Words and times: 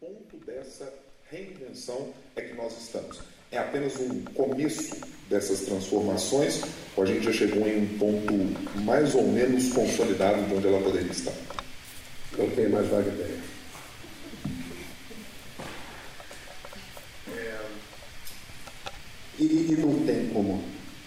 ponto 0.00 0.36
dessa 0.46 0.92
reinvenção 1.30 2.12
é 2.36 2.42
que 2.42 2.54
nós 2.54 2.76
estamos. 2.78 3.18
É 3.50 3.58
apenas 3.58 3.96
um 3.96 4.22
começo 4.34 4.96
dessas 5.28 5.60
transformações, 5.60 6.62
ou 6.96 7.02
a 7.02 7.06
gente 7.06 7.24
já 7.24 7.32
chegou 7.32 7.66
em 7.66 7.82
um 7.82 7.98
ponto 7.98 8.80
mais 8.82 9.14
ou 9.14 9.26
menos 9.26 9.72
consolidado 9.72 10.42
de 10.44 10.54
onde 10.54 10.68
ela 10.68 10.80
poderia 10.80 11.10
estar? 11.10 11.32
Não 12.36 12.48
tem 12.50 12.68
mais 12.68 12.86
vaga 12.88 13.08
ideia. 13.08 13.40
É... 17.34 17.60
E, 19.38 19.44
e, 19.44 19.76
não 19.78 20.06
tem 20.06 20.28
como 20.28 20.62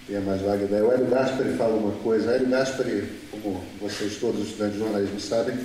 ter 0.08 0.20
mais 0.22 0.42
vaga 0.42 0.66
ideia. 0.66 0.84
O 0.84 0.92
Hélio 0.92 1.08
Gaspari 1.08 1.54
fala 1.56 1.76
uma 1.76 1.96
coisa. 2.04 2.32
O 2.32 2.34
Hélio 2.34 2.50
Gaspari, 2.50 3.20
como 3.30 3.64
vocês 3.80 4.18
todos 4.18 4.48
estudantes 4.48 4.74
de 4.74 4.80
jornalismo 4.80 5.20
sabem, 5.20 5.56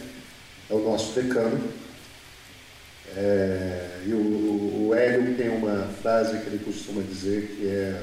é 0.71 0.75
o 0.75 0.85
nosso 0.85 1.13
decano 1.13 1.86
é, 3.17 3.87
e 4.05 4.13
o, 4.13 4.89
o 4.89 4.95
Hélio 4.95 5.35
tem 5.37 5.49
uma 5.49 5.89
frase 6.03 6.37
que 6.39 6.49
ele 6.49 6.63
costuma 6.63 7.01
dizer 7.01 7.57
que 7.57 7.67
é, 7.67 8.03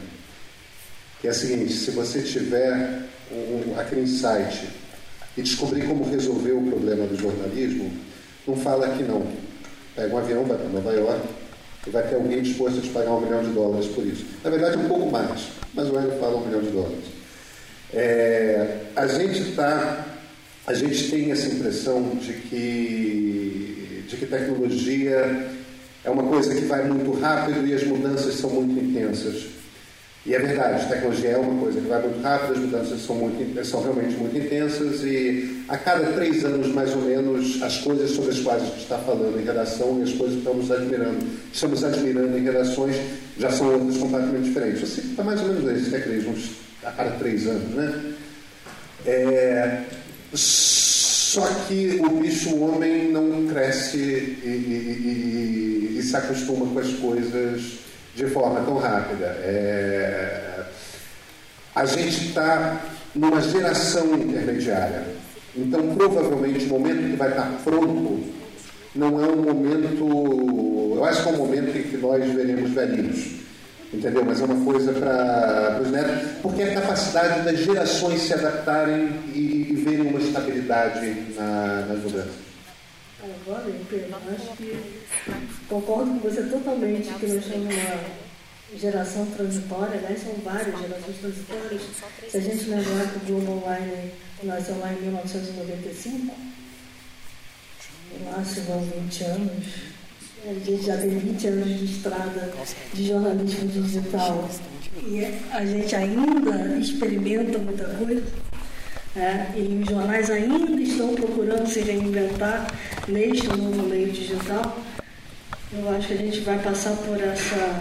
que 1.22 1.28
é 1.28 1.30
a 1.30 1.34
seguinte: 1.34 1.72
se 1.72 1.92
você 1.92 2.24
tiver 2.24 3.04
um, 3.32 3.80
aquele 3.80 4.02
insight 4.02 4.68
e 5.38 5.42
descobrir 5.44 5.86
como 5.88 6.10
resolver 6.10 6.54
o 6.54 6.64
problema 6.64 7.06
do 7.06 7.16
jornalismo, 7.16 7.92
não 8.48 8.56
fala 8.58 8.90
que 8.90 9.04
não. 9.04 9.26
Pega 9.96 10.16
um 10.16 10.18
avião, 10.18 10.44
vai 10.46 10.58
para 10.58 10.70
Nova 10.70 10.92
York 10.92 11.28
e 11.86 11.90
vai 11.92 12.08
ter 12.08 12.16
alguém 12.16 12.42
disposto 12.42 12.80
a 12.80 12.82
te 12.82 12.90
pagar 12.90 13.12
um 13.12 13.22
milhão 13.22 13.44
de 13.44 13.52
dólares 13.52 13.86
por 13.90 14.04
isso. 14.04 14.26
Na 14.44 14.50
verdade, 14.50 14.78
um 14.78 14.88
pouco 14.88 15.12
mais, 15.12 15.50
mas 15.76 15.90
o 15.90 16.00
Hélio 16.00 16.20
fala 16.20 16.38
um 16.38 16.46
milhão 16.48 16.62
de 16.62 16.72
dólares. 16.72 17.06
É, 17.94 18.80
a 18.96 19.06
gente 19.06 19.50
está, 19.50 20.08
a 20.66 20.74
gente 20.74 21.12
tem 21.12 21.32
essa 21.32 21.48
impressão 21.48 22.16
de 22.16 22.34
que 22.34 23.83
de 24.08 24.18
que 24.18 24.26
tecnologia 24.26 25.50
é 26.04 26.10
uma 26.10 26.24
coisa 26.24 26.54
que 26.54 26.66
vai 26.66 26.84
muito 26.88 27.12
rápido 27.20 27.66
e 27.66 27.74
as 27.74 27.84
mudanças 27.84 28.36
são 28.36 28.50
muito 28.50 28.84
intensas. 28.84 29.48
E 30.26 30.34
é 30.34 30.40
verdade, 30.40 30.88
tecnologia 30.88 31.32
é 31.32 31.38
uma 31.38 31.60
coisa 31.62 31.82
que 31.82 31.88
vai 31.88 32.02
muito 32.02 32.22
rápido, 32.22 32.54
as 32.54 32.60
mudanças 32.60 33.02
são, 33.02 33.16
muito, 33.16 33.66
são 33.66 33.84
realmente 33.84 34.16
muito 34.16 34.38
intensas 34.38 35.04
e 35.04 35.64
a 35.68 35.78
cada 35.78 36.14
três 36.14 36.46
anos, 36.46 36.70
mais 36.70 36.96
ou 36.96 37.02
menos, 37.02 37.62
as 37.62 37.80
coisas 37.80 38.12
sobre 38.12 38.32
as 38.32 38.40
quais 38.40 38.64
a 38.64 38.66
gente 38.66 38.84
está 38.84 38.98
falando 39.00 39.38
em 39.38 39.44
redação 39.44 40.00
e 40.00 40.04
as 40.04 40.14
coisas 40.14 40.36
que 40.36 40.48
estamos 40.48 40.72
admirando, 40.72 41.26
estamos 41.52 41.84
admirando 41.84 42.38
em 42.38 42.44
redações 42.44 42.96
já 43.38 43.52
são 43.52 43.74
outras 43.74 43.98
completamente 43.98 44.46
diferentes. 44.46 44.80
Você 44.82 45.02
está 45.02 45.24
mais 45.24 45.42
ou 45.42 45.48
menos 45.50 45.82
isso, 45.82 45.92
né, 45.92 46.24
Uns, 46.26 46.52
a 46.86 46.92
cada 46.92 47.12
três 47.12 47.46
anos, 47.46 47.70
né? 47.76 48.14
É, 49.06 49.82
só 51.34 51.48
que 51.68 52.00
o 52.00 52.10
bicho 52.22 52.56
homem 52.60 53.12
não 53.12 53.48
cresce 53.48 53.98
e, 53.98 54.48
e, 54.48 55.96
e, 55.96 55.98
e, 55.98 56.04
se 56.04 56.16
acostuma 56.16 56.68
com 56.68 56.78
as 56.78 56.94
coisas 56.94 57.80
de 58.16 58.28
forma 58.28 58.62
tão 58.62 58.78
rápida. 58.78 59.26
É... 59.42 60.64
A 61.74 61.86
gente 61.88 62.28
está 62.28 62.80
numa 63.16 63.42
geração 63.42 64.14
intermediária. 64.14 65.08
Então, 65.58 65.96
provavelmente, 65.96 66.66
o 66.66 66.70
momento 66.70 67.10
que 67.10 67.16
vai 67.16 67.30
estar 67.30 67.52
pronto 67.64 68.24
não 68.94 69.24
é 69.24 69.28
um 69.28 69.42
momento. 69.42 70.94
Eu 70.96 71.04
acho 71.04 71.24
que 71.24 71.30
é 71.30 71.32
um 71.32 71.38
momento 71.38 71.76
em 71.76 71.82
que 71.82 71.98
nós 71.98 72.32
veremos 72.32 72.70
velhinhos 72.70 73.43
entendeu? 73.94 74.26
Mas 74.26 74.42
é 74.42 74.46
uma 74.46 74.66
coisa 74.66 74.92
para 74.94 75.80
os 75.82 75.92
netos, 75.92 76.32
porque 76.42 76.62
é 76.62 76.72
a 76.72 76.82
capacidade 76.82 77.42
das 77.44 77.60
gerações 77.60 78.22
se 78.22 78.34
adaptarem 78.34 79.20
e, 79.34 79.68
e 79.72 79.76
verem 79.76 80.08
uma 80.08 80.20
estabilidade 80.20 81.34
na, 81.36 81.86
nas 81.88 82.00
mudanças. 82.00 82.44
Agora, 83.24 83.72
Pedro, 83.90 84.18
acho 84.36 84.58
que 84.58 84.78
concordo 85.70 86.20
com 86.20 86.30
você 86.30 86.44
totalmente 86.44 87.14
que 87.14 87.28
nós 87.28 87.46
estamos 87.46 87.68
numa 87.68 88.24
geração 88.78 89.26
transitória, 89.28 90.02
né? 90.02 90.18
são 90.22 90.34
várias 90.44 90.78
gerações 90.80 91.18
transitórias. 91.20 91.82
Se 92.30 92.38
a 92.38 92.42
gente 92.42 92.66
lembrar 92.66 93.12
que 93.12 93.18
o 93.18 93.28
Globo 93.28 93.64
Online 93.64 94.12
nasceu 94.44 94.78
lá 94.80 94.92
em 94.92 95.02
1995, 95.02 96.36
lá 98.26 98.44
se 98.44 98.60
vão 98.62 98.82
20 98.82 99.24
anos, 99.24 99.66
a 100.46 100.54
gente 100.54 100.86
já 100.86 100.98
tem 100.98 101.10
20 101.10 101.48
anos 101.48 101.80
de 101.80 101.86
estrada 101.86 102.54
de 102.94 103.08
jornalismo 103.08 103.68
digital 103.70 104.50
e 105.08 105.26
a 105.52 105.66
gente 105.66 105.96
ainda 105.96 106.78
experimenta 106.78 107.58
muita 107.60 107.86
coisa. 107.86 108.24
É, 109.16 109.46
e 109.56 109.82
os 109.82 109.90
jornais 109.90 110.30
ainda 110.30 110.82
estão 110.82 111.14
procurando 111.14 111.68
se 111.68 111.82
reinventar 111.82 112.68
neste 113.08 113.48
novo 113.48 113.84
meio 113.84 114.12
digital. 114.12 114.80
Eu 115.72 115.90
acho 115.96 116.08
que 116.08 116.14
a 116.14 116.18
gente 116.18 116.40
vai 116.42 116.60
passar 116.60 116.96
por 116.98 117.22
essa 117.22 117.80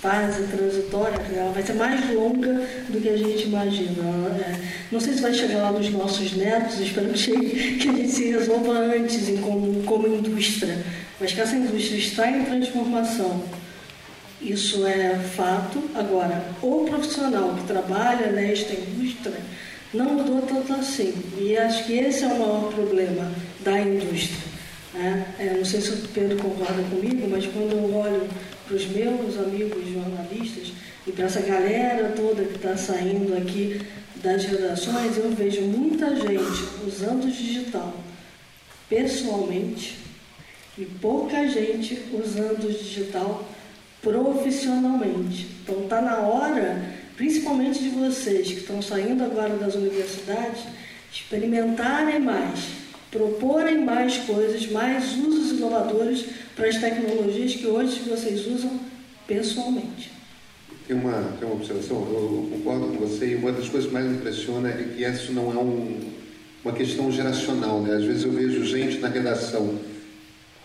fase 0.00 0.44
transitória, 0.44 1.20
ela 1.34 1.52
vai 1.52 1.62
ser 1.62 1.74
mais 1.74 2.08
longa 2.14 2.66
do 2.88 3.00
que 3.00 3.08
a 3.08 3.16
gente 3.16 3.44
imagina. 3.44 4.02
É, 4.38 4.54
não 4.90 5.00
sei 5.00 5.14
se 5.14 5.22
vai 5.22 5.32
chegar 5.34 5.62
lá 5.62 5.72
nos 5.72 5.90
nossos 5.90 6.32
netos, 6.32 6.78
espero 6.80 7.08
que, 7.10 7.18
chegue, 7.18 7.76
que 7.78 7.88
a 7.88 7.92
gente 7.92 8.10
se 8.10 8.30
resolva 8.30 8.72
antes 8.72 9.28
em 9.28 9.38
como, 9.38 9.82
como 9.82 10.06
indústria 10.06 10.78
mas 11.20 11.32
que 11.32 11.40
essa 11.40 11.54
indústria 11.54 11.98
está 11.98 12.30
em 12.30 12.44
transformação. 12.44 13.44
Isso 14.40 14.86
é 14.86 15.18
fato. 15.18 15.82
Agora, 15.94 16.42
o 16.62 16.86
profissional 16.86 17.54
que 17.54 17.66
trabalha 17.66 18.32
nesta 18.32 18.72
indústria 18.72 19.36
não 19.92 20.14
mudou 20.14 20.40
tanto 20.42 20.72
assim. 20.72 21.12
E 21.38 21.56
acho 21.58 21.84
que 21.84 21.92
esse 21.92 22.24
é 22.24 22.26
o 22.26 22.38
maior 22.38 22.72
problema 22.72 23.30
da 23.60 23.78
indústria. 23.78 24.38
Né? 24.94 25.26
É, 25.38 25.54
não 25.58 25.64
sei 25.64 25.82
se 25.82 25.90
o 25.90 26.08
Pedro 26.08 26.38
concorda 26.38 26.82
comigo, 26.84 27.28
mas 27.28 27.46
quando 27.46 27.72
eu 27.72 27.94
olho 27.94 28.26
para 28.66 28.76
os 28.76 28.86
meus 28.86 29.38
amigos 29.38 29.92
jornalistas 29.92 30.72
e 31.06 31.12
para 31.12 31.26
essa 31.26 31.40
galera 31.40 32.12
toda 32.16 32.44
que 32.44 32.56
está 32.56 32.76
saindo 32.76 33.36
aqui 33.36 33.80
das 34.16 34.44
redações, 34.44 35.18
eu 35.18 35.30
vejo 35.32 35.62
muita 35.62 36.16
gente 36.16 36.64
usando 36.86 37.24
o 37.24 37.30
digital 37.30 37.94
pessoalmente 38.88 39.98
e 40.80 40.86
pouca 40.86 41.46
gente 41.46 42.00
usando 42.10 42.64
o 42.64 42.72
digital 42.72 43.46
profissionalmente. 44.00 45.46
Então 45.62 45.82
está 45.82 46.00
na 46.00 46.20
hora, 46.20 46.82
principalmente 47.18 47.80
de 47.80 47.90
vocês 47.90 48.48
que 48.48 48.60
estão 48.60 48.80
saindo 48.80 49.22
agora 49.22 49.56
das 49.56 49.74
universidades, 49.74 50.62
experimentarem 51.12 52.18
mais, 52.18 52.60
proporem 53.10 53.84
mais 53.84 54.16
coisas, 54.18 54.70
mais 54.70 55.18
usos 55.18 55.58
inovadores 55.58 56.24
para 56.56 56.66
as 56.66 56.78
tecnologias 56.78 57.54
que 57.56 57.66
hoje 57.66 58.00
vocês 58.08 58.46
usam 58.46 58.80
pessoalmente. 59.26 60.10
Tem 60.88 60.96
uma, 60.96 61.34
tem 61.38 61.46
uma 61.46 61.56
observação, 61.56 61.98
eu 62.10 62.48
concordo 62.52 62.86
com 62.86 63.06
você, 63.06 63.32
e 63.32 63.34
uma 63.34 63.52
das 63.52 63.68
coisas 63.68 63.86
que 63.86 63.94
mais 63.94 64.06
me 64.06 64.16
impressiona 64.16 64.70
é 64.70 64.72
que 64.72 65.04
isso 65.04 65.32
não 65.32 65.52
é 65.52 65.58
um, 65.58 66.00
uma 66.64 66.72
questão 66.72 67.12
geracional. 67.12 67.82
Né? 67.82 67.96
Às 67.96 68.04
vezes 68.04 68.24
eu 68.24 68.32
vejo 68.32 68.64
gente 68.64 68.98
na 68.98 69.08
redação 69.08 69.78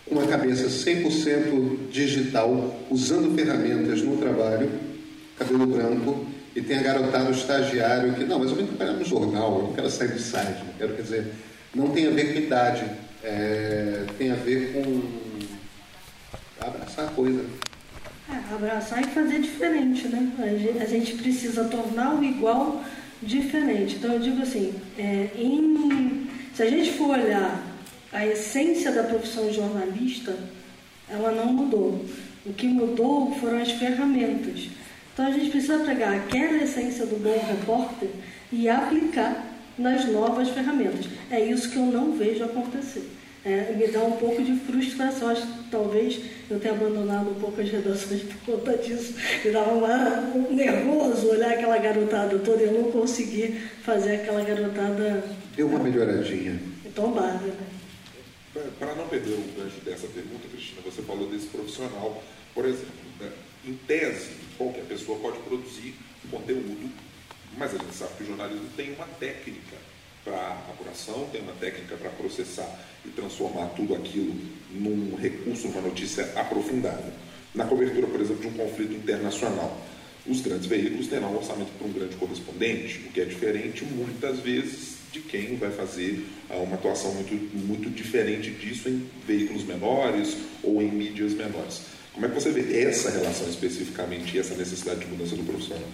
uma 0.08 0.26
cabeça 0.26 0.68
100% 0.68 1.90
digital, 1.90 2.80
usando 2.90 3.34
ferramentas 3.34 4.02
no 4.02 4.16
trabalho, 4.16 4.70
cabelo 5.36 5.66
branco, 5.66 6.26
e 6.54 6.62
tem 6.62 6.78
a 6.78 6.82
garotada, 6.82 7.30
estagiário, 7.30 8.14
que 8.14 8.24
não, 8.24 8.38
mas 8.38 8.50
eu 8.50 8.56
venho 8.56 8.68
trabalhar 8.68 8.98
no 8.98 9.04
jornal, 9.04 9.58
eu 9.58 9.62
não 9.64 9.72
quero 9.74 9.90
sair 9.90 10.08
do 10.08 10.18
site, 10.18 10.64
não 10.64 10.72
quero, 10.78 10.94
quer 10.94 11.02
dizer, 11.02 11.32
não 11.74 11.90
tem 11.90 12.06
a 12.06 12.10
ver 12.10 12.32
com 12.32 12.38
idade, 12.38 12.84
é, 13.22 14.04
tem 14.16 14.30
a 14.30 14.36
ver 14.36 14.72
com 14.72 15.02
abraçar 16.60 17.06
a 17.06 17.08
coisa. 17.08 17.44
É, 18.30 18.54
abraçar 18.54 19.02
e 19.02 19.06
fazer 19.08 19.40
diferente, 19.40 20.08
né? 20.08 20.32
A 20.80 20.84
gente 20.86 21.14
precisa 21.14 21.64
tornar 21.64 22.14
o 22.18 22.24
igual 22.24 22.82
diferente. 23.22 23.96
Então 23.96 24.12
eu 24.12 24.18
digo 24.18 24.42
assim, 24.42 24.74
é, 24.98 25.30
em, 25.36 26.28
se 26.54 26.62
a 26.62 26.70
gente 26.70 26.92
for 26.92 27.10
olhar 27.10 27.75
a 28.16 28.26
essência 28.26 28.90
da 28.92 29.02
profissão 29.02 29.52
jornalista, 29.52 30.34
ela 31.06 31.32
não 31.32 31.52
mudou. 31.52 32.02
O 32.46 32.52
que 32.54 32.66
mudou 32.66 33.34
foram 33.34 33.60
as 33.60 33.72
ferramentas. 33.72 34.70
Então 35.12 35.26
a 35.26 35.30
gente 35.30 35.50
precisa 35.50 35.80
pegar 35.80 36.14
aquela 36.14 36.62
essência 36.62 37.04
do 37.04 37.22
bom 37.22 37.38
repórter 37.46 38.08
e 38.50 38.70
aplicar 38.70 39.44
nas 39.76 40.06
novas 40.06 40.48
ferramentas. 40.48 41.04
É 41.30 41.44
isso 41.44 41.70
que 41.70 41.76
eu 41.76 41.84
não 41.84 42.12
vejo 42.12 42.42
acontecer. 42.42 43.06
É, 43.44 43.74
me 43.76 43.86
dá 43.88 44.02
um 44.02 44.12
pouco 44.12 44.42
de 44.42 44.56
frustração. 44.60 45.28
Acho 45.28 45.46
que 45.46 45.70
talvez 45.70 46.18
eu 46.50 46.58
tenha 46.58 46.72
abandonado 46.72 47.28
um 47.28 47.34
pouco 47.34 47.60
as 47.60 47.68
redações 47.68 48.22
por 48.22 48.56
conta 48.56 48.78
disso. 48.78 49.14
Me 49.44 49.50
dava 49.50 49.72
uma, 49.72 50.20
um 50.34 50.54
nervoso 50.54 51.28
olhar 51.28 51.50
aquela 51.50 51.76
garotada 51.76 52.38
toda 52.38 52.62
e 52.62 52.64
eu 52.64 52.72
não 52.72 52.90
consegui 52.90 53.60
fazer 53.82 54.16
aquela 54.16 54.42
garotada. 54.42 55.22
Deu 55.54 55.66
uma 55.66 55.80
melhoradinha. 55.80 56.58
Tomada, 56.94 57.44
né? 57.44 57.75
Para 58.78 58.94
não 58.94 59.06
perder 59.08 59.34
o 59.34 59.60
gancho 59.60 59.80
dessa 59.84 60.06
pergunta, 60.06 60.48
Cristina, 60.48 60.80
você 60.82 61.02
falou 61.02 61.28
desse 61.28 61.46
profissional, 61.46 62.22
por 62.54 62.64
exemplo, 62.64 62.94
né? 63.20 63.30
em 63.66 63.74
tese, 63.74 64.30
qualquer 64.56 64.84
pessoa 64.84 65.18
pode 65.18 65.38
produzir 65.40 65.94
conteúdo, 66.30 66.90
mas 67.58 67.74
a 67.74 67.78
gente 67.78 67.94
sabe 67.94 68.14
que 68.16 68.24
o 68.24 68.26
jornalismo 68.26 68.68
tem 68.76 68.92
uma 68.94 69.06
técnica 69.20 69.76
para 70.24 70.52
apuração, 70.70 71.28
tem 71.30 71.40
uma 71.40 71.52
técnica 71.52 71.96
para 71.96 72.10
processar 72.10 72.68
e 73.04 73.10
transformar 73.10 73.66
tudo 73.76 73.94
aquilo 73.94 74.34
num 74.70 75.16
recurso, 75.16 75.68
numa 75.68 75.82
notícia 75.82 76.32
aprofundada. 76.34 77.12
Na 77.54 77.64
cobertura, 77.64 78.06
por 78.06 78.20
exemplo, 78.20 78.42
de 78.42 78.48
um 78.48 78.52
conflito 78.52 78.94
internacional, 78.94 79.80
os 80.26 80.40
grandes 80.40 80.66
veículos 80.66 81.06
terão 81.06 81.32
um 81.32 81.36
orçamento 81.36 81.70
para 81.78 81.86
um 81.86 81.92
grande 81.92 82.16
correspondente, 82.16 82.98
o 83.06 83.12
que 83.12 83.20
é 83.20 83.24
diferente 83.24 83.84
muitas 83.84 84.40
vezes 84.40 84.95
de 85.16 85.20
quem 85.22 85.56
vai 85.56 85.70
fazer 85.70 86.26
ah, 86.50 86.56
uma 86.56 86.74
atuação 86.74 87.12
muito, 87.14 87.34
muito 87.66 87.88
diferente 87.90 88.50
disso 88.50 88.88
em 88.88 89.08
veículos 89.26 89.64
menores 89.64 90.36
ou 90.62 90.82
em 90.82 90.90
mídias 90.90 91.32
menores. 91.32 91.82
Como 92.12 92.26
é 92.26 92.28
que 92.28 92.34
você 92.34 92.50
vê 92.50 92.82
essa 92.82 93.10
relação 93.10 93.48
especificamente 93.48 94.36
e 94.36 94.40
essa 94.40 94.54
necessidade 94.54 95.00
de 95.00 95.06
mudança 95.06 95.34
do 95.36 95.42
profissional? 95.42 95.88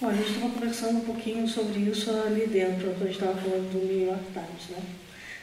Bom, 0.00 0.08
a 0.08 0.14
gente 0.14 0.30
estava 0.30 0.50
conversando 0.50 0.98
um 0.98 1.04
pouquinho 1.04 1.46
sobre 1.48 1.78
isso 1.80 2.10
ali 2.10 2.46
dentro, 2.46 2.86
quando 2.90 3.02
a 3.02 3.06
gente 3.06 3.14
estava 3.14 3.40
falando 3.40 3.72
do 3.72 3.86
New 3.86 4.06
York 4.06 4.24
Times, 4.32 4.70
né? 4.70 4.82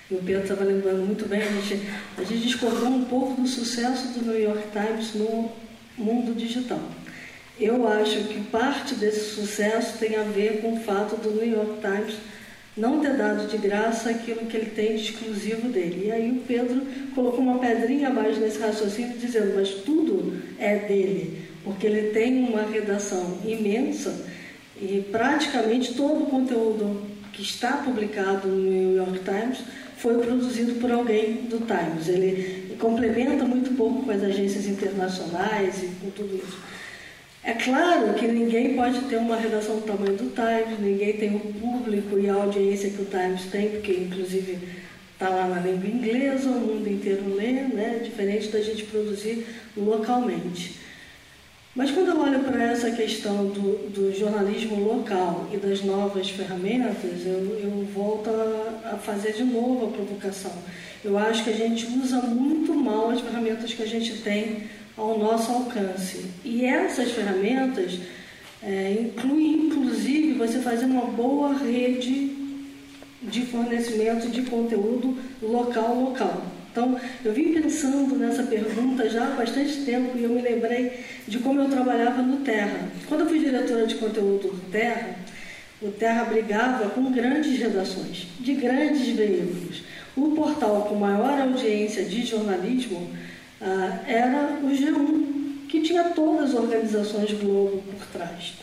E 0.10 0.16
o 0.16 0.18
Pedro 0.18 0.42
estava 0.42 0.64
lembrando 0.66 1.06
muito 1.06 1.26
bem, 1.28 1.42
a 1.42 1.46
gente, 1.46 1.88
a 2.18 2.24
gente 2.24 2.44
discordou 2.44 2.90
um 2.90 3.06
pouco 3.06 3.42
do 3.42 3.48
sucesso 3.48 4.10
do 4.10 4.26
New 4.26 4.42
York 4.42 4.64
Times 4.72 5.14
no 5.14 5.52
mundo 5.98 6.36
digital. 6.36 6.82
Eu 7.58 7.88
acho 7.88 8.26
que 8.26 8.42
parte 8.42 8.96
desse 8.96 9.36
sucesso 9.36 9.98
tem 10.00 10.18
a 10.18 10.24
ver 10.24 10.62
com 10.62 10.74
o 10.74 10.82
fato 10.82 11.16
do 11.16 11.32
New 11.32 11.50
York 11.50 11.80
Times 11.80 12.16
não 12.76 13.00
ter 13.02 13.18
dado 13.18 13.48
de 13.48 13.58
graça 13.58 14.10
aquilo 14.10 14.46
que 14.46 14.56
ele 14.56 14.72
tem 14.72 14.96
de 14.96 15.04
exclusivo 15.04 15.70
dele. 15.70 16.08
E 16.08 16.12
aí 16.12 16.32
o 16.32 16.42
Pedro 16.48 16.82
colocou 17.14 17.40
uma 17.40 17.60
pedrinha 17.60 18.08
abaixo 18.08 18.40
nesse 18.40 18.60
raciocínio, 18.60 19.18
dizendo, 19.18 19.54
mas 19.56 19.70
tudo 19.70 20.42
é 20.58 20.78
dele, 20.78 21.42
porque 21.64 21.86
ele 21.86 22.12
tem 22.12 22.44
uma 22.48 22.64
redação 22.64 23.40
imensa 23.46 24.26
e 24.82 25.06
praticamente 25.12 25.94
todo 25.94 26.24
o 26.24 26.28
conteúdo 26.28 27.02
que 27.34 27.42
está 27.42 27.74
publicado 27.78 28.48
no 28.48 28.70
New 28.70 28.96
York 28.96 29.20
Times 29.20 29.60
foi 29.98 30.18
produzido 30.18 30.80
por 30.80 30.92
alguém 30.92 31.44
do 31.44 31.60
Times. 31.60 32.08
Ele 32.08 32.76
complementa 32.80 33.46
muito 33.46 33.76
pouco 33.78 34.04
com 34.04 34.12
as 34.12 34.24
agências 34.24 34.66
internacionais 34.66 35.84
e 35.84 35.88
com 36.02 36.10
tudo 36.10 36.36
isso. 36.36 36.71
É 37.44 37.54
claro 37.54 38.14
que 38.14 38.28
ninguém 38.28 38.76
pode 38.76 39.02
ter 39.06 39.18
uma 39.18 39.36
redação 39.36 39.78
do 39.78 39.82
tamanho 39.82 40.16
do 40.16 40.30
Times, 40.30 40.80
ninguém 40.80 41.14
tem 41.14 41.36
o 41.36 41.40
público 41.40 42.20
e 42.20 42.30
a 42.30 42.36
audiência 42.36 42.92
que 42.92 43.02
o 43.02 43.06
Times 43.06 43.46
tem, 43.46 43.70
porque 43.70 43.94
inclusive 43.94 44.60
está 45.14 45.30
lá 45.30 45.48
na 45.48 45.60
língua 45.60 45.88
inglesa, 45.88 46.50
o 46.50 46.60
mundo 46.60 46.88
inteiro 46.88 47.34
lê, 47.36 47.52
né? 47.52 48.02
diferente 48.04 48.50
da 48.50 48.62
gente 48.62 48.84
produzir 48.86 49.46
localmente. 49.76 50.80
Mas 51.76 51.90
quando 51.90 52.10
eu 52.10 52.20
olho 52.20 52.40
para 52.42 52.64
essa 52.64 52.92
questão 52.92 53.48
do, 53.48 53.90
do, 53.90 54.14
jornalismo 54.14 54.84
local 54.84 55.48
e 55.54 55.58
das 55.58 55.82
novas 55.82 56.30
ferramentas, 56.30 57.26
eu, 57.26 57.60
eu 57.60 57.88
volto 57.94 58.30
a, 58.30 58.92
a, 58.94 58.98
fazer 58.98 59.34
de 59.34 59.44
novo 59.44 59.86
a 59.86 59.90
provocação. 59.90 60.52
Eu 61.04 61.18
acho 61.18 61.46
que 61.46 61.50
a 61.50 61.56
gente 61.56 61.86
usa 61.88 62.22
muito 62.22 62.74
mal 62.74 63.10
as 63.10 63.22
ferramentas 63.22 63.74
que 63.74 63.82
a 63.82 63.88
gente 63.88 64.18
tem 64.22 64.64
ao 65.02 65.18
nosso 65.18 65.52
alcance. 65.52 66.26
E 66.46 66.64
essas 66.64 67.12
ferramentas 67.12 68.00
é, 68.62 68.92
incluem, 69.00 69.66
inclusive, 69.66 70.34
você 70.34 70.60
fazer 70.60 70.86
uma 70.86 71.06
boa 71.06 71.54
rede 71.58 72.38
de 73.22 73.42
fornecimento 73.48 74.30
de 74.30 74.44
conteúdo 74.44 75.18
local-local. 75.42 76.46
Então, 76.72 76.98
eu 77.26 77.34
vim 77.34 77.54
pensando 77.54 78.16
nessa 78.16 78.44
pergunta 78.44 79.10
já 79.10 79.28
há 79.28 79.32
bastante 79.32 79.84
tempo 79.84 80.18
e 80.18 80.24
eu 80.24 80.30
me 80.30 80.42
lembrei 80.42 81.04
de 81.28 81.40
como 81.40 81.60
eu 81.60 81.70
trabalhava 81.70 82.22
no 82.22 82.38
Terra. 82.38 82.88
Quando 83.08 83.22
eu 83.22 83.28
fui 83.28 83.40
diretora 83.40 83.86
de 83.86 83.96
conteúdo 83.96 84.50
do 84.50 84.72
Terra, 84.72 85.16
o 85.82 85.90
Terra 85.90 86.26
brigava 86.26 86.90
com 86.92 87.12
grandes 87.12 87.60
redações, 87.60 88.28
de 88.40 88.54
grandes 88.54 89.08
veículos. 89.08 89.84
O 90.16 90.32
portal 90.32 90.86
com 90.88 90.96
maior 90.96 91.42
audiência 91.42 92.06
de 92.06 92.26
jornalismo 92.26 93.10
ah, 93.62 94.00
era 94.08 94.60
o 94.64 94.70
G1, 94.70 95.68
que 95.68 95.82
tinha 95.82 96.06
todas 96.06 96.50
as 96.50 96.56
organizações 96.56 97.32
Globo 97.34 97.84
por 97.92 98.08
trás. 98.08 98.54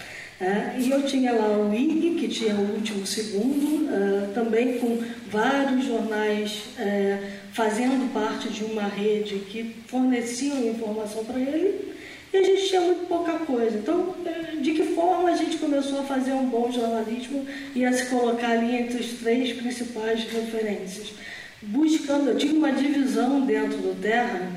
É, 0.41 0.79
e 0.79 0.91
eu 0.91 1.03
tinha 1.03 1.33
lá 1.33 1.59
o 1.59 1.75
IG, 1.75 2.15
que 2.15 2.29
tinha 2.29 2.55
o 2.55 2.75
último 2.75 3.05
segundo, 3.05 3.87
uh, 3.87 4.33
também 4.33 4.79
com 4.79 5.03
vários 5.29 5.85
jornais 5.85 6.62
uh, 6.79 7.27
fazendo 7.53 8.12
parte 8.12 8.49
de 8.49 8.62
uma 8.65 8.85
rede 8.85 9.41
que 9.50 9.75
forneciam 9.89 10.65
informação 10.65 11.25
para 11.25 11.41
ele, 11.41 11.93
e 12.33 12.37
a 12.37 12.43
gente 12.45 12.69
tinha 12.69 12.81
muito 12.83 13.09
pouca 13.09 13.33
coisa. 13.33 13.79
Então, 13.79 14.15
uh, 14.15 14.61
de 14.61 14.75
que 14.75 14.85
forma 14.95 15.29
a 15.29 15.37
gente 15.37 15.59
começou 15.59 15.99
a 16.00 16.05
fazer 16.05 16.33
um 16.33 16.49
bom 16.49 16.71
jornalismo 16.71 17.45
e 17.75 17.85
a 17.85 17.93
se 17.93 18.06
colocar 18.06 18.50
ali 18.50 18.77
entre 18.77 19.00
os 19.00 19.15
três 19.15 19.53
principais 19.55 20.23
referências? 20.23 21.15
Buscando, 21.61 22.31
eu 22.31 22.37
tinha 22.37 22.55
uma 22.55 22.71
divisão 22.71 23.45
dentro 23.45 23.79
do 23.79 24.00
Terra 24.00 24.53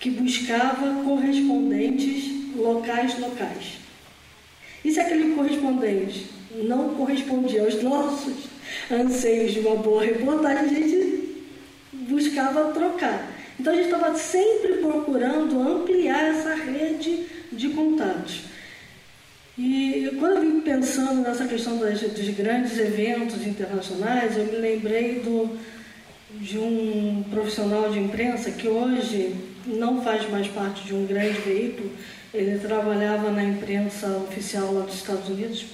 que 0.00 0.10
buscava 0.10 1.04
correspondentes 1.04 2.56
locais 2.56 3.18
locais. 3.18 3.78
E 4.82 4.90
se 4.90 4.98
aquele 4.98 5.34
correspondente 5.34 6.26
não 6.54 6.94
correspondia 6.94 7.62
aos 7.62 7.82
nossos 7.82 8.46
anseios 8.90 9.52
de 9.52 9.60
uma 9.60 9.76
boa 9.76 10.02
reportagem, 10.02 10.64
a 10.64 10.68
gente 10.68 11.44
buscava 11.92 12.72
trocar. 12.72 13.30
Então 13.58 13.74
a 13.74 13.76
gente 13.76 13.92
estava 13.92 14.16
sempre 14.16 14.78
procurando 14.78 15.60
ampliar 15.60 16.30
essa 16.30 16.54
rede 16.54 17.26
de 17.52 17.68
contatos. 17.68 18.44
E 19.58 20.16
quando 20.18 20.36
eu 20.36 20.40
vim 20.40 20.60
pensando 20.60 21.20
nessa 21.20 21.46
questão 21.46 21.76
das, 21.76 22.00
dos 22.00 22.28
grandes 22.30 22.78
eventos 22.78 23.46
internacionais, 23.46 24.34
eu 24.38 24.46
me 24.46 24.56
lembrei 24.56 25.20
do, 25.20 25.58
de 26.40 26.58
um 26.58 27.22
profissional 27.30 27.90
de 27.90 27.98
imprensa 27.98 28.50
que 28.50 28.66
hoje 28.66 29.49
não 29.66 30.02
faz 30.02 30.28
mais 30.30 30.48
parte 30.48 30.84
de 30.84 30.94
um 30.94 31.06
grande 31.06 31.40
veículo, 31.40 31.90
ele 32.32 32.58
trabalhava 32.58 33.30
na 33.30 33.42
imprensa 33.42 34.06
oficial 34.28 34.72
lá 34.72 34.84
dos 34.84 34.94
Estados 34.94 35.28
Unidos. 35.28 35.66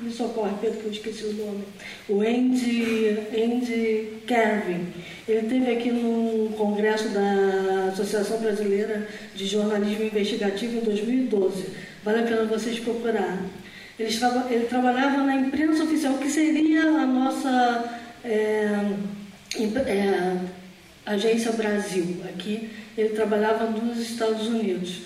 Me 0.00 0.10
socorre, 0.10 0.52
Pedro, 0.60 0.80
que 0.80 0.86
eu 0.86 0.92
esqueci 0.92 1.24
o 1.24 1.32
nome. 1.34 1.64
O 2.08 2.20
Andy, 2.22 3.18
Andy 3.32 4.22
Carvin. 4.26 4.88
Ele 5.28 5.46
esteve 5.46 5.70
aqui 5.70 5.92
no 5.92 6.50
congresso 6.56 7.08
da 7.10 7.90
Associação 7.92 8.40
Brasileira 8.40 9.06
de 9.34 9.46
Jornalismo 9.46 10.04
Investigativo 10.04 10.78
em 10.78 10.80
2012. 10.80 11.66
Vale 12.02 12.20
a 12.20 12.22
pena 12.24 12.44
vocês 12.46 12.80
procurarem. 12.80 13.48
Ele, 13.96 14.10
ele 14.50 14.64
trabalhava 14.64 15.22
na 15.22 15.36
imprensa 15.36 15.84
oficial, 15.84 16.14
que 16.14 16.28
seria 16.28 16.82
a 16.82 17.06
nossa 17.06 18.00
é, 18.24 18.74
é, 19.86 20.36
Agência 21.04 21.52
Brasil. 21.52 22.22
Aqui 22.28 22.70
ele 22.96 23.10
trabalhava 23.10 23.66
nos 23.66 23.98
Estados 23.98 24.46
Unidos 24.46 25.02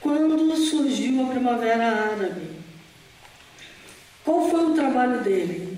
quando 0.00 0.54
surgiu 0.56 1.22
a 1.24 1.30
Primavera 1.30 1.86
Árabe. 1.86 2.42
Qual 4.24 4.48
foi 4.48 4.66
o 4.66 4.74
trabalho 4.74 5.22
dele? 5.22 5.76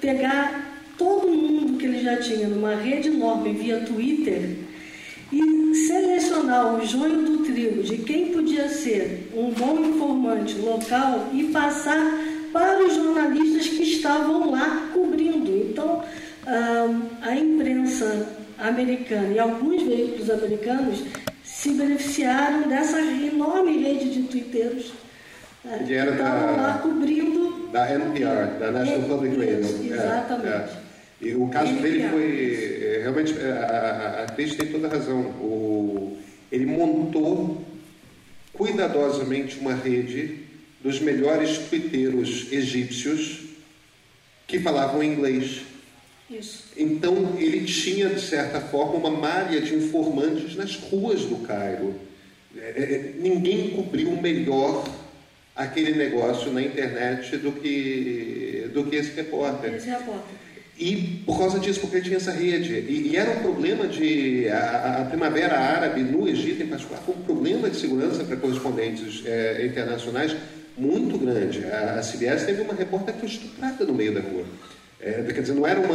Pegar 0.00 0.78
todo 0.96 1.28
mundo 1.28 1.78
que 1.78 1.84
ele 1.84 2.02
já 2.02 2.16
tinha 2.16 2.48
numa 2.48 2.74
rede 2.74 3.08
enorme 3.08 3.52
via 3.52 3.80
Twitter 3.80 4.56
e 5.32 5.74
selecionar 5.86 6.74
o 6.74 6.86
joio 6.86 7.22
do 7.22 7.38
trigo 7.44 7.82
de 7.82 7.98
quem 7.98 8.32
podia 8.32 8.68
ser 8.68 9.30
um 9.34 9.50
bom 9.50 9.78
informante 9.80 10.54
local 10.54 11.28
e 11.32 11.44
passar 11.44 12.00
para 12.52 12.86
os 12.86 12.94
jornalistas 12.94 13.68
que 13.68 13.82
estavam 13.82 14.50
lá 14.50 14.90
cobrindo. 14.94 15.50
Então, 15.56 16.02
a 17.22 17.36
imprensa 17.36 18.28
americana 18.58 19.28
e 19.28 19.38
alguns 19.38 19.82
veículos 19.82 20.30
americanos 20.30 21.02
se 21.44 21.70
beneficiaram 21.70 22.68
dessa 22.68 23.00
enorme 23.00 23.78
rede 23.78 24.10
de 24.10 24.22
twitteiros 24.24 24.92
né, 25.64 25.84
que 25.86 25.92
estavam 25.92 26.56
lá 26.56 26.78
cobrindo. 26.78 27.68
Da 27.72 27.92
NPR, 27.92 28.58
da 28.58 28.70
National 28.70 29.08
Public 29.08 29.36
Radio. 29.36 29.92
É, 29.92 29.94
exatamente. 29.94 30.46
É, 30.46 30.50
é. 30.50 30.86
E 31.20 31.34
o 31.34 31.48
caso 31.48 31.70
NPR. 31.70 31.82
dele 31.82 32.08
foi. 32.08 32.84
É, 32.84 32.98
realmente, 33.02 33.38
é, 33.38 33.50
a, 33.50 34.24
a 34.24 34.32
Cris 34.32 34.54
tem 34.54 34.68
toda 34.68 34.86
a 34.86 34.90
razão. 34.90 35.20
O, 35.40 36.16
ele 36.50 36.66
montou 36.66 37.64
cuidadosamente 38.52 39.58
uma 39.58 39.74
rede 39.74 40.40
dos 40.82 41.00
melhores 41.00 41.58
twitteiros 41.58 42.46
egípcios 42.52 43.40
que 44.46 44.60
falavam 44.60 45.02
inglês. 45.02 45.62
Isso. 46.30 46.64
Então 46.76 47.34
ele 47.38 47.64
tinha, 47.64 48.08
de 48.08 48.20
certa 48.20 48.60
forma, 48.60 48.94
uma 48.94 49.10
malha 49.10 49.60
de 49.60 49.74
informantes 49.74 50.56
nas 50.56 50.74
ruas 50.76 51.22
do 51.22 51.36
Cairo. 51.46 51.94
É, 52.56 52.60
é, 52.60 52.82
é, 52.82 53.12
ninguém 53.18 53.70
cobriu 53.70 54.10
melhor 54.20 54.84
aquele 55.54 55.92
negócio 55.92 56.52
na 56.52 56.62
internet 56.62 57.36
do 57.36 57.52
que, 57.52 58.70
do 58.74 58.84
que 58.84 58.96
esse 58.96 59.12
repórter. 59.12 59.74
Esse 59.74 59.88
repórter. 59.88 60.46
E 60.78 61.22
por 61.24 61.38
causa 61.38 61.58
disso, 61.58 61.80
porque 61.80 62.02
tinha 62.02 62.16
essa 62.16 62.32
rede. 62.32 62.74
E, 62.74 63.10
e 63.12 63.16
era 63.16 63.30
um 63.30 63.40
problema 63.40 63.86
de. 63.86 64.48
A, 64.48 65.02
a, 65.02 65.04
Primavera 65.06 65.58
Árabe 65.58 66.02
no 66.02 66.28
Egito, 66.28 66.62
em 66.62 66.66
particular, 66.66 67.00
foi 67.00 67.14
um 67.14 67.22
problema 67.22 67.70
de 67.70 67.76
segurança 67.76 68.24
para 68.24 68.36
correspondentes 68.36 69.22
é, 69.24 69.64
internacionais 69.64 70.36
muito 70.76 71.16
grande. 71.16 71.64
A, 71.64 71.98
a 71.98 72.02
CBS 72.02 72.44
teve 72.44 72.60
uma 72.60 72.74
repórter 72.74 73.14
que 73.14 73.20
foi 73.20 73.28
estuprada 73.28 73.84
no 73.86 73.94
meio 73.94 74.12
da 74.12 74.20
rua. 74.20 74.44
É, 75.06 75.22
quer 75.32 75.40
dizer, 75.40 75.54
não 75.54 75.64
era 75.64 75.78
uma. 75.78 75.94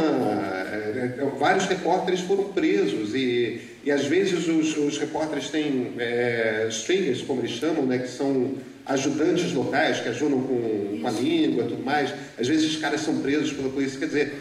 É, 0.72 1.18
é, 1.18 1.30
vários 1.38 1.66
repórteres 1.66 2.20
foram 2.20 2.44
presos 2.44 3.14
e, 3.14 3.60
e 3.84 3.90
às 3.90 4.06
vezes 4.06 4.48
os, 4.48 4.74
os 4.78 4.96
repórteres 4.96 5.50
têm 5.50 5.92
é, 5.98 6.66
stringers, 6.70 7.20
como 7.20 7.42
eles 7.42 7.50
chamam, 7.50 7.84
né, 7.84 7.98
que 7.98 8.08
são 8.08 8.54
ajudantes 8.86 9.52
locais 9.52 10.00
que 10.00 10.08
ajudam 10.08 10.40
com, 10.40 10.98
com 10.98 11.06
a 11.06 11.10
língua 11.10 11.64
e 11.64 11.68
tudo 11.68 11.84
mais. 11.84 12.10
Às 12.38 12.48
vezes 12.48 12.70
os 12.70 12.76
caras 12.78 13.02
são 13.02 13.20
presos 13.20 13.52
pela 13.52 13.68
polícia. 13.68 13.98
Quer 13.98 14.06
dizer, 14.06 14.32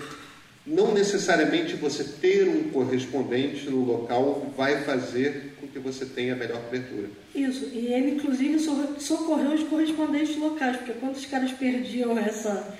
não 0.65 0.93
necessariamente 0.93 1.75
você 1.75 2.05
ter 2.05 2.47
um 2.47 2.69
correspondente 2.69 3.69
no 3.69 3.83
local 3.83 4.53
vai 4.55 4.83
fazer 4.83 5.53
com 5.59 5.67
que 5.67 5.79
você 5.79 6.05
tenha 6.05 6.33
melhor 6.33 6.61
cobertura. 6.61 7.09
Isso, 7.35 7.69
e 7.73 7.87
ele 7.87 8.11
inclusive 8.11 8.57
socorreu 8.99 9.51
os 9.51 9.63
correspondentes 9.63 10.37
locais, 10.37 10.77
porque 10.77 10.93
quando 10.93 11.15
os 11.15 11.25
caras 11.25 11.51
perdiam 11.51 12.17
essa, 12.17 12.73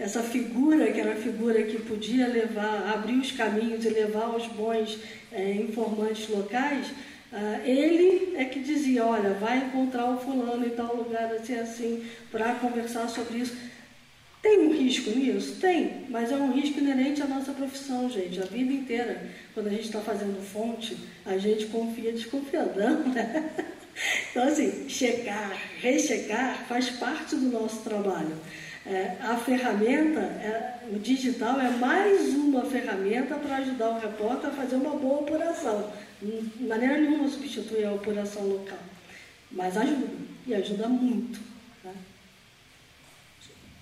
essa 0.00 0.22
figura, 0.22 0.90
que 0.92 1.00
era 1.00 1.12
a 1.12 1.16
figura 1.16 1.62
que 1.62 1.78
podia 1.80 2.26
levar, 2.26 2.92
abrir 2.94 3.18
os 3.18 3.32
caminhos 3.32 3.84
e 3.84 3.90
levar 3.90 4.34
os 4.36 4.46
bons 4.46 4.98
é, 5.32 5.52
informantes 5.52 6.28
locais, 6.28 6.86
ah, 7.32 7.60
ele 7.64 8.34
é 8.36 8.44
que 8.44 8.60
dizia, 8.60 9.04
olha, 9.04 9.30
vai 9.34 9.58
encontrar 9.58 10.10
o 10.10 10.18
fulano 10.18 10.64
em 10.64 10.70
tal 10.70 10.96
lugar 10.96 11.32
assim, 11.34 11.54
assim, 11.58 12.04
para 12.30 12.54
conversar 12.54 13.08
sobre 13.08 13.38
isso. 13.38 13.56
Tem 14.40 14.60
um 14.60 14.72
risco 14.72 15.10
nisso? 15.10 15.56
Tem, 15.60 16.04
mas 16.08 16.30
é 16.30 16.36
um 16.36 16.52
risco 16.52 16.78
inerente 16.78 17.20
à 17.20 17.26
nossa 17.26 17.52
profissão, 17.52 18.08
gente. 18.08 18.40
A 18.40 18.44
vida 18.44 18.72
inteira, 18.72 19.28
quando 19.52 19.66
a 19.66 19.70
gente 19.70 19.86
está 19.86 20.00
fazendo 20.00 20.40
fonte, 20.40 20.96
a 21.24 21.36
gente 21.36 21.66
confia 21.66 22.12
desconfiando, 22.12 22.78
né? 23.12 23.50
Então, 24.30 24.44
assim, 24.44 24.88
checar, 24.88 25.60
rechecar 25.80 26.64
faz 26.68 26.90
parte 26.90 27.34
do 27.34 27.50
nosso 27.50 27.82
trabalho. 27.82 28.36
É, 28.88 29.16
a 29.20 29.36
ferramenta, 29.36 30.20
é, 30.20 30.78
o 30.92 30.98
digital 31.00 31.60
é 31.60 31.70
mais 31.70 32.28
uma 32.34 32.64
ferramenta 32.64 33.34
para 33.34 33.56
ajudar 33.56 33.90
o 33.90 33.98
repórter 33.98 34.48
a 34.48 34.52
fazer 34.52 34.76
uma 34.76 34.94
boa 34.94 35.22
apuração. 35.22 35.92
De 36.22 36.62
maneira 36.62 36.96
nenhuma 36.96 37.28
substitui 37.28 37.84
a 37.84 37.90
apuração 37.90 38.46
local, 38.46 38.78
mas 39.50 39.76
ajuda, 39.76 40.06
e 40.46 40.54
ajuda 40.54 40.86
muito. 40.86 41.40
Tá? 41.82 41.90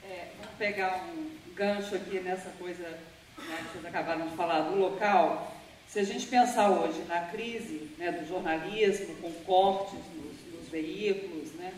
É, 0.09 0.29
vamos 0.39 0.57
pegar 0.57 1.05
um 1.15 1.29
gancho 1.55 1.95
aqui 1.97 2.21
nessa 2.21 2.49
coisa 2.59 2.83
né, 2.83 3.59
que 3.59 3.73
vocês 3.73 3.85
acabaram 3.85 4.27
de 4.27 4.35
falar 4.35 4.63
do 4.63 4.79
local. 4.79 5.55
Se 5.87 5.99
a 5.99 6.05
gente 6.05 6.27
pensar 6.27 6.71
hoje 6.71 7.05
na 7.07 7.21
crise 7.27 7.91
né, 7.99 8.11
do 8.11 8.27
jornalismo, 8.27 9.15
com 9.17 9.31
cortes 9.45 10.01
nos, 10.17 10.61
nos 10.61 10.69
veículos, 10.71 11.53
né, 11.53 11.75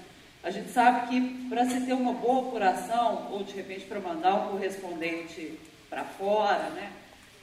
a 0.47 0.51
gente 0.53 0.71
sabe 0.71 1.09
que 1.09 1.49
para 1.49 1.69
se 1.69 1.81
ter 1.81 1.93
uma 1.93 2.13
boa 2.13 2.47
apuração, 2.47 3.33
ou 3.33 3.43
de 3.43 3.53
repente 3.53 3.85
para 3.85 3.99
mandar 3.99 4.37
um 4.37 4.51
correspondente 4.53 5.59
para 5.91 6.05
fora, 6.05 6.71
né, 6.71 6.93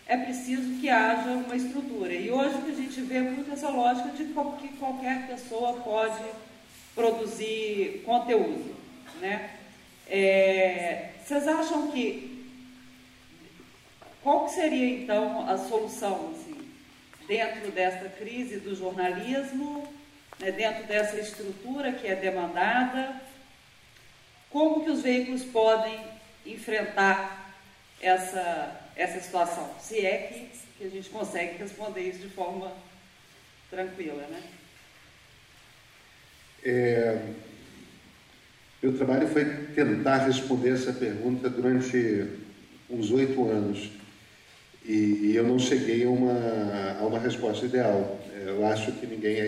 é 0.08 0.16
preciso 0.16 0.80
que 0.80 0.90
haja 0.90 1.32
uma 1.32 1.54
estrutura. 1.54 2.14
E 2.14 2.32
hoje 2.32 2.56
a 2.66 2.74
gente 2.74 3.02
vê 3.02 3.20
muito 3.20 3.52
essa 3.52 3.68
lógica 3.68 4.08
de 4.12 4.24
que 4.24 4.78
qualquer 4.78 5.28
pessoa 5.28 5.74
pode 5.82 6.24
produzir 6.96 8.04
conteúdo. 8.06 8.74
Né? 9.20 9.50
É, 10.08 11.10
vocês 11.26 11.46
acham 11.46 11.92
que. 11.92 12.48
Qual 14.22 14.46
que 14.46 14.52
seria 14.52 15.02
então 15.02 15.46
a 15.50 15.58
solução 15.58 16.32
assim, 16.32 16.58
dentro 17.28 17.70
desta 17.70 18.08
crise 18.08 18.62
do 18.62 18.74
jornalismo, 18.74 19.86
né, 20.44 20.52
dentro 20.52 20.84
dessa 20.86 21.20
estrutura 21.20 21.92
que 21.92 22.08
é 22.08 22.16
demandada? 22.16 23.22
Como 24.50 24.84
que 24.84 24.92
os 24.92 25.02
veículos 25.02 25.44
podem 25.44 26.00
enfrentar 26.46 27.56
essa 28.02 28.84
essa 28.96 29.20
situação, 29.20 29.72
se 29.80 30.06
é 30.06 30.18
que, 30.18 30.60
que 30.78 30.86
a 30.86 30.90
gente 30.90 31.10
consegue 31.10 31.58
responder 31.58 32.02
isso 32.02 32.20
de 32.20 32.30
forma 32.30 32.72
tranquila, 33.70 34.22
né? 34.30 34.42
É, 36.64 37.20
meu 38.82 38.96
trabalho 38.96 39.28
foi 39.28 39.46
tentar 39.74 40.26
responder 40.26 40.74
essa 40.74 40.94
pergunta 40.94 41.50
durante 41.50 42.28
uns 42.90 43.12
oito 43.12 43.50
anos 43.50 43.90
e, 44.86 45.32
e, 45.32 45.36
eu 45.36 45.44
não 45.44 45.58
cheguei 45.58 46.06
a 46.06 46.10
uma, 46.10 46.98
a 47.00 47.06
uma 47.06 47.18
resposta 47.18 47.66
ideal. 47.66 48.20
Eu 48.46 48.66
acho 48.68 48.92
que 48.92 49.08
ninguém 49.08 49.40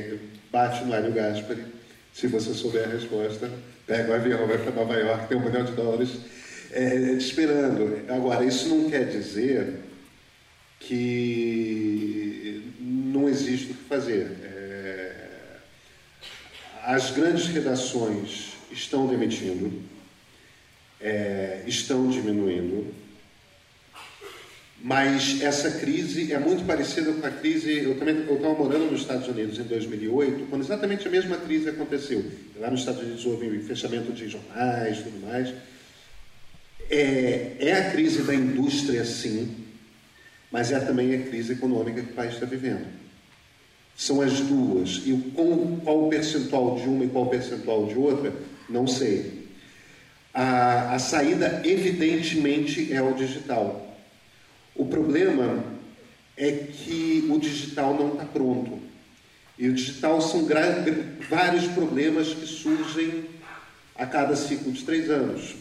bate 0.55 0.85
no 0.85 0.95
Hélio 0.95 1.12
Gaspari. 1.12 1.65
Se 2.13 2.27
você 2.27 2.53
souber 2.53 2.85
a 2.85 2.91
resposta, 2.93 3.51
pega 3.85 4.09
o 4.09 4.15
avião, 4.15 4.47
vai 4.47 4.57
para 4.57 4.71
Nova 4.71 4.93
York, 4.93 5.27
tem 5.27 5.38
um 5.38 5.41
milhão 5.41 5.65
de 5.65 5.74
dólares 5.74 6.12
é, 6.71 6.95
esperando. 7.12 8.05
Agora, 8.07 8.45
isso 8.45 8.69
não 8.69 8.89
quer 8.89 9.05
dizer 9.09 9.81
que 10.79 12.71
não 12.79 13.27
existe 13.27 13.71
o 13.71 13.75
que 13.75 13.83
fazer. 13.83 14.31
É, 14.43 15.12
as 16.83 17.12
grandes 17.12 17.47
redações 17.47 18.53
estão 18.71 19.07
demitindo, 19.07 19.83
é, 21.01 21.63
estão 21.67 22.09
diminuindo, 22.09 22.93
mas 24.82 25.41
essa 25.41 25.72
crise 25.72 26.32
é 26.32 26.38
muito 26.38 26.65
parecida 26.65 27.12
com 27.12 27.25
a 27.25 27.32
crise. 27.32 27.84
Eu 27.84 27.98
também 27.98 28.15
eu 28.27 28.36
estava 28.36 28.53
morando 28.53 28.91
nos 28.91 29.01
Estados 29.01 29.27
Unidos 29.27 29.58
em 29.58 29.63
2008, 29.63 30.48
quando 30.50 30.63
exatamente 30.63 31.08
a 31.08 31.12
mesma 31.12 31.38
crise 31.38 31.70
aconteceu. 31.70 32.24
Lá 32.60 32.70
nos 32.70 32.82
Estados 32.82 33.01
Unidos 33.01 33.25
houve 33.25 33.60
fechamento 33.60 34.12
de 34.12 34.27
jornais 34.29 35.00
tudo 35.00 35.25
mais. 35.25 35.53
É, 36.89 37.55
é 37.60 37.74
a 37.74 37.91
crise 37.91 38.22
da 38.24 38.36
indústria, 38.36 39.03
sim, 39.05 39.55
mas 40.51 40.72
é 40.72 40.79
também 40.79 41.15
a 41.15 41.24
crise 41.24 41.53
econômica 41.53 42.01
que 42.01 42.12
o 42.12 42.15
país 42.15 42.34
está 42.34 42.46
vivendo. 42.46 42.86
São 43.96 44.22
as 44.22 44.39
duas. 44.41 45.01
E 45.05 45.13
com, 45.36 45.79
qual 45.79 46.10
percentual 46.10 46.75
de 46.75 46.88
uma 46.88 47.05
e 47.05 47.10
qual 47.10 47.27
percentual 47.27 47.88
de 47.88 47.96
outra, 47.96 48.32
não 48.70 48.86
sei. 48.86 49.46
A, 50.34 50.96
a 50.96 51.00
saída, 51.00 51.62
evidentemente, 51.63 52.94
é 52.94 53.01
o 53.01 53.13
digital. 53.13 53.84
O 54.75 54.86
problema 54.86 55.63
é 56.36 56.51
que 56.51 57.25
o 57.29 57.39
digital 57.39 57.94
não 57.94 58.13
está 58.13 58.25
pronto. 58.25 58.79
E 59.58 59.70
o 59.70 59.74
digital 59.74 60.20
são 60.22 60.46
vários 61.29 61.65
problemas 61.67 62.34
que 62.34 62.46
surgem 62.46 63.25
a 63.96 64.05
cada 64.05 64.36
ciclo 64.36 64.72
de 64.72 64.84
três 64.84 65.10
anos. 65.10 65.55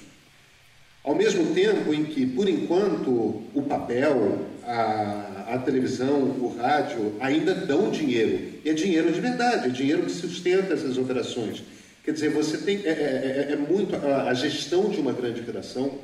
Ao 1.04 1.14
mesmo 1.14 1.54
tempo 1.54 1.94
em 1.94 2.04
que, 2.04 2.26
por 2.26 2.49
enquanto, 2.49 3.11
o 3.54 3.62
papel, 3.68 4.47
a, 4.64 5.54
a, 5.54 5.59
televisão, 5.59 6.18
o 6.18 6.56
rádio 6.59 7.14
ainda 7.21 7.54
dão 7.54 7.90
dinheiro. 7.90 8.54
E 8.64 8.71
é 8.71 8.73
dinheiro 8.73 9.12
de 9.12 9.21
verdade, 9.21 9.68
é 9.68 9.71
dinheiro 9.71 10.02
que 10.02 10.11
sustenta 10.11 10.73
essas 10.73 10.99
operações. 10.99 11.62
Quer 12.02 12.12
dizer, 12.12 12.30
você 12.30 12.59
tem. 12.59 12.80
É, 12.85 12.88
é, 12.88 13.47
é, 13.50 13.52
é 13.52 13.56
muito. 13.56 13.94
A, 13.94 14.30
a 14.30 14.35
gestão 14.35 14.88
de 14.88 14.99
uma 14.99 15.12
grande 15.12 15.40
operação 15.40 16.00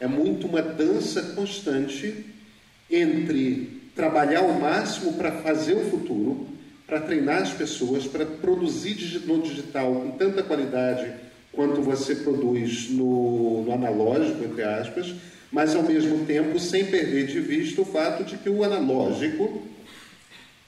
é 0.00 0.06
muito 0.06 0.46
uma 0.46 0.62
dança 0.62 1.20
constante 1.34 2.33
entre 2.90 3.82
trabalhar 3.94 4.40
ao 4.40 4.52
máximo 4.52 5.14
para 5.14 5.32
fazer 5.32 5.74
o 5.74 5.90
futuro, 5.90 6.48
para 6.86 7.00
treinar 7.00 7.42
as 7.42 7.52
pessoas, 7.52 8.06
para 8.06 8.26
produzir 8.26 9.22
no 9.26 9.40
digital 9.40 9.94
com 9.94 10.10
tanta 10.12 10.42
qualidade 10.42 11.10
quanto 11.52 11.80
você 11.80 12.16
produz 12.16 12.90
no, 12.90 13.62
no 13.64 13.72
analógico, 13.72 14.44
entre 14.44 14.62
aspas, 14.62 15.14
mas 15.50 15.74
ao 15.74 15.82
mesmo 15.82 16.26
tempo 16.26 16.58
sem 16.58 16.84
perder 16.86 17.26
de 17.26 17.40
vista 17.40 17.80
o 17.80 17.84
fato 17.84 18.24
de 18.24 18.36
que 18.36 18.50
o 18.50 18.64
analógico 18.64 19.62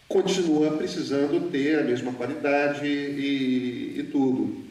continua 0.09 0.71
precisando 0.77 1.51
ter 1.51 1.81
a 1.81 1.83
mesma 1.83 2.13
qualidade 2.13 2.87
e, 2.87 3.97
e 3.99 4.03
tudo. 4.13 4.65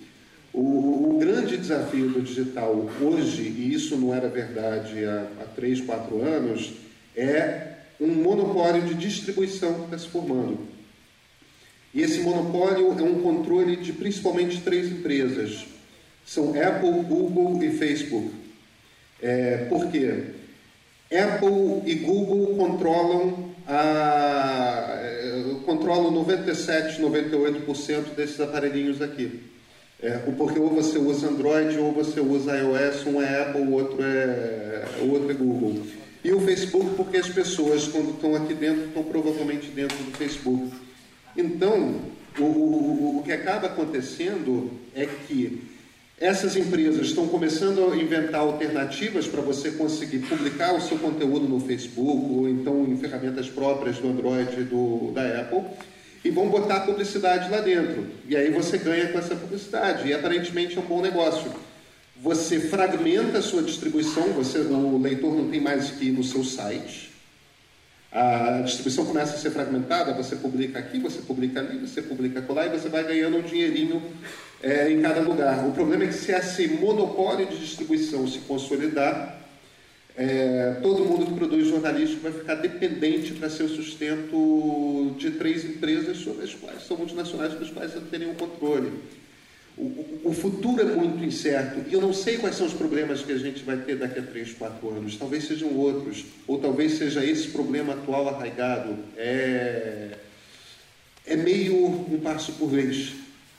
O, 0.53 1.15
o, 1.15 1.17
grande 1.19 1.57
desafio 1.57 2.07
do 2.07 2.21
digital 2.21 2.89
hoje, 3.01 3.41
e 3.41 3.73
isso 3.73 3.97
não 3.97 4.13
era 4.13 4.29
verdade 4.29 5.03
há, 5.03 5.27
há 5.41 5.45
três, 5.53 5.81
quatro 5.81 6.21
anos, 6.21 6.71
é 7.15 7.75
um 7.99 8.07
monopólio 8.07 8.81
de 8.83 8.93
distribuição 8.93 9.73
que 9.73 9.85
está 9.85 9.97
se 9.97 10.07
formando. 10.07 10.59
E 11.93 12.01
esse 12.01 12.19
monopólio 12.19 12.91
é 12.99 13.03
um 13.03 13.21
controle 13.21 13.77
de 13.77 13.93
principalmente 13.93 14.61
três 14.61 14.91
empresas: 14.91 15.65
são 16.25 16.49
Apple, 16.49 17.03
Google 17.03 17.63
e 17.63 17.71
Facebook. 17.71 18.31
É, 19.21 19.65
por 19.69 19.89
quê? 19.89 20.23
Apple 21.09 21.89
e 21.89 21.95
Google 21.95 22.55
controlam, 22.55 23.51
a, 23.65 24.99
é, 25.01 25.43
controlam 25.65 26.11
97, 26.11 27.01
98% 27.01 28.15
desses 28.15 28.41
aparelhinhos 28.41 29.01
aqui. 29.01 29.41
É, 30.01 30.17
porque 30.37 30.59
ou 30.59 30.69
você 30.69 30.97
usa 30.97 31.29
Android 31.29 31.77
ou 31.77 31.93
você 31.93 32.19
usa 32.19 32.57
iOS, 32.57 33.05
um 33.07 33.21
é 33.21 33.41
Apple, 33.41 33.61
o 33.61 33.71
outro 33.71 34.03
é, 34.03 34.83
o 35.01 35.11
outro 35.11 35.31
é 35.31 35.33
Google. 35.33 35.81
E 36.25 36.33
o 36.33 36.39
Facebook, 36.41 36.95
porque 36.95 37.17
as 37.17 37.29
pessoas, 37.29 37.87
quando 37.87 38.15
estão 38.15 38.35
aqui 38.35 38.55
dentro, 38.55 38.85
estão 38.85 39.03
provavelmente 39.03 39.67
dentro 39.67 39.95
do 39.95 40.17
Facebook. 40.17 40.71
Então, 41.37 42.01
o, 42.39 42.43
o, 42.43 43.19
o 43.19 43.23
que 43.23 43.31
acaba 43.31 43.67
acontecendo 43.67 44.71
é 44.95 45.05
que 45.05 45.61
Essas 46.17 46.55
empresas 46.55 47.07
estão 47.07 47.27
começando 47.27 47.91
a 47.91 47.97
inventar 47.97 48.39
alternativas 48.39 49.27
para 49.27 49.41
você 49.41 49.71
conseguir 49.71 50.19
publicar 50.19 50.73
o 50.73 50.79
seu 50.79 50.97
conteúdo 50.97 51.45
no 51.45 51.59
Facebook 51.59 52.33
ou 52.33 52.47
então 52.47 52.85
em 52.87 52.97
ferramentas 52.97 53.49
próprias 53.49 53.97
do 53.97 54.07
Android 54.07 54.63
do, 54.63 55.11
da 55.11 55.41
Apple 55.41 55.61
e 56.23 56.29
vão 56.31 56.47
botar 56.47 56.81
publicidade 56.81 57.51
lá 57.51 57.59
dentro. 57.59 58.07
E 58.29 58.35
aí 58.35 58.49
você 58.49 58.77
ganha 58.77 59.09
com 59.09 59.19
essa 59.19 59.35
publicidade 59.35 60.07
e 60.07 60.13
aparentemente 60.13 60.77
é 60.77 60.81
um 60.81 60.85
bom 60.85 61.01
negócio. 61.01 61.51
Você 62.21 62.59
fragmenta 62.59 63.39
a 63.39 63.41
sua 63.41 63.61
distribuição, 63.61 64.29
você, 64.29 64.59
o 64.59 64.97
leitor 64.97 65.35
não 65.35 65.49
tem 65.49 65.59
mais 65.59 65.91
que 65.91 66.05
ir 66.05 66.11
no 66.11 66.23
seu 66.23 66.43
site. 66.43 67.11
A 68.11 68.61
distribuição 68.61 69.05
começa 69.05 69.35
a 69.35 69.37
ser 69.37 69.51
fragmentada, 69.51 70.13
você 70.13 70.37
publica 70.37 70.79
aqui, 70.79 70.97
você 70.99 71.21
publica 71.21 71.59
ali, 71.59 71.77
você 71.79 72.01
publica 72.01 72.41
lá 72.53 72.65
e 72.65 72.69
você 72.69 72.87
vai 72.87 73.03
ganhando 73.03 73.37
um 73.37 73.41
dinheirinho 73.41 74.01
é, 74.63 74.89
em 74.89 75.01
cada 75.01 75.19
lugar. 75.19 75.67
O 75.67 75.73
problema 75.73 76.05
é 76.05 76.07
que 76.07 76.13
se 76.13 76.31
esse 76.31 76.67
monopólio 76.69 77.45
de 77.47 77.57
distribuição 77.57 78.25
se 78.25 78.39
consolidar, 78.39 79.41
é, 80.15 80.77
todo 80.81 81.03
mundo 81.03 81.25
que 81.25 81.33
produz 81.33 81.67
jornalístico 81.67 82.21
vai 82.21 82.31
ficar 82.31 82.55
dependente 82.55 83.33
para 83.33 83.49
seu 83.49 83.67
sustento 83.67 85.13
de 85.17 85.31
três 85.31 85.65
empresas 85.65 86.15
sobre 86.19 86.45
as 86.45 86.53
quais 86.53 86.87
são 86.87 86.95
multinacionais, 86.95 87.51
sobre 87.51 87.65
as 87.65 87.73
quais 87.73 87.95
não 87.95 88.03
tem 88.03 88.19
nenhum 88.19 88.35
controle. 88.35 88.93
O, 89.77 90.33
futuro 90.33 90.81
é 90.81 90.95
muito 90.95 91.21
incerto 91.23 91.83
e 91.89 91.93
eu 91.93 91.99
não 91.99 92.13
sei 92.13 92.37
quais 92.37 92.55
são 92.55 92.65
os 92.65 92.73
problemas 92.73 93.21
que 93.21 93.31
a 93.33 93.37
gente 93.37 93.61
vai 93.63 93.75
ter 93.77 93.97
daqui 93.97 94.19
a 94.19 94.23
três, 94.23 94.53
quatro 94.53 94.89
anos. 94.89 95.17
Talvez 95.17 95.43
sejam 95.45 95.73
outros, 95.75 96.25
ou 96.47 96.59
talvez 96.59 96.93
seja 96.93 97.25
esse 97.25 97.49
problema 97.49 97.93
atual 97.93 98.29
arraigado. 98.29 98.97
É, 99.17 100.17
é 101.25 101.35
meio 101.35 101.85
um 101.85 102.21
passo 102.21 102.53
por 102.53 102.69
vez, 102.69 103.15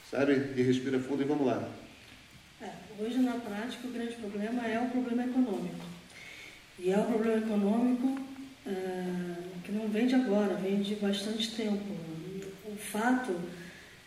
sabe? 0.09 0.53
E 0.55 0.61
respira 0.63 0.99
fundo 0.99 1.21
e 1.21 1.25
vamos 1.25 1.45
lá. 1.45 1.69
É, 2.61 2.69
hoje, 2.99 3.19
na 3.19 3.33
prática, 3.33 3.87
o 3.87 3.91
grande 3.91 4.15
problema 4.15 4.65
é 4.65 4.79
o 4.79 4.89
problema 4.89 5.23
econômico. 5.23 5.85
E 6.79 6.91
é 6.91 6.97
um 6.97 7.05
problema 7.05 7.45
econômico 7.45 8.19
é, 8.65 9.35
que 9.63 9.71
não 9.71 9.87
vem 9.87 10.07
de 10.07 10.15
agora, 10.15 10.55
vem 10.55 10.81
de 10.81 10.95
bastante 10.95 11.51
tempo. 11.51 11.95
O 12.65 12.75
fato 12.75 13.35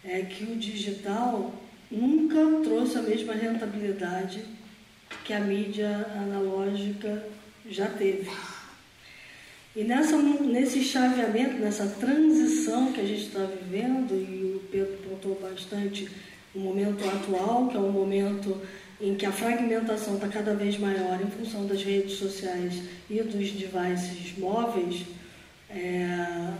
é 0.05 0.23
que 0.23 0.45
o 0.45 0.57
digital 0.57 1.55
nunca 1.91 2.63
trouxe 2.63 2.99
a 2.99 3.03
mesma 3.03 3.35
rentabilidade 3.35 4.45
que 5.25 5.33
a 5.33 5.41
mídia 5.41 6.07
analógica 6.15 7.25
já 7.69 7.87
teve. 7.87 8.31
E 9.75 9.85
nessa, 9.85 10.17
nesse 10.19 10.83
chaveamento, 10.83 11.55
nessa 11.55 11.87
transição 11.87 12.93
que 12.93 13.01
a 13.01 13.05
gente 13.05 13.27
está 13.27 13.45
vivendo, 13.45 14.15
e 14.15 14.57
o 14.57 14.61
Pedro 14.71 14.99
pontuou 15.09 15.39
bastante 15.41 16.09
o 16.55 16.59
momento 16.59 17.09
atual, 17.09 17.69
que 17.69 17.77
é 17.77 17.81
um 17.81 17.93
momento 17.93 18.61
em 19.01 19.15
que 19.15 19.25
a 19.25 19.33
fragmentação 19.33 20.17
está 20.17 20.29
cada 20.29 20.55
vez 20.55 20.79
maior 20.79 21.21
em 21.23 21.31
função 21.31 21.67
das 21.67 21.83
redes 21.83 22.19
sociais 22.19 22.83
e 23.09 23.23
dos 23.23 23.53
devices 23.53 24.37
móveis, 24.37 25.07
é, 25.71 26.53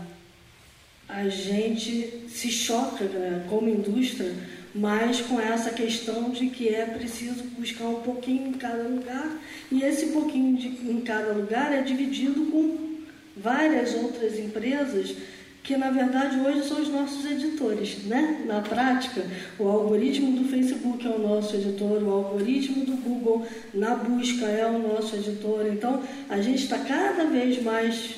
a 1.07 1.27
gente 1.27 2.25
se 2.29 2.49
choca 2.49 3.03
né, 3.03 3.45
como 3.49 3.69
indústria 3.69 4.33
mas 4.73 5.21
com 5.21 5.39
essa 5.39 5.71
questão 5.71 6.29
de 6.29 6.47
que 6.47 6.69
é 6.69 6.85
preciso 6.85 7.43
buscar 7.57 7.85
um 7.85 8.01
pouquinho 8.01 8.47
em 8.47 8.53
cada 8.53 8.83
lugar, 8.83 9.39
e 9.71 9.83
esse 9.83 10.07
pouquinho 10.07 10.57
de, 10.57 10.67
em 10.67 11.01
cada 11.01 11.33
lugar 11.33 11.73
é 11.73 11.81
dividido 11.81 12.45
com 12.45 12.91
várias 13.35 13.93
outras 13.95 14.37
empresas 14.37 15.15
que 15.63 15.77
na 15.77 15.91
verdade 15.91 16.39
hoje 16.39 16.67
são 16.67 16.81
os 16.81 16.89
nossos 16.89 17.23
editores, 17.23 18.03
né? 18.05 18.43
Na 18.47 18.61
prática, 18.61 19.23
o 19.59 19.67
algoritmo 19.67 20.37
do 20.39 20.49
Facebook 20.49 21.05
é 21.05 21.09
o 21.09 21.19
nosso 21.19 21.55
editor, 21.55 22.01
o 22.01 22.09
algoritmo 22.09 22.83
do 22.83 22.93
Google 22.93 23.45
na 23.73 23.95
busca 23.95 24.45
é 24.45 24.65
o 24.65 24.79
nosso 24.79 25.15
editor. 25.15 25.67
Então, 25.67 26.01
a 26.27 26.41
gente 26.41 26.63
está 26.63 26.79
cada 26.79 27.25
vez 27.25 27.61
mais 27.61 28.15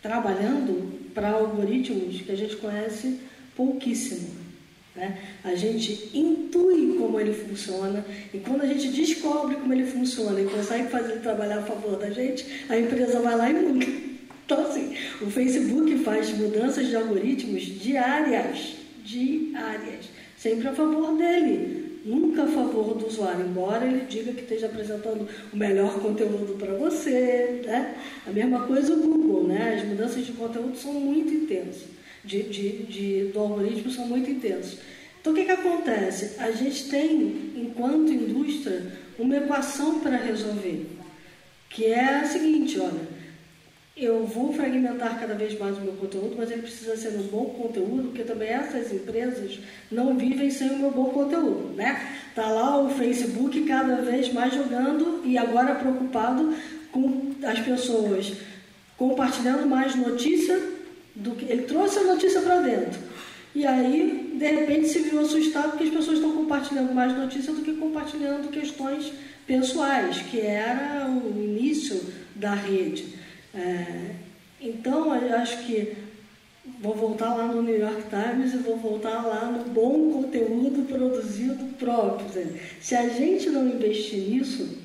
trabalhando 0.00 1.12
para 1.12 1.32
algoritmos 1.32 2.22
que 2.22 2.32
a 2.32 2.36
gente 2.36 2.56
conhece 2.56 3.20
pouquíssimo. 3.54 4.43
Né? 4.94 5.18
A 5.42 5.54
gente 5.56 6.10
intui 6.16 6.96
como 6.96 7.18
ele 7.18 7.32
funciona 7.32 8.04
e 8.32 8.38
quando 8.38 8.62
a 8.62 8.66
gente 8.66 8.88
descobre 8.88 9.56
como 9.56 9.72
ele 9.72 9.86
funciona 9.86 10.40
e 10.40 10.44
consegue 10.44 10.88
fazer 10.88 11.12
ele 11.12 11.20
trabalhar 11.20 11.58
a 11.58 11.62
favor 11.62 11.96
da 11.96 12.10
gente, 12.10 12.46
a 12.68 12.78
empresa 12.78 13.18
vai 13.20 13.36
lá 13.36 13.50
e 13.50 13.54
muda. 13.54 13.86
Então, 14.44 14.66
assim, 14.66 14.94
o 15.20 15.30
Facebook 15.30 15.98
faz 15.98 16.30
mudanças 16.30 16.86
de 16.86 16.94
algoritmos 16.94 17.62
diárias, 17.62 18.76
diárias, 19.02 20.10
sempre 20.36 20.68
a 20.68 20.72
favor 20.72 21.16
dele, 21.16 22.00
nunca 22.04 22.44
a 22.44 22.46
favor 22.46 22.94
do 22.94 23.06
usuário, 23.06 23.46
embora 23.46 23.86
ele 23.86 24.04
diga 24.06 24.32
que 24.32 24.42
esteja 24.42 24.66
apresentando 24.66 25.26
o 25.52 25.56
melhor 25.56 25.98
conteúdo 25.98 26.56
para 26.58 26.74
você. 26.74 27.62
Né? 27.64 27.96
A 28.26 28.30
mesma 28.30 28.66
coisa 28.66 28.92
o 28.92 29.00
Google, 29.00 29.48
né? 29.48 29.80
as 29.80 29.88
mudanças 29.88 30.24
de 30.24 30.32
conteúdo 30.32 30.76
são 30.76 30.92
muito 30.92 31.32
intensas 31.32 31.94
de, 32.24 32.42
de, 32.44 32.82
de, 32.84 33.24
do 33.32 33.38
algoritmo 33.38 33.90
são 33.90 34.06
muito 34.06 34.30
intensos. 34.30 34.78
Então, 35.24 35.32
o 35.32 35.36
que, 35.36 35.46
que 35.46 35.52
acontece? 35.52 36.38
A 36.38 36.50
gente 36.50 36.90
tem, 36.90 37.50
enquanto 37.56 38.12
indústria, 38.12 38.92
uma 39.18 39.34
equação 39.34 40.00
para 40.00 40.18
resolver, 40.18 40.86
que 41.70 41.86
é 41.86 42.16
a 42.16 42.26
seguinte, 42.26 42.78
olha, 42.78 43.00
eu 43.96 44.26
vou 44.26 44.52
fragmentar 44.52 45.18
cada 45.18 45.32
vez 45.32 45.58
mais 45.58 45.78
o 45.78 45.80
meu 45.80 45.94
conteúdo, 45.94 46.34
mas 46.36 46.50
ele 46.50 46.60
precisa 46.60 46.94
ser 46.94 47.16
um 47.16 47.22
bom 47.22 47.46
conteúdo, 47.46 48.08
porque 48.08 48.22
também 48.22 48.50
essas 48.50 48.92
empresas 48.92 49.58
não 49.90 50.14
vivem 50.14 50.50
sem 50.50 50.68
o 50.72 50.78
meu 50.78 50.90
bom 50.90 51.06
conteúdo, 51.06 51.74
né? 51.74 52.06
Tá 52.34 52.46
lá 52.50 52.78
o 52.82 52.90
Facebook 52.90 53.62
cada 53.62 54.02
vez 54.02 54.30
mais 54.30 54.52
jogando 54.52 55.22
e 55.24 55.38
agora 55.38 55.76
preocupado 55.76 56.54
com 56.92 57.32
as 57.44 57.60
pessoas 57.60 58.30
compartilhando 58.98 59.66
mais 59.66 59.94
notícia 59.94 60.60
do 61.14 61.30
que 61.30 61.50
ele 61.50 61.62
trouxe 61.62 62.00
a 62.00 62.04
notícia 62.04 62.42
para 62.42 62.60
dentro. 62.60 63.00
E 63.54 63.64
aí, 63.64 64.23
de 64.34 64.46
repente, 64.46 64.88
se 64.88 65.00
viu 65.00 65.20
assustado 65.20 65.70
porque 65.70 65.84
as 65.84 65.90
pessoas 65.90 66.18
estão 66.18 66.32
compartilhando 66.32 66.94
mais 66.94 67.16
notícias 67.16 67.56
do 67.56 67.62
que 67.62 67.72
compartilhando 67.74 68.50
questões 68.50 69.12
pessoais, 69.46 70.18
que 70.18 70.40
era 70.40 71.08
o 71.08 71.42
início 71.42 72.00
da 72.34 72.54
rede. 72.54 73.14
É, 73.54 74.14
então, 74.60 75.14
eu 75.14 75.36
acho 75.36 75.64
que 75.64 75.96
vou 76.80 76.94
voltar 76.94 77.34
lá 77.34 77.46
no 77.46 77.62
New 77.62 77.78
York 77.78 78.04
Times 78.08 78.54
e 78.54 78.58
vou 78.58 78.76
voltar 78.76 79.22
lá 79.22 79.50
no 79.50 79.64
bom 79.70 80.12
conteúdo 80.12 80.86
produzido 80.86 81.64
próprio. 81.78 82.26
Se 82.80 82.94
a 82.94 83.08
gente 83.08 83.50
não 83.50 83.68
investir 83.68 84.18
nisso, 84.18 84.78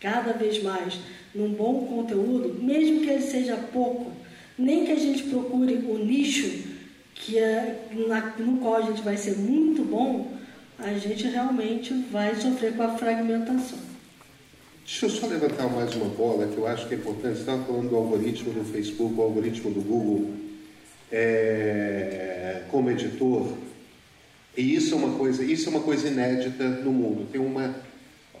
cada 0.00 0.32
vez 0.32 0.62
mais, 0.62 0.98
num 1.34 1.48
bom 1.48 1.86
conteúdo, 1.86 2.62
mesmo 2.62 3.00
que 3.00 3.08
ele 3.08 3.22
seja 3.22 3.56
pouco, 3.72 4.12
nem 4.58 4.84
que 4.84 4.92
a 4.92 4.98
gente 4.98 5.24
procure 5.24 5.74
o 5.74 5.98
nicho 5.98 6.73
que 7.14 7.38
é, 7.38 7.88
na, 8.08 8.34
no 8.38 8.58
qual 8.58 8.76
a 8.76 8.82
gente 8.82 9.02
vai 9.02 9.16
ser 9.16 9.36
muito 9.36 9.84
bom, 9.84 10.32
a 10.78 10.92
gente 10.94 11.26
realmente 11.28 11.94
vai 12.10 12.34
sofrer 12.34 12.76
com 12.76 12.82
a 12.82 12.98
fragmentação. 12.98 13.78
Deixa 14.84 15.06
eu 15.06 15.10
só 15.10 15.26
levantar 15.26 15.68
mais 15.68 15.94
uma 15.94 16.10
bola 16.10 16.46
que 16.46 16.58
eu 16.58 16.66
acho 16.66 16.86
que 16.86 16.94
é 16.94 16.98
importante. 16.98 17.36
Você 17.36 17.40
estava 17.40 17.64
falando 17.64 17.88
do 17.88 17.96
algoritmo 17.96 18.52
do 18.52 18.64
Facebook, 18.64 19.14
o 19.16 19.22
algoritmo 19.22 19.70
do 19.70 19.80
Google 19.80 20.34
é, 21.10 22.62
como 22.70 22.90
editor. 22.90 23.54
E 24.56 24.74
isso 24.74 24.94
é 24.94 24.98
uma 24.98 25.16
coisa, 25.16 25.42
isso 25.42 25.68
é 25.68 25.70
uma 25.70 25.80
coisa 25.80 26.08
inédita 26.08 26.68
no 26.68 26.92
mundo. 26.92 27.26
Tem 27.32 27.40
uma 27.40 27.74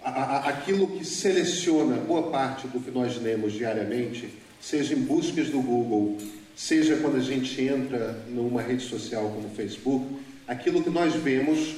a, 0.04 0.10
a, 0.10 0.48
aquilo 0.50 0.86
que 0.86 1.04
seleciona 1.04 1.96
boa 1.96 2.30
parte 2.30 2.68
do 2.68 2.78
que 2.78 2.90
nós 2.90 3.20
lemos 3.20 3.54
diariamente 3.54 4.28
seja 4.60 4.94
em 4.94 5.00
buscas 5.00 5.48
do 5.48 5.60
Google, 5.60 6.18
seja 6.56 6.96
quando 6.96 7.16
a 7.16 7.20
gente 7.20 7.60
entra 7.60 8.24
numa 8.28 8.62
rede 8.62 8.84
social 8.84 9.30
como 9.30 9.48
o 9.48 9.54
Facebook, 9.54 10.06
aquilo 10.46 10.82
que 10.82 10.90
nós 10.90 11.14
vemos 11.14 11.76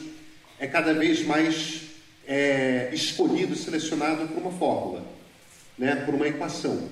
é 0.59 0.67
cada 0.67 0.93
vez 0.93 1.25
mais 1.25 1.83
é, 2.27 2.91
escolhido, 2.93 3.55
selecionado 3.55 4.29
por 4.29 4.39
uma 4.39 4.53
fórmula, 4.53 5.05
né, 5.79 5.97
por 6.05 6.15
uma 6.15 6.27
equação. 6.27 6.89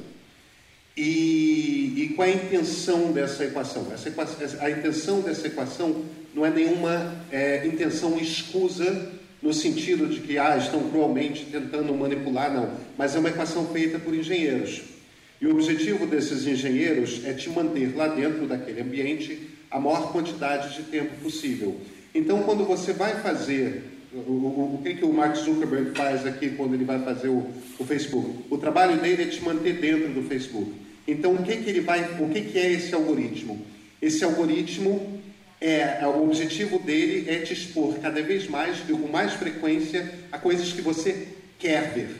E, 0.96 1.92
e 1.96 2.12
qual 2.14 2.28
é 2.28 2.32
a 2.32 2.34
intenção 2.36 3.12
dessa 3.12 3.44
equação? 3.44 3.88
Essa 3.92 4.08
equação? 4.08 4.36
A 4.60 4.70
intenção 4.70 5.20
dessa 5.20 5.46
equação 5.48 6.04
não 6.32 6.46
é 6.46 6.50
nenhuma 6.50 7.14
é, 7.32 7.66
intenção 7.66 8.16
escusa 8.18 9.12
no 9.42 9.52
sentido 9.52 10.06
de 10.06 10.20
que 10.20 10.38
ah, 10.38 10.56
estão 10.56 10.88
cruelmente 10.88 11.46
tentando 11.46 11.92
manipular, 11.94 12.52
não. 12.52 12.70
Mas 12.96 13.14
é 13.14 13.18
uma 13.18 13.28
equação 13.28 13.66
feita 13.66 13.98
por 13.98 14.14
engenheiros. 14.14 14.93
E 15.40 15.46
o 15.46 15.50
objetivo 15.50 16.06
desses 16.06 16.46
engenheiros 16.46 17.24
é 17.24 17.32
te 17.32 17.50
manter 17.50 17.94
lá 17.94 18.08
dentro 18.08 18.46
daquele 18.46 18.80
ambiente 18.80 19.50
a 19.70 19.80
maior 19.80 20.12
quantidade 20.12 20.76
de 20.76 20.82
tempo 20.84 21.14
possível. 21.22 21.80
Então, 22.14 22.42
quando 22.44 22.64
você 22.64 22.92
vai 22.92 23.20
fazer 23.20 23.82
o, 24.14 24.80
que, 24.82 24.94
que 24.94 25.04
o 25.04 25.12
Mark 25.12 25.34
Zuckerberg 25.36 25.90
faz 25.96 26.24
aqui 26.24 26.50
quando 26.50 26.74
ele 26.74 26.84
vai 26.84 27.00
fazer 27.02 27.28
o, 27.28 27.46
o, 27.78 27.84
Facebook? 27.84 28.44
O 28.48 28.56
trabalho 28.56 29.00
dele 29.00 29.24
é 29.24 29.26
te 29.26 29.42
manter 29.42 29.74
dentro 29.80 30.08
do 30.10 30.22
Facebook. 30.28 30.70
Então, 31.06 31.34
o 31.34 31.42
que, 31.42 31.56
que 31.56 31.68
ele 31.68 31.80
vai, 31.80 32.00
o 32.20 32.28
que, 32.28 32.42
que 32.42 32.58
é 32.58 32.72
esse 32.72 32.94
algoritmo? 32.94 33.66
Esse 34.00 34.22
algoritmo 34.22 35.20
é, 35.60 36.06
o 36.06 36.24
objetivo 36.24 36.78
dele 36.78 37.28
é 37.28 37.38
te 37.38 37.52
expor 37.52 37.98
cada 37.98 38.22
vez 38.22 38.46
mais 38.46 38.78
e 38.88 38.92
com 38.92 39.08
mais 39.08 39.32
frequência 39.32 40.12
a 40.30 40.38
coisas 40.38 40.72
que 40.72 40.82
você 40.82 41.28
quer 41.58 41.92
ver, 41.92 42.10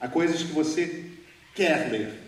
a 0.00 0.08
coisas 0.08 0.42
que 0.42 0.52
você 0.52 1.04
quer 1.54 1.90
ler. 1.90 2.21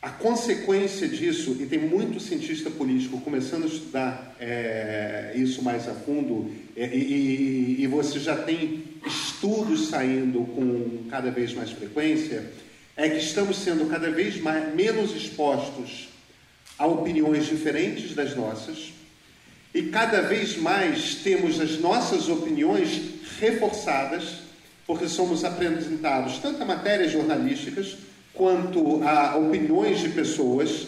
A 0.00 0.10
consequência 0.10 1.08
disso, 1.08 1.56
e 1.58 1.66
tem 1.66 1.80
muito 1.80 2.20
cientista 2.20 2.70
político 2.70 3.20
começando 3.20 3.64
a 3.64 3.66
estudar 3.66 4.36
é, 4.38 5.32
isso 5.34 5.60
mais 5.60 5.88
a 5.88 5.92
fundo, 5.92 6.52
é, 6.76 6.86
e, 6.94 7.82
e, 7.82 7.86
você 7.88 8.20
já 8.20 8.36
tem 8.36 8.84
estudos 9.04 9.88
saindo 9.88 10.44
com 10.54 11.08
cada 11.10 11.32
vez 11.32 11.52
mais 11.52 11.72
frequência, 11.72 12.48
é 12.96 13.08
que 13.08 13.18
estamos 13.18 13.58
sendo 13.58 13.86
cada 13.86 14.08
vez 14.08 14.40
mais, 14.40 14.72
menos 14.72 15.16
expostos 15.16 16.08
a 16.78 16.86
opiniões 16.86 17.46
diferentes 17.46 18.14
das 18.14 18.36
nossas, 18.36 18.92
e 19.74 19.82
cada 19.82 20.22
vez 20.22 20.56
mais 20.56 21.16
temos 21.16 21.58
as 21.60 21.76
nossas 21.80 22.28
opiniões 22.28 23.00
reforçadas, 23.40 24.42
porque 24.86 25.08
somos 25.08 25.44
apresentados 25.44 26.38
tanto 26.38 26.62
a 26.62 26.64
matérias 26.64 27.10
jornalísticas 27.10 27.96
quanto 28.38 29.02
a 29.02 29.36
opiniões 29.36 29.98
de 29.98 30.10
pessoas 30.10 30.86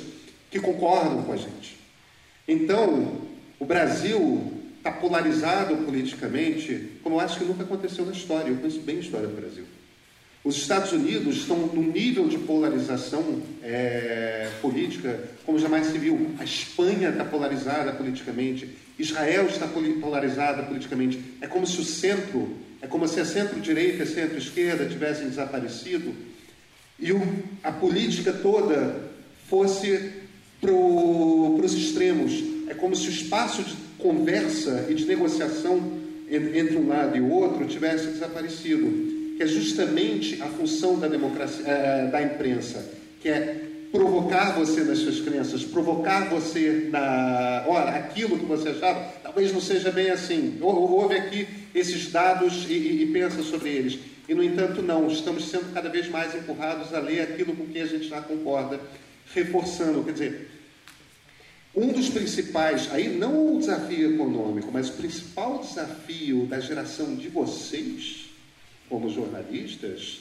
que 0.50 0.60
concordam 0.60 1.24
com 1.24 1.32
a 1.32 1.36
gente. 1.36 1.76
Então, 2.46 3.20
o 3.58 3.64
Brasil 3.66 4.52
está 4.78 4.92
polarizado 4.92 5.76
politicamente, 5.78 6.92
como 7.02 7.16
eu 7.16 7.20
acho 7.20 7.38
que 7.38 7.44
nunca 7.44 7.64
aconteceu 7.64 8.06
na 8.06 8.12
história. 8.12 8.48
Eu 8.48 8.56
conheço 8.56 8.80
bem 8.80 8.98
a 8.98 9.00
história 9.00 9.26
do 9.26 9.34
Brasil. 9.34 9.64
Os 10.42 10.56
Estados 10.56 10.92
Unidos 10.92 11.38
estão 11.38 11.58
num 11.58 11.82
nível 11.82 12.26
de 12.28 12.38
polarização 12.38 13.42
é, 13.62 14.48
política 14.62 15.28
como 15.44 15.58
jamais 15.58 15.88
se 15.88 15.98
viu. 15.98 16.30
A 16.38 16.44
Espanha 16.44 17.10
está 17.10 17.24
polarizada 17.24 17.92
politicamente, 17.92 18.70
Israel 18.98 19.46
está 19.46 19.66
polarizada 19.66 20.62
politicamente. 20.62 21.20
É 21.40 21.46
como 21.46 21.66
se 21.66 21.80
o 21.80 21.84
centro, 21.84 22.56
é 22.80 22.86
como 22.86 23.06
se 23.06 23.20
a 23.20 23.24
centro-direita 23.24 23.98
e 23.98 24.02
a 24.02 24.06
centro-esquerda 24.06 24.86
tivessem 24.86 25.28
desaparecido 25.28 26.29
e 27.00 27.12
o, 27.12 27.20
a 27.62 27.72
política 27.72 28.32
toda 28.32 28.94
fosse 29.48 30.12
para 30.60 30.72
os 30.72 31.72
extremos. 31.72 32.44
É 32.68 32.74
como 32.74 32.94
se 32.94 33.08
o 33.08 33.10
espaço 33.10 33.62
de 33.62 33.74
conversa 33.98 34.86
e 34.88 34.94
de 34.94 35.06
negociação 35.06 35.98
entre 36.30 36.76
um 36.76 36.88
lado 36.88 37.16
e 37.16 37.20
o 37.20 37.30
outro 37.30 37.66
tivesse 37.66 38.06
desaparecido. 38.08 39.36
Que 39.36 39.44
é 39.44 39.46
justamente 39.46 40.40
a 40.42 40.46
função 40.46 40.98
da 40.98 41.08
democracia, 41.08 41.64
eh, 41.66 42.08
da 42.12 42.22
imprensa, 42.22 42.84
que 43.22 43.28
é 43.28 43.70
provocar 43.90 44.52
você 44.52 44.84
nas 44.84 44.98
suas 44.98 45.20
crenças, 45.20 45.64
provocar 45.64 46.28
você 46.28 46.88
na. 46.90 47.64
Olha, 47.66 47.90
aquilo 47.96 48.38
que 48.38 48.44
você 48.44 48.68
achava, 48.68 49.00
talvez 49.22 49.50
não 49.52 49.60
seja 49.60 49.90
bem 49.90 50.10
assim. 50.10 50.58
Ouve 50.60 51.14
aqui 51.16 51.48
esses 51.74 52.12
dados 52.12 52.66
e, 52.68 52.74
e, 52.74 53.02
e 53.02 53.06
pensa 53.06 53.42
sobre 53.42 53.70
eles. 53.70 53.98
E, 54.30 54.34
no 54.34 54.44
entanto, 54.44 54.80
não, 54.80 55.08
estamos 55.08 55.48
sendo 55.48 55.74
cada 55.74 55.88
vez 55.88 56.08
mais 56.08 56.36
empurrados 56.36 56.94
a 56.94 57.00
ler 57.00 57.20
aquilo 57.20 57.52
com 57.56 57.66
que 57.66 57.80
a 57.80 57.84
gente 57.84 58.06
já 58.06 58.22
concorda, 58.22 58.78
reforçando. 59.34 60.04
Quer 60.04 60.12
dizer, 60.12 60.50
um 61.74 61.88
dos 61.88 62.10
principais, 62.10 62.88
aí 62.92 63.08
não 63.08 63.56
o 63.56 63.58
desafio 63.58 64.14
econômico, 64.14 64.70
mas 64.72 64.88
o 64.88 64.92
principal 64.92 65.58
desafio 65.58 66.46
da 66.46 66.60
geração 66.60 67.16
de 67.16 67.28
vocês, 67.28 68.26
como 68.88 69.10
jornalistas, 69.10 70.20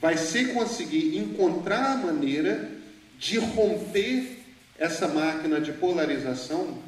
vai 0.00 0.16
ser 0.16 0.54
conseguir 0.54 1.18
encontrar 1.18 1.92
a 1.92 1.96
maneira 1.98 2.70
de 3.18 3.36
romper 3.36 4.38
essa 4.78 5.06
máquina 5.08 5.60
de 5.60 5.72
polarização 5.72 6.78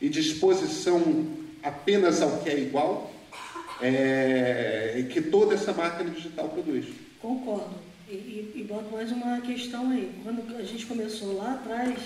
e 0.00 0.08
de 0.08 0.20
exposição 0.20 1.36
apenas 1.62 2.22
ao 2.22 2.38
que 2.38 2.48
é 2.48 2.58
igual 2.58 3.13
é, 3.80 5.06
que 5.10 5.20
toda 5.20 5.54
essa 5.54 5.72
máquina 5.72 6.10
digital 6.10 6.48
produz. 6.48 6.86
Concordo. 7.20 7.74
E, 8.08 8.14
e, 8.14 8.52
e 8.56 8.64
boto 8.64 8.90
mais 8.90 9.10
uma 9.10 9.40
questão 9.40 9.90
aí. 9.90 10.12
Quando 10.22 10.56
a 10.56 10.62
gente 10.62 10.86
começou 10.86 11.36
lá 11.36 11.54
atrás, 11.54 11.98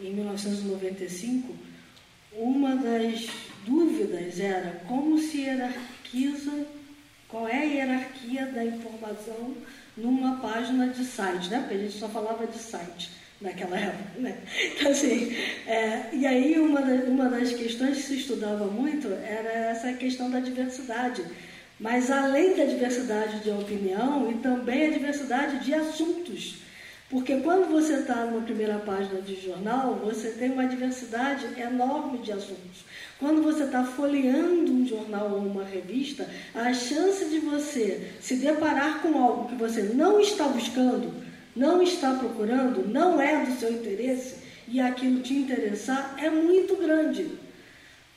em 0.00 0.12
1995, 0.14 1.54
uma 2.32 2.76
das 2.76 3.28
dúvidas 3.66 4.38
era 4.38 4.82
como 4.86 5.18
se 5.18 5.42
hierarquiza, 5.42 6.66
qual 7.28 7.48
é 7.48 7.58
a 7.58 7.64
hierarquia 7.64 8.46
da 8.46 8.64
informação 8.64 9.54
numa 9.96 10.36
página 10.36 10.88
de 10.88 11.04
site, 11.04 11.48
né? 11.48 11.60
Porque 11.60 11.74
a 11.74 11.78
gente 11.78 11.98
só 11.98 12.08
falava 12.08 12.46
de 12.46 12.58
site 12.58 13.10
naquela 13.40 13.78
época, 13.78 14.18
né? 14.18 14.38
Então, 14.74 14.90
assim, 14.90 15.34
é, 15.66 16.06
e 16.12 16.26
aí 16.26 16.58
uma, 16.58 16.80
uma 16.80 17.28
das 17.28 17.52
questões 17.52 17.98
que 17.98 18.02
se 18.02 18.16
estudava 18.18 18.66
muito 18.66 19.08
era 19.08 19.70
essa 19.70 19.92
questão 19.92 20.30
da 20.30 20.40
diversidade, 20.40 21.22
mas 21.78 22.10
além 22.10 22.56
da 22.56 22.64
diversidade 22.64 23.40
de 23.40 23.50
opinião 23.50 24.30
e 24.30 24.34
também 24.36 24.86
a 24.86 24.90
diversidade 24.90 25.64
de 25.64 25.74
assuntos, 25.74 26.58
porque 27.08 27.36
quando 27.36 27.70
você 27.70 28.00
está 28.00 28.24
numa 28.24 28.42
primeira 28.42 28.78
página 28.78 29.20
de 29.20 29.40
jornal, 29.40 29.94
você 30.02 30.30
tem 30.30 30.50
uma 30.50 30.66
diversidade 30.66 31.46
enorme 31.60 32.18
de 32.18 32.32
assuntos. 32.32 32.84
Quando 33.18 33.42
você 33.42 33.62
está 33.64 33.84
folheando 33.84 34.72
um 34.72 34.84
jornal 34.84 35.30
ou 35.30 35.38
uma 35.38 35.62
revista, 35.62 36.28
a 36.52 36.74
chance 36.74 37.26
de 37.26 37.38
você 37.38 38.10
se 38.20 38.36
deparar 38.36 39.02
com 39.02 39.22
algo 39.22 39.48
que 39.48 39.54
você 39.54 39.82
não 39.82 40.20
está 40.20 40.48
buscando, 40.48 41.25
não 41.56 41.82
está 41.82 42.12
procurando, 42.12 42.86
não 42.86 43.20
é 43.20 43.44
do 43.44 43.58
seu 43.58 43.72
interesse 43.72 44.36
e 44.68 44.78
aquilo 44.78 45.20
te 45.20 45.34
interessar 45.34 46.14
é 46.18 46.28
muito 46.28 46.76
grande. 46.76 47.28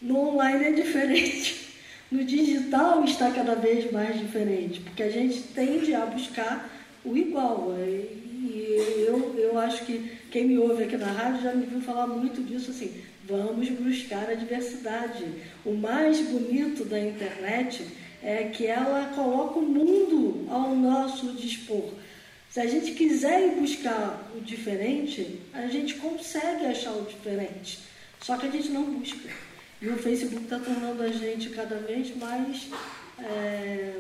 No 0.02 0.30
online 0.30 0.66
é 0.66 0.72
diferente. 0.72 1.68
No 2.12 2.24
digital 2.24 3.04
está 3.04 3.30
cada 3.30 3.54
vez 3.54 3.92
mais 3.92 4.18
diferente, 4.18 4.80
porque 4.80 5.04
a 5.04 5.12
gente 5.12 5.44
tende 5.54 5.94
a 5.94 6.08
buscar 6.08 6.68
o 7.06 7.16
igual. 7.16 7.76
E 7.78 9.06
eu, 9.08 9.36
eu 9.38 9.60
acho 9.60 9.86
que 9.86 10.18
quem 10.32 10.48
me 10.48 10.58
ouve 10.58 10.86
aqui 10.86 10.98
na 10.98 11.12
rádio 11.12 11.44
já 11.44 11.54
me 11.54 11.68
viu 11.68 11.80
falar 11.82 12.08
muito 12.08 12.42
disso 12.42 12.72
assim. 12.72 13.00
Vamos 13.28 13.70
buscar 13.70 14.28
a 14.28 14.34
diversidade. 14.34 15.24
O 15.64 15.74
mais 15.74 16.20
bonito 16.20 16.84
da 16.84 17.00
internet 17.00 17.86
é 18.24 18.46
que 18.46 18.66
ela 18.66 19.12
coloca 19.14 19.60
o 19.60 19.62
mundo 19.62 20.48
ao 20.50 20.76
nosso 20.76 21.34
dispor. 21.34 21.92
Se 22.50 22.60
a 22.60 22.66
gente 22.66 22.94
quiser 22.94 23.48
ir 23.48 23.60
buscar 23.60 24.28
o 24.36 24.42
diferente, 24.42 25.40
a 25.54 25.68
gente 25.68 25.96
consegue 25.96 26.66
achar 26.66 26.94
o 26.94 27.06
diferente. 27.06 27.80
Só 28.22 28.38
que 28.38 28.48
a 28.48 28.50
gente 28.50 28.70
não 28.70 28.84
busca. 28.84 29.30
E 29.82 29.88
o 29.88 29.98
Facebook 29.98 30.44
está 30.44 30.60
tornando 30.60 31.04
a 31.04 31.10
gente 31.10 31.50
cada 31.52 31.76
vez 31.76 32.16
mais 32.18 32.68
é, 33.20 33.94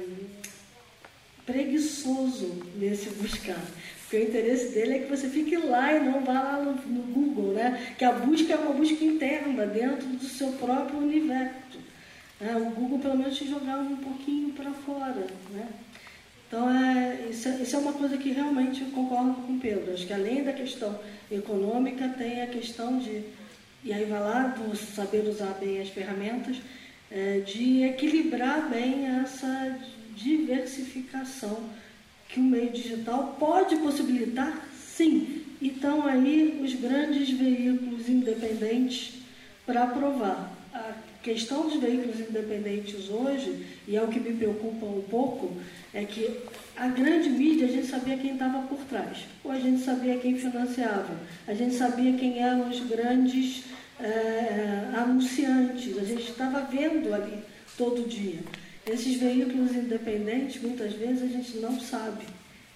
preguiçoso 1.45 2.61
nesse 2.75 3.09
buscar. 3.11 3.63
Porque 4.01 4.17
o 4.17 4.27
interesse 4.27 4.69
dele 4.69 4.93
é 4.95 4.99
que 4.99 5.09
você 5.09 5.29
fique 5.29 5.55
lá 5.55 5.93
e 5.93 6.03
não 6.03 6.25
vá 6.25 6.41
lá 6.41 6.63
no, 6.63 6.73
no 6.73 7.03
Google, 7.13 7.53
né? 7.53 7.93
Que 7.97 8.03
a 8.03 8.11
busca 8.11 8.53
é 8.53 8.57
uma 8.57 8.73
busca 8.73 9.03
interna, 9.05 9.67
dentro 9.67 10.07
do 10.07 10.25
seu 10.25 10.51
próprio 10.53 10.97
universo. 10.97 11.79
É, 12.41 12.55
o 12.55 12.71
Google 12.71 12.97
pelo 12.97 13.17
menos 13.17 13.37
te 13.37 13.47
jogava 13.47 13.83
um 13.83 13.97
pouquinho 13.97 14.53
para 14.53 14.71
fora, 14.71 15.27
né? 15.51 15.67
Então, 16.49 16.67
é, 16.67 17.27
isso, 17.29 17.47
é, 17.47 17.61
isso, 17.61 17.75
é 17.75 17.79
uma 17.79 17.93
coisa 17.93 18.17
que 18.17 18.31
realmente 18.31 18.83
concordo 18.85 19.35
com 19.35 19.53
o 19.53 19.59
Pedro. 19.59 19.93
Acho 19.93 20.07
que 20.07 20.13
além 20.13 20.43
da 20.43 20.51
questão 20.51 20.99
econômica, 21.31 22.09
tem 22.09 22.41
a 22.41 22.47
questão 22.47 22.97
de, 22.97 23.21
e 23.83 23.93
aí 23.93 24.05
vai 24.05 24.19
lá, 24.19 24.47
do 24.47 24.75
saber 24.75 25.27
usar 25.29 25.53
bem 25.59 25.79
as 25.79 25.89
ferramentas, 25.89 26.57
é, 27.11 27.41
de 27.41 27.83
equilibrar 27.83 28.67
bem 28.67 29.05
essa 29.21 29.77
diversificação 30.15 31.69
que 32.27 32.39
o 32.39 32.43
meio 32.43 32.71
digital 32.71 33.35
pode 33.39 33.75
possibilitar, 33.75 34.67
sim. 34.73 35.43
Então, 35.61 36.07
aí, 36.07 36.59
os 36.63 36.73
grandes 36.73 37.29
veículos 37.29 38.09
independentes 38.09 39.19
para 39.67 39.85
provar. 39.85 40.51
A 40.73 40.93
questão 41.21 41.69
dos 41.69 41.79
veículos 41.79 42.19
independentes 42.19 43.07
hoje, 43.07 43.65
e 43.87 43.95
é 43.95 44.01
o 44.01 44.07
que 44.07 44.19
me 44.19 44.33
preocupa 44.33 44.85
um 44.85 45.01
pouco, 45.01 45.55
é 45.93 46.05
que 46.05 46.39
a 46.75 46.87
grande 46.87 47.29
mídia 47.29 47.67
a 47.67 47.71
gente 47.71 47.87
sabia 47.87 48.17
quem 48.17 48.33
estava 48.33 48.61
por 48.67 48.79
trás, 48.85 49.25
ou 49.43 49.51
a 49.51 49.59
gente 49.59 49.83
sabia 49.83 50.17
quem 50.17 50.37
financiava, 50.37 51.13
a 51.47 51.53
gente 51.53 51.75
sabia 51.75 52.13
quem 52.13 52.41
eram 52.41 52.69
os 52.69 52.79
grandes 52.81 53.63
é, 53.99 54.85
anunciantes, 54.95 55.97
a 55.97 56.03
gente 56.03 56.29
estava 56.29 56.61
vendo 56.61 57.13
ali 57.13 57.43
todo 57.77 58.07
dia. 58.07 58.39
Esses 58.85 59.19
veículos 59.19 59.75
independentes, 59.75 60.61
muitas 60.61 60.93
vezes 60.93 61.23
a 61.23 61.27
gente 61.27 61.57
não 61.57 61.79
sabe 61.79 62.25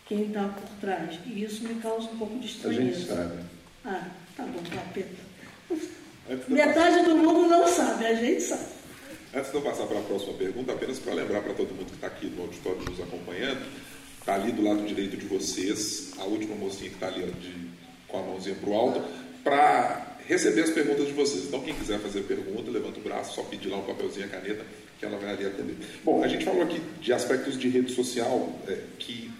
quem 0.07 0.27
está 0.27 0.47
por 0.47 0.69
trás, 0.81 1.19
e 1.25 1.43
isso 1.43 1.63
me 1.63 1.75
causa 1.75 2.09
um 2.09 2.17
pouco 2.17 2.37
de 2.39 2.47
estranheza. 2.47 2.83
A 2.83 2.93
gente 2.93 3.07
sabe. 3.07 3.43
Ah, 3.85 4.07
tá 4.35 4.43
bom, 4.43 4.61
capeta. 4.75 5.33
Metade 6.47 7.03
do 7.05 7.15
mundo 7.17 7.49
não 7.49 7.67
sabe, 7.67 8.05
a 8.05 8.15
gente 8.15 8.41
sabe. 8.41 8.82
Antes 9.35 9.49
de 9.49 9.57
eu 9.57 9.63
passar 9.63 9.87
para 9.87 9.97
a 9.97 10.03
próxima 10.03 10.33
pergunta, 10.33 10.73
apenas 10.73 10.99
para 10.99 11.15
lembrar 11.15 11.41
para 11.41 11.55
todo 11.55 11.73
mundo 11.73 11.87
que 11.87 11.95
está 11.95 12.05
aqui 12.05 12.27
no 12.27 12.43
auditório 12.43 12.79
nos 12.87 13.01
acompanhando, 13.01 13.65
está 14.19 14.35
ali 14.35 14.51
do 14.51 14.61
lado 14.61 14.85
direito 14.85 15.17
de 15.17 15.25
vocês, 15.25 16.11
a 16.19 16.23
última 16.25 16.55
mocinha 16.55 16.91
que 16.91 16.95
está 16.95 17.07
ali 17.07 17.25
de, 17.25 17.51
com 18.07 18.19
a 18.19 18.21
mãozinha 18.21 18.55
para 18.55 18.69
o 18.69 18.73
alto, 18.75 19.03
para 19.43 20.17
receber 20.27 20.61
as 20.61 20.69
perguntas 20.69 21.07
de 21.07 21.13
vocês. 21.13 21.45
Então, 21.45 21.61
quem 21.61 21.73
quiser 21.73 21.99
fazer 21.99 22.21
pergunta, 22.21 22.69
levanta 22.69 22.99
o 22.99 23.01
braço, 23.01 23.33
só 23.33 23.41
pedir 23.41 23.69
lá 23.69 23.77
um 23.77 23.83
papelzinho, 23.83 24.27
a 24.27 24.29
caneta, 24.29 24.63
que 24.99 25.05
ela 25.05 25.17
vai 25.17 25.31
ali 25.31 25.47
atender. 25.47 25.77
Bom, 26.03 26.23
a 26.23 26.27
gente 26.27 26.45
falou 26.45 26.61
aqui 26.61 26.79
de 27.01 27.11
aspectos 27.11 27.57
de 27.57 27.69
rede 27.69 27.91
social 27.91 28.55
é, 28.67 28.81
que 28.99 29.31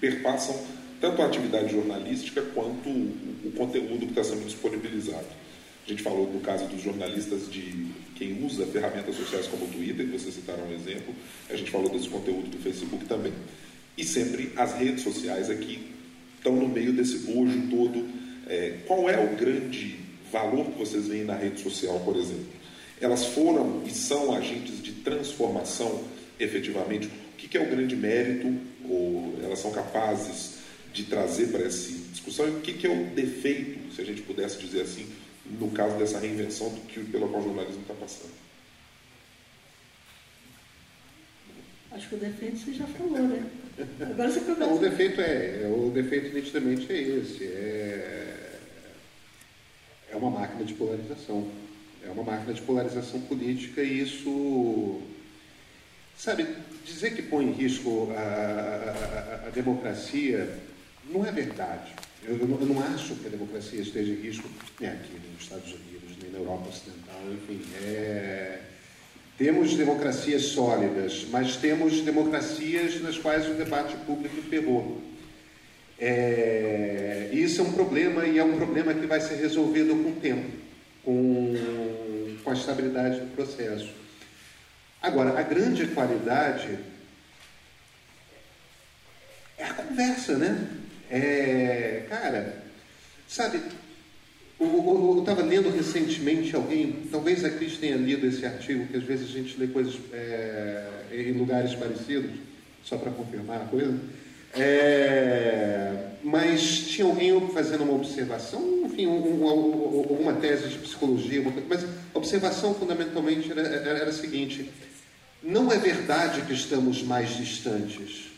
perpassam 0.00 0.64
tanto 1.00 1.22
a 1.22 1.26
atividade 1.26 1.72
jornalística 1.72 2.40
quanto 2.54 2.88
o, 2.88 3.14
o 3.46 3.52
conteúdo 3.56 4.06
que 4.06 4.12
está 4.12 4.22
sendo 4.22 4.44
disponibilizado. 4.44 5.26
A 5.86 5.90
gente 5.90 6.02
falou 6.02 6.26
do 6.26 6.40
caso 6.40 6.66
dos 6.66 6.82
jornalistas 6.82 7.50
de 7.50 7.86
quem 8.16 8.44
usa 8.44 8.66
ferramentas 8.66 9.16
sociais 9.16 9.46
como 9.46 9.64
o 9.64 9.68
Twitter, 9.68 10.06
que 10.06 10.12
vocês 10.12 10.34
citaram 10.34 10.64
um 10.64 10.74
exemplo. 10.74 11.14
A 11.48 11.56
gente 11.56 11.70
falou 11.70 11.88
desse 11.88 12.08
conteúdo 12.08 12.48
do 12.50 12.58
Facebook 12.58 13.04
também. 13.06 13.32
E 13.96 14.04
sempre 14.04 14.52
as 14.56 14.74
redes 14.74 15.02
sociais 15.02 15.50
aqui 15.50 15.80
estão 16.36 16.54
no 16.54 16.68
meio 16.68 16.92
desse 16.92 17.18
bojo 17.18 17.68
todo. 17.70 18.08
É, 18.46 18.78
qual 18.86 19.08
é 19.08 19.18
o 19.18 19.36
grande 19.36 19.98
valor 20.30 20.66
que 20.66 20.78
vocês 20.78 21.08
veem 21.08 21.24
na 21.24 21.34
rede 21.34 21.60
social, 21.60 22.00
por 22.00 22.16
exemplo? 22.16 22.46
Elas 23.00 23.24
foram 23.26 23.82
e 23.86 23.90
são 23.90 24.34
agentes 24.34 24.82
de 24.82 24.92
transformação 24.92 26.04
efetivamente? 26.38 27.06
O 27.06 27.36
que, 27.36 27.48
que 27.48 27.56
é 27.56 27.60
o 27.60 27.68
grande 27.68 27.94
mérito, 27.96 28.52
ou 28.88 29.34
elas 29.42 29.58
são 29.58 29.70
capazes 29.70 30.58
de 30.92 31.04
trazer 31.04 31.48
para 31.48 31.64
essa 31.64 31.92
discussão? 32.10 32.48
E 32.48 32.50
o 32.50 32.60
que, 32.60 32.72
que 32.72 32.86
é 32.86 32.90
o 32.90 33.06
defeito, 33.14 33.94
se 33.94 34.00
a 34.00 34.04
gente 34.04 34.22
pudesse 34.22 34.58
dizer 34.58 34.82
assim, 34.82 35.06
no 35.58 35.70
caso 35.70 35.98
dessa 35.98 36.18
reinvenção 36.18 36.68
do 36.70 36.80
que, 36.82 37.00
pelo 37.04 37.28
qual 37.28 37.42
o 37.42 37.46
jornalismo 37.46 37.82
está 37.82 37.94
passando? 37.94 38.32
Acho 41.92 42.08
que 42.08 42.14
o 42.14 42.18
defeito 42.18 42.58
você 42.58 42.72
já 42.72 42.86
falou, 42.86 43.18
né? 43.18 43.44
Agora 44.00 44.30
você 44.30 44.40
começa. 44.40 44.60
Não, 44.60 44.76
o 44.76 44.78
defeito 44.78 45.20
é, 45.20 45.66
o 45.66 45.90
defeito 45.90 46.32
nitidamente 46.32 46.92
é 46.92 47.00
esse. 47.00 47.44
É, 47.44 48.58
é 50.12 50.16
uma 50.16 50.30
máquina 50.30 50.64
de 50.64 50.74
polarização. 50.74 51.50
É 52.04 52.10
uma 52.10 52.22
máquina 52.22 52.54
de 52.54 52.62
polarização 52.62 53.20
política 53.22 53.82
e 53.82 54.00
isso, 54.00 55.02
sabe, 56.16 56.46
dizer 56.84 57.14
que 57.14 57.22
põe 57.22 57.46
em 57.46 57.52
risco 57.52 58.10
a, 58.16 59.44
a, 59.44 59.46
a 59.48 59.50
democracia 59.50 60.48
não 61.10 61.26
é 61.26 61.32
verdade. 61.32 61.92
Eu, 62.22 62.36
não, 62.46 62.60
eu, 62.60 62.66
não, 62.66 62.94
acho 62.94 63.14
que 63.14 63.26
a 63.26 63.30
democracia 63.30 63.80
esteja 63.80 64.12
em 64.12 64.16
risco 64.16 64.48
nem 64.78 64.90
aqui, 64.90 65.12
nos 65.32 65.42
Estados 65.42 65.72
Unidos, 65.72 66.16
nem 66.22 66.30
na 66.30 66.38
Europa 66.38 66.68
Ocidental, 66.68 67.20
enfim. 67.32 67.62
É, 67.82 68.60
temos 69.38 69.74
democracias 69.74 70.42
sólidas, 70.42 71.26
mas 71.30 71.56
temos 71.56 72.02
democracias 72.02 73.00
nas 73.00 73.16
quais 73.16 73.48
o 73.48 73.54
debate 73.54 73.96
público 74.04 74.42
ferrou. 74.42 75.00
É, 75.98 77.30
isso 77.32 77.62
é 77.62 77.64
um 77.64 77.72
problema 77.72 78.26
e 78.26 78.38
é 78.38 78.44
um 78.44 78.56
problema 78.56 78.92
que 78.92 79.06
vai 79.06 79.20
ser 79.20 79.36
resolvido 79.36 79.94
com 80.02 80.10
o 80.10 80.16
tempo, 80.16 80.50
com, 81.02 81.54
com 82.44 82.50
a 82.50 82.54
estabilidade 82.54 83.20
do 83.20 83.34
processo. 83.34 83.90
Agora, 85.00 85.38
a 85.38 85.42
grande 85.42 85.86
qualidade 85.86 86.78
é 89.56 89.64
a 89.64 89.72
conversa, 89.72 90.36
né? 90.36 90.68
É, 91.10 92.04
cara, 92.08 92.62
sabe, 93.28 93.60
eu 94.60 95.16
estava 95.18 95.42
lendo 95.42 95.74
recentemente 95.74 96.54
alguém, 96.54 97.08
talvez 97.10 97.44
a 97.44 97.50
Cris 97.50 97.78
tenha 97.78 97.96
lido 97.96 98.26
esse 98.26 98.46
artigo, 98.46 98.86
que 98.86 98.96
às 98.96 99.02
vezes 99.02 99.28
a 99.28 99.32
gente 99.32 99.58
lê 99.58 99.66
coisas 99.66 99.94
é, 100.12 100.86
em 101.12 101.32
lugares 101.32 101.74
parecidos, 101.74 102.30
só 102.84 102.96
para 102.96 103.10
confirmar 103.10 103.62
a 103.62 103.64
coisa. 103.64 103.98
É, 104.54 106.10
mas 106.22 106.80
tinha 106.88 107.06
alguém 107.06 107.48
fazendo 107.48 107.84
uma 107.84 107.94
observação, 107.94 108.84
enfim, 108.84 109.06
um, 109.06 109.44
um, 109.44 110.18
uma 110.20 110.34
tese 110.34 110.68
de 110.68 110.78
psicologia, 110.78 111.42
mas 111.68 111.84
a 111.84 112.18
observação 112.18 112.74
fundamentalmente 112.74 113.50
era, 113.50 113.62
era, 113.62 113.98
era 113.98 114.10
a 114.10 114.12
seguinte: 114.12 114.70
não 115.42 115.72
é 115.72 115.78
verdade 115.78 116.42
que 116.42 116.52
estamos 116.52 117.02
mais 117.02 117.36
distantes, 117.36 118.29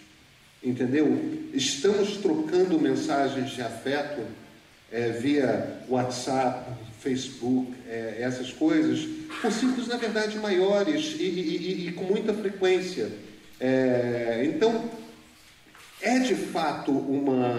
entendeu? 0.62 1.50
Estamos 1.52 2.18
trocando 2.18 2.78
mensagens 2.78 3.50
de 3.50 3.62
afeto 3.62 4.22
é, 4.90 5.08
via 5.10 5.80
WhatsApp, 5.88 6.70
Facebook, 7.00 7.72
é, 7.88 8.18
essas 8.20 8.52
coisas, 8.52 9.08
com 9.40 9.50
ciclos, 9.50 9.88
na 9.88 9.96
verdade, 9.96 10.38
maiores 10.38 11.16
e, 11.18 11.24
e, 11.24 11.88
e 11.88 11.92
com 11.92 12.04
muita 12.04 12.32
frequência. 12.32 13.10
É, 13.58 14.42
então, 14.44 14.90
é 16.00 16.18
de 16.18 16.34
fato 16.34 16.92
uma, 16.92 17.52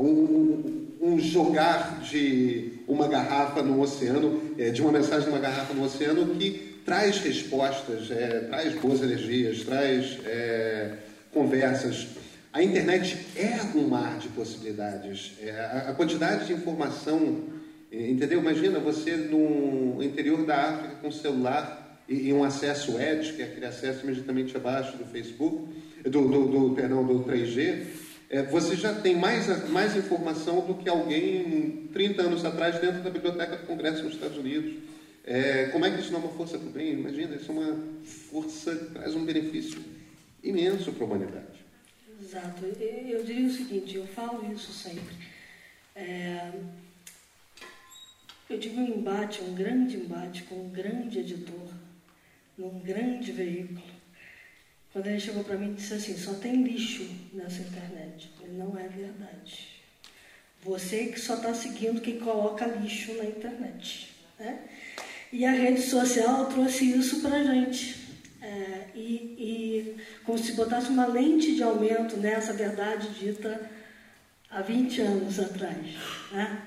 um, 0.00 0.88
um, 1.00 1.20
jogar 1.20 2.00
de 2.00 2.72
uma 2.86 3.06
garrafa 3.08 3.62
no 3.62 3.80
oceano, 3.80 4.40
é, 4.58 4.70
de 4.70 4.80
uma 4.80 4.92
mensagem 4.92 5.28
numa 5.28 5.40
garrafa 5.40 5.74
no 5.74 5.84
oceano 5.84 6.34
que 6.34 6.80
traz 6.84 7.18
respostas, 7.18 8.10
é, 8.10 8.40
traz 8.48 8.74
boas 8.74 9.02
energias, 9.02 9.62
traz 9.64 10.18
é, 10.24 10.94
conversas 11.32 12.08
a 12.58 12.62
internet 12.62 13.26
é 13.36 13.60
um 13.76 13.88
mar 13.88 14.18
de 14.18 14.28
possibilidades. 14.28 15.34
É, 15.40 15.50
a, 15.50 15.90
a, 15.90 15.94
quantidade 15.94 16.46
de 16.46 16.54
informação, 16.54 17.44
é, 17.92 18.10
entendeu? 18.10 18.40
Imagina 18.40 18.78
você 18.78 19.16
no 19.16 20.02
interior 20.02 20.46
da 20.46 20.56
África 20.56 20.94
com 20.96 21.12
celular 21.12 22.02
e, 22.08 22.28
e, 22.28 22.32
um 22.32 22.42
acesso 22.42 22.98
Edge, 22.98 23.34
que 23.34 23.42
é 23.42 23.44
aquele 23.44 23.66
acesso 23.66 24.02
imediatamente 24.02 24.56
abaixo 24.56 24.96
do 24.96 25.04
Facebook, 25.04 25.68
do, 26.04 26.26
do, 26.26 26.48
do 26.48 26.74
perdão, 26.74 27.06
do 27.06 27.22
3G. 27.22 27.84
É, 28.30 28.42
você 28.44 28.74
já 28.76 28.94
tem 28.94 29.14
mais, 29.14 29.68
mais 29.68 29.94
informação 29.94 30.66
do 30.66 30.74
que 30.74 30.88
alguém 30.88 31.88
30 31.92 32.22
anos 32.22 32.44
atrás 32.46 32.80
dentro 32.80 33.02
da 33.02 33.10
biblioteca 33.10 33.56
do 33.56 33.66
Congresso 33.66 34.04
nos 34.04 34.14
Estados 34.14 34.38
Unidos. 34.38 34.72
É, 35.22 35.66
como 35.66 35.84
é 35.84 35.90
que 35.90 36.00
isso 36.00 36.12
não 36.12 36.20
é 36.20 36.24
uma 36.24 36.32
força 36.32 36.56
para 36.56 36.68
o 36.68 36.72
bem? 36.72 36.94
Imagina, 36.94 37.36
isso 37.36 37.52
é 37.52 37.54
uma 37.54 37.76
força 38.30 38.74
que 38.74 38.86
traz 38.86 39.14
um 39.14 39.24
benefício 39.26 39.97
imenso 40.48 40.92
para 40.92 41.04
a 41.04 41.06
humanidade. 41.06 41.58
Exato. 42.20 42.64
Eu 42.64 43.22
diria 43.24 43.46
o 43.46 43.52
seguinte, 43.52 43.96
eu 43.96 44.06
falo 44.06 44.52
isso 44.52 44.72
sempre. 44.72 45.16
É, 45.94 46.52
eu 48.48 48.58
tive 48.58 48.80
um 48.80 48.86
embate, 48.86 49.42
um 49.42 49.54
grande 49.54 49.96
embate 49.96 50.42
com 50.44 50.54
um 50.56 50.70
grande 50.70 51.18
editor, 51.18 51.68
num 52.56 52.80
grande 52.80 53.30
veículo. 53.30 53.98
Quando 54.92 55.06
ele 55.06 55.20
chegou 55.20 55.44
para 55.44 55.56
mim 55.56 55.72
e 55.72 55.74
disse 55.74 55.94
assim, 55.94 56.16
só 56.16 56.34
tem 56.34 56.62
lixo 56.62 57.06
nessa 57.32 57.62
internet. 57.62 58.30
Falei, 58.36 58.52
não 58.54 58.76
é 58.78 58.88
verdade. 58.88 59.78
Você 60.62 61.06
que 61.06 61.20
só 61.20 61.34
está 61.34 61.54
seguindo 61.54 62.00
quem 62.00 62.18
coloca 62.18 62.66
lixo 62.66 63.14
na 63.14 63.24
internet. 63.24 64.08
Né? 64.38 64.58
E 65.32 65.44
a 65.44 65.52
rede 65.52 65.82
social 65.82 66.46
trouxe 66.46 66.90
isso 66.90 67.20
para 67.20 67.36
a 67.36 67.44
gente. 67.44 68.07
É, 68.48 68.86
e, 68.94 69.36
e, 69.38 69.96
como 70.24 70.38
se 70.38 70.52
botasse 70.52 70.88
uma 70.88 71.06
lente 71.06 71.54
de 71.54 71.62
aumento 71.62 72.16
nessa 72.16 72.54
verdade 72.54 73.10
dita 73.10 73.70
há 74.50 74.62
20 74.62 75.02
anos 75.02 75.38
atrás. 75.38 75.86
Né? 76.32 76.62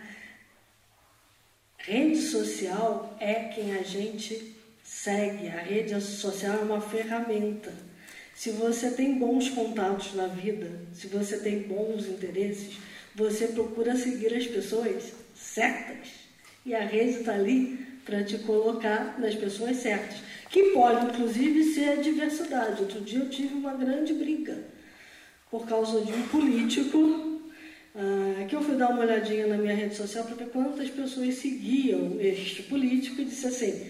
Rede 1.79 2.21
social 2.21 3.17
é 3.19 3.45
quem 3.45 3.75
a 3.75 3.81
gente 3.81 4.55
segue, 4.83 5.47
a 5.47 5.59
rede 5.59 5.99
social 5.99 6.59
é 6.59 6.63
uma 6.63 6.79
ferramenta. 6.79 7.73
Se 8.35 8.51
você 8.51 8.91
tem 8.91 9.17
bons 9.17 9.49
contatos 9.49 10.13
na 10.13 10.27
vida, 10.27 10.69
se 10.93 11.07
você 11.07 11.39
tem 11.39 11.63
bons 11.63 12.05
interesses, 12.05 12.77
você 13.15 13.47
procura 13.47 13.95
seguir 13.95 14.35
as 14.35 14.45
pessoas 14.45 15.13
certas. 15.33 16.09
E 16.63 16.75
a 16.75 16.85
rede 16.85 17.21
está 17.21 17.33
ali 17.33 17.87
para 18.05 18.23
te 18.23 18.37
colocar 18.39 19.19
nas 19.19 19.33
pessoas 19.33 19.77
certas 19.77 20.30
que 20.51 20.71
pode 20.73 21.05
inclusive 21.05 21.63
ser 21.73 21.89
a 21.89 21.95
diversidade. 21.95 22.81
Outro 22.81 22.99
dia 23.01 23.19
eu 23.19 23.29
tive 23.29 23.55
uma 23.55 23.73
grande 23.73 24.13
briga 24.13 24.57
por 25.49 25.65
causa 25.65 26.01
de 26.01 26.13
um 26.13 26.21
político, 26.27 26.97
uh, 26.97 28.47
que 28.47 28.55
eu 28.55 28.61
fui 28.61 28.75
dar 28.75 28.89
uma 28.89 29.01
olhadinha 29.01 29.47
na 29.47 29.57
minha 29.57 29.73
rede 29.73 29.95
social 29.95 30.25
para 30.25 30.35
ver 30.35 30.49
quantas 30.49 30.89
pessoas 30.89 31.35
seguiam 31.35 32.17
este 32.19 32.63
político 32.63 33.21
e 33.21 33.25
disse 33.25 33.47
assim, 33.47 33.87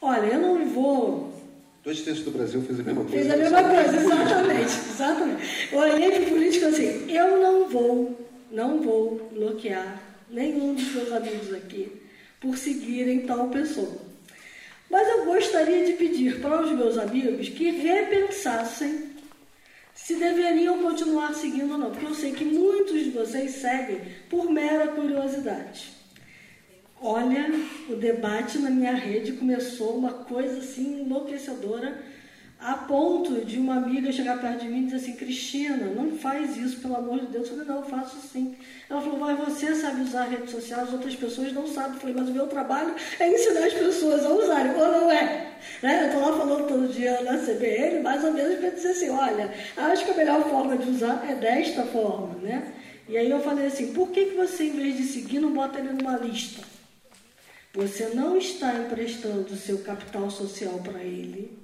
olha, 0.00 0.26
eu 0.26 0.40
não 0.40 0.66
vou 0.66 1.30
Dois 1.82 2.02
terços 2.02 2.24
do 2.24 2.30
Brasil 2.30 2.60
fez 2.60 2.78
a 2.78 2.82
mesma 2.82 3.04
coisa. 3.04 3.16
Fez 3.16 3.30
a 3.30 3.36
mesma 3.38 3.64
coisa, 3.64 3.96
exatamente, 3.96 4.64
exatamente. 4.92 5.68
Eu 5.72 5.78
olhei 5.78 6.10
para 6.10 6.22
o 6.22 6.26
político 6.26 6.66
assim, 6.66 7.10
eu 7.10 7.40
não 7.40 7.68
vou, 7.68 8.28
não 8.52 8.82
vou 8.82 9.30
bloquear 9.32 9.98
nenhum 10.30 10.74
dos 10.74 10.92
meus 10.92 11.10
amigos 11.10 11.54
aqui 11.54 11.90
por 12.38 12.58
seguirem 12.58 13.20
tal 13.20 13.48
pessoa. 13.48 14.09
Mas 14.90 15.08
eu 15.08 15.24
gostaria 15.24 15.84
de 15.84 15.92
pedir 15.92 16.40
para 16.40 16.62
os 16.62 16.72
meus 16.72 16.98
amigos 16.98 17.48
que 17.48 17.70
repensassem 17.70 19.10
se 19.94 20.16
deveriam 20.16 20.82
continuar 20.82 21.34
seguindo 21.34 21.72
ou 21.72 21.78
não, 21.78 21.90
porque 21.90 22.06
eu 22.06 22.14
sei 22.14 22.32
que 22.32 22.44
muitos 22.44 23.04
de 23.04 23.10
vocês 23.10 23.52
seguem 23.52 24.00
por 24.28 24.50
mera 24.50 24.88
curiosidade. 24.88 25.92
Olha, 27.00 27.46
o 27.88 27.94
debate 27.94 28.58
na 28.58 28.70
minha 28.70 28.94
rede 28.94 29.32
começou 29.32 29.96
uma 29.96 30.12
coisa 30.12 30.58
assim 30.58 31.02
enlouquecedora 31.02 32.02
a 32.60 32.74
ponto 32.74 33.42
de 33.44 33.58
uma 33.58 33.76
amiga 33.76 34.12
chegar 34.12 34.38
perto 34.38 34.60
de 34.60 34.68
mim 34.68 34.82
e 34.82 34.84
dizer 34.84 34.96
assim, 34.96 35.12
Cristina, 35.14 35.86
não 35.86 36.16
faz 36.18 36.58
isso, 36.58 36.78
pelo 36.80 36.96
amor 36.96 37.20
de 37.20 37.26
Deus. 37.26 37.48
Eu 37.48 37.54
falei, 37.54 37.68
não, 37.68 37.76
eu 37.76 37.88
faço 37.88 38.16
sim. 38.28 38.54
Ela 38.88 39.00
falou, 39.00 39.18
mas 39.18 39.38
você 39.38 39.74
sabe 39.74 40.02
usar 40.02 40.22
a 40.22 40.28
rede 40.28 40.50
social, 40.50 40.80
as 40.82 40.92
outras 40.92 41.16
pessoas 41.16 41.52
não 41.54 41.66
sabem. 41.66 41.94
Eu 41.94 42.00
falei, 42.00 42.14
mas 42.14 42.28
o 42.28 42.32
meu 42.32 42.46
trabalho 42.46 42.94
é 43.18 43.28
ensinar 43.32 43.66
as 43.66 43.72
pessoas 43.72 44.26
a 44.26 44.30
usarem, 44.30 44.72
ou 44.74 44.92
não 44.92 45.10
é? 45.10 45.52
Né? 45.82 46.02
Eu 46.02 46.06
estou 46.08 46.20
lá 46.20 46.36
falando 46.36 46.68
todo 46.68 46.92
dia 46.92 47.22
na 47.22 47.38
CBN, 47.38 48.00
mais 48.00 48.22
ou 48.22 48.32
menos 48.32 48.58
para 48.58 48.70
dizer 48.70 48.90
assim, 48.90 49.08
olha, 49.08 49.54
acho 49.76 50.04
que 50.04 50.10
a 50.10 50.14
melhor 50.14 50.42
forma 50.48 50.76
de 50.76 50.90
usar 50.90 51.24
é 51.28 51.34
desta 51.34 51.84
forma, 51.84 52.34
né? 52.42 52.74
E 53.08 53.16
aí 53.16 53.30
eu 53.30 53.40
falei 53.40 53.66
assim, 53.66 53.92
por 53.92 54.10
que, 54.10 54.26
que 54.26 54.36
você, 54.36 54.64
em 54.64 54.72
vez 54.72 54.96
de 54.98 55.04
seguir, 55.04 55.40
não 55.40 55.52
bota 55.52 55.78
ele 55.78 55.94
numa 55.94 56.16
lista? 56.18 56.62
Você 57.72 58.10
não 58.14 58.36
está 58.36 58.74
emprestando 58.74 59.52
o 59.52 59.56
seu 59.56 59.78
capital 59.78 60.30
social 60.30 60.78
para 60.84 61.02
ele, 61.02 61.58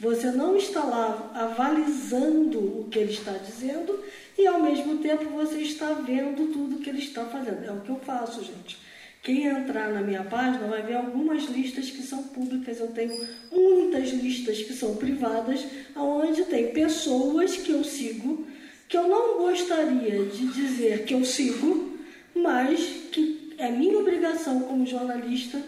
você 0.00 0.30
não 0.30 0.56
está 0.56 0.82
lá 0.82 1.30
avalizando 1.34 2.58
o 2.58 2.88
que 2.90 2.98
ele 2.98 3.12
está 3.12 3.32
dizendo 3.32 4.02
e, 4.38 4.46
ao 4.46 4.62
mesmo 4.62 4.96
tempo, 4.96 5.24
você 5.26 5.58
está 5.58 5.92
vendo 5.92 6.50
tudo 6.50 6.78
que 6.78 6.88
ele 6.88 7.00
está 7.00 7.26
fazendo. 7.26 7.66
É 7.66 7.70
o 7.70 7.82
que 7.82 7.90
eu 7.90 8.00
faço, 8.00 8.42
gente. 8.42 8.78
Quem 9.22 9.44
entrar 9.44 9.92
na 9.92 10.00
minha 10.00 10.24
página 10.24 10.66
vai 10.66 10.82
ver 10.82 10.94
algumas 10.94 11.44
listas 11.44 11.90
que 11.90 12.02
são 12.02 12.22
públicas. 12.22 12.80
Eu 12.80 12.88
tenho 12.88 13.14
muitas 13.52 14.08
listas 14.08 14.62
que 14.62 14.72
são 14.72 14.96
privadas, 14.96 15.66
onde 15.94 16.44
tem 16.44 16.72
pessoas 16.72 17.58
que 17.58 17.70
eu 17.70 17.84
sigo, 17.84 18.46
que 18.88 18.96
eu 18.96 19.06
não 19.06 19.36
gostaria 19.36 20.24
de 20.24 20.46
dizer 20.46 21.04
que 21.04 21.12
eu 21.12 21.26
sigo, 21.26 21.98
mas 22.34 22.80
que 23.12 23.54
é 23.58 23.70
minha 23.70 23.98
obrigação 23.98 24.60
como 24.60 24.86
jornalista 24.86 25.60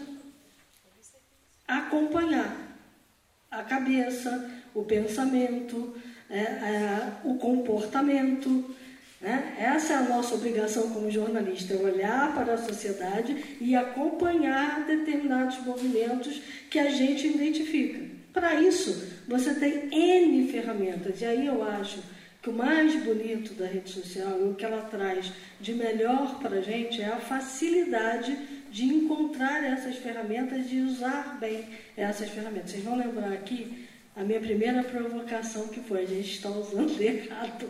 acompanhar 1.67 2.62
a 3.53 3.63
cabeça, 3.63 4.49
o 4.73 4.83
pensamento, 4.83 5.95
é, 6.29 6.39
é, 6.39 7.11
o 7.23 7.35
comportamento. 7.35 8.75
Né? 9.21 9.55
Essa 9.59 9.93
é 9.93 9.95
a 9.97 10.03
nossa 10.03 10.35
obrigação 10.35 10.89
como 10.89 11.09
jornalista, 11.09 11.73
é 11.73 11.77
olhar 11.77 12.33
para 12.33 12.55
a 12.55 12.57
sociedade 12.57 13.57
e 13.61 13.75
acompanhar 13.75 14.85
determinados 14.85 15.59
movimentos 15.59 16.41
que 16.69 16.79
a 16.79 16.89
gente 16.89 17.27
identifica. 17.27 17.99
Para 18.33 18.55
isso, 18.55 19.13
você 19.27 19.53
tem 19.53 19.89
N 19.91 20.51
ferramentas, 20.51 21.21
e 21.21 21.25
aí 21.25 21.45
eu 21.45 21.63
acho 21.63 21.99
que 22.41 22.49
o 22.49 22.53
mais 22.53 22.93
bonito 23.03 23.53
da 23.53 23.65
rede 23.65 23.89
social 23.89 24.37
e 24.41 24.49
o 24.49 24.55
que 24.55 24.65
ela 24.65 24.81
traz 24.81 25.31
de 25.61 25.73
melhor 25.73 26.39
para 26.39 26.57
a 26.57 26.61
gente 26.61 27.01
é 27.01 27.05
a 27.05 27.17
facilidade 27.17 28.37
de 28.73 28.85
encontrar 28.85 29.63
essas 29.63 29.97
ferramentas, 29.97 30.67
de 30.67 30.79
usar 30.79 31.37
bem 31.39 31.63
essas 31.95 32.27
ferramentas. 32.29 32.71
Vocês 32.71 32.83
vão 32.83 32.97
lembrar 32.97 33.31
aqui 33.31 33.87
a 34.15 34.23
minha 34.23 34.39
primeira 34.39 34.83
provocação 34.83 35.67
que 35.67 35.79
foi: 35.79 36.01
a 36.01 36.07
gente 36.07 36.31
está 36.31 36.49
usando 36.49 36.97
errado. 36.99 37.69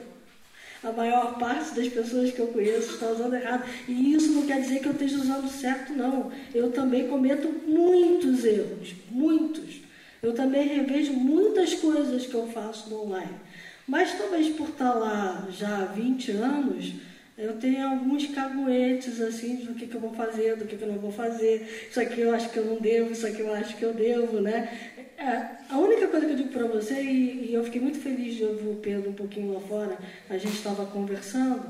A 0.81 0.91
maior 0.91 1.37
parte 1.37 1.75
das 1.75 1.87
pessoas 1.89 2.31
que 2.31 2.39
eu 2.39 2.47
conheço 2.47 2.93
está 2.93 3.07
usando 3.07 3.33
errado. 3.35 3.69
E 3.87 4.13
isso 4.13 4.31
não 4.31 4.47
quer 4.47 4.61
dizer 4.61 4.79
que 4.79 4.87
eu 4.87 4.91
esteja 4.93 5.17
usando 5.17 5.49
certo, 5.49 5.93
não. 5.93 6.31
Eu 6.53 6.71
também 6.71 7.07
cometo 7.07 7.49
muitos 7.67 8.43
erros, 8.43 8.93
muitos. 9.09 9.81
Eu 10.21 10.33
também 10.33 10.67
revejo 10.67 11.13
muitas 11.13 11.73
coisas 11.73 12.25
que 12.25 12.33
eu 12.33 12.47
faço 12.47 12.89
no 12.89 13.03
online. 13.03 13.35
Mas 13.85 14.17
talvez 14.17 14.55
por 14.55 14.69
estar 14.69 14.93
lá 14.93 15.47
já 15.51 15.83
há 15.83 15.85
20 15.85 16.31
anos, 16.31 16.93
eu 17.37 17.57
tenho 17.57 17.87
alguns 17.87 18.27
caguetes 18.27 19.19
assim 19.19 19.57
do 19.57 19.73
que, 19.73 19.87
que 19.87 19.95
eu 19.95 20.01
vou 20.01 20.13
fazer, 20.13 20.55
do 20.55 20.65
que, 20.65 20.77
que 20.77 20.83
eu 20.83 20.91
não 20.91 20.99
vou 20.99 21.11
fazer. 21.11 21.87
Isso 21.89 21.99
aqui 21.99 22.21
eu 22.21 22.33
acho 22.33 22.49
que 22.49 22.57
eu 22.57 22.65
não 22.65 22.79
devo, 22.79 23.11
isso 23.11 23.25
aqui 23.25 23.39
eu 23.39 23.53
acho 23.53 23.75
que 23.75 23.83
eu 23.83 23.93
devo, 23.93 24.39
né? 24.39 24.91
É, 25.17 25.73
a 25.73 25.77
única 25.77 26.07
coisa 26.07 26.25
que 26.25 26.33
eu 26.33 26.37
digo 26.37 26.49
para 26.49 26.65
você, 26.65 27.01
e, 27.01 27.49
e, 27.49 27.53
eu 27.53 27.63
fiquei 27.63 27.81
muito 27.81 27.99
feliz 27.99 28.35
de 28.35 28.43
ouvir 28.43 28.67
o 28.67 28.75
Pedro 28.75 29.09
um 29.09 29.13
pouquinho 29.13 29.53
lá 29.53 29.59
fora, 29.61 29.97
a 30.29 30.37
gente 30.37 30.55
estava 30.55 30.85
conversando, 30.85 31.63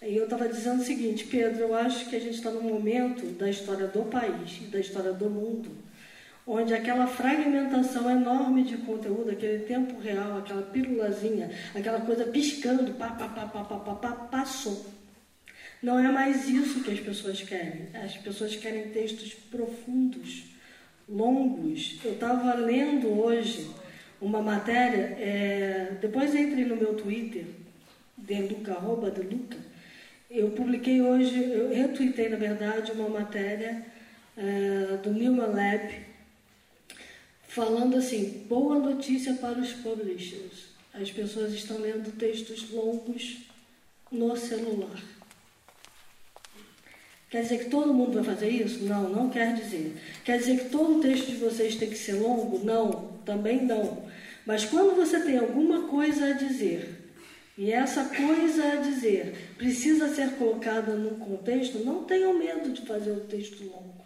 e 0.00 0.16
eu 0.16 0.24
estava 0.24 0.48
dizendo 0.48 0.80
o 0.80 0.84
seguinte, 0.84 1.24
Pedro, 1.24 1.62
eu 1.62 1.74
acho 1.74 2.08
que 2.08 2.16
a 2.16 2.20
gente 2.20 2.34
está 2.34 2.50
num 2.50 2.62
momento 2.62 3.26
da 3.38 3.50
história 3.50 3.86
do 3.86 4.02
país 4.04 4.60
da 4.70 4.78
história 4.78 5.12
do 5.12 5.28
mundo 5.28 5.70
onde 6.46 6.74
aquela 6.74 7.06
fragmentação 7.06 8.10
enorme 8.10 8.64
de 8.64 8.76
conteúdo, 8.78 9.30
aquele 9.30 9.60
tempo 9.64 10.00
real, 10.00 10.38
aquela 10.38 10.62
pílulazinha, 10.62 11.50
aquela 11.74 12.00
coisa 12.00 12.24
piscando, 12.24 12.92
pá, 12.94 13.10
pá, 13.10 13.28
pá, 13.28 13.46
pá, 13.46 13.64
pá, 13.64 13.76
pá, 13.76 13.94
pá, 13.94 14.10
passou. 14.10 14.84
Não 15.82 15.98
é 15.98 16.12
mais 16.12 16.48
isso 16.48 16.84
que 16.84 16.92
as 16.92 17.00
pessoas 17.00 17.42
querem. 17.42 17.88
As 17.92 18.16
pessoas 18.16 18.54
querem 18.54 18.90
textos 18.90 19.34
profundos, 19.34 20.44
longos. 21.08 21.98
Eu 22.04 22.12
estava 22.12 22.54
lendo 22.54 23.08
hoje 23.08 23.68
uma 24.20 24.40
matéria, 24.40 25.16
é, 25.18 25.98
depois 26.00 26.32
entrei 26.34 26.64
no 26.64 26.76
meu 26.76 26.94
Twitter, 26.94 27.44
deluca, 28.16 28.74
arroba 28.74 29.10
deluca, 29.10 29.56
eu 30.30 30.52
publiquei 30.52 31.02
hoje, 31.02 31.36
eu 31.42 31.74
retuitei 31.74 32.28
na 32.28 32.36
verdade 32.36 32.92
uma 32.92 33.08
matéria 33.08 33.84
é, 34.36 34.96
do 35.02 35.12
Newman 35.12 35.48
Lab, 35.48 36.06
falando 37.48 37.96
assim: 37.96 38.46
boa 38.48 38.78
notícia 38.78 39.34
para 39.34 39.58
os 39.58 39.72
publishers. 39.72 40.70
As 40.94 41.10
pessoas 41.10 41.52
estão 41.52 41.78
lendo 41.78 42.16
textos 42.16 42.70
longos 42.70 43.38
no 44.10 44.36
celular. 44.36 45.02
Quer 47.32 47.44
dizer 47.44 47.60
que 47.60 47.70
todo 47.70 47.94
mundo 47.94 48.12
vai 48.12 48.24
fazer 48.24 48.50
isso? 48.50 48.84
Não, 48.84 49.08
não 49.08 49.30
quer 49.30 49.54
dizer. 49.54 49.96
Quer 50.22 50.36
dizer 50.36 50.58
que 50.58 50.68
todo 50.68 51.00
texto 51.00 51.28
de 51.28 51.36
vocês 51.36 51.76
tem 51.76 51.88
que 51.88 51.96
ser 51.96 52.12
longo? 52.12 52.62
Não, 52.62 53.08
também 53.24 53.64
não. 53.64 54.04
Mas 54.44 54.66
quando 54.66 54.94
você 54.94 55.18
tem 55.18 55.38
alguma 55.38 55.88
coisa 55.88 56.26
a 56.26 56.32
dizer, 56.32 56.90
e 57.56 57.72
essa 57.72 58.04
coisa 58.04 58.72
a 58.72 58.76
dizer 58.76 59.34
precisa 59.56 60.14
ser 60.14 60.32
colocada 60.32 60.94
num 60.94 61.18
contexto, 61.18 61.78
não 61.78 62.04
tenham 62.04 62.38
medo 62.38 62.68
de 62.68 62.82
fazer 62.82 63.12
o 63.12 63.20
texto 63.20 63.64
longo. 63.64 64.04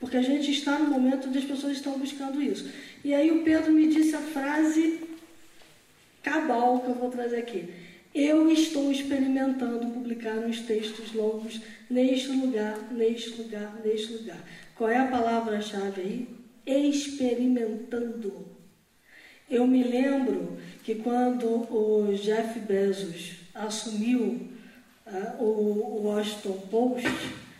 Porque 0.00 0.16
a 0.16 0.22
gente 0.22 0.50
está 0.50 0.78
no 0.78 0.88
momento 0.88 1.28
onde 1.28 1.40
as 1.40 1.44
pessoas 1.44 1.74
estão 1.74 1.98
buscando 1.98 2.40
isso. 2.40 2.66
E 3.04 3.12
aí 3.12 3.30
o 3.30 3.42
Pedro 3.42 3.72
me 3.72 3.88
disse 3.88 4.16
a 4.16 4.20
frase 4.20 5.00
cabal 6.22 6.80
que 6.80 6.88
eu 6.88 6.94
vou 6.94 7.10
trazer 7.10 7.36
aqui. 7.36 7.83
Eu 8.14 8.48
estou 8.48 8.92
experimentando 8.92 9.90
publicar 9.90 10.36
uns 10.36 10.60
textos 10.60 11.12
longos 11.12 11.60
neste 11.90 12.28
lugar, 12.28 12.78
neste 12.92 13.42
lugar, 13.42 13.80
neste 13.84 14.12
lugar. 14.12 14.38
Qual 14.76 14.88
é 14.88 14.98
a 14.98 15.08
palavra-chave 15.08 16.00
aí? 16.00 16.28
Experimentando. 16.64 18.46
Eu 19.50 19.66
me 19.66 19.82
lembro 19.82 20.56
que 20.84 20.94
quando 20.94 21.44
o 21.44 22.14
Jeff 22.14 22.60
Bezos 22.60 23.32
assumiu 23.52 24.48
uh, 25.06 25.42
o 25.42 26.02
Washington 26.04 26.58
Post, 26.70 27.08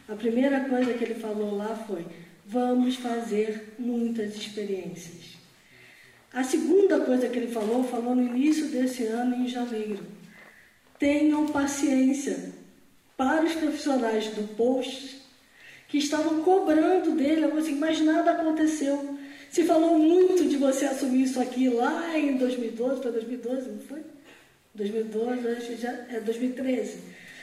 a 0.08 0.14
primeira 0.14 0.68
coisa 0.68 0.94
que 0.94 1.02
ele 1.02 1.16
falou 1.16 1.56
lá 1.56 1.74
foi: 1.74 2.06
vamos 2.46 2.94
fazer 2.94 3.74
muitas 3.76 4.36
experiências. 4.36 5.34
A 6.32 6.44
segunda 6.44 7.00
coisa 7.00 7.28
que 7.28 7.38
ele 7.38 7.52
falou, 7.52 7.82
falou 7.82 8.14
no 8.14 8.22
início 8.22 8.68
desse 8.68 9.04
ano, 9.04 9.34
em 9.34 9.48
janeiro. 9.48 10.13
Tenham 11.04 11.44
paciência 11.48 12.54
para 13.14 13.44
os 13.44 13.52
profissionais 13.52 14.28
do 14.28 14.56
post 14.56 15.20
que 15.86 15.98
estavam 15.98 16.42
cobrando 16.42 17.10
dele, 17.10 17.44
assim, 17.44 17.74
mas 17.74 18.00
nada 18.00 18.30
aconteceu. 18.30 19.18
Se 19.50 19.64
falou 19.64 19.98
muito 19.98 20.48
de 20.48 20.56
você 20.56 20.86
assumir 20.86 21.24
isso 21.24 21.38
aqui 21.38 21.68
lá 21.68 22.18
em 22.18 22.38
2012, 22.38 23.02
foi 23.02 23.12
2012, 23.12 23.68
não 23.68 23.80
foi? 23.80 24.00
2012, 24.74 25.46
acho 25.48 25.66
que 25.66 25.76
já 25.76 25.90
é 26.08 26.20
2013. 26.20 26.98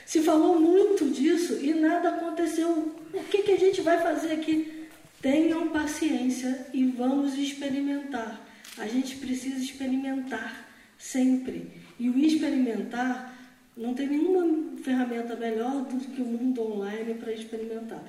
Se 0.08 0.24
falou 0.24 0.60
muito 0.60 1.06
disso 1.12 1.60
e 1.62 1.72
nada 1.72 2.10
aconteceu. 2.10 2.96
O 3.14 3.24
que, 3.26 3.44
que 3.44 3.52
a 3.52 3.60
gente 3.60 3.80
vai 3.82 4.02
fazer 4.02 4.32
aqui? 4.32 4.88
Tenham 5.22 5.70
paciência 5.70 6.66
e 6.74 6.84
vamos 6.86 7.38
experimentar. 7.38 8.44
A 8.80 8.88
gente 8.88 9.18
precisa 9.18 9.64
experimentar 9.64 10.68
sempre. 10.98 11.70
E 12.00 12.10
o 12.10 12.18
experimentar 12.18 13.38
não 13.76 13.94
tem 13.94 14.08
nenhuma 14.08 14.78
ferramenta 14.84 15.36
melhor 15.36 15.86
do 15.86 16.00
que 16.00 16.22
o 16.22 16.26
mundo 16.26 16.62
online 16.62 17.14
para 17.16 17.34
experimentar. 17.34 18.04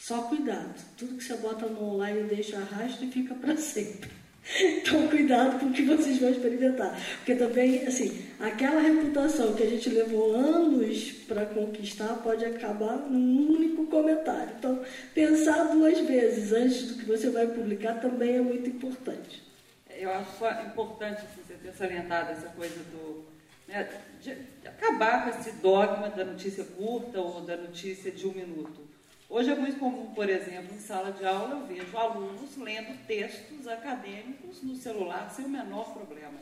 Só 0.00 0.22
cuidado. 0.22 0.74
Tudo 0.96 1.16
que 1.16 1.24
você 1.24 1.36
bota 1.36 1.66
no 1.66 1.94
online 1.94 2.28
deixa 2.28 2.58
arrasto 2.58 3.04
e 3.04 3.10
fica 3.10 3.34
para 3.34 3.56
sempre. 3.56 4.10
Então, 4.60 5.08
cuidado 5.08 5.58
com 5.58 5.66
o 5.66 5.72
que 5.72 5.82
vocês 5.82 6.18
vão 6.18 6.30
experimentar. 6.30 6.96
Porque 7.16 7.34
também, 7.34 7.84
assim, 7.86 8.24
aquela 8.38 8.80
reputação 8.80 9.54
que 9.54 9.62
a 9.64 9.68
gente 9.68 9.88
levou 9.90 10.36
anos 10.36 11.10
para 11.26 11.46
conquistar 11.46 12.14
pode 12.22 12.44
acabar 12.44 12.96
num 13.10 13.56
único 13.56 13.86
comentário. 13.86 14.54
Então, 14.56 14.80
pensar 15.14 15.64
duas 15.64 15.98
vezes 16.00 16.52
antes 16.52 16.82
do 16.82 16.94
que 16.94 17.04
você 17.04 17.28
vai 17.30 17.46
publicar 17.48 17.94
também 17.94 18.36
é 18.36 18.40
muito 18.40 18.70
importante. 18.70 19.42
Eu 19.90 20.12
acho 20.12 20.44
importante 20.66 21.22
você 21.36 21.54
ter 21.54 21.72
salientado 21.72 22.30
essa 22.30 22.48
coisa 22.50 22.78
do. 22.92 23.35
Né, 23.66 24.00
de, 24.20 24.36
acabar 24.64 25.24
com 25.24 25.40
esse 25.40 25.52
dogma 25.52 26.08
da 26.08 26.24
notícia 26.24 26.64
curta 26.64 27.20
ou 27.20 27.40
da 27.40 27.56
notícia 27.56 28.12
de 28.12 28.26
um 28.26 28.32
minuto. 28.32 28.86
Hoje 29.28 29.50
é 29.50 29.56
muito 29.56 29.78
comum, 29.78 30.14
por 30.14 30.30
exemplo, 30.30 30.72
em 30.72 30.78
sala 30.78 31.10
de 31.10 31.26
aula, 31.26 31.56
eu 31.56 31.66
vejo 31.66 31.96
alunos 31.96 32.56
lendo 32.56 32.96
textos 33.06 33.66
acadêmicos 33.66 34.62
no 34.62 34.76
celular 34.76 35.28
sem 35.34 35.44
o 35.44 35.48
menor 35.48 35.92
problema. 35.92 36.38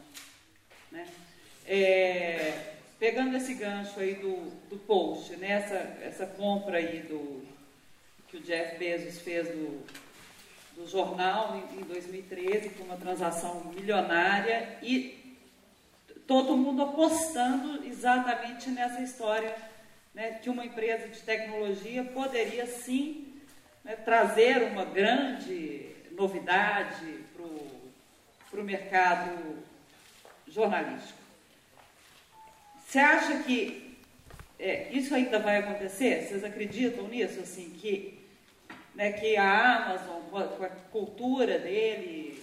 Né? 0.93 1.09
É, 1.67 2.75
pegando 2.99 3.37
esse 3.37 3.55
gancho 3.55 3.99
aí 3.99 4.17
do, 4.17 4.51
do 4.69 4.77
post, 4.77 5.35
né? 5.37 5.53
essa, 5.53 5.75
essa 6.03 6.27
compra 6.27 6.77
aí 6.77 7.01
do, 7.01 7.43
que 8.29 8.37
o 8.37 8.41
Jeff 8.41 8.79
Bezos 8.79 9.23
fez 9.23 9.49
do, 9.49 9.83
do 10.77 10.87
jornal 10.87 11.57
em, 11.57 11.81
em 11.81 11.85
2013, 11.85 12.69
foi 12.69 12.85
uma 12.85 12.97
transação 12.97 13.65
milionária, 13.75 14.79
e 14.83 15.24
todo 16.27 16.57
mundo 16.57 16.83
apostando 16.83 17.85
exatamente 17.87 18.71
nessa 18.71 19.01
história 19.01 19.55
né, 20.15 20.39
que 20.43 20.49
uma 20.49 20.65
empresa 20.65 21.09
de 21.09 21.21
tecnologia 21.21 22.05
poderia 22.05 22.67
sim 22.67 23.35
né, 23.85 23.97
trazer 23.97 24.63
uma 24.63 24.85
grande 24.85 25.91
novidade 26.13 27.25
para 28.51 28.61
o 28.61 28.65
mercado 28.65 29.59
jornalístico. 30.47 31.19
Você 32.87 32.99
acha 33.01 33.43
que 33.43 33.99
é, 34.59 34.89
isso 34.93 35.15
ainda 35.15 35.39
vai 35.41 35.59
acontecer? 35.59 36.23
Vocês 36.23 36.45
acreditam 36.45 37.09
nisso? 37.09 37.41
Assim, 37.41 37.71
que, 37.71 38.25
né, 38.95 39.13
que 39.13 39.37
a 39.37 39.77
Amazon, 39.77 40.23
com 40.31 40.39
a, 40.39 40.45
com 40.45 40.65
a 40.65 40.69
cultura 40.69 41.59
dele. 41.59 42.34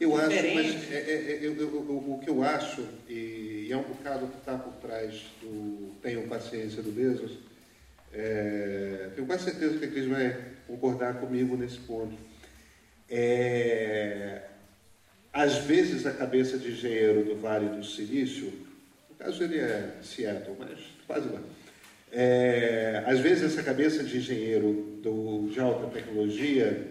Eu 0.00 0.16
diferente... 0.16 0.58
acho, 0.58 0.78
mas 0.78 0.92
é, 0.92 0.96
é, 0.96 1.12
é 1.12 1.38
eu, 1.42 1.54
eu, 1.54 1.60
eu, 1.60 2.12
o 2.14 2.20
que 2.24 2.30
eu 2.30 2.42
acho, 2.42 2.82
e, 3.06 3.66
e 3.68 3.68
é 3.70 3.76
um 3.76 3.82
bocado 3.82 4.26
que 4.28 4.38
está 4.38 4.56
por 4.56 4.72
trás 4.80 5.26
do 5.42 5.94
Tenham 6.00 6.26
Paciência 6.26 6.82
do 6.82 6.90
Bezos, 6.90 7.38
é, 8.10 9.10
tenho 9.14 9.26
quase 9.26 9.44
certeza 9.44 9.78
que 9.78 9.84
a 9.84 9.88
Cris 9.88 10.06
vai 10.06 10.36
concordar 10.66 11.20
comigo 11.20 11.54
nesse 11.54 11.78
ponto. 11.80 12.16
É, 13.10 14.40
às 15.32 15.58
vezes 15.58 16.06
a 16.06 16.12
cabeça 16.12 16.56
de 16.58 16.70
engenheiro 16.70 17.22
do 17.22 17.36
Vale 17.36 17.68
do 17.68 17.84
Silício, 17.84 18.52
no 19.10 19.16
caso 19.16 19.44
ele 19.44 19.58
é 19.58 19.98
Seattle, 20.02 20.56
mas 20.58 20.78
quase 21.06 21.28
lá. 21.28 21.42
É, 22.10 23.04
às 23.06 23.20
vezes 23.20 23.44
essa 23.44 23.62
cabeça 23.62 24.02
de 24.02 24.16
engenheiro 24.16 24.98
do, 25.02 25.48
de 25.52 25.60
alta 25.60 25.86
tecnologia 25.88 26.88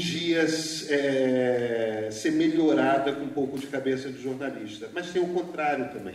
podia 0.00 0.46
é, 0.88 2.08
ser 2.10 2.32
melhorada 2.32 3.12
com 3.12 3.24
um 3.24 3.28
pouco 3.28 3.58
de 3.58 3.66
cabeça 3.66 4.08
de 4.08 4.22
jornalista, 4.22 4.88
mas 4.94 5.10
tem 5.10 5.20
o 5.20 5.28
contrário 5.28 5.90
também. 5.92 6.14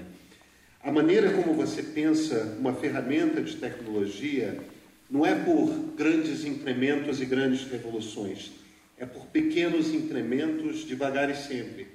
A 0.84 0.92
maneira 0.92 1.32
como 1.34 1.54
você 1.54 1.84
pensa 1.84 2.56
uma 2.60 2.74
ferramenta 2.74 3.42
de 3.42 3.56
tecnologia 3.58 4.58
não 5.08 5.24
é 5.24 5.36
por 5.36 5.70
grandes 5.96 6.44
incrementos 6.46 7.22
e 7.22 7.26
grandes 7.26 7.70
revoluções, 7.70 8.54
é 8.98 9.06
por 9.06 9.28
pequenos 9.28 9.94
incrementos 9.94 10.84
devagar 10.88 11.30
e 11.30 11.36
sempre. 11.36 11.88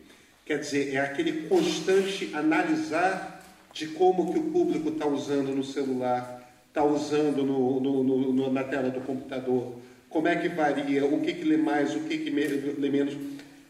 Quer 0.47 0.61
dizer, 0.61 0.95
é 0.95 1.01
aquele 1.01 1.49
constante 1.49 2.31
analisar 2.33 3.45
de 3.73 3.89
como 3.89 4.33
que 4.33 4.39
o 4.39 4.45
público 4.45 4.91
está 4.91 5.09
usando 5.09 5.57
no 5.57 5.65
celular, 5.65 6.49
está 6.69 6.85
usando 6.85 7.43
no, 7.45 7.81
no, 7.81 8.33
no, 8.33 8.53
na 8.53 8.63
tela 8.63 8.91
do 8.91 9.01
computador, 9.01 9.75
como 10.11 10.29
é 10.29 10.37
que 10.37 10.49
varia, 10.49 11.07
o 11.07 11.21
que, 11.21 11.33
que 11.33 11.45
lê 11.45 11.57
mais, 11.57 11.95
o 11.95 12.01
que, 12.01 12.19
que 12.19 12.31
lê 12.31 12.91
menos. 12.91 13.17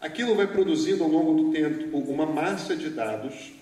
Aquilo 0.01 0.35
vai 0.35 0.47
produzindo 0.47 1.05
ao 1.05 1.11
longo 1.11 1.35
do 1.35 1.53
tempo 1.53 1.99
uma 1.99 2.27
massa 2.27 2.75
de 2.75 2.89
dados 2.89 3.53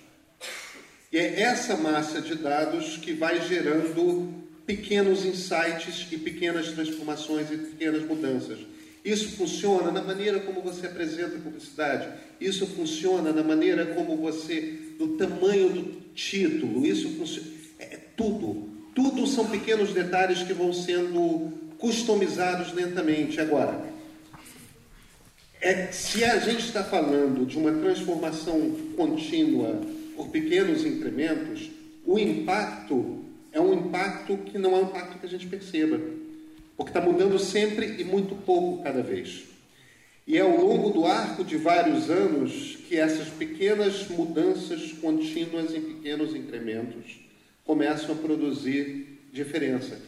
e 1.11 1.17
é 1.17 1.41
essa 1.41 1.75
massa 1.75 2.21
de 2.21 2.35
dados 2.35 2.97
que 2.97 3.13
vai 3.13 3.41
gerando 3.47 4.31
pequenos 4.65 5.25
insights 5.25 6.07
e 6.11 6.17
pequenas 6.17 6.67
transformações 6.67 7.51
e 7.51 7.57
pequenas 7.57 8.03
mudanças. 8.03 8.59
Isso 9.03 9.29
funciona 9.35 9.91
na 9.91 10.03
maneira 10.03 10.39
como 10.41 10.61
você 10.61 10.85
apresenta 10.85 11.35
a 11.37 11.39
publicidade, 11.39 12.07
isso 12.39 12.67
funciona 12.67 13.33
na 13.33 13.41
maneira 13.41 13.87
como 13.87 14.17
você, 14.17 14.77
no 14.99 15.17
tamanho 15.17 15.69
do 15.69 15.83
título, 16.13 16.85
isso 16.85 17.09
funciona. 17.17 17.47
É 17.79 17.97
tudo. 18.15 18.69
Tudo 18.93 19.25
são 19.25 19.47
pequenos 19.47 19.91
detalhes 19.93 20.43
que 20.43 20.53
vão 20.53 20.71
sendo 20.71 21.51
customizados 21.79 22.73
lentamente. 22.73 23.39
Agora, 23.39 23.81
é, 25.61 25.87
se 25.91 26.23
a 26.23 26.37
gente 26.39 26.65
está 26.65 26.83
falando 26.83 27.45
de 27.45 27.57
uma 27.57 27.71
transformação 27.71 28.71
contínua 28.95 29.81
por 30.15 30.27
pequenos 30.27 30.85
incrementos, 30.85 31.69
o 32.05 32.19
impacto 32.19 33.25
é 33.51 33.59
um 33.59 33.73
impacto 33.73 34.37
que 34.37 34.57
não 34.57 34.75
é 34.75 34.79
um 34.79 34.83
impacto 34.83 35.19
que 35.19 35.25
a 35.25 35.29
gente 35.29 35.47
perceba, 35.47 35.99
porque 36.77 36.91
está 36.91 37.01
mudando 37.01 37.39
sempre 37.39 37.99
e 37.99 38.03
muito 38.03 38.35
pouco 38.35 38.83
cada 38.83 39.01
vez. 39.01 39.45
E 40.27 40.37
é 40.37 40.41
ao 40.41 40.55
longo 40.55 40.91
do 40.91 41.05
arco 41.05 41.43
de 41.43 41.57
vários 41.57 42.09
anos 42.09 42.77
que 42.87 42.95
essas 42.95 43.29
pequenas 43.29 44.07
mudanças 44.09 44.91
contínuas 44.93 45.73
em 45.73 45.81
pequenos 45.81 46.35
incrementos 46.35 47.19
começam 47.65 48.13
a 48.13 48.17
produzir 48.17 49.19
diferença. 49.33 49.99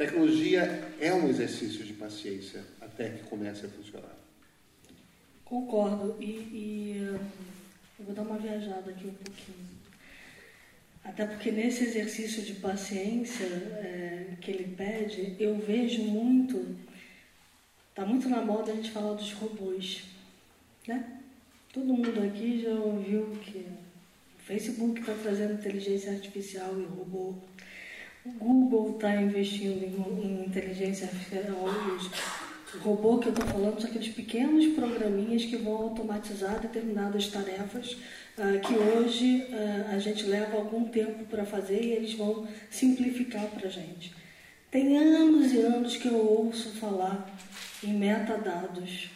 Tecnologia 0.00 0.94
é 0.98 1.12
um 1.12 1.28
exercício 1.28 1.84
de 1.84 1.92
paciência 1.92 2.64
até 2.80 3.10
que 3.10 3.22
comece 3.24 3.66
a 3.66 3.68
funcionar. 3.68 4.16
Concordo. 5.44 6.16
E, 6.18 6.24
e 6.24 7.18
eu 7.98 8.06
vou 8.06 8.14
dar 8.14 8.22
uma 8.22 8.38
viajada 8.38 8.92
aqui 8.92 9.06
um 9.06 9.12
pouquinho. 9.12 9.68
Até 11.04 11.26
porque 11.26 11.52
nesse 11.52 11.84
exercício 11.84 12.42
de 12.42 12.54
paciência 12.54 13.44
é, 13.44 14.36
que 14.40 14.50
ele 14.50 14.74
pede, 14.74 15.36
eu 15.38 15.58
vejo 15.58 16.02
muito, 16.04 16.78
está 17.90 18.06
muito 18.06 18.26
na 18.26 18.40
moda 18.40 18.72
a 18.72 18.76
gente 18.76 18.92
falar 18.92 19.12
dos 19.12 19.34
robôs. 19.34 20.04
Né? 20.88 21.20
Todo 21.74 21.92
mundo 21.92 22.26
aqui 22.26 22.62
já 22.62 22.70
ouviu 22.70 23.38
que 23.42 23.66
o 24.38 24.42
Facebook 24.46 24.98
está 24.98 25.12
trazendo 25.22 25.52
inteligência 25.52 26.10
artificial 26.12 26.80
e 26.80 26.84
robô. 26.84 27.34
O 28.24 28.30
Google 28.32 28.96
está 28.96 29.16
investindo 29.16 29.82
em, 29.82 30.26
em 30.26 30.46
inteligência 30.46 31.06
artificial 31.06 31.68
o 32.74 32.78
robô 32.78 33.18
que 33.18 33.28
eu 33.28 33.32
estou 33.32 33.46
falando 33.46 33.80
são 33.80 33.90
aqueles 33.90 34.14
pequenos 34.14 34.74
programinhas 34.74 35.44
que 35.44 35.56
vão 35.56 35.74
automatizar 35.74 36.60
determinadas 36.60 37.26
tarefas 37.26 37.96
uh, 38.38 38.60
que 38.64 38.74
hoje 38.74 39.44
uh, 39.50 39.94
a 39.94 39.98
gente 39.98 40.24
leva 40.24 40.56
algum 40.56 40.84
tempo 40.84 41.24
para 41.24 41.44
fazer 41.44 41.82
e 41.82 41.92
eles 41.92 42.14
vão 42.14 42.46
simplificar 42.70 43.44
para 43.46 43.66
a 43.66 43.70
gente. 43.70 44.14
Tem 44.70 44.96
anos 44.96 45.52
e 45.52 45.58
anos 45.58 45.96
que 45.96 46.06
eu 46.06 46.16
ouço 46.16 46.70
falar 46.76 47.28
em 47.82 47.92
metadados, 47.94 49.10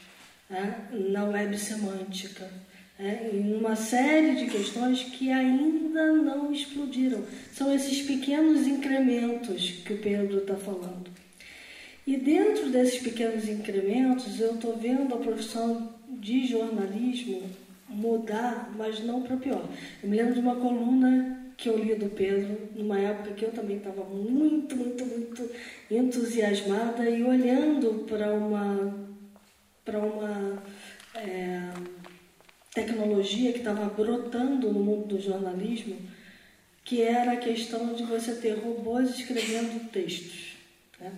né, 0.51 0.89
na 0.91 1.25
web 1.25 1.57
semântica, 1.57 2.51
né, 2.99 3.31
em 3.33 3.55
uma 3.55 3.77
série 3.77 4.37
de 4.37 4.47
questões 4.51 5.03
que 5.03 5.31
ainda 5.31 6.13
não 6.13 6.53
explodiram. 6.53 7.23
São 7.53 7.75
esses 7.75 8.03
pequenos 8.03 8.67
incrementos 8.67 9.71
que 9.85 9.95
o 9.95 9.99
Pedro 9.99 10.39
está 10.39 10.55
falando. 10.55 11.11
E 12.07 12.17
dentro 12.17 12.69
desses 12.71 13.01
pequenos 13.01 13.49
incrementos, 13.49 14.39
eu 14.39 14.55
estou 14.55 14.77
vendo 14.77 15.15
a 15.15 15.19
profissão 15.19 15.95
de 16.09 16.47
jornalismo 16.47 17.43
mudar, 17.89 18.73
mas 18.77 19.01
não 19.01 19.23
para 19.23 19.37
pior. 19.37 19.67
Eu 20.03 20.09
me 20.09 20.17
lembro 20.17 20.35
de 20.35 20.41
uma 20.41 20.57
coluna 20.57 21.53
que 21.57 21.69
eu 21.69 21.79
li 21.79 21.95
do 21.95 22.11
Pedro, 22.11 22.69
numa 22.75 22.99
época 22.99 23.33
que 23.35 23.45
eu 23.45 23.53
também 23.53 23.77
estava 23.77 24.05
muito, 24.05 24.77
muito, 24.77 25.07
muito 25.07 25.51
entusiasmada 25.91 27.09
e 27.09 27.23
olhando 27.23 28.05
para 28.07 28.33
uma, 28.35 28.95
para 29.85 29.99
uma 29.99 30.63
é, 31.15 31.71
tecnologia 32.75 33.53
que 33.53 33.59
estava 33.59 33.87
brotando 33.87 34.73
no 34.73 34.81
mundo 34.81 35.07
do 35.07 35.21
jornalismo, 35.21 35.97
que 36.85 37.01
era 37.01 37.33
a 37.33 37.37
questão 37.37 37.95
de 37.95 38.03
você 38.03 38.35
ter 38.35 38.59
robôs 38.59 39.19
escrevendo 39.19 39.89
textos. 39.91 40.57
Né? 41.01 41.13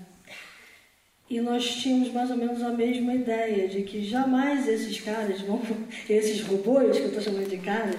E 1.29 1.41
nós 1.41 1.77
tínhamos 1.77 2.13
mais 2.13 2.31
ou 2.31 2.37
menos 2.37 2.63
a 2.63 2.71
mesma 2.71 3.15
ideia 3.15 3.67
de 3.67 3.83
que 3.83 4.05
jamais 4.05 4.69
esses 4.69 5.01
caras 5.01 5.41
vão, 5.41 5.61
esses 6.09 6.43
robôs 6.43 6.97
que 6.97 7.03
eu 7.03 7.09
estou 7.09 7.23
chamando 7.23 7.49
de 7.49 7.59
caras, 7.59 7.97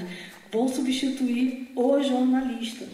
vão 0.52 0.68
substituir 0.70 1.72
o 1.76 2.02
jornalista. 2.02 2.86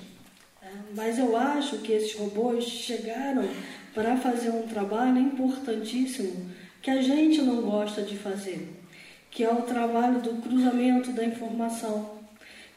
É, 0.61 0.69
mas 0.95 1.19
eu 1.19 1.37
acho 1.37 1.79
que 1.79 1.91
esses 1.91 2.15
robôs 2.15 2.63
chegaram 2.63 3.47
para 3.93 4.17
fazer 4.17 4.49
um 4.49 4.63
trabalho 4.63 5.19
importantíssimo 5.19 6.49
que 6.81 6.89
a 6.89 7.01
gente 7.01 7.41
não 7.41 7.61
gosta 7.61 8.01
de 8.01 8.17
fazer, 8.17 8.67
que 9.33 9.43
é 9.43 9.51
o 9.51 9.63
trabalho 9.63 10.21
do 10.21 10.41
cruzamento 10.41 11.11
da 11.11 11.25
informação, 11.25 12.19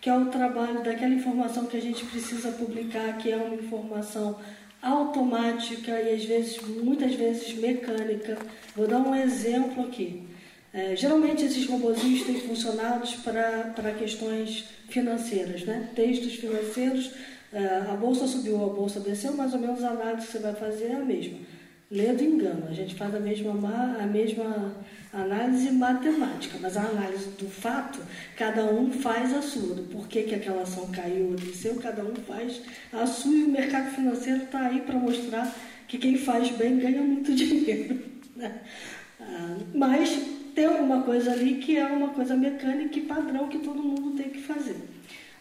que 0.01 0.09
é 0.09 0.17
o 0.17 0.27
trabalho 0.27 0.83
daquela 0.83 1.13
informação 1.13 1.67
que 1.67 1.77
a 1.77 1.81
gente 1.81 2.05
precisa 2.07 2.51
publicar, 2.53 3.19
que 3.19 3.31
é 3.31 3.37
uma 3.37 3.55
informação 3.55 4.39
automática 4.81 6.01
e 6.01 6.15
às 6.15 6.25
vezes, 6.25 6.59
muitas 6.63 7.15
vezes 7.15 7.55
mecânica. 7.55 8.39
Vou 8.75 8.89
dar 8.89 8.99
um 8.99 9.15
exemplo 9.15 9.85
aqui. 9.85 10.27
É, 10.73 10.97
geralmente 10.97 11.45
esses 11.45 11.67
robozinhos 11.67 12.23
têm 12.23 12.41
funcionados 12.41 13.17
para, 13.17 13.95
questões 13.99 14.65
financeiras, 14.89 15.63
né? 15.65 15.91
textos 15.95 16.37
financeiros. 16.37 17.13
É, 17.53 17.67
a 17.91 17.97
bolsa 17.97 18.27
subiu, 18.27 18.65
a 18.65 18.69
bolsa 18.69 18.99
desceu, 19.01 19.35
mais 19.35 19.53
ou 19.53 19.61
menos 19.61 19.85
a 19.85 19.91
análise 19.91 20.27
que 20.27 20.33
você 20.33 20.39
vai 20.39 20.55
fazer 20.55 20.87
é 20.87 20.95
a 20.95 21.01
mesma. 21.01 21.39
lê 21.91 22.13
do 22.13 22.25
engano. 22.25 22.67
A 22.69 22.73
gente 22.73 22.95
faz 22.95 23.15
a 23.15 23.21
mesma, 23.21 23.53
a 24.01 24.07
mesma 24.07 24.75
análise 25.13 25.71
matemática, 25.71 26.59
mas 26.61 26.77
a 26.77 26.83
análise 26.83 27.31
do 27.31 27.49
fato, 27.49 28.01
cada 28.37 28.65
um 28.65 28.91
faz 28.91 29.33
a 29.35 29.43
sua. 29.43 29.75
Do 29.75 29.83
porquê 29.85 30.23
que 30.23 30.35
aquela 30.35 30.63
ação 30.63 30.89
caiu 30.91 31.29
ou 31.29 31.35
desceu, 31.35 31.77
cada 31.77 32.03
um 32.03 32.15
faz 32.15 32.61
a 32.93 33.07
sua 33.07 33.35
e 33.35 33.45
o 33.45 33.49
mercado 33.49 33.95
financeiro 33.95 34.45
está 34.45 34.67
aí 34.67 34.81
para 34.81 34.99
mostrar 34.99 35.55
que 35.89 35.99
quem 35.99 36.19
faz 36.19 36.51
bem 36.51 36.79
ganha 36.79 37.03
muito 37.03 37.33
dinheiro. 37.35 38.03
Né? 38.35 38.61
Ah, 39.21 39.57
mas 39.75 40.19
tem 40.55 40.67
alguma 40.67 41.03
coisa 41.03 41.33
ali 41.33 41.57
que 41.57 41.77
é 41.77 41.87
uma 41.87 42.09
coisa 42.09 42.37
mecânica 42.37 42.99
e 42.99 43.03
padrão 43.03 43.49
que 43.49 43.59
todo 43.59 43.83
mundo 43.83 44.17
tem 44.17 44.31
que 44.31 44.41
fazer. 44.41 44.77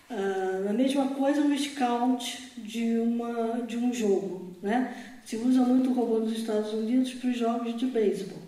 Ah, 0.09 0.68
a 0.70 0.74
mesma 0.74 1.07
coisa 1.09 1.41
no 1.41 1.57
scout 1.57 2.51
de, 2.57 2.97
uma, 2.99 3.61
de 3.66 3.78
um 3.78 3.93
jogo. 3.93 4.55
Né? 4.61 4.93
Se 5.26 5.36
usa 5.38 5.61
muito 5.61 5.89
o 5.89 5.93
robô 5.93 6.20
nos 6.20 6.38
Estados 6.38 6.72
Unidos 6.74 7.13
para 7.16 7.30
os 7.30 7.38
jogos 7.38 7.76
de 7.76 7.88
beisebol. 7.88 8.44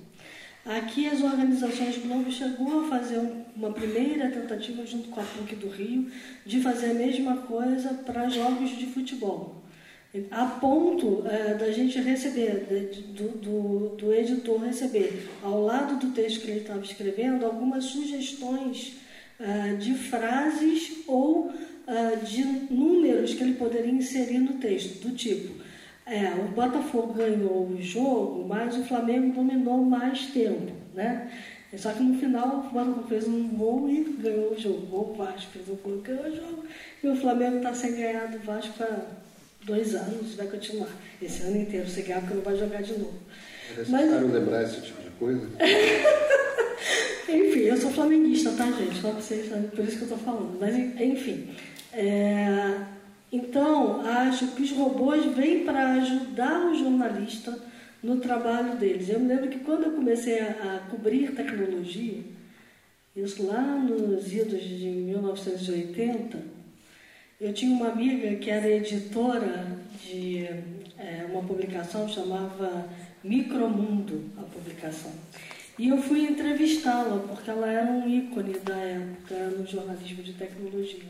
Aqui 0.68 1.08
as 1.08 1.22
organizações 1.22 1.98
Globo 1.98 2.30
chegou 2.30 2.82
a 2.82 2.90
fazer 2.90 3.22
uma 3.56 3.72
primeira 3.72 4.30
tentativa 4.30 4.86
junto 4.86 5.08
com 5.08 5.22
a 5.22 5.24
PUC 5.24 5.56
do 5.56 5.70
Rio 5.70 6.12
de 6.46 6.60
fazer 6.60 6.92
a 6.92 6.94
mesma 6.94 7.38
coisa 7.38 7.94
para 8.06 8.28
jogos 8.28 8.78
de 8.78 8.86
futebol. 8.88 9.64
A 10.30 10.46
ponto 10.46 11.26
é, 11.26 11.54
da 11.54 11.72
gente 11.72 11.98
receber, 12.02 12.66
do, 13.16 13.30
do, 13.30 13.96
do, 13.96 14.14
editor 14.14 14.60
receber, 14.60 15.30
ao 15.42 15.64
lado 15.64 16.06
do 16.06 16.14
texto 16.14 16.42
que 16.42 16.52
ele 16.52 16.60
estava 16.60 16.82
escrevendo, 16.82 17.46
algumas 17.46 17.86
sugestões 17.86 18.98
é, 19.40 19.76
de 19.76 19.94
frases 19.94 21.04
ou 21.08 21.50
é, 21.88 22.16
de 22.18 22.44
números 22.44 23.34
que 23.34 23.44
ele 23.44 23.54
poderia 23.54 23.92
inserir 23.92 24.40
no 24.40 24.54
texto, 24.56 25.08
do 25.08 25.16
tipo 25.16 25.67
é, 26.08 26.34
o 26.40 26.48
Botafogo 26.54 27.14
ganhou 27.14 27.68
o 27.68 27.82
jogo, 27.82 28.48
mas 28.48 28.78
o 28.78 28.84
Flamengo 28.86 29.34
dominou 29.34 29.84
mais 29.84 30.28
tempo, 30.28 30.72
né? 30.94 31.30
Só 31.76 31.92
que 31.92 32.02
no 32.02 32.18
final 32.18 32.48
o 32.48 32.70
Botafogo 32.70 33.08
fez 33.10 33.28
um 33.28 33.50
gol 33.50 33.90
e 33.90 34.04
ganhou 34.22 34.54
o 34.54 34.60
jogo. 34.60 35.12
O 35.12 35.14
Vasco 35.14 35.52
fez 35.52 35.68
um 35.68 35.76
gol 35.76 35.98
e 35.98 36.02
ganhou 36.02 36.26
o 36.26 36.36
jogo. 36.36 36.64
E 37.04 37.08
o 37.10 37.16
Flamengo 37.16 37.58
está 37.58 37.74
sem 37.74 37.98
ganhar 37.98 38.28
do 38.28 38.40
Vasco 38.40 38.84
dois 39.66 39.94
anos, 39.94 40.36
vai 40.36 40.48
continuar. 40.48 40.90
Esse 41.22 41.44
ano 41.44 41.58
inteiro 41.58 41.90
sem 41.90 42.06
ganhar, 42.06 42.22
porque 42.22 42.36
não 42.36 42.42
vai 42.42 42.56
jogar 42.56 42.82
de 42.82 42.94
novo. 42.94 43.20
Eles 43.76 43.90
Mas... 43.90 44.10
lembrar 44.10 44.64
esse 44.64 44.82
tipo 44.82 45.02
de 45.02 45.10
coisa? 45.10 45.46
enfim, 47.28 47.60
eu 47.60 47.76
sou 47.76 47.92
flamenguista, 47.92 48.52
tá, 48.52 48.72
gente? 48.72 49.02
Só 49.02 49.12
pra 49.12 49.20
vocês, 49.20 49.50
por 49.76 49.84
isso 49.84 49.98
que 49.98 50.04
eu 50.04 50.16
estou 50.16 50.18
falando. 50.20 50.58
Mas, 50.58 50.74
enfim. 50.74 51.50
É... 51.92 52.97
Então, 53.32 54.02
acho 54.02 54.48
que 54.50 54.64
os 54.64 54.72
robôs 54.72 55.26
vêm 55.36 55.66
para 55.66 55.94
ajudar 55.94 56.68
o 56.68 56.76
jornalista 56.76 57.58
no 58.02 58.20
trabalho 58.20 58.78
deles. 58.78 59.10
Eu 59.10 59.20
me 59.20 59.28
lembro 59.28 59.50
que 59.50 59.60
quando 59.60 59.84
eu 59.84 59.92
comecei 59.92 60.40
a, 60.40 60.76
a 60.76 60.90
cobrir 60.90 61.32
tecnologia, 61.36 62.24
isso 63.16 63.46
lá 63.46 63.62
nos 63.62 64.32
idos 64.32 64.62
de 64.62 64.86
1980, 64.86 66.38
eu 67.42 67.54
tinha 67.54 67.72
uma 67.72 67.90
amiga 67.90 68.36
que 68.36 68.50
era 68.50 68.68
editora 68.68 69.78
de 70.04 70.46
é, 70.98 71.26
uma 71.30 71.44
publicação 71.44 72.08
chamava 72.08 72.88
Micromundo, 73.24 74.24
a 74.38 74.42
publicação. 74.42 75.12
E 75.78 75.90
eu 75.90 76.02
fui 76.02 76.22
entrevistá-la, 76.22 77.20
porque 77.28 77.50
ela 77.50 77.72
era 77.72 77.92
um 77.92 78.08
ícone 78.08 78.58
da 78.60 78.76
época 78.76 79.36
no 79.50 79.68
jornalismo 79.68 80.24
de 80.24 80.34
tecnologia. 80.34 81.04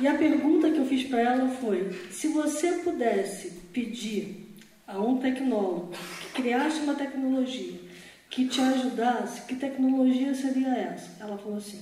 E 0.00 0.08
a 0.08 0.14
pergunta 0.14 0.70
que 0.70 0.78
eu 0.78 0.86
fiz 0.86 1.04
para 1.04 1.20
ela 1.20 1.48
foi: 1.48 1.92
se 2.10 2.28
você 2.28 2.72
pudesse 2.84 3.50
pedir 3.72 4.54
a 4.86 5.00
um 5.00 5.18
tecnólogo 5.18 5.92
que 6.20 6.42
criasse 6.42 6.80
uma 6.80 6.94
tecnologia 6.94 7.80
que 8.28 8.48
te 8.48 8.60
ajudasse, 8.60 9.42
que 9.42 9.54
tecnologia 9.54 10.34
seria 10.34 10.74
essa? 10.74 11.22
Ela 11.22 11.38
falou 11.38 11.58
assim: 11.58 11.80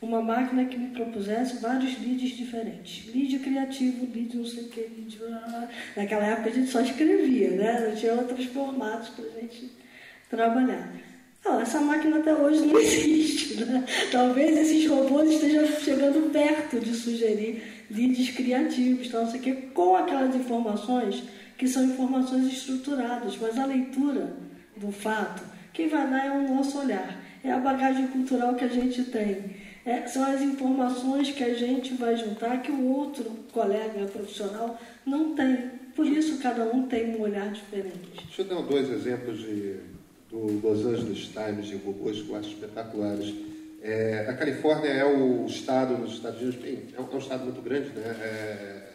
uma 0.00 0.20
máquina 0.20 0.64
que 0.64 0.76
me 0.76 0.88
propusesse 0.88 1.62
vários 1.62 1.96
leads 2.00 2.36
diferentes. 2.36 3.06
Lead 3.14 3.38
criativo, 3.38 4.08
lead 4.12 4.36
não 4.36 4.44
sei 4.44 4.64
o 4.64 4.68
que, 4.68 4.80
lead... 4.80 5.20
Naquela 5.96 6.26
época 6.26 6.50
a 6.50 6.52
gente 6.52 6.68
só 6.68 6.80
escrevia, 6.80 7.52
né? 7.52 7.88
Não 7.88 7.96
tinha 7.96 8.14
outros 8.14 8.44
formatos 8.46 9.10
para 9.10 9.26
a 9.26 9.40
gente 9.40 9.70
trabalhar. 10.28 10.92
Essa 11.62 11.80
máquina 11.80 12.18
até 12.18 12.34
hoje 12.34 12.66
não 12.66 12.78
existe. 12.80 13.64
Né? 13.64 13.84
Talvez 14.10 14.58
esses 14.58 14.88
robôs 14.88 15.30
estejam 15.30 15.66
chegando 15.80 16.30
perto 16.30 16.78
de 16.80 16.94
sugerir 16.94 17.62
leads 17.90 18.30
criativos, 18.30 19.08
tal, 19.08 19.24
não 19.24 19.32
quê, 19.32 19.52
com 19.74 19.96
aquelas 19.96 20.34
informações 20.34 21.22
que 21.56 21.68
são 21.68 21.84
informações 21.84 22.52
estruturadas, 22.52 23.38
mas 23.40 23.58
a 23.58 23.66
leitura 23.66 24.34
do 24.76 24.90
fato, 24.90 25.42
quem 25.72 25.88
vai 25.88 26.08
dar 26.10 26.26
é 26.26 26.30
o 26.30 26.54
nosso 26.54 26.78
olhar, 26.78 27.22
é 27.44 27.52
a 27.52 27.58
bagagem 27.58 28.08
cultural 28.08 28.54
que 28.54 28.64
a 28.64 28.68
gente 28.68 29.04
tem. 29.04 29.62
É, 29.84 30.06
são 30.06 30.24
as 30.24 30.40
informações 30.42 31.30
que 31.30 31.42
a 31.42 31.54
gente 31.54 31.94
vai 31.94 32.16
juntar 32.16 32.62
que 32.62 32.70
o 32.70 32.84
outro 32.86 33.24
colega 33.52 34.06
profissional 34.06 34.80
não 35.04 35.34
tem. 35.34 35.70
Por 35.94 36.06
isso, 36.06 36.38
cada 36.40 36.64
um 36.64 36.86
tem 36.86 37.16
um 37.16 37.20
olhar 37.20 37.50
diferente. 37.52 38.24
Deixa 38.26 38.42
eu 38.42 38.46
dar 38.46 38.62
dois 38.62 38.88
exemplos 38.90 39.38
de 39.40 39.80
do 40.32 40.66
Los 40.66 40.86
Angeles 40.86 41.28
Times 41.28 41.66
de 41.66 41.76
robôs 41.76 42.22
que 42.22 42.30
eu 42.30 42.40
espetaculares. 42.40 43.34
É, 43.82 44.26
a 44.28 44.32
Califórnia 44.34 44.88
é 44.88 45.04
o 45.04 45.44
estado 45.44 45.98
nos 45.98 46.14
Estados 46.14 46.40
Unidos, 46.40 46.64
é 46.96 47.00
um, 47.00 47.12
é 47.12 47.14
um 47.14 47.18
estado 47.18 47.44
muito 47.44 47.60
grande, 47.60 47.90
né? 47.90 48.02
É, 48.20 48.92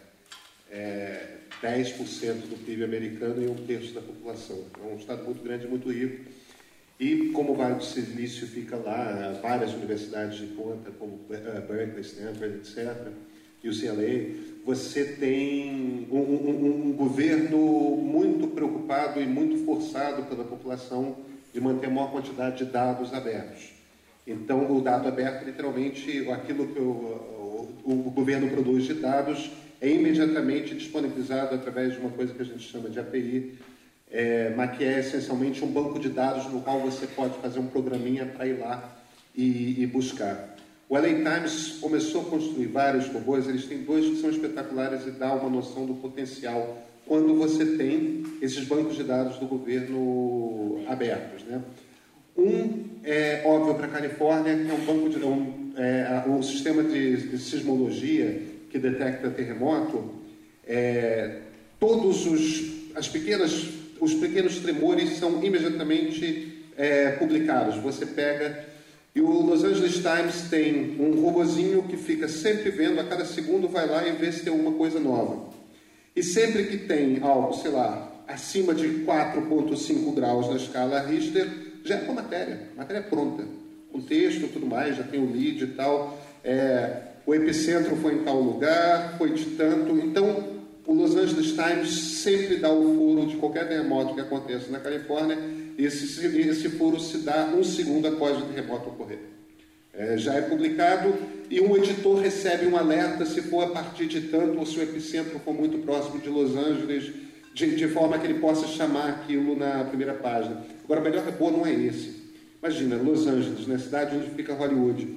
é 0.72 1.38
10% 1.62 2.50
do 2.50 2.66
PIB 2.66 2.84
americano 2.84 3.44
e 3.44 3.48
um 3.48 3.56
terço 3.56 3.94
da 3.94 4.02
população. 4.02 4.64
É 4.84 4.94
um 4.94 4.98
estado 4.98 5.24
muito 5.24 5.44
grande, 5.44 5.68
muito 5.68 5.92
rico. 5.92 6.26
E 7.00 7.30
como 7.30 7.54
o 7.54 7.56
Vale 7.56 7.76
do 7.76 7.84
Silício 7.84 8.48
fica 8.48 8.76
lá, 8.76 9.40
várias 9.42 9.74
universidades 9.74 10.40
de 10.40 10.48
ponta, 10.48 10.90
como 10.98 11.20
eh, 11.30 11.62
Berkeley, 11.62 12.02
Stanford, 12.02 12.56
etc., 12.56 13.12
e 13.64 13.70
o 13.70 13.80
CLA, 13.80 14.36
você 14.66 15.04
tem 15.04 16.08
um, 16.12 16.18
um, 16.18 16.90
um, 16.90 16.94
governo 16.94 17.58
muito 17.98 18.48
preocupado 18.50 19.20
e 19.20 19.26
muito 19.26 19.66
forçado 19.66 20.24
pela 20.24 20.44
população 20.44 21.18
de 21.58 21.64
manter 21.64 21.88
a 21.88 21.90
maior 21.90 22.12
quantidade 22.12 22.64
de 22.64 22.66
dados 22.66 23.12
abertos. 23.12 23.72
Então, 24.28 24.78
o 24.78 24.80
dado 24.80 25.08
aberto, 25.08 25.44
literalmente, 25.44 26.30
aquilo 26.30 26.68
que 26.68 26.80
o, 26.80 27.74
o, 27.84 28.08
o 28.08 28.12
governo 28.12 28.48
produz 28.48 28.84
de 28.84 28.94
dados 28.94 29.50
é 29.82 29.90
imediatamente 29.90 30.76
disponibilizado 30.76 31.56
através 31.56 31.94
de 31.94 32.00
uma 32.00 32.12
coisa 32.12 32.32
que 32.32 32.42
a 32.44 32.46
gente 32.46 32.60
chama 32.60 32.90
de 32.90 33.00
API, 33.00 33.58
é, 34.12 34.54
mas 34.56 34.78
que 34.78 34.84
é 34.84 35.00
essencialmente 35.00 35.66
um 35.66 35.72
banco 35.72 35.98
de 35.98 36.10
dados 36.10 36.46
no 36.46 36.62
qual 36.62 36.80
você 36.80 37.08
pode 37.08 37.36
fazer 37.40 37.58
um 37.58 37.66
programinha 37.66 38.28
para 38.28 38.46
ir 38.46 38.60
lá 38.60 38.96
e, 39.36 39.82
e 39.82 39.88
buscar. 39.88 40.56
O 40.88 40.96
LA 40.96 41.08
Times 41.08 41.80
começou 41.82 42.22
a 42.22 42.26
construir 42.26 42.68
vários 42.68 43.08
robôs, 43.08 43.48
eles 43.48 43.66
têm 43.66 43.80
dois 43.80 44.06
que 44.06 44.22
são 44.22 44.30
espetaculares 44.30 45.08
e 45.08 45.12
dá 45.12 45.34
uma 45.34 45.50
noção 45.50 45.88
do 45.88 45.96
potencial 45.96 46.86
quando 47.08 47.36
você 47.36 47.66
tem 47.78 48.24
esses 48.42 48.66
bancos 48.66 48.96
de 48.96 49.04
dados 49.04 49.38
do 49.38 49.46
governo 49.46 50.84
abertos. 50.88 51.44
Né? 51.44 51.62
Um 52.38 52.86
é 53.04 53.42
óbvio 53.46 53.76
para 53.76 53.88
a 53.88 53.90
Califórnia, 53.90 54.56
que 54.56 54.70
é 54.70 54.74
um 54.74 54.86
banco 54.86 55.10
de 55.10 55.24
um, 55.24 55.72
é, 55.76 56.24
um 56.28 56.44
sistema 56.44 56.84
de, 56.84 57.30
de, 57.30 57.38
sismologia 57.38 58.42
que 58.70 58.78
detecta 58.78 59.30
terremoto. 59.30 60.14
É, 60.68 61.40
todos 61.80 62.26
os 62.26 62.78
as 62.96 63.08
pequenas 63.08 63.70
os 64.00 64.14
pequenos 64.14 64.60
tremores 64.60 65.18
são 65.18 65.44
imediatamente 65.44 66.66
é, 66.78 67.12
publicados. 67.12 67.78
Você 67.78 68.06
pega 68.06 68.66
e 69.16 69.22
o 69.22 69.42
Los 69.42 69.64
Angeles 69.64 69.96
Times 69.96 70.48
tem 70.48 70.96
um 71.00 71.22
robozinho 71.22 71.82
que 71.82 71.98
fica 71.98 72.28
sempre 72.28 72.70
vendo, 72.70 73.00
a 73.00 73.04
cada 73.04 73.26
segundo 73.26 73.68
vai 73.68 73.88
lá 73.88 74.08
e 74.08 74.12
vê 74.12 74.32
se 74.32 74.44
tem 74.44 74.54
alguma 74.54 74.74
coisa 74.74 75.00
nova. 75.00 75.57
E 76.18 76.24
sempre 76.24 76.64
que 76.64 76.78
tem 76.78 77.20
algo, 77.22 77.54
sei 77.54 77.70
lá, 77.70 78.12
acima 78.28 78.74
de 78.74 78.88
4,5 79.06 80.16
graus 80.16 80.50
na 80.50 80.56
escala 80.56 81.00
Richter, 81.02 81.48
já 81.86 81.98
é 81.98 82.02
uma 82.06 82.16
matéria, 82.16 82.60
matéria 82.76 83.04
pronta. 83.04 83.44
Com 83.92 84.02
texto 84.02 84.52
tudo 84.52 84.66
mais, 84.66 84.98
já 84.98 85.04
tem 85.04 85.24
o 85.24 85.32
lead 85.32 85.64
e 85.64 85.68
tal. 85.68 86.18
É, 86.44 87.02
o 87.24 87.36
epicentro 87.36 87.96
foi 87.98 88.16
em 88.16 88.24
tal 88.24 88.42
lugar, 88.42 89.16
foi 89.20 89.32
de 89.32 89.46
tanto. 89.52 89.96
Então, 90.00 90.58
o 90.88 90.94
Los 90.96 91.16
Angeles 91.16 91.52
Times 91.52 91.90
sempre 92.24 92.56
dá 92.56 92.72
o 92.72 92.96
furo 92.96 93.28
de 93.28 93.36
qualquer 93.36 93.68
terremoto 93.68 94.16
que 94.16 94.22
aconteça 94.22 94.72
na 94.72 94.80
Califórnia 94.80 95.38
esse, 95.78 96.26
esse 96.26 96.70
furo 96.70 97.00
se 97.00 97.20
dá 97.20 97.46
um 97.56 97.64
segundo 97.64 98.08
após 98.08 98.40
o 98.40 98.46
terremoto 98.48 98.90
ocorrer. 98.90 99.20
É, 99.94 100.18
já 100.18 100.34
é 100.34 100.42
publicado 100.42 101.14
e 101.50 101.62
um 101.62 101.76
editor 101.78 102.20
recebe 102.20 102.66
um 102.66 102.76
alerta 102.76 103.26
se 103.26 103.42
for 103.42 103.64
a 103.64 103.70
partir 103.70 104.08
de 104.08 104.22
tanto 104.22 104.60
ou 104.60 104.66
se 104.66 104.78
o 104.80 104.84
epicentro 104.84 105.40
for 105.40 105.54
muito 105.54 105.78
próximo 105.80 106.20
de 106.20 106.30
Los 106.30 106.56
Angeles, 106.56 107.12
de, 107.54 107.76
de 107.76 107.88
forma 107.88 108.20
que 108.20 108.28
ele 108.28 108.40
possa 108.40 108.68
chamar 108.68 109.10
aquilo 109.10 109.56
na 109.56 109.84
primeira 109.86 110.14
página. 110.14 110.64
Agora, 110.84 111.02
o 111.02 111.04
melhor 111.04 111.26
robô 111.26 111.50
não 111.50 111.66
é 111.66 111.74
esse. 111.74 112.28
Imagina, 112.62 112.98
Los 112.98 113.28
Angeles, 113.28 113.68
na 113.68 113.76
né, 113.76 113.80
cidade 113.80 114.16
onde 114.16 114.30
fica 114.32 114.54
Hollywood. 114.54 115.08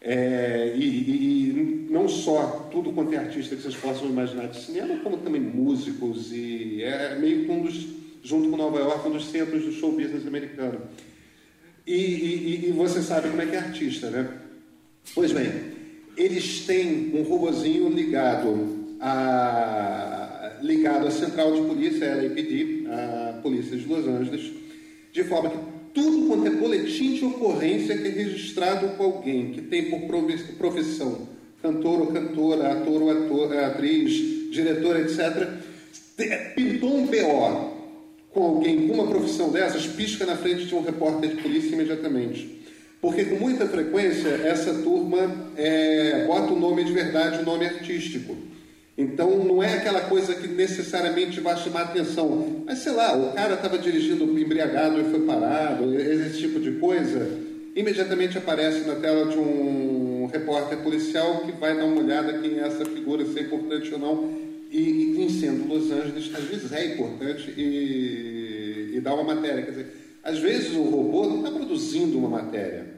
É, 0.00 0.74
e, 0.76 0.84
e, 0.84 1.88
não 1.90 2.08
só 2.08 2.68
tudo 2.70 2.92
quanto 2.92 3.14
é 3.14 3.16
artista 3.16 3.56
que 3.56 3.62
vocês 3.62 3.74
possam 3.74 4.06
imaginar 4.08 4.48
de 4.48 4.60
cinema, 4.60 4.98
como 4.98 5.16
também 5.18 5.40
músicos, 5.40 6.32
e 6.32 6.82
é 6.82 7.16
meio 7.18 7.44
que 7.44 7.50
um 7.50 7.62
dos 7.62 7.96
junto 8.22 8.50
com 8.50 8.56
Nova 8.56 8.78
York, 8.80 9.08
um 9.08 9.12
dos 9.12 9.26
centros 9.30 9.64
do 9.64 9.72
show 9.72 9.92
business 9.92 10.26
americano. 10.26 10.80
E, 11.86 11.94
e, 11.94 12.68
e 12.68 12.72
você 12.72 13.00
sabe 13.00 13.28
como 13.28 13.40
é 13.40 13.46
que 13.46 13.54
é 13.54 13.58
artista, 13.58 14.10
né? 14.10 14.28
Pois 15.14 15.32
bem, 15.32 15.50
eles 16.16 16.60
têm 16.66 17.12
um 17.14 17.22
robozinho 17.22 17.88
ligado 17.88 18.96
à, 19.00 20.58
ligado 20.62 21.06
à 21.06 21.10
central 21.10 21.54
de 21.54 21.62
polícia, 21.62 22.12
a 22.12 22.16
LAPD, 22.16 22.86
a 22.88 23.40
polícia 23.42 23.76
de 23.76 23.86
Los 23.86 24.06
Angeles, 24.06 24.52
de 25.12 25.24
forma 25.24 25.50
que 25.50 25.56
tudo 25.94 26.26
quanto 26.26 26.46
é 26.46 26.50
boletim 26.50 27.14
de 27.14 27.24
ocorrência 27.24 27.96
que 27.96 28.08
é 28.08 28.10
registrado 28.10 28.88
com 28.96 29.04
alguém 29.04 29.52
que 29.52 29.62
tem 29.62 29.90
por 29.90 30.00
profissão 30.58 31.36
cantor 31.62 32.00
ou 32.00 32.06
cantora, 32.08 32.72
ator 32.72 33.02
ou 33.02 33.10
ator, 33.10 33.56
atriz, 33.56 34.50
diretor, 34.52 35.00
etc., 35.00 35.48
pintou 36.54 36.96
um 36.96 37.06
BO 37.06 37.76
com 38.30 38.42
alguém 38.42 38.86
com 38.86 38.94
uma 38.94 39.06
profissão 39.06 39.50
dessas, 39.50 39.86
pisca 39.86 40.26
na 40.26 40.36
frente 40.36 40.66
de 40.66 40.74
um 40.74 40.82
repórter 40.82 41.30
de 41.30 41.42
polícia 41.42 41.74
imediatamente. 41.74 42.55
Porque 43.06 43.24
com 43.24 43.36
muita 43.36 43.68
frequência 43.68 44.30
essa 44.30 44.74
turma 44.82 45.52
é, 45.56 46.24
bota 46.26 46.52
o 46.52 46.58
nome 46.58 46.82
de 46.82 46.92
verdade, 46.92 47.38
o 47.40 47.44
nome 47.44 47.64
artístico. 47.64 48.36
Então 48.98 49.44
não 49.44 49.62
é 49.62 49.74
aquela 49.74 50.00
coisa 50.00 50.34
que 50.34 50.48
necessariamente 50.48 51.38
vai 51.38 51.56
chamar 51.56 51.82
atenção. 51.82 52.64
Mas 52.66 52.80
sei 52.80 52.90
lá, 52.90 53.16
o 53.16 53.32
cara 53.32 53.54
estava 53.54 53.78
dirigindo 53.78 54.24
embriagado 54.36 55.00
e 55.00 55.04
foi 55.04 55.20
parado, 55.20 55.94
esse 55.96 56.40
tipo 56.40 56.58
de 56.58 56.72
coisa, 56.80 57.30
imediatamente 57.76 58.38
aparece 58.38 58.80
na 58.88 58.96
tela 58.96 59.26
de 59.30 59.38
um 59.38 60.28
repórter 60.32 60.78
policial 60.78 61.42
que 61.42 61.52
vai 61.52 61.76
dar 61.76 61.84
uma 61.84 62.02
olhada 62.02 62.40
quem 62.40 62.58
é 62.58 62.66
essa 62.66 62.84
figura, 62.84 63.24
se 63.24 63.38
é 63.38 63.42
importante 63.42 63.94
ou 63.94 64.00
não. 64.00 64.34
E, 64.68 65.24
e 65.24 65.30
sendo 65.30 65.72
Los 65.72 65.92
Angeles, 65.92 66.28
às 66.34 66.42
vezes 66.42 66.72
é 66.72 66.92
importante 66.92 67.54
e, 67.56 68.94
e 68.96 69.00
dá 69.00 69.14
uma 69.14 69.32
matéria. 69.32 69.62
Quer 69.62 69.70
dizer, 69.70 69.86
às 70.24 70.40
vezes 70.40 70.74
o 70.74 70.82
robô 70.82 71.24
não 71.28 71.36
está 71.36 71.52
produzindo 71.52 72.18
uma 72.18 72.28
matéria, 72.28 72.95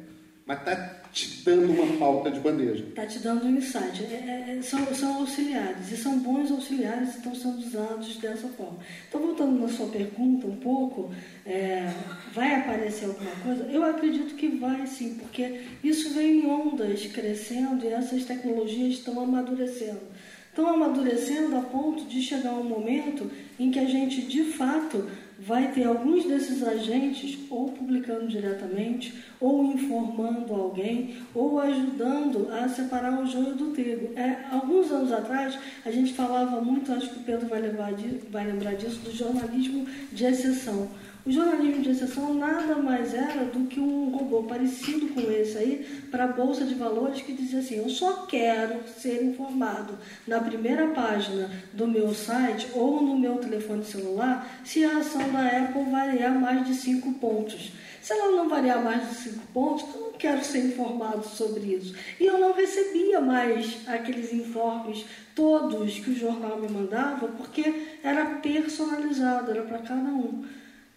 mas 0.48 0.60
está 0.60 0.74
te 1.12 1.42
dando 1.44 1.70
uma 1.70 1.98
pauta 1.98 2.30
de 2.30 2.40
bandeja. 2.40 2.82
Está 2.82 3.04
te 3.04 3.18
dando 3.18 3.44
um 3.44 3.58
insight. 3.58 4.02
É, 4.04 4.56
é, 4.56 4.62
são, 4.62 4.82
são 4.94 5.16
auxiliares, 5.16 5.92
e 5.92 5.96
são 5.98 6.18
bons 6.20 6.50
auxiliares 6.50 7.10
que 7.10 7.16
estão 7.18 7.34
sendo 7.34 7.58
usados 7.58 8.16
dessa 8.16 8.48
forma. 8.48 8.78
Então, 9.06 9.20
voltando 9.20 9.60
na 9.60 9.68
sua 9.68 9.88
pergunta 9.88 10.46
um 10.46 10.56
pouco, 10.56 11.12
é, 11.44 11.92
vai 12.32 12.54
aparecer 12.54 13.04
alguma 13.04 13.30
coisa? 13.42 13.64
Eu 13.64 13.84
acredito 13.84 14.36
que 14.36 14.48
vai 14.48 14.86
sim, 14.86 15.16
porque 15.16 15.64
isso 15.84 16.14
vem 16.14 16.40
em 16.40 16.46
ondas 16.46 17.04
crescendo 17.08 17.84
e 17.84 17.88
essas 17.88 18.24
tecnologias 18.24 18.94
estão 18.94 19.20
amadurecendo. 19.20 20.00
Estão 20.48 20.66
amadurecendo 20.66 21.58
a 21.58 21.60
ponto 21.60 22.06
de 22.06 22.22
chegar 22.22 22.54
um 22.54 22.64
momento 22.64 23.30
em 23.60 23.70
que 23.70 23.78
a 23.78 23.84
gente, 23.84 24.22
de 24.22 24.44
fato, 24.44 25.06
vai 25.38 25.70
ter 25.70 25.84
alguns 25.84 26.24
desses 26.24 26.62
agentes 26.66 27.38
ou 27.48 27.70
publicando 27.70 28.26
diretamente, 28.26 29.14
ou 29.40 29.64
informando 29.64 30.52
alguém, 30.52 31.16
ou 31.34 31.60
ajudando 31.60 32.48
a 32.52 32.68
separar 32.68 33.22
o 33.22 33.26
joio 33.26 33.54
do 33.54 33.70
trigo. 33.72 34.18
É, 34.18 34.44
alguns 34.50 34.90
anos 34.90 35.12
atrás, 35.12 35.56
a 35.86 35.90
gente 35.90 36.12
falava 36.12 36.60
muito, 36.60 36.92
acho 36.92 37.10
que 37.10 37.20
o 37.20 37.22
Pedro 37.22 37.46
vai, 37.46 37.60
levar, 37.60 37.92
vai 38.30 38.46
lembrar 38.46 38.74
disso, 38.74 38.98
do 38.98 39.12
jornalismo 39.12 39.86
de 40.12 40.24
exceção. 40.24 40.88
O 41.28 41.30
jornalismo 41.30 41.82
de 41.82 41.90
exceção 41.90 42.32
nada 42.32 42.76
mais 42.76 43.12
era 43.12 43.44
do 43.44 43.66
que 43.66 43.78
um 43.78 44.08
robô 44.08 44.44
parecido 44.44 45.08
com 45.08 45.30
esse 45.30 45.58
aí 45.58 46.06
para 46.10 46.24
a 46.24 46.28
Bolsa 46.28 46.64
de 46.64 46.74
Valores 46.74 47.20
que 47.20 47.34
dizia 47.34 47.58
assim: 47.58 47.76
eu 47.76 47.90
só 47.90 48.24
quero 48.24 48.88
ser 48.88 49.22
informado 49.22 49.98
na 50.26 50.40
primeira 50.40 50.86
página 50.86 51.50
do 51.74 51.86
meu 51.86 52.14
site 52.14 52.68
ou 52.72 53.02
no 53.02 53.18
meu 53.18 53.36
telefone 53.36 53.84
celular 53.84 54.62
se 54.64 54.82
a 54.82 54.96
ação 54.96 55.30
da 55.30 55.46
Apple 55.48 55.90
variar 55.90 56.32
mais 56.40 56.66
de 56.66 56.72
cinco 56.72 57.12
pontos. 57.12 57.72
Se 58.00 58.14
ela 58.14 58.34
não 58.34 58.48
variar 58.48 58.82
mais 58.82 59.10
de 59.10 59.14
cinco 59.16 59.46
pontos, 59.52 59.84
eu 59.94 60.00
não 60.00 60.12
quero 60.12 60.42
ser 60.42 60.64
informado 60.64 61.26
sobre 61.26 61.74
isso. 61.74 61.94
E 62.18 62.24
eu 62.24 62.38
não 62.38 62.54
recebia 62.54 63.20
mais 63.20 63.86
aqueles 63.86 64.32
informes 64.32 65.04
todos 65.34 65.98
que 65.98 66.08
o 66.08 66.18
jornal 66.18 66.58
me 66.58 66.70
mandava, 66.70 67.28
porque 67.28 67.98
era 68.02 68.24
personalizado, 68.36 69.50
era 69.50 69.60
para 69.64 69.80
cada 69.80 70.08
um. 70.08 70.42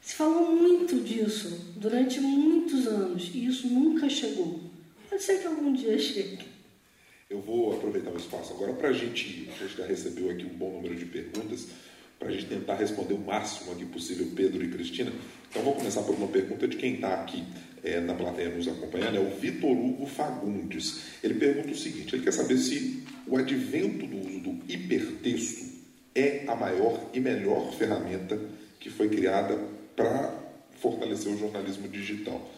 Se 0.01 0.15
falou 0.15 0.55
muito 0.55 0.99
disso 0.99 1.73
durante 1.75 2.19
muitos 2.19 2.87
anos 2.87 3.29
e 3.33 3.45
isso 3.45 3.67
nunca 3.67 4.09
chegou. 4.09 4.59
Pode 5.09 5.21
ser 5.21 5.39
que 5.39 5.47
algum 5.47 5.71
dia 5.73 5.97
chegue. 5.99 6.39
Eu 7.29 7.39
vou 7.39 7.73
aproveitar 7.73 8.11
o 8.11 8.17
espaço 8.17 8.51
agora 8.53 8.73
para 8.73 8.89
a 8.89 8.93
gente, 8.93 9.49
a 9.49 9.63
gente 9.63 9.77
já 9.77 9.85
recebeu 9.85 10.29
aqui 10.31 10.43
um 10.43 10.57
bom 10.57 10.71
número 10.71 10.95
de 10.95 11.05
perguntas, 11.05 11.67
para 12.19 12.29
a 12.29 12.31
gente 12.31 12.47
tentar 12.47 12.75
responder 12.75 13.13
o 13.13 13.19
máximo 13.19 13.71
aqui 13.71 13.85
possível, 13.85 14.27
Pedro 14.35 14.63
e 14.63 14.69
Cristina. 14.69 15.11
Então 15.49 15.61
vou 15.63 15.73
começar 15.73 16.01
por 16.03 16.15
uma 16.15 16.27
pergunta 16.27 16.67
de 16.67 16.77
quem 16.77 16.95
está 16.95 17.13
aqui 17.13 17.43
é, 17.83 17.99
na 17.99 18.13
plateia 18.13 18.49
nos 18.49 18.67
acompanhando, 18.67 19.17
é 19.17 19.19
o 19.19 19.29
Vitor 19.39 19.71
Hugo 19.71 20.05
Fagundes. 20.05 21.01
Ele 21.23 21.35
pergunta 21.35 21.71
o 21.71 21.75
seguinte, 21.75 22.15
ele 22.15 22.23
quer 22.23 22.33
saber 22.33 22.57
se 22.57 23.03
o 23.27 23.37
advento 23.37 24.05
do 24.05 24.17
uso 24.17 24.39
do 24.39 24.71
hipertexto 24.71 25.71
é 26.13 26.43
a 26.47 26.55
maior 26.55 27.09
e 27.13 27.19
melhor 27.19 27.73
ferramenta 27.73 28.39
que 28.79 28.89
foi 28.89 29.09
criada 29.09 29.57
para 29.95 30.41
fortalecer 30.79 31.31
o 31.31 31.37
jornalismo 31.37 31.87
digital. 31.87 32.49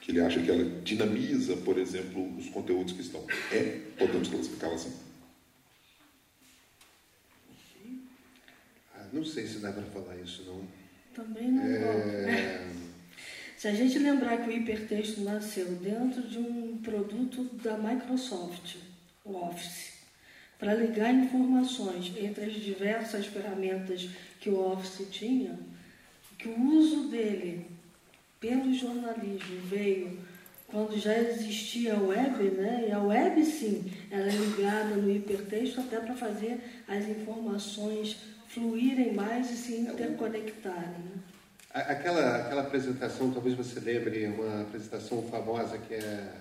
Que 0.00 0.12
ele 0.12 0.20
acha 0.20 0.40
que 0.40 0.50
ela 0.50 0.64
dinamiza, 0.80 1.56
por 1.58 1.78
exemplo, 1.78 2.36
os 2.36 2.48
conteúdos 2.48 2.92
que 2.92 3.02
estão. 3.02 3.24
É, 3.52 3.80
podemos 3.98 4.28
classificá-la 4.28 4.74
assim. 4.74 4.92
Ah, 8.94 9.06
não 9.12 9.24
sei 9.24 9.46
se 9.46 9.58
dá 9.58 9.72
para 9.72 9.82
falar 9.84 10.16
isso, 10.16 10.44
não. 10.44 10.66
Também 11.14 11.50
não. 11.50 11.62
É... 11.62 12.66
Se 13.58 13.66
a 13.66 13.74
gente 13.74 13.98
lembrar 13.98 14.36
que 14.36 14.50
o 14.50 14.52
hipertexto 14.52 15.20
nasceu 15.22 15.66
dentro 15.66 16.22
de 16.22 16.38
um 16.38 16.78
produto 16.78 17.42
da 17.56 17.76
Microsoft, 17.76 18.76
o 19.24 19.34
Office, 19.34 19.94
para 20.60 20.74
ligar 20.74 21.12
informações 21.12 22.12
entre 22.16 22.44
as 22.44 22.52
diversas 22.52 23.26
ferramentas 23.26 24.08
que 24.40 24.48
o 24.48 24.60
Office 24.60 25.08
tinha, 25.10 25.58
que 26.38 26.48
o 26.48 26.78
uso 26.78 27.08
dele 27.08 27.66
pelo 28.40 28.72
jornalismo 28.72 29.60
veio 29.64 30.18
quando 30.68 30.98
já 30.98 31.18
existia 31.18 31.94
a 31.94 32.00
web, 32.00 32.44
né? 32.50 32.86
E 32.88 32.92
a 32.92 33.02
web 33.02 33.44
sim 33.44 33.90
era 34.10 34.26
ligada 34.26 34.96
no 34.96 35.10
hipertexto 35.10 35.80
até 35.80 35.98
para 35.98 36.14
fazer 36.14 36.60
as 36.86 37.08
informações 37.08 38.16
fluírem 38.48 39.14
mais 39.14 39.50
e 39.50 39.56
se 39.56 39.74
interconectarem. 39.76 40.74
Né? 40.80 41.22
Aquela, 41.70 42.36
aquela 42.36 42.62
apresentação, 42.62 43.30
talvez 43.30 43.54
você 43.54 43.80
lembre, 43.80 44.26
uma 44.26 44.62
apresentação 44.62 45.22
famosa 45.22 45.78
que 45.78 45.94
é, 45.94 46.32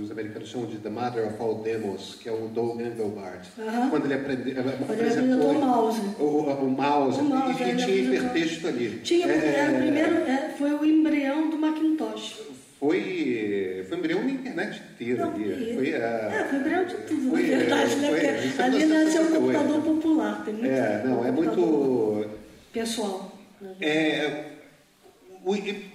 os 0.00 0.10
americanos 0.10 0.48
chamam 0.48 0.68
de 0.68 0.78
The 0.78 0.88
Mother 0.88 1.26
of 1.26 1.40
All 1.40 1.56
Demos, 1.62 2.16
que 2.20 2.28
é 2.28 2.32
o 2.32 2.48
Doug 2.48 2.80
Engelbart. 2.80 3.46
Quando 3.90 4.04
ele 4.04 4.14
aprende, 4.14 4.54
apresentou 4.58 5.50
o 5.50 5.60
mouse. 5.60 6.00
O, 6.18 6.24
o, 6.24 6.70
mouse, 6.70 7.20
o 7.20 7.24
mouse 7.24 7.62
e, 7.62 7.68
e 7.68 7.76
tinha 7.76 7.96
hipertexto 7.96 8.68
ali. 8.68 9.00
Tinha, 9.02 9.26
é, 9.26 9.54
era 9.56 9.72
o 9.72 9.76
primeiro, 9.76 10.14
é, 10.16 10.54
foi 10.56 10.72
o 10.72 10.84
embrião 10.84 11.50
do 11.50 11.58
Macintosh. 11.58 12.40
Foi, 12.78 13.84
foi 13.88 13.98
embrião 13.98 14.22
na 14.22 14.30
internet 14.30 14.82
inteira 14.94 15.26
Não, 15.26 15.34
ali. 15.34 15.74
Foi, 15.74 15.94
a, 15.94 15.98
é, 15.98 16.46
foi 16.48 16.58
embrião 16.58 16.84
de 16.84 16.94
tudo, 16.94 17.30
foi, 17.30 17.42
na 17.42 17.58
verdade, 17.58 17.96
né? 17.96 18.52
Foi, 18.54 18.64
ali 18.64 18.86
nasceu 18.86 19.22
o 19.22 19.30
computador 19.32 19.82
popular. 19.82 20.44
Tem 20.44 20.54
muito 20.54 20.66
é, 20.66 21.02
não, 21.04 21.26
é 21.26 21.30
muito... 21.32 22.26
Pessoal. 22.72 23.36
É, 23.80 24.44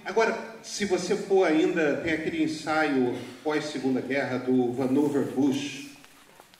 Agora, 0.04 0.36
se 0.64 0.86
você 0.86 1.14
for 1.14 1.46
ainda, 1.46 1.98
tem 1.98 2.14
aquele 2.14 2.42
ensaio 2.42 3.14
pós-segunda 3.44 4.00
guerra 4.00 4.38
do 4.38 4.72
Vannevar 4.72 5.24
Bush. 5.24 5.90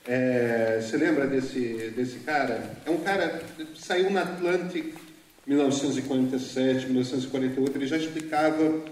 É, 0.07 0.79
você 0.79 0.95
lembra 0.95 1.25
desse, 1.25 1.91
desse 1.95 2.19
cara? 2.19 2.77
É 2.85 2.91
um 2.91 2.99
cara 2.99 3.41
saiu 3.75 4.11
na 4.11 4.21
Atlantic 4.21 4.93
1947, 5.47 6.85
1948. 6.85 7.75
Ele 7.75 7.87
já 7.87 7.97
explicava, 7.97 8.83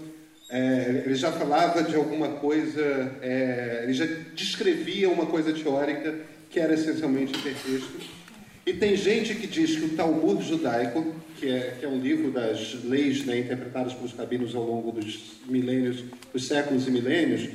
é, 0.50 1.02
ele 1.06 1.14
já 1.14 1.30
falava 1.30 1.84
de 1.84 1.94
alguma 1.94 2.30
coisa, 2.32 2.82
é, 3.22 3.82
ele 3.84 3.92
já 3.94 4.06
descrevia 4.34 5.08
uma 5.08 5.26
coisa 5.26 5.52
teórica 5.52 6.12
que 6.50 6.58
era 6.58 6.74
essencialmente 6.74 7.38
hipertexto. 7.38 8.23
E 8.66 8.72
tem 8.72 8.96
gente 8.96 9.34
que 9.34 9.46
diz 9.46 9.76
que 9.76 9.84
o 9.84 9.90
Talmud 9.90 10.42
judaico 10.42 11.14
que 11.38 11.50
é, 11.50 11.76
que 11.78 11.84
é 11.84 11.88
um 11.88 12.00
livro 12.00 12.30
das 12.30 12.82
leis 12.84 13.24
né, 13.24 13.38
interpretadas 13.38 13.92
pelos 13.92 14.12
rabinos 14.12 14.54
ao 14.54 14.64
longo 14.64 14.92
dos 14.92 15.34
milênios, 15.46 16.02
dos 16.32 16.46
séculos 16.46 16.86
e 16.86 16.90
milênios, 16.90 17.50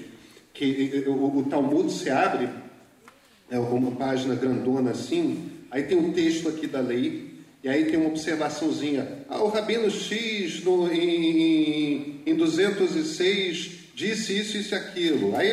que 0.53 1.03
o, 1.07 1.39
o 1.39 1.43
Talmud 1.49 1.91
se 1.91 2.09
abre, 2.09 2.49
é 3.49 3.57
uma 3.57 3.91
página 3.91 4.35
grandona 4.35 4.91
assim, 4.91 5.49
aí 5.71 5.83
tem 5.83 5.97
um 5.97 6.11
texto 6.11 6.49
aqui 6.49 6.67
da 6.67 6.81
lei, 6.81 7.29
e 7.63 7.69
aí 7.69 7.85
tem 7.85 7.97
uma 7.97 8.09
observaçãozinha. 8.09 9.07
Ah, 9.27 9.41
o 9.41 9.49
Rabino 9.49 9.89
X 9.89 10.63
no, 10.63 10.91
em, 10.93 12.21
em 12.25 12.35
206 12.35 13.71
disse 13.95 14.37
isso, 14.37 14.57
isso 14.57 14.73
e 14.73 14.77
aquilo. 14.77 15.35
Aí 15.35 15.49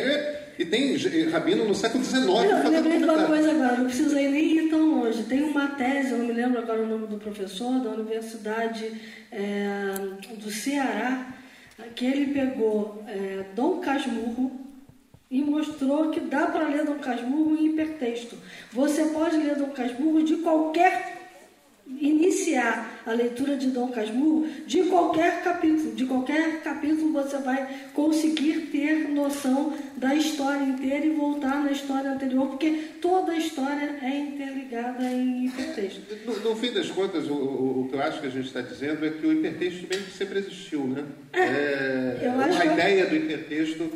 E 0.57 0.65
tem 0.65 0.97
rabino 1.29 1.65
no 1.65 1.75
século 1.75 2.03
XIX. 2.03 2.25
Eu 2.25 2.69
lembrei 2.69 2.97
de 2.97 3.03
uma 3.03 3.25
coisa 3.25 3.51
agora, 3.51 3.77
não 3.77 3.85
precisa 3.85 4.15
nem 4.15 4.57
ir 4.57 4.69
tão 4.69 5.01
longe. 5.01 5.23
Tem 5.23 5.43
uma 5.43 5.67
tese, 5.67 6.11
eu 6.11 6.17
não 6.17 6.25
me 6.25 6.33
lembro 6.33 6.59
agora 6.59 6.81
o 6.81 6.87
nome 6.87 7.07
do 7.07 7.17
professor, 7.17 7.79
da 7.79 7.91
Universidade 7.91 8.91
é, 9.31 9.93
do 10.35 10.49
Ceará, 10.49 11.27
que 11.95 12.05
ele 12.05 12.33
pegou 12.33 13.03
é, 13.07 13.45
Dom 13.55 13.79
Casmurro 13.79 14.51
e 15.29 15.41
mostrou 15.41 16.09
que 16.09 16.21
dá 16.21 16.47
para 16.47 16.67
ler 16.67 16.85
Dom 16.85 16.97
Casmurro 16.99 17.55
em 17.55 17.67
hipertexto. 17.67 18.37
Você 18.71 19.05
pode 19.05 19.37
ler 19.37 19.55
Dom 19.55 19.69
Casmurro 19.69 20.23
de 20.23 20.37
qualquer 20.37 21.16
iniciar 21.99 23.01
a 23.05 23.11
leitura 23.11 23.55
de 23.55 23.67
Dom 23.67 23.89
Casmurro 23.89 24.47
de 24.65 24.83
qualquer 24.83 25.43
capítulo. 25.43 25.95
De 25.95 26.05
qualquer 26.05 26.61
capítulo 26.61 27.11
você 27.13 27.37
vai 27.37 27.67
conseguir 27.93 28.67
ter 28.71 29.09
noção 29.09 29.73
da 29.95 30.13
história 30.13 30.63
inteira 30.63 31.05
e 31.05 31.11
voltar 31.11 31.63
na 31.63 31.71
história 31.71 32.11
anterior, 32.11 32.47
porque 32.47 32.71
toda 33.01 33.31
a 33.31 33.37
história 33.37 33.97
é 34.01 34.19
interligada 34.19 35.03
em 35.05 35.45
hipertexto. 35.45 36.01
No, 36.25 36.49
no 36.49 36.55
fim 36.55 36.71
das 36.71 36.89
contas, 36.91 37.27
o, 37.27 37.33
o, 37.33 37.81
o, 37.81 37.89
que 37.89 37.95
eu 37.95 38.01
acho 38.01 38.21
que 38.21 38.27
a 38.27 38.31
gente 38.31 38.47
está 38.47 38.61
dizendo 38.61 39.05
é 39.05 39.09
que 39.09 39.25
o 39.25 39.33
hipertexto 39.33 39.87
bem 39.87 39.99
que 39.99 40.11
sempre 40.11 40.39
existiu, 40.39 40.85
né? 40.85 41.03
É, 41.33 42.19
é 42.23 42.61
a 42.61 42.65
ideia 42.65 43.05
do 43.05 43.15
hipertexto 43.15 43.89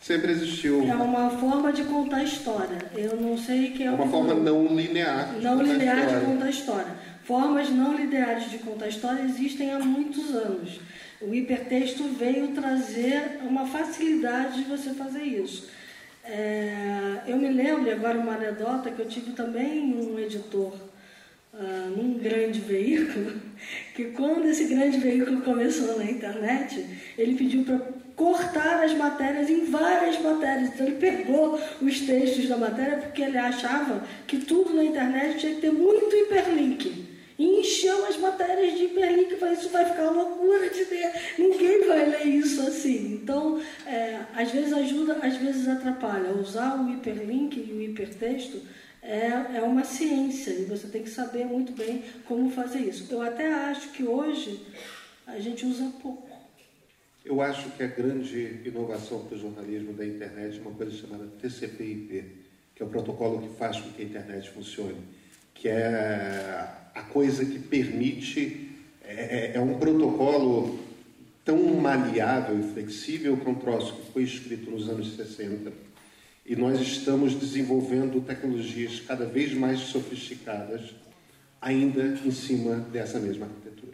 sempre 0.00 0.30
existiu. 0.32 0.86
É 0.88 0.94
uma 0.94 1.30
forma 1.30 1.72
de 1.72 1.82
contar 1.84 2.22
história. 2.22 2.78
Eu 2.96 3.16
não 3.16 3.36
sei 3.36 3.72
que 3.72 3.82
é 3.82 3.90
uma 3.90 4.06
forma 4.06 4.34
não 4.34 4.66
linear. 4.68 5.34
Não 5.40 5.60
linear 5.60 6.06
de 6.06 6.24
contar 6.24 6.48
história. 6.48 7.15
Formas 7.26 7.70
não 7.70 7.96
lineares 7.96 8.48
de 8.48 8.58
contar 8.58 8.86
história 8.86 9.20
existem 9.22 9.72
há 9.72 9.80
muitos 9.80 10.32
anos. 10.32 10.78
O 11.20 11.34
hipertexto 11.34 12.04
veio 12.04 12.48
trazer 12.48 13.40
uma 13.42 13.66
facilidade 13.66 14.62
de 14.62 14.70
você 14.70 14.90
fazer 14.90 15.24
isso. 15.24 15.68
É, 16.24 17.22
eu 17.26 17.36
me 17.36 17.48
lembro 17.48 17.90
agora 17.90 18.16
uma 18.16 18.34
anedota 18.34 18.92
que 18.92 19.00
eu 19.00 19.08
tive 19.08 19.32
também 19.32 19.92
um 19.92 20.16
editor 20.20 20.72
uh, 21.52 21.90
num 21.96 22.16
grande 22.16 22.60
veículo, 22.60 23.40
que 23.96 24.04
quando 24.12 24.46
esse 24.46 24.66
grande 24.66 24.98
veículo 24.98 25.40
começou 25.40 25.98
na 25.98 26.04
internet, 26.04 26.86
ele 27.18 27.34
pediu 27.34 27.64
para 27.64 27.80
cortar 28.14 28.84
as 28.84 28.94
matérias 28.94 29.50
em 29.50 29.64
várias 29.64 30.22
matérias. 30.22 30.68
Então 30.68 30.86
ele 30.86 30.96
pegou 30.96 31.60
os 31.82 32.00
textos 32.02 32.48
da 32.48 32.56
matéria 32.56 32.98
porque 32.98 33.22
ele 33.22 33.36
achava 33.36 34.04
que 34.28 34.38
tudo 34.38 34.74
na 34.74 34.84
internet 34.84 35.38
tinha 35.38 35.54
que 35.56 35.60
ter 35.62 35.72
muito 35.72 36.14
hiperlink 36.14 37.15
e 37.38 37.60
encheu 37.60 38.06
as 38.06 38.16
matérias 38.16 38.78
de 38.78 38.84
hiperlink. 38.84 39.40
Eu 39.40 39.52
isso 39.52 39.68
vai 39.68 39.84
ficar 39.84 40.10
loucura 40.10 40.68
de 40.70 40.84
ler. 40.84 41.12
Ninguém 41.38 41.86
vai 41.86 42.08
ler 42.08 42.26
isso 42.26 42.60
assim. 42.66 43.14
Então, 43.14 43.60
é, 43.86 44.20
às 44.34 44.50
vezes 44.50 44.72
ajuda, 44.72 45.18
às 45.22 45.36
vezes 45.36 45.68
atrapalha. 45.68 46.32
Usar 46.32 46.80
o 46.80 46.90
hiperlink 46.90 47.58
e 47.58 47.72
o 47.72 47.82
hipertexto 47.82 48.60
é, 49.02 49.56
é 49.56 49.62
uma 49.62 49.84
ciência 49.84 50.50
e 50.50 50.64
você 50.64 50.88
tem 50.88 51.02
que 51.02 51.10
saber 51.10 51.44
muito 51.44 51.72
bem 51.72 52.02
como 52.26 52.50
fazer 52.50 52.80
isso. 52.80 53.06
Eu 53.12 53.22
até 53.22 53.52
acho 53.52 53.90
que 53.90 54.04
hoje 54.04 54.60
a 55.26 55.38
gente 55.38 55.64
usa 55.64 55.92
pouco. 56.02 56.26
Eu 57.24 57.40
acho 57.40 57.70
que 57.70 57.82
a 57.82 57.88
grande 57.88 58.60
inovação 58.64 59.24
para 59.24 59.36
o 59.36 59.38
jornalismo 59.38 59.92
da 59.92 60.06
internet 60.06 60.58
é 60.58 60.60
uma 60.60 60.70
coisa 60.70 60.96
chamada 60.96 61.26
TCP/IP, 61.40 62.24
que 62.74 62.82
é 62.82 62.86
o 62.86 62.88
protocolo 62.88 63.42
que 63.42 63.56
faz 63.56 63.80
com 63.80 63.90
que 63.90 64.02
a 64.02 64.04
internet 64.04 64.48
funcione, 64.50 65.00
que 65.52 65.68
é 65.68 66.85
a 66.96 67.02
coisa 67.02 67.44
que 67.44 67.58
permite, 67.58 68.70
é, 69.04 69.52
é, 69.52 69.52
é 69.56 69.60
um 69.60 69.78
protocolo 69.78 70.80
tão 71.44 71.62
maleável 71.74 72.58
e 72.58 72.72
flexível 72.72 73.36
que 73.36 73.48
um 73.48 73.54
troço 73.54 73.94
que 73.96 74.12
foi 74.12 74.22
escrito 74.22 74.70
nos 74.70 74.88
anos 74.88 75.14
60 75.14 75.72
e 76.44 76.56
nós 76.56 76.80
estamos 76.80 77.34
desenvolvendo 77.34 78.24
tecnologias 78.24 79.00
cada 79.00 79.26
vez 79.26 79.52
mais 79.52 79.80
sofisticadas 79.80 80.94
ainda 81.60 82.18
em 82.24 82.30
cima 82.30 82.76
dessa 82.76 83.20
mesma 83.20 83.46
arquitetura. 83.46 83.92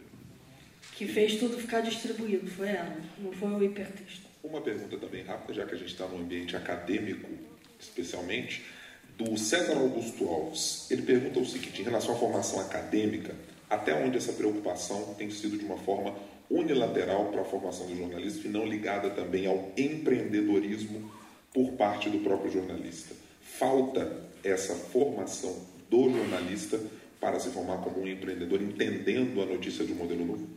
Que 0.95 1.05
fez 1.05 1.35
tudo 1.35 1.57
ficar 1.57 1.81
distribuído, 1.81 2.47
foi 2.47 2.69
ela, 2.69 2.95
não 3.19 3.33
foi 3.33 3.49
o 3.49 3.63
hipertexto. 3.63 4.27
Uma 4.41 4.61
pergunta 4.61 4.97
também 4.97 5.23
rápida, 5.23 5.53
já 5.53 5.65
que 5.65 5.75
a 5.75 5.77
gente 5.77 5.91
está 5.91 6.07
no 6.07 6.19
ambiente 6.19 6.55
acadêmico, 6.55 7.27
especialmente 7.79 8.63
do 9.17 9.37
César 9.37 9.77
Augusto 9.77 10.27
Alves. 10.27 10.87
Ele 10.89 11.01
pergunta 11.01 11.39
o 11.39 11.45
seguinte: 11.45 11.81
em 11.81 11.85
relação 11.85 12.15
à 12.15 12.17
formação 12.17 12.59
acadêmica, 12.59 13.35
até 13.69 13.93
onde 13.93 14.17
essa 14.17 14.33
preocupação 14.33 15.13
tem 15.17 15.29
sido 15.29 15.57
de 15.57 15.65
uma 15.65 15.77
forma 15.77 16.15
unilateral 16.49 17.25
para 17.25 17.41
a 17.41 17.45
formação 17.45 17.87
do 17.87 17.95
jornalista 17.95 18.47
e 18.47 18.51
não 18.51 18.65
ligada 18.65 19.09
também 19.09 19.47
ao 19.47 19.71
empreendedorismo 19.77 21.11
por 21.53 21.71
parte 21.73 22.09
do 22.09 22.19
próprio 22.19 22.51
jornalista? 22.51 23.15
Falta 23.41 24.23
essa 24.43 24.73
formação 24.73 25.55
do 25.89 26.09
jornalista 26.11 26.79
para 27.19 27.39
se 27.39 27.49
formar 27.49 27.77
como 27.77 28.01
um 28.01 28.07
empreendedor, 28.07 28.61
entendendo 28.61 29.41
a 29.41 29.45
notícia 29.45 29.85
de 29.85 29.93
um 29.93 29.95
modelo 29.95 30.25
novo? 30.25 30.47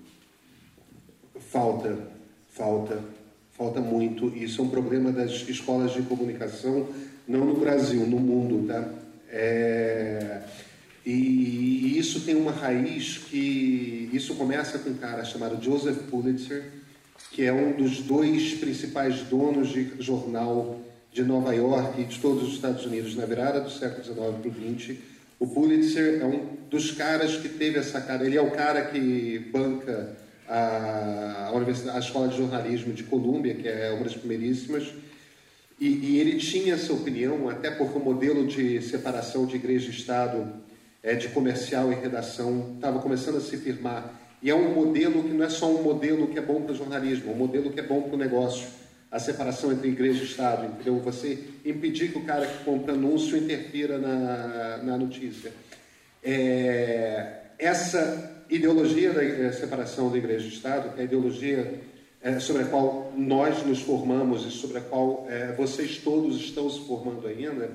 Falta, 1.38 2.08
falta, 2.48 3.04
falta 3.52 3.80
muito. 3.80 4.36
Isso 4.36 4.60
é 4.60 4.64
um 4.64 4.68
problema 4.68 5.12
das 5.12 5.30
escolas 5.48 5.92
de 5.92 6.02
comunicação 6.02 6.88
não 7.26 7.44
no 7.44 7.54
Brasil, 7.54 8.06
no 8.06 8.18
mundo, 8.18 8.66
tá? 8.66 8.88
É, 9.30 10.42
e 11.04 11.98
isso 11.98 12.20
tem 12.20 12.34
uma 12.34 12.52
raiz 12.52 13.18
que 13.18 14.08
isso 14.12 14.34
começa 14.34 14.78
com 14.78 14.90
um 14.90 14.94
cara 14.94 15.24
chamado 15.24 15.62
Joseph 15.62 15.98
Pulitzer, 16.10 16.64
que 17.30 17.44
é 17.44 17.52
um 17.52 17.72
dos 17.72 18.00
dois 18.00 18.54
principais 18.54 19.20
donos 19.22 19.68
de 19.68 19.92
jornal 20.00 20.80
de 21.12 21.22
Nova 21.22 21.54
York 21.54 22.00
e 22.00 22.04
de 22.04 22.18
todos 22.18 22.48
os 22.48 22.54
Estados 22.54 22.84
Unidos 22.84 23.14
na 23.16 23.24
virada 23.24 23.60
do 23.60 23.70
século 23.70 24.04
XIX 24.04 24.16
para 24.16 24.50
o 24.50 24.76
XX. 24.78 24.96
O 25.38 25.46
Pulitzer 25.46 26.20
é 26.20 26.24
um 26.24 26.56
dos 26.70 26.92
caras 26.92 27.36
que 27.36 27.48
teve 27.48 27.78
essa 27.78 28.00
cara. 28.00 28.24
Ele 28.24 28.36
é 28.36 28.42
o 28.42 28.50
cara 28.50 28.86
que 28.86 29.38
banca 29.52 30.16
a, 30.48 31.50
a, 31.52 31.94
a 31.94 31.98
Escola 31.98 32.28
de 32.28 32.36
Jornalismo 32.36 32.92
de 32.92 33.04
Colômbia, 33.04 33.54
que 33.54 33.68
é 33.68 33.90
uma 33.92 34.04
das 34.04 34.14
primeiríssimas 34.14 34.92
e, 35.78 35.86
e, 35.86 36.18
ele 36.18 36.38
tinha 36.38 36.74
essa 36.74 36.92
opinião, 36.92 37.48
até 37.48 37.70
porque 37.70 37.98
o 37.98 38.00
modelo 38.02 38.46
de 38.46 38.80
separação 38.80 39.44
de 39.44 39.56
igreja 39.56 39.88
e 39.88 39.90
Estado, 39.90 40.54
é, 41.02 41.14
de 41.14 41.28
comercial 41.28 41.92
e 41.92 41.94
redação, 41.94 42.72
estava 42.76 42.98
começando 43.00 43.36
a 43.36 43.40
se 43.40 43.58
firmar. 43.58 44.18
E 44.42 44.50
é 44.50 44.54
um 44.54 44.74
modelo 44.74 45.22
que 45.22 45.34
não 45.34 45.44
é 45.44 45.50
só 45.50 45.70
um 45.70 45.82
modelo 45.82 46.28
que 46.28 46.38
é 46.38 46.42
bom 46.42 46.62
para 46.62 46.72
o 46.72 46.76
jornalismo, 46.76 47.30
é 47.30 47.34
um 47.34 47.38
modelo 47.38 47.70
que 47.70 47.80
é 47.80 47.82
bom 47.82 48.02
para 48.02 48.14
o 48.14 48.18
negócio. 48.18 48.68
A 49.10 49.18
separação 49.18 49.70
entre 49.70 49.88
igreja 49.88 50.22
e 50.22 50.26
Estado, 50.26 50.66
entendeu? 50.66 50.98
Você 51.00 51.38
impedir 51.64 52.10
que 52.10 52.18
o 52.18 52.24
cara 52.24 52.46
que 52.46 52.64
compra 52.64 52.94
anúncio 52.94 53.36
interfira 53.36 53.98
na, 53.98 54.78
na 54.78 54.98
notícia. 54.98 55.52
É, 56.22 57.34
essa 57.58 58.44
ideologia 58.50 59.12
da 59.12 59.52
separação 59.52 60.10
da 60.10 60.18
igreja 60.18 60.46
e 60.46 60.48
Estado, 60.48 60.94
que 60.94 61.00
é 61.00 61.02
a 61.02 61.04
ideologia 61.04 61.80
é, 62.26 62.40
sobre 62.40 62.62
a 62.62 62.66
qual 62.66 63.12
nós 63.16 63.64
nos 63.64 63.80
formamos 63.82 64.44
e 64.44 64.50
sobre 64.50 64.78
a 64.78 64.80
qual 64.80 65.28
é, 65.30 65.52
vocês 65.52 65.98
todos 65.98 66.40
estão 66.40 66.68
se 66.68 66.80
formando 66.80 67.24
ainda, 67.28 67.70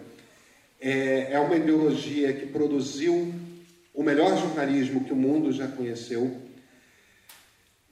é, 0.77 1.29
é 1.31 1.39
uma 1.39 1.55
ideologia 1.55 2.33
que 2.33 2.47
produziu 2.47 3.33
o 3.93 4.03
melhor 4.03 4.37
jornalismo 4.37 5.05
que 5.05 5.13
o 5.13 5.15
mundo 5.15 5.53
já 5.53 5.69
conheceu, 5.69 6.35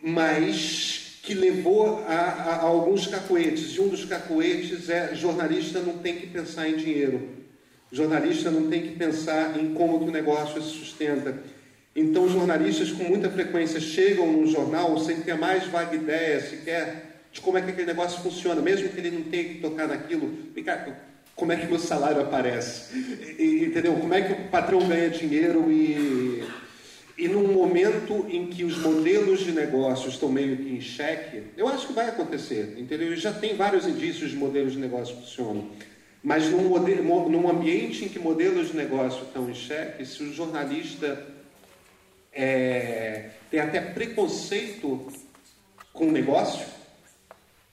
mas 0.03 1.19
que 1.23 1.33
levou 1.33 2.03
a, 2.05 2.13
a, 2.13 2.55
a 2.55 2.63
alguns 2.63 3.07
cacoetes. 3.07 3.75
E 3.75 3.79
um 3.79 3.87
dos 3.87 4.03
cacoetes 4.03 4.89
é 4.89 5.15
jornalista 5.15 5.79
não 5.79 5.99
tem 5.99 6.17
que 6.17 6.27
pensar 6.27 6.67
em 6.67 6.75
dinheiro. 6.75 7.37
Jornalista 7.89 8.51
não 8.51 8.69
tem 8.69 8.81
que 8.81 8.95
pensar 8.97 9.57
em 9.57 9.73
como 9.73 9.99
que 9.99 10.09
o 10.09 10.11
negócio 10.11 10.61
se 10.61 10.77
sustenta 10.77 11.41
então, 11.95 12.25
os 12.25 12.31
jornalistas 12.31 12.91
com 12.91 13.03
muita 13.03 13.29
frequência 13.29 13.79
chegam 13.79 14.31
num 14.31 14.47
jornal 14.47 14.97
sem 14.99 15.21
ter 15.21 15.35
mais 15.35 15.65
vaga 15.65 15.95
ideia 15.95 16.39
sequer 16.39 17.09
de 17.31 17.41
como 17.41 17.57
é 17.57 17.61
que 17.61 17.71
aquele 17.71 17.87
negócio 17.87 18.21
funciona, 18.21 18.61
mesmo 18.61 18.89
que 18.89 18.99
ele 18.99 19.11
não 19.11 19.23
tenha 19.23 19.43
que 19.43 19.55
tocar 19.55 19.87
naquilo. 19.87 20.31
como 21.35 21.51
é 21.51 21.55
que 21.55 21.67
meu 21.67 21.79
salário 21.79 22.21
aparece? 22.21 22.95
E, 23.37 23.65
entendeu? 23.65 23.93
Como 23.95 24.13
é 24.13 24.21
que 24.21 24.33
o 24.33 24.47
patrão 24.49 24.87
ganha 24.87 25.09
dinheiro 25.09 25.71
e. 25.71 26.43
E 27.17 27.27
num 27.27 27.51
momento 27.51 28.25
em 28.29 28.47
que 28.47 28.63
os 28.63 28.77
modelos 28.77 29.41
de 29.41 29.51
negócio 29.51 30.07
estão 30.07 30.29
meio 30.29 30.55
que 30.55 30.69
em 30.69 30.79
xeque, 30.79 31.43
eu 31.57 31.67
acho 31.67 31.87
que 31.87 31.91
vai 31.91 32.07
acontecer, 32.07 32.75
entendeu? 32.77 33.13
Já 33.17 33.33
tem 33.33 33.57
vários 33.57 33.85
indícios 33.85 34.31
de 34.31 34.37
modelos 34.37 34.71
de 34.71 34.79
negócio 34.79 35.13
que 35.13 35.23
funcionam. 35.23 35.69
Mas 36.23 36.49
num, 36.49 36.69
modelo, 36.69 37.29
num 37.29 37.49
ambiente 37.49 38.05
em 38.05 38.07
que 38.07 38.19
modelos 38.19 38.69
de 38.69 38.77
negócio 38.77 39.23
estão 39.23 39.49
em 39.49 39.53
xeque, 39.53 40.05
se 40.05 40.23
o 40.23 40.33
jornalista 40.33 41.27
é, 42.33 43.31
tem 43.49 43.59
até 43.59 43.81
preconceito 43.81 45.07
com 45.91 46.07
o 46.07 46.11
negócio, 46.11 46.65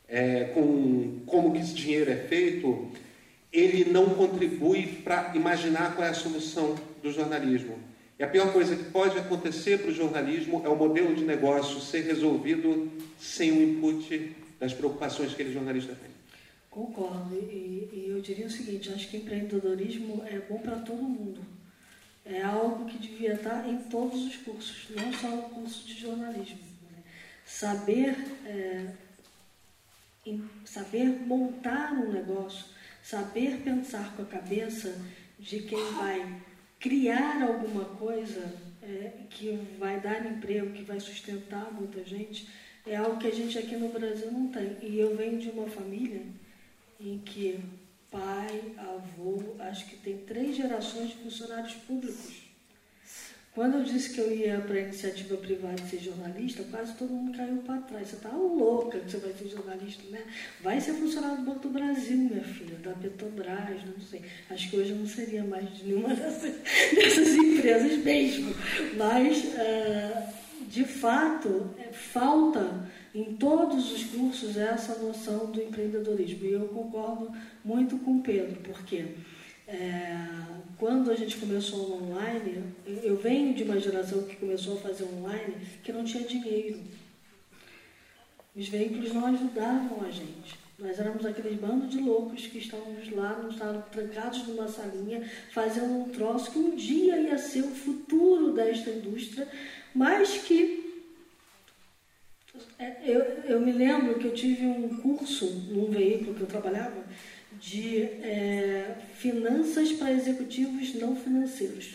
é, 0.09 0.45
com 0.55 1.21
como 1.27 1.53
que 1.53 1.59
esse 1.59 1.75
dinheiro 1.75 2.11
é 2.11 2.17
feito, 2.17 2.91
ele 3.53 3.91
não 3.91 4.11
contribui 4.11 4.87
para 5.05 5.33
imaginar 5.35 5.95
qual 5.95 6.07
é 6.07 6.11
a 6.11 6.15
solução 6.15 6.75
do 7.03 7.11
jornalismo. 7.13 7.79
E 8.19 8.25
a 8.25 8.29
pior 8.29 8.53
coisa 8.53 8.75
que 8.75 8.85
pode 8.85 9.19
acontecer 9.19 9.79
para 9.79 9.91
o 9.91 9.95
jornalismo 9.95 10.63
é 10.65 10.69
o 10.69 10.77
modelo 10.77 11.15
de 11.15 11.25
negócio 11.25 11.81
ser 11.81 12.03
resolvido 12.03 12.91
sem 13.19 13.53
o 13.53 13.63
input 13.63 14.35
das 14.59 14.73
preocupações 14.73 15.29
que 15.29 15.35
aquele 15.35 15.53
jornalista 15.53 15.95
tem. 15.95 16.11
Concordo. 16.71 17.35
E, 17.35 17.89
e, 17.93 18.07
eu 18.09 18.21
diria 18.21 18.47
o 18.47 18.51
seguinte, 18.51 18.91
acho 18.91 19.09
que 19.09 19.19
empreendedorismo 19.19 20.23
é 20.27 20.39
bom 20.39 20.59
para 20.59 20.77
todo 20.77 21.03
mundo. 21.03 21.41
É 22.29 22.43
algo 22.43 22.87
que 22.87 22.99
devia 22.99 23.35
estar 23.35 23.69
em 23.69 23.79
todos 23.85 24.25
os 24.25 24.37
cursos, 24.39 24.89
não 24.91 25.13
só 25.13 25.29
no 25.29 25.43
curso 25.43 25.87
de 25.87 25.95
jornalismo. 25.95 26.59
Né? 26.83 27.03
Saber, 27.45 28.17
é, 28.45 28.87
saber 30.65 31.05
montar 31.05 31.93
um 31.93 32.13
negócio, 32.13 32.65
saber 33.03 33.61
pensar 33.63 34.15
com 34.17 34.23
a 34.23 34.27
cabeça 34.27 35.01
de 35.39 35.61
quem 35.61 35.93
vai 35.93 36.43
criar 36.81 37.43
alguma 37.43 37.85
coisa 37.85 38.53
é, 38.83 39.13
que 39.31 39.59
vai 39.79 40.01
dar 40.01 40.27
emprego, 40.27 40.73
que 40.73 40.83
vai 40.83 40.99
sustentar 40.99 41.73
muita 41.73 42.05
gente, 42.05 42.49
é 42.87 42.97
algo 42.97 43.19
que 43.19 43.27
a 43.27 43.35
gente 43.35 43.59
aqui 43.59 43.77
no 43.77 43.89
Brasil 43.89 44.31
não 44.31 44.49
tem. 44.49 44.77
E 44.81 44.99
eu 44.99 45.17
venho 45.17 45.39
de 45.39 45.51
uma 45.51 45.69
família 45.69 46.23
em 47.01 47.19
que 47.19 47.61
pai, 48.11 48.75
avô, 48.79 49.43
acho 49.61 49.87
que 49.87 49.97
tem 49.97 50.19
três 50.19 50.57
gerações 50.57 51.11
de 51.11 51.17
funcionários 51.17 51.75
públicos. 51.75 52.47
Quando 53.57 53.79
eu 53.79 53.85
disse 53.85 54.11
que 54.11 54.21
eu 54.21 54.31
ia 54.31 54.61
para 54.61 54.75
a 54.75 54.81
iniciativa 54.81 55.35
privada 55.39 55.79
ser 55.89 55.99
jornalista, 55.99 56.63
quase 56.71 56.95
todo 56.95 57.09
mundo 57.09 57.35
caiu 57.35 57.57
para 57.63 57.81
trás. 57.81 58.09
Você 58.09 58.17
está 58.17 58.29
louca 58.29 58.99
que 58.99 59.11
você 59.11 59.17
vai 59.17 59.33
ser 59.33 59.49
jornalista, 59.49 60.03
né? 60.11 60.21
Vai 60.61 60.79
ser 60.79 60.93
funcionário 60.93 61.39
do 61.39 61.45
Banco 61.45 61.61
do 61.61 61.71
Brasil, 61.71 62.19
minha 62.19 62.45
filha, 62.45 62.77
da 62.77 62.91
Petrobras, 62.91 63.83
não 63.83 63.99
sei. 63.99 64.21
Acho 64.51 64.69
que 64.69 64.77
hoje 64.77 64.91
eu 64.91 64.97
não 64.97 65.07
seria 65.07 65.43
mais 65.43 65.75
de 65.75 65.85
nenhuma 65.85 66.11
dessas, 66.15 66.55
dessas 66.95 67.29
empresas 67.29 67.97
mesmo. 68.05 68.55
Mas, 68.99 69.43
uh, 69.43 70.69
de 70.69 70.85
fato, 70.85 71.75
é, 71.79 71.91
falta 71.95 72.87
em 73.17 73.35
todos 73.37 73.91
os 73.91 74.05
cursos 74.05 74.59
essa 74.59 74.99
noção 74.99 75.51
do 75.51 75.63
empreendedorismo. 75.63 76.45
E 76.45 76.53
eu 76.53 76.69
concordo 76.69 77.33
muito 77.65 77.97
com 77.99 78.19
o 78.19 78.23
Pedro, 78.23 78.61
porque 78.61 79.07
é, 79.67 80.19
quando 80.77 81.11
a 81.11 81.17
gente 81.17 81.39
começou 81.39 82.03
online, 82.03 82.63
eu 83.03 83.17
venho 83.17 83.55
de 83.55 83.63
uma 83.63 83.81
geração 83.81 84.23
que 84.25 84.37
começou 84.37 84.77
a 84.77 84.81
fazer 84.81 85.05
online 85.05 85.55
que 85.83 85.93
não 85.93 86.05
tinha 86.05 86.25
dinheiro. 86.25 86.79
Os 88.55 88.69
veículos 88.69 89.15
não 89.15 89.25
ajudavam 89.27 90.03
a 90.07 90.11
gente. 90.11 90.59
Nós 90.79 91.01
éramos 91.01 91.25
aqueles 91.25 91.59
bandos 91.59 91.89
de 91.89 91.99
loucos 91.99 92.47
que 92.47 92.59
estávamos 92.59 93.11
lá, 93.13 93.39
não 93.43 93.49
estavam 93.49 93.81
trancados 93.91 94.47
numa 94.47 94.69
salinha, 94.69 95.27
fazendo 95.53 95.91
um 95.91 96.11
troço 96.11 96.51
que 96.51 96.59
um 96.59 96.77
dia 96.77 97.19
ia 97.19 97.39
ser 97.39 97.63
o 97.63 97.75
futuro 97.75 98.53
desta 98.53 98.91
indústria, 98.91 99.49
mas 99.95 100.37
que 100.37 100.86
eu, 103.05 103.21
eu 103.49 103.61
me 103.61 103.73
lembro 103.73 104.19
que 104.19 104.27
eu 104.27 104.35
tive 104.35 104.67
um 104.67 104.97
curso 104.99 105.47
num 105.71 105.91
veículo 105.91 106.35
que 106.35 106.43
eu 106.43 106.47
trabalhava 106.47 107.05
de 107.59 108.03
é, 108.03 108.97
finanças 109.15 109.93
para 109.93 110.13
executivos 110.13 110.95
não 110.95 111.17
financeiros. 111.17 111.95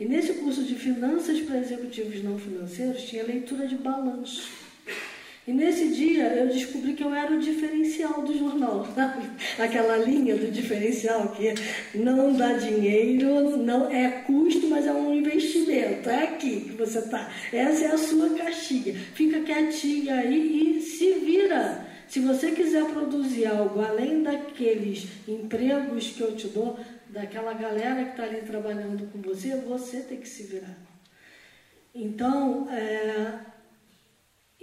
E 0.00 0.04
nesse 0.04 0.34
curso 0.34 0.64
de 0.64 0.74
finanças 0.74 1.40
para 1.40 1.58
executivos 1.58 2.22
não 2.22 2.38
financeiros 2.38 3.02
tinha 3.02 3.22
leitura 3.22 3.66
de 3.66 3.76
balanço. 3.76 4.63
E 5.46 5.52
nesse 5.52 5.88
dia 5.88 6.24
eu 6.34 6.48
descobri 6.48 6.94
que 6.94 7.04
eu 7.04 7.14
era 7.14 7.30
o 7.30 7.38
diferencial 7.38 8.22
do 8.22 8.36
jornal, 8.36 8.86
sabe? 8.94 9.28
Aquela 9.58 9.98
linha 9.98 10.34
do 10.36 10.50
diferencial 10.50 11.28
que 11.28 11.54
não 11.94 12.34
dá 12.34 12.54
dinheiro, 12.54 13.56
não 13.58 13.90
é 13.90 14.22
custo, 14.26 14.66
mas 14.68 14.86
é 14.86 14.92
um 14.92 15.12
investimento. 15.12 16.08
É 16.08 16.24
aqui 16.24 16.60
que 16.60 16.72
você 16.72 16.98
está. 16.98 17.30
Essa 17.52 17.84
é 17.84 17.88
a 17.88 17.98
sua 17.98 18.30
caixinha. 18.30 18.94
Fica 19.14 19.40
quietinha 19.40 20.14
aí 20.14 20.78
e 20.78 20.80
se 20.80 21.12
vira. 21.18 21.86
Se 22.08 22.20
você 22.20 22.52
quiser 22.52 22.84
produzir 22.86 23.46
algo 23.46 23.80
além 23.80 24.22
daqueles 24.22 25.08
empregos 25.28 26.10
que 26.10 26.20
eu 26.22 26.34
te 26.34 26.46
dou, 26.48 26.78
daquela 27.08 27.52
galera 27.52 28.04
que 28.04 28.10
está 28.10 28.24
ali 28.24 28.40
trabalhando 28.42 29.10
com 29.10 29.20
você, 29.20 29.56
você 29.56 30.00
tem 30.00 30.18
que 30.18 30.28
se 30.28 30.44
virar. 30.44 30.76
Então, 31.94 32.68
é, 32.70 33.40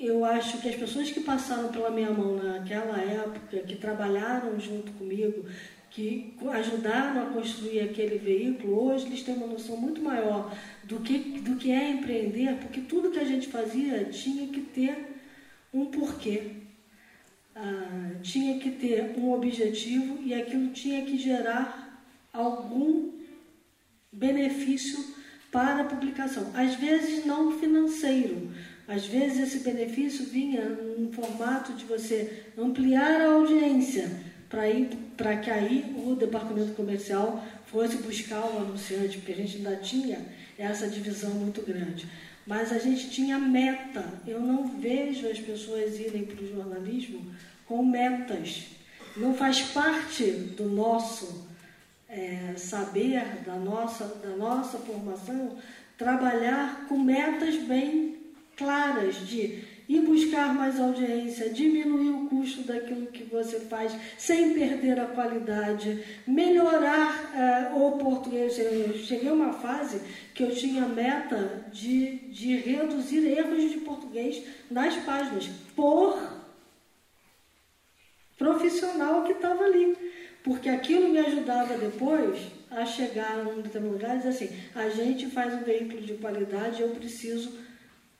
eu 0.01 0.25
acho 0.25 0.59
que 0.59 0.67
as 0.67 0.75
pessoas 0.75 1.11
que 1.11 1.19
passaram 1.19 1.69
pela 1.69 1.91
minha 1.91 2.09
mão 2.09 2.35
naquela 2.35 2.97
época, 2.99 3.59
que 3.59 3.75
trabalharam 3.75 4.59
junto 4.59 4.91
comigo, 4.93 5.45
que 5.91 6.33
ajudaram 6.51 7.21
a 7.21 7.25
construir 7.33 7.81
aquele 7.81 8.17
veículo, 8.17 8.87
hoje 8.87 9.05
eles 9.05 9.21
têm 9.21 9.35
uma 9.35 9.45
noção 9.45 9.77
muito 9.77 10.01
maior 10.01 10.51
do 10.83 11.01
que, 11.01 11.17
do 11.41 11.55
que 11.55 11.71
é 11.71 11.91
empreender, 11.91 12.55
porque 12.55 12.81
tudo 12.81 13.11
que 13.11 13.19
a 13.19 13.25
gente 13.25 13.47
fazia 13.47 14.05
tinha 14.05 14.47
que 14.47 14.61
ter 14.61 15.19
um 15.73 15.85
porquê, 15.85 16.53
ah, 17.55 18.11
tinha 18.23 18.57
que 18.59 18.71
ter 18.71 19.13
um 19.17 19.31
objetivo 19.31 20.19
e 20.23 20.33
aquilo 20.33 20.69
tinha 20.69 21.05
que 21.05 21.17
gerar 21.17 22.01
algum 22.33 23.11
benefício 24.11 25.13
para 25.51 25.81
a 25.81 25.85
publicação. 25.85 26.51
Às 26.55 26.75
vezes 26.75 27.25
não 27.25 27.59
financeiro, 27.59 28.49
às 28.91 29.05
vezes 29.05 29.39
esse 29.39 29.59
benefício 29.59 30.25
vinha 30.25 30.65
num 30.65 31.09
formato 31.13 31.71
de 31.73 31.85
você 31.85 32.43
ampliar 32.57 33.21
a 33.21 33.31
audiência 33.31 34.11
para 34.49 35.37
que 35.37 35.49
aí 35.49 35.95
o 36.05 36.13
departamento 36.13 36.73
comercial 36.73 37.41
fosse 37.67 37.95
buscar 37.99 38.41
o 38.41 38.57
anunciante, 38.57 39.17
porque 39.17 39.31
a 39.31 39.35
gente 39.35 39.57
ainda 39.57 39.77
tinha 39.77 40.19
essa 40.57 40.89
divisão 40.89 41.29
muito 41.31 41.61
grande. 41.61 42.05
Mas 42.45 42.73
a 42.73 42.79
gente 42.79 43.09
tinha 43.09 43.39
meta. 43.39 44.03
Eu 44.27 44.41
não 44.41 44.67
vejo 44.67 45.25
as 45.29 45.39
pessoas 45.39 45.97
irem 45.97 46.25
para 46.25 46.43
o 46.43 46.49
jornalismo 46.49 47.33
com 47.65 47.85
metas. 47.85 48.65
Não 49.15 49.33
faz 49.33 49.61
parte 49.61 50.25
do 50.25 50.65
nosso 50.65 51.47
é, 52.09 52.55
saber, 52.57 53.23
da 53.45 53.55
nossa, 53.55 54.03
da 54.21 54.35
nossa 54.35 54.77
formação, 54.79 55.57
trabalhar 55.97 56.87
com 56.89 56.99
metas 56.99 57.55
bem 57.55 58.20
claras 58.61 59.15
de 59.27 59.63
ir 59.89 60.01
buscar 60.01 60.53
mais 60.53 60.79
audiência, 60.79 61.49
diminuir 61.49 62.11
o 62.11 62.29
custo 62.29 62.61
daquilo 62.63 63.07
que 63.07 63.23
você 63.23 63.59
faz 63.61 63.93
sem 64.17 64.53
perder 64.53 64.99
a 64.99 65.07
qualidade, 65.07 66.01
melhorar 66.25 67.73
uh, 67.73 67.83
o 67.83 67.97
português. 67.97 68.57
Eu 68.57 68.93
cheguei 68.93 69.29
a 69.29 69.33
uma 69.33 69.53
fase 69.53 70.01
que 70.33 70.43
eu 70.43 70.55
tinha 70.55 70.87
meta 70.87 71.65
de, 71.73 72.17
de 72.29 72.55
reduzir 72.57 73.27
erros 73.27 73.71
de 73.71 73.79
português 73.79 74.41
nas 74.69 74.95
páginas 74.97 75.49
por 75.75 76.17
profissional 78.37 79.23
que 79.23 79.33
estava 79.33 79.65
ali. 79.65 79.97
Porque 80.43 80.69
aquilo 80.69 81.09
me 81.09 81.19
ajudava 81.19 81.77
depois 81.77 82.39
a 82.71 82.85
chegar 82.85 83.39
a 83.39 83.49
um 83.49 83.61
determinado 83.61 83.97
lugar 83.97 84.15
e 84.15 84.17
dizer 84.19 84.29
assim, 84.29 84.49
a 84.73 84.89
gente 84.89 85.27
faz 85.27 85.53
um 85.53 85.63
veículo 85.63 86.01
de 86.01 86.13
qualidade, 86.13 86.81
eu 86.81 86.89
preciso 86.89 87.59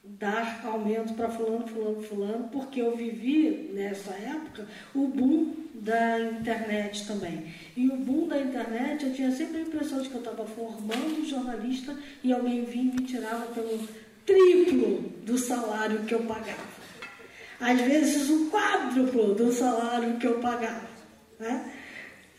dar 0.03 0.61
aumento 0.65 1.13
para 1.13 1.29
fulano, 1.29 1.67
fulano, 1.67 2.01
fulano, 2.01 2.49
porque 2.51 2.81
eu 2.81 2.95
vivi 2.95 3.71
nessa 3.73 4.11
época 4.13 4.67
o 4.95 5.07
boom 5.07 5.53
da 5.75 6.19
internet 6.19 7.07
também. 7.07 7.53
E 7.75 7.87
o 7.87 7.97
boom 7.97 8.27
da 8.27 8.39
internet, 8.39 9.05
eu 9.05 9.13
tinha 9.13 9.31
sempre 9.31 9.57
a 9.57 9.61
impressão 9.61 10.01
de 10.01 10.09
que 10.09 10.15
eu 10.15 10.21
estava 10.21 10.45
formando 10.45 11.25
jornalista 11.27 11.95
e 12.23 12.33
alguém 12.33 12.65
vinha 12.65 12.91
e 12.93 13.01
me 13.01 13.05
tirava 13.05 13.45
pelo 13.47 13.87
triplo 14.25 15.01
do 15.25 15.37
salário 15.37 16.03
que 16.05 16.13
eu 16.13 16.23
pagava. 16.23 16.71
Às 17.59 17.79
vezes 17.81 18.29
o 18.29 18.49
quádruplo 18.49 19.35
do 19.35 19.51
salário 19.51 20.17
que 20.17 20.25
eu 20.25 20.39
pagava. 20.39 20.89
Né? 21.39 21.73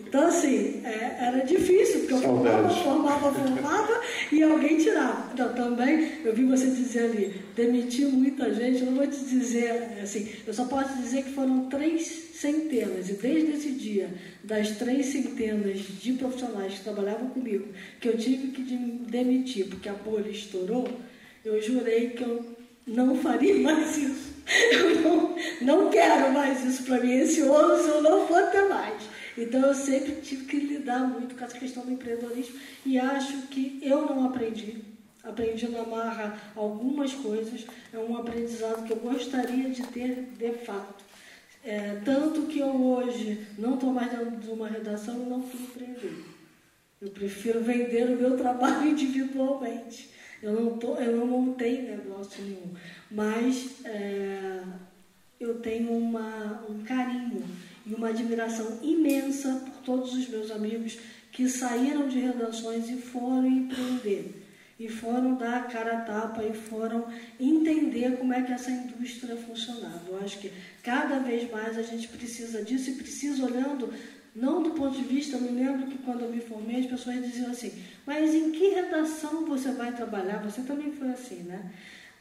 Então, 0.07 0.27
assim, 0.27 0.83
é, 0.85 1.17
era 1.21 1.45
difícil, 1.45 2.01
porque 2.01 2.15
eu 2.15 2.19
formava, 2.19 2.69
formava, 2.69 3.33
formava 3.33 4.01
e 4.31 4.43
alguém 4.43 4.77
tirava. 4.77 5.31
Então, 5.33 5.55
também, 5.55 6.19
eu 6.25 6.35
vi 6.35 6.45
você 6.45 6.67
dizer 6.67 7.05
ali, 7.05 7.35
demitir 7.57 8.09
muita 8.09 8.53
gente, 8.53 8.81
eu 8.81 8.87
não 8.87 8.97
vou 8.97 9.07
te 9.07 9.19
dizer, 9.25 9.99
assim, 10.03 10.29
eu 10.47 10.53
só 10.53 10.67
posso 10.67 10.97
dizer 10.99 11.23
que 11.25 11.33
foram 11.33 11.67
três 11.71 12.07
centenas, 12.35 13.09
e 13.09 13.15
desde 13.15 13.53
esse 13.53 13.71
dia, 13.71 14.11
das 14.43 14.73
três 14.73 15.07
centenas 15.07 15.79
de 15.79 16.13
profissionais 16.15 16.75
que 16.75 16.85
trabalhavam 16.85 17.31
comigo, 17.31 17.69
que 18.01 18.09
eu 18.09 18.19
tive 18.19 18.49
que 18.49 18.63
demitir, 18.63 19.67
porque 19.69 19.89
a 19.89 19.95
bolha 19.95 20.29
estourou, 20.29 20.89
eu 21.45 21.61
jurei 21.63 22.11
que 22.11 22.23
eu 22.23 22.45
não 22.87 23.17
faria 23.17 23.55
mais 23.61 23.97
isso. 23.97 24.33
Eu 24.73 25.01
não, 25.01 25.37
não 25.61 25.91
quero 25.91 26.33
mais 26.33 26.65
isso 26.65 26.83
para 26.83 26.99
mim. 26.99 27.13
Esse 27.13 27.35
se 27.35 27.41
eu 27.41 28.03
não 28.03 28.27
for 28.27 28.43
ter 28.51 28.69
mais. 28.69 28.95
Então 29.37 29.61
eu 29.61 29.75
sempre 29.75 30.21
tive 30.21 30.45
que 30.45 30.57
lidar 30.59 31.01
muito 31.01 31.35
com 31.35 31.45
essa 31.45 31.59
questão 31.59 31.85
do 31.85 31.93
empreendedorismo 31.93 32.59
e 32.85 32.99
acho 32.99 33.47
que 33.49 33.79
eu 33.83 34.07
não 34.07 34.27
aprendi. 34.27 34.83
Aprendi 35.23 35.69
na 35.69 35.85
marra 35.85 36.37
algumas 36.57 37.13
coisas, 37.15 37.65
é 37.93 37.99
um 37.99 38.17
aprendizado 38.17 38.85
que 38.85 38.93
eu 38.93 38.97
gostaria 38.97 39.71
de 39.71 39.83
ter 39.87 40.27
de 40.37 40.53
fato. 40.65 41.05
É, 41.65 42.01
tanto 42.05 42.43
que 42.43 42.59
eu 42.59 42.75
hoje 42.75 43.47
não 43.57 43.75
estou 43.75 43.93
mais 43.93 44.11
dentro 44.11 44.37
de 44.37 44.51
uma 44.51 44.69
redação 44.69 45.23
e 45.23 45.31
não 45.31 45.41
fui 45.41 45.61
empreender. 45.61 46.25
Eu 47.01 47.11
prefiro 47.11 47.61
vender 47.61 48.11
o 48.11 48.17
meu 48.17 48.37
trabalho 48.39 48.89
individualmente. 48.89 50.11
Eu 50.43 50.53
não, 50.61 50.77
tô, 50.77 50.97
eu 50.97 51.17
não 51.17 51.27
montei 51.27 51.83
negócio 51.83 52.43
nenhum. 52.43 52.75
Mas 53.09 53.77
é, 53.85 54.61
eu 55.39 55.61
tenho 55.61 55.93
uma, 55.93 56.65
um 56.69 56.83
carinho 56.83 57.45
e 57.87 57.95
uma 57.95 58.09
admiração 58.09 58.79
imensa 58.83 59.63
por 59.65 59.83
todos 59.85 60.15
os 60.15 60.29
meus 60.29 60.51
amigos 60.51 60.99
que 61.31 61.49
saíram 61.49 62.09
de 62.09 62.19
redações 62.19 62.89
e 62.89 62.97
foram 62.97 63.47
empreender. 63.47 64.39
E 64.79 64.89
foram 64.89 65.37
dar 65.37 65.59
a 65.59 65.63
cara 65.63 65.99
a 65.99 66.01
tapa 66.01 66.43
e 66.43 66.53
foram 66.55 67.07
entender 67.39 68.17
como 68.17 68.35
é 68.35 68.43
que 68.43 68.53
essa 68.53 68.71
indústria 68.71 69.37
funcionava. 69.37 70.03
Eu 70.09 70.21
acho 70.25 70.39
que 70.39 70.51
cada 70.83 71.21
vez 71.21 71.49
mais 71.51 71.79
a 71.79 71.83
gente 71.83 72.09
precisa 72.09 72.65
disso 72.65 72.91
e 72.91 72.95
precisa 72.95 73.45
olhando 73.45 73.93
não 74.35 74.63
do 74.63 74.71
ponto 74.71 74.97
de 74.97 75.05
vista, 75.05 75.37
eu 75.37 75.43
me 75.43 75.51
lembro 75.51 75.87
que 75.87 75.99
quando 75.99 76.23
eu 76.23 76.31
me 76.31 76.41
formei, 76.41 76.81
as 76.81 76.87
pessoas 76.87 77.23
diziam 77.23 77.51
assim, 77.51 77.73
mas 78.07 78.35
em 78.35 78.51
que 78.51 78.69
redação 78.69 79.45
você 79.45 79.73
vai 79.73 79.93
trabalhar? 79.93 80.39
Você 80.43 80.63
também 80.63 80.91
foi 80.93 81.11
assim, 81.11 81.43
né? 81.43 81.71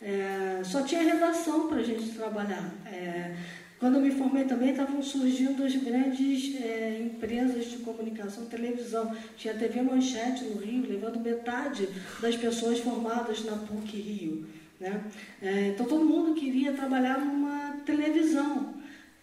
É, 0.02 0.62
só 0.64 0.82
tinha 0.82 1.02
redação 1.02 1.68
para 1.68 1.78
a 1.78 1.84
gente 1.84 2.12
trabalhar. 2.12 2.70
É, 2.86 3.34
quando 3.82 3.96
eu 3.96 4.02
me 4.02 4.12
formei 4.12 4.44
também 4.44 4.70
estavam 4.70 5.02
surgindo 5.02 5.64
as 5.64 5.76
grandes 5.76 6.56
é, 6.62 7.02
empresas 7.02 7.66
de 7.66 7.78
comunicação, 7.78 8.46
televisão. 8.46 9.12
Tinha 9.36 9.56
a 9.56 9.58
TV 9.58 9.82
Manchete 9.82 10.44
no 10.44 10.62
Rio, 10.62 10.88
levando 10.88 11.20
metade 11.20 11.90
das 12.22 12.36
pessoas 12.36 12.78
formadas 12.78 13.44
na 13.44 13.54
PUC 13.54 13.98
Rio. 13.98 14.46
Né? 14.80 15.04
É, 15.42 15.70
então 15.70 15.88
todo 15.88 16.06
mundo 16.06 16.40
queria 16.40 16.74
trabalhar 16.74 17.26
numa 17.26 17.78
televisão. 17.84 18.76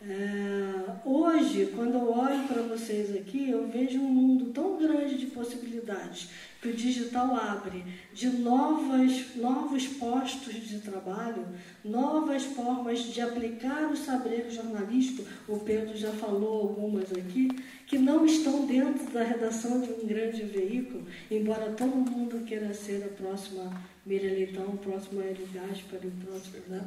É, 0.02 0.90
hoje, 1.04 1.72
quando 1.76 1.94
eu 1.94 2.10
olho 2.10 2.42
para 2.48 2.62
vocês 2.62 3.14
aqui, 3.14 3.50
eu 3.50 3.68
vejo 3.68 4.00
um 4.00 4.10
mundo 4.10 4.46
tão 4.46 4.76
grande 4.76 5.18
de 5.18 5.26
possibilidades 5.26 6.30
que 6.60 6.68
o 6.68 6.72
digital 6.74 7.36
abre 7.36 7.84
de 8.12 8.28
novas, 8.28 9.36
novos 9.36 9.86
postos 9.86 10.54
de 10.54 10.80
trabalho, 10.80 11.46
novas 11.84 12.42
formas 12.44 13.00
de 13.00 13.20
aplicar 13.20 13.90
o 13.90 13.96
saber 13.96 14.50
jornalístico, 14.50 15.24
o 15.46 15.58
Pedro 15.60 15.96
já 15.96 16.10
falou 16.10 16.62
algumas 16.62 17.12
aqui, 17.12 17.48
que 17.86 17.96
não 17.96 18.26
estão 18.26 18.66
dentro 18.66 19.10
da 19.12 19.22
redação 19.22 19.80
de 19.80 19.90
um 19.92 20.06
grande 20.06 20.42
veículo, 20.42 21.06
embora 21.30 21.72
todo 21.72 21.94
mundo 21.94 22.44
queira 22.44 22.74
ser 22.74 23.04
a 23.04 23.08
próxima 23.08 23.80
Miriam 24.04 24.32
Leitão, 24.32 24.66
o 24.66 24.78
próximo 24.78 25.20
Hélio 25.20 25.46
Gaspar, 25.52 26.00
o 26.02 26.10
próximo. 26.24 26.56
Né? 26.66 26.82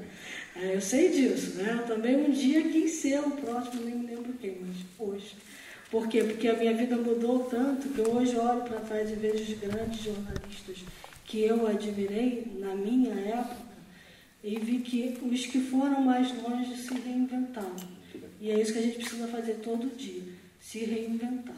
É, 0.56 0.76
eu 0.76 0.82
sei 0.82 1.10
disso, 1.10 1.56
né? 1.56 1.84
Também 1.88 2.18
um 2.18 2.32
dia 2.32 2.64
quis 2.64 2.92
ser 2.94 3.20
o 3.20 3.32
próximo, 3.32 3.86
nem 3.86 3.96
me 3.96 4.08
lembro 4.08 4.34
quem, 4.34 4.58
mas 4.60 4.76
hoje. 5.00 5.36
Por 5.92 6.08
quê? 6.08 6.24
Porque 6.24 6.48
a 6.48 6.56
minha 6.56 6.74
vida 6.74 6.96
mudou 6.96 7.40
tanto 7.40 7.90
que 7.90 8.00
hoje 8.00 8.38
olho 8.38 8.62
para 8.62 8.80
trás 8.80 9.12
e 9.12 9.16
vejo 9.16 9.44
os 9.44 9.60
grandes 9.60 10.02
jornalistas 10.02 10.86
que 11.26 11.42
eu 11.42 11.68
admirei 11.68 12.48
na 12.60 12.74
minha 12.74 13.14
época 13.14 13.72
e 14.42 14.58
vi 14.58 14.80
que 14.80 15.18
os 15.22 15.46
que 15.46 15.60
foram 15.60 16.02
mais 16.02 16.30
longe 16.42 16.78
se 16.78 16.94
reinventaram. 16.94 17.76
E 18.40 18.50
é 18.50 18.60
isso 18.60 18.72
que 18.72 18.80
a 18.80 18.82
gente 18.82 18.96
precisa 18.96 19.28
fazer 19.28 19.56
todo 19.56 19.96
dia, 19.96 20.24
se 20.62 20.80
reinventar. 20.80 21.56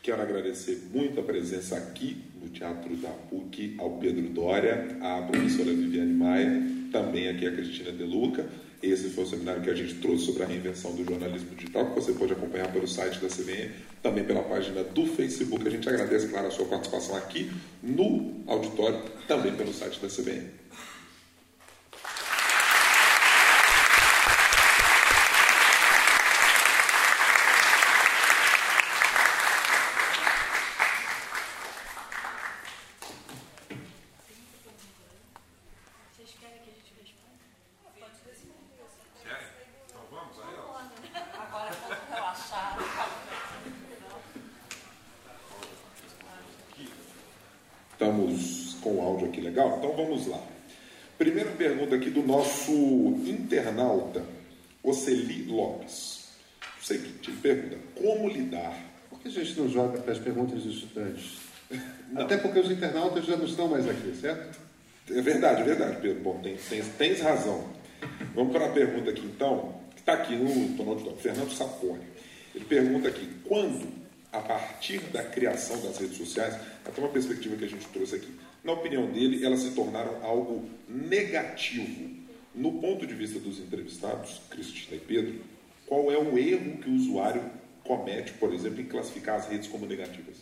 Quero 0.00 0.22
agradecer 0.22 0.88
muito 0.94 1.18
a 1.18 1.22
presença 1.24 1.76
aqui 1.76 2.22
no 2.40 2.48
Teatro 2.48 2.96
da 2.96 3.10
PUC 3.10 3.74
ao 3.78 3.98
Pedro 3.98 4.28
Dória, 4.28 4.96
à 5.00 5.22
professora 5.22 5.72
Viviane 5.72 6.12
Maia, 6.12 6.62
também 6.92 7.28
aqui 7.28 7.44
a 7.44 7.52
Cristina 7.52 7.90
De 7.90 8.04
Luca. 8.04 8.48
Esse 8.82 9.10
foi 9.10 9.24
o 9.24 9.26
seminário 9.26 9.62
que 9.62 9.70
a 9.70 9.74
gente 9.74 9.94
trouxe 9.94 10.26
sobre 10.26 10.42
a 10.42 10.46
reinvenção 10.46 10.94
do 10.94 11.04
jornalismo 11.04 11.54
digital, 11.54 11.86
que 11.86 12.00
você 12.00 12.12
pode 12.12 12.32
acompanhar 12.32 12.70
pelo 12.72 12.86
site 12.86 13.18
da 13.20 13.28
CBN, 13.28 13.70
também 14.02 14.24
pela 14.24 14.42
página 14.42 14.84
do 14.84 15.06
Facebook. 15.06 15.66
A 15.66 15.70
gente 15.70 15.88
agradece, 15.88 16.28
claro, 16.28 16.48
a 16.48 16.50
sua 16.50 16.66
participação 16.66 17.16
aqui 17.16 17.50
no 17.82 18.42
auditório, 18.46 19.02
também 19.26 19.54
pelo 19.54 19.72
site 19.72 19.98
da 20.00 20.08
CBN. 20.08 20.66
vamos 49.96 50.26
lá. 50.26 50.40
Primeira 51.18 51.50
pergunta 51.52 51.96
aqui 51.96 52.10
do 52.10 52.22
nosso 52.66 52.72
internauta, 53.28 54.24
Oceli 54.82 55.44
Lopes. 55.44 56.26
O 56.80 56.84
seguinte, 56.84 57.30
ele 57.30 57.38
pergunta, 57.40 57.76
como 57.94 58.28
lidar... 58.28 58.84
Por 59.08 59.20
que 59.20 59.28
a 59.28 59.30
gente 59.30 59.58
não 59.58 59.68
joga 59.68 59.98
para 59.98 60.12
as 60.12 60.18
perguntas 60.18 60.62
dos 60.62 60.76
estudantes? 60.76 61.38
Não. 62.10 62.22
Até 62.22 62.36
porque 62.36 62.58
os 62.58 62.70
internautas 62.70 63.24
já 63.24 63.36
não 63.36 63.44
estão 63.44 63.68
mais 63.68 63.88
aqui, 63.88 64.14
certo? 64.20 64.58
É 65.10 65.20
verdade, 65.20 65.62
é 65.62 65.64
verdade, 65.64 66.00
Pedro. 66.00 66.22
Bom, 66.22 66.42
tens, 66.98 67.20
razão. 67.20 67.68
Vamos 68.34 68.52
para 68.52 68.66
a 68.66 68.68
pergunta 68.70 69.10
aqui, 69.10 69.24
então, 69.24 69.80
que 69.94 70.00
está 70.00 70.14
aqui 70.14 70.34
no, 70.34 70.48
no 70.48 71.16
Fernando 71.16 71.52
Sapone. 71.52 72.04
Ele 72.54 72.64
pergunta 72.64 73.08
aqui, 73.08 73.28
quando, 73.44 73.88
a 74.32 74.40
partir 74.40 74.98
da 75.12 75.22
criação 75.22 75.80
das 75.80 75.98
redes 75.98 76.18
sociais, 76.18 76.54
até 76.84 77.00
uma 77.00 77.10
perspectiva 77.10 77.56
que 77.56 77.64
a 77.64 77.68
gente 77.68 77.86
trouxe 77.88 78.16
aqui, 78.16 78.32
na 78.62 78.72
opinião 78.72 79.10
dele, 79.10 79.44
elas 79.44 79.60
se 79.60 79.70
tornaram 79.70 80.24
algo 80.24 80.68
negativo. 80.88 82.15
No 82.56 82.72
ponto 82.80 83.06
de 83.06 83.14
vista 83.14 83.38
dos 83.38 83.58
entrevistados, 83.58 84.40
Cristina 84.48 84.96
e 84.96 84.98
Pedro, 84.98 85.34
qual 85.86 86.10
é 86.10 86.16
o 86.16 86.38
erro 86.38 86.78
que 86.78 86.88
o 86.88 86.94
usuário 86.94 87.42
comete, 87.84 88.32
por 88.32 88.52
exemplo, 88.52 88.80
em 88.80 88.86
classificar 88.86 89.36
as 89.36 89.46
redes 89.46 89.68
como 89.68 89.84
negativas? 89.84 90.36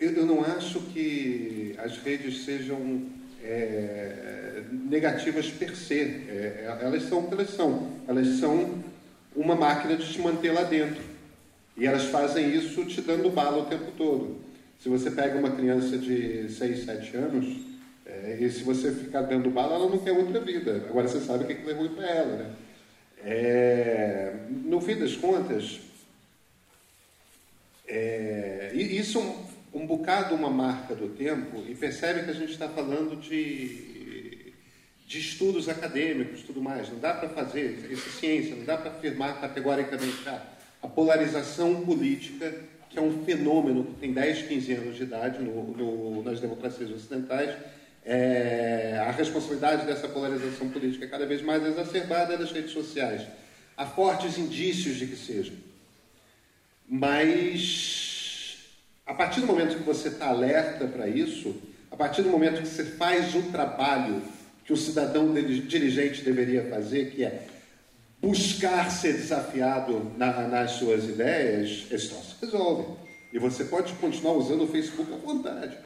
Eu, 0.00 0.26
não 0.26 0.42
acho 0.42 0.80
que 0.80 1.76
as 1.78 1.96
redes 1.98 2.44
sejam 2.44 3.06
é, 3.40 4.64
negativas 4.72 5.48
per 5.48 5.76
se. 5.76 5.94
É, 5.94 6.76
elas 6.82 7.04
são 7.04 7.20
o 7.20 7.28
que 7.28 7.34
elas 7.34 7.50
são. 7.50 7.92
Elas 8.08 8.26
são 8.40 8.82
uma 9.34 9.54
máquina 9.54 9.96
de 9.96 10.12
te 10.12 10.20
manter 10.20 10.50
lá 10.50 10.64
dentro. 10.64 11.02
E 11.76 11.86
elas 11.86 12.06
fazem 12.06 12.52
isso 12.52 12.84
te 12.84 13.00
dando 13.00 13.30
bala 13.30 13.62
o 13.62 13.66
tempo 13.66 13.92
todo. 13.96 14.40
Se 14.80 14.88
você 14.88 15.08
pega 15.10 15.38
uma 15.38 15.52
criança 15.52 15.96
de 15.96 16.48
6, 16.50 16.84
7 16.84 17.16
anos, 17.16 17.75
é, 18.06 18.38
e 18.40 18.48
se 18.50 18.62
você 18.62 18.92
ficar 18.92 19.22
dando 19.22 19.50
bala, 19.50 19.74
ela 19.74 19.88
não 19.88 19.98
quer 19.98 20.12
outra 20.12 20.40
vida. 20.40 20.84
Agora 20.88 21.08
você 21.08 21.20
sabe 21.20 21.44
o 21.44 21.46
que 21.46 21.68
é 21.68 21.72
ruim 21.74 21.88
para 21.88 22.08
ela. 22.08 22.36
Né? 22.36 22.54
É, 23.24 24.32
no 24.48 24.80
fim 24.80 24.96
das 24.96 25.16
contas, 25.16 25.80
é, 27.88 28.70
isso 28.74 29.18
um, 29.18 29.46
um 29.82 29.86
bocado 29.86 30.34
uma 30.34 30.50
marca 30.50 30.94
do 30.94 31.08
tempo, 31.08 31.64
e 31.68 31.74
percebe 31.74 32.22
que 32.22 32.30
a 32.30 32.34
gente 32.34 32.52
está 32.52 32.68
falando 32.68 33.20
de, 33.20 34.52
de 35.06 35.18
estudos 35.18 35.68
acadêmicos 35.68 36.42
tudo 36.42 36.62
mais. 36.62 36.88
Não 36.88 37.00
dá 37.00 37.12
para 37.12 37.28
fazer 37.30 37.88
isso 37.90 38.08
ciência, 38.10 38.54
não 38.54 38.64
dá 38.64 38.76
para 38.76 38.92
afirmar 38.92 39.40
categoricamente 39.40 40.28
ah, 40.28 40.42
a 40.80 40.86
polarização 40.86 41.84
política 41.84 42.54
que 42.88 42.98
é 43.00 43.02
um 43.02 43.24
fenômeno 43.24 43.84
que 43.84 43.94
tem 43.94 44.12
10, 44.12 44.42
15 44.42 44.72
anos 44.72 44.96
de 44.96 45.02
idade 45.02 45.42
no, 45.42 45.76
no, 45.76 46.22
nas 46.22 46.40
democracias 46.40 46.90
ocidentais. 46.90 47.54
É, 48.08 49.02
a 49.04 49.10
responsabilidade 49.10 49.84
dessa 49.84 50.06
polarização 50.06 50.68
política 50.68 51.06
é 51.06 51.08
cada 51.08 51.26
vez 51.26 51.42
mais 51.42 51.66
exacerbada 51.66 52.38
nas 52.38 52.52
redes 52.52 52.70
sociais. 52.70 53.22
Há 53.76 53.84
fortes 53.84 54.38
indícios 54.38 54.94
de 54.96 55.08
que 55.08 55.16
seja. 55.16 55.52
Mas, 56.88 58.58
a 59.04 59.12
partir 59.12 59.40
do 59.40 59.46
momento 59.48 59.76
que 59.76 59.82
você 59.82 60.06
está 60.06 60.28
alerta 60.28 60.86
para 60.86 61.08
isso, 61.08 61.56
a 61.90 61.96
partir 61.96 62.22
do 62.22 62.30
momento 62.30 62.62
que 62.62 62.68
você 62.68 62.84
faz 62.84 63.34
um 63.34 63.50
trabalho 63.50 64.22
que 64.64 64.72
o 64.72 64.76
cidadão 64.76 65.34
dirigente 65.34 66.22
deveria 66.22 66.62
fazer, 66.70 67.10
que 67.10 67.24
é 67.24 67.44
buscar 68.22 68.88
ser 68.88 69.14
desafiado 69.14 70.12
na, 70.16 70.46
nas 70.46 70.72
suas 70.72 71.04
ideias, 71.04 71.86
esse 71.90 72.08
troço 72.08 72.36
resolve. 72.40 72.86
E 73.32 73.38
você 73.38 73.64
pode 73.64 73.92
continuar 73.94 74.34
usando 74.34 74.62
o 74.62 74.68
Facebook 74.68 75.12
à 75.12 75.16
vontade. 75.16 75.76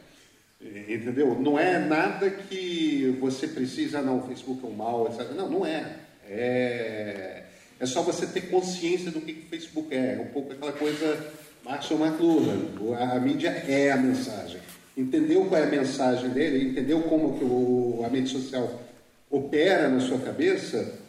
Entendeu? 0.60 1.38
Não 1.40 1.58
é 1.58 1.78
nada 1.78 2.28
que 2.28 3.16
você 3.18 3.48
precisa, 3.48 4.02
não, 4.02 4.18
o 4.18 4.26
Facebook 4.26 4.64
é 4.64 4.68
um 4.68 4.72
mal, 4.72 5.06
etc. 5.06 5.30
Não, 5.34 5.48
não 5.48 5.66
é. 5.66 5.96
É, 6.28 7.44
é 7.78 7.86
só 7.86 8.02
você 8.02 8.26
ter 8.26 8.42
consciência 8.50 9.10
do 9.10 9.20
que, 9.20 9.32
que 9.32 9.46
o 9.46 9.48
Facebook 9.48 9.94
é. 9.94 10.16
É 10.16 10.20
um 10.20 10.32
pouco 10.32 10.52
aquela 10.52 10.72
coisa 10.72 11.32
Marshall 11.64 12.06
McLuhan. 12.06 12.96
A, 12.98 13.18
mídia 13.18 13.48
é 13.48 13.90
a 13.90 13.96
mensagem. 13.96 14.60
Entendeu 14.96 15.46
qual 15.46 15.60
é 15.60 15.64
a 15.64 15.70
mensagem 15.70 16.28
dele, 16.30 16.68
entendeu 16.68 17.02
como 17.02 17.38
que 17.38 17.44
o, 17.44 18.02
a 18.04 18.10
mídia 18.10 18.28
social 18.28 18.82
opera 19.30 19.88
na 19.88 20.00
sua 20.00 20.18
cabeça, 20.18 21.00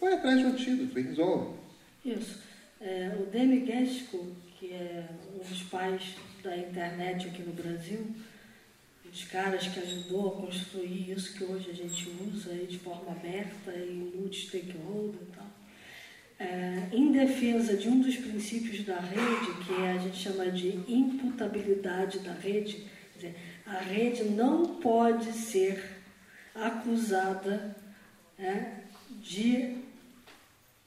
Vai 0.00 0.12
atrás 0.12 0.38
de 0.38 0.44
um 0.44 0.50
antídoto 0.50 0.98
e 0.98 1.02
resolve. 1.02 1.58
Isso. 2.04 2.40
É, 2.80 3.10
o 3.18 3.26
Demi 3.26 3.66
Gesco, 3.66 4.26
que 4.58 4.72
é 4.72 5.04
um 5.34 5.38
dos 5.38 5.62
pais 5.64 6.14
da 6.42 6.56
internet 6.56 7.26
aqui 7.26 7.42
no 7.42 7.52
Brasil, 7.52 8.06
dos 9.10 9.24
caras 9.24 9.66
que 9.66 9.80
ajudou 9.80 10.28
a 10.28 10.40
construir 10.42 11.10
isso 11.10 11.36
que 11.36 11.44
hoje 11.44 11.70
a 11.70 11.74
gente 11.74 12.10
usa 12.32 12.50
aí 12.50 12.66
de 12.66 12.78
forma 12.78 13.12
aberta 13.12 13.72
e 13.72 14.12
multi-stakeholder 14.14 15.20
e 15.22 15.32
tal, 15.34 15.46
é, 16.38 16.88
em 16.92 17.10
defesa 17.10 17.76
de 17.76 17.88
um 17.88 18.00
dos 18.00 18.16
princípios 18.16 18.84
da 18.84 19.00
rede, 19.00 19.64
que 19.64 19.82
é, 19.82 19.92
a 19.92 19.98
gente 19.98 20.16
chama 20.16 20.50
de 20.50 20.68
imputabilidade 20.86 22.20
da 22.20 22.32
rede, 22.32 22.86
dizer, 23.14 23.34
a 23.66 23.78
rede 23.78 24.24
não 24.24 24.76
pode 24.76 25.32
ser 25.32 25.98
acusada 26.54 27.76
é, 28.38 28.78
de 29.20 29.78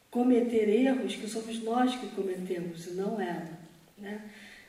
cometer 0.09 0.69
erros 0.69 1.15
que 1.15 1.27
somos 1.27 1.61
nós 1.63 1.95
que 1.95 2.07
cometemos 2.07 2.87
e 2.87 2.91
não 2.91 3.19
ela. 3.19 3.59
Né? 3.97 4.21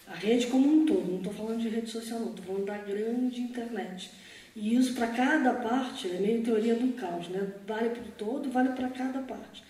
A 0.06 0.14
rede 0.14 0.48
como 0.48 0.68
um 0.68 0.86
todo, 0.86 1.10
não 1.10 1.18
estou 1.18 1.32
falando 1.32 1.60
de 1.60 1.68
rede 1.68 1.90
social, 1.90 2.20
não, 2.20 2.30
estou 2.30 2.44
falando 2.44 2.66
da 2.66 2.78
grande 2.78 3.40
internet. 3.40 4.10
E 4.54 4.74
isso 4.74 4.94
para 4.94 5.06
cada 5.08 5.54
parte 5.54 6.08
é 6.08 6.20
meio 6.20 6.42
teoria 6.42 6.74
do 6.74 6.92
caos, 6.94 7.28
né? 7.28 7.52
vale 7.66 7.90
para 7.90 8.02
o 8.02 8.12
todo, 8.18 8.50
vale 8.50 8.70
para 8.70 8.88
cada 8.88 9.20
parte. 9.20 9.62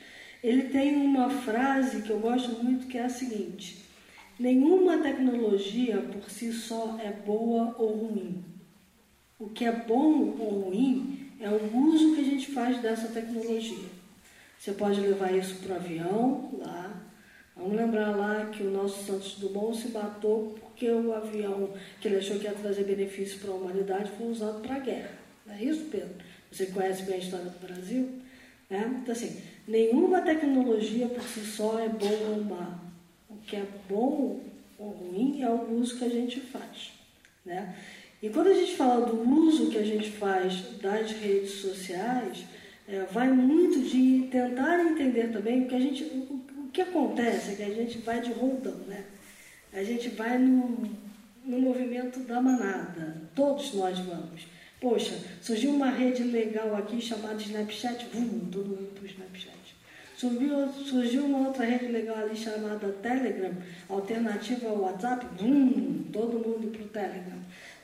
Ele 0.42 0.64
tem 0.64 0.96
uma 0.96 1.30
frase 1.30 2.02
que 2.02 2.10
eu 2.10 2.18
gosto 2.18 2.62
muito 2.62 2.88
que 2.88 2.98
é 2.98 3.04
a 3.04 3.08
seguinte: 3.08 3.84
nenhuma 4.38 4.98
tecnologia 4.98 5.98
por 5.98 6.28
si 6.28 6.52
só 6.52 6.98
é 7.00 7.12
boa 7.12 7.76
ou 7.78 8.08
ruim. 8.08 8.44
O 9.38 9.48
que 9.48 9.64
é 9.64 9.72
bom 9.72 10.36
ou 10.38 10.62
ruim 10.62 11.30
é 11.38 11.48
o 11.48 11.76
uso 11.76 12.14
que 12.14 12.20
a 12.20 12.24
gente 12.24 12.50
faz 12.50 12.78
dessa 12.78 13.08
tecnologia. 13.08 13.88
Você 14.58 14.72
pode 14.72 15.00
levar 15.00 15.32
isso 15.32 15.56
para 15.56 15.74
o 15.74 15.76
avião 15.76 16.50
lá. 16.58 17.01
Vamos 17.56 17.76
lembrar 17.76 18.16
lá 18.16 18.46
que 18.46 18.62
o 18.62 18.70
nosso 18.70 19.04
Santos 19.04 19.34
Dumont 19.34 19.76
se 19.76 19.88
matou 19.88 20.56
porque 20.60 20.90
o 20.90 21.12
avião 21.12 21.70
que 22.00 22.08
ele 22.08 22.16
achou 22.16 22.38
que 22.38 22.44
ia 22.44 22.52
trazer 22.52 22.84
benefício 22.84 23.38
para 23.38 23.50
a 23.50 23.54
humanidade 23.54 24.10
foi 24.16 24.28
usado 24.28 24.60
para 24.60 24.76
a 24.76 24.80
guerra. 24.80 25.10
Não 25.46 25.54
é 25.54 25.62
isso, 25.62 25.84
Pedro? 25.90 26.14
Você 26.50 26.66
conhece 26.66 27.02
bem 27.02 27.16
a 27.16 27.18
história 27.18 27.46
do 27.46 27.66
Brasil? 27.66 28.08
É? 28.70 28.78
Então, 28.78 29.12
assim, 29.12 29.40
nenhuma 29.68 30.22
tecnologia 30.22 31.06
por 31.08 31.22
si 31.22 31.40
só 31.40 31.78
é 31.78 31.88
boa 31.88 32.30
ou 32.30 32.44
má. 32.44 32.78
O 33.28 33.36
que 33.36 33.56
é 33.56 33.66
bom 33.88 34.40
ou 34.78 34.88
ruim 34.88 35.42
é 35.42 35.48
o 35.48 35.74
uso 35.74 35.98
que 35.98 36.04
a 36.04 36.08
gente 36.08 36.40
faz. 36.40 36.92
Né? 37.44 37.74
E 38.22 38.28
quando 38.28 38.48
a 38.48 38.54
gente 38.54 38.74
fala 38.76 39.04
do 39.04 39.28
uso 39.28 39.68
que 39.68 39.78
a 39.78 39.84
gente 39.84 40.10
faz 40.10 40.62
das 40.80 41.10
redes 41.12 41.52
sociais, 41.52 42.44
é, 42.88 43.00
vai 43.10 43.28
muito 43.28 43.80
de 43.80 44.28
tentar 44.30 44.80
entender 44.84 45.32
também 45.32 45.62
o 45.62 45.68
que 45.68 45.74
a 45.74 45.80
gente. 45.80 46.04
O, 46.04 46.40
que 46.72 46.80
acontece 46.80 47.52
é 47.52 47.54
que 47.56 47.62
a 47.62 47.74
gente 47.74 47.98
vai 47.98 48.20
de 48.20 48.32
roldão, 48.32 48.76
né? 48.88 49.04
A 49.72 49.82
gente 49.82 50.08
vai 50.10 50.38
no, 50.38 50.88
no 51.44 51.60
movimento 51.60 52.20
da 52.20 52.40
manada. 52.40 53.22
Todos 53.34 53.74
nós 53.74 53.98
vamos. 53.98 54.46
Poxa, 54.80 55.16
surgiu 55.40 55.70
uma 55.70 55.90
rede 55.90 56.24
legal 56.24 56.74
aqui 56.74 57.00
chamada 57.00 57.40
Snapchat, 57.40 58.06
vum, 58.12 58.48
todo 58.50 58.68
mundo 58.68 58.94
para 58.94 59.04
o 59.04 59.06
Snapchat. 59.06 59.76
Surgiu, 60.16 60.68
surgiu 60.72 61.24
uma 61.24 61.48
outra 61.48 61.64
rede 61.64 61.86
legal 61.86 62.16
ali 62.16 62.36
chamada 62.36 62.88
Telegram, 63.02 63.52
alternativa 63.88 64.68
ao 64.68 64.80
WhatsApp, 64.80 65.26
vum, 65.38 66.04
todo 66.12 66.34
mundo 66.34 66.70
para 66.72 66.82
o 66.82 66.88
Telegram. 66.88 67.38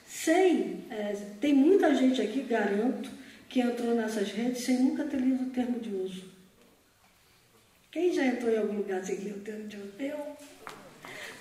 Sem, 0.06 0.84
é, 0.90 1.16
tem 1.40 1.54
muita 1.54 1.94
gente 1.94 2.20
aqui, 2.20 2.42
garanto, 2.42 3.10
que 3.48 3.60
entrou 3.60 3.94
nessas 3.94 4.30
redes 4.32 4.62
sem 4.62 4.82
nunca 4.82 5.04
ter 5.04 5.18
lido 5.18 5.44
o 5.44 5.50
termo 5.50 5.78
de 5.78 5.94
uso. 5.94 6.37
Quem 7.98 8.12
já 8.12 8.26
entrou 8.26 8.52
em 8.52 8.58
algum 8.58 8.76
lugar 8.76 9.04
sem 9.04 9.16
ler 9.16 9.32
o 9.32 9.40
termo 9.40 9.66
de 9.66 9.76
uso? 9.76 9.92
Eu. 9.98 10.36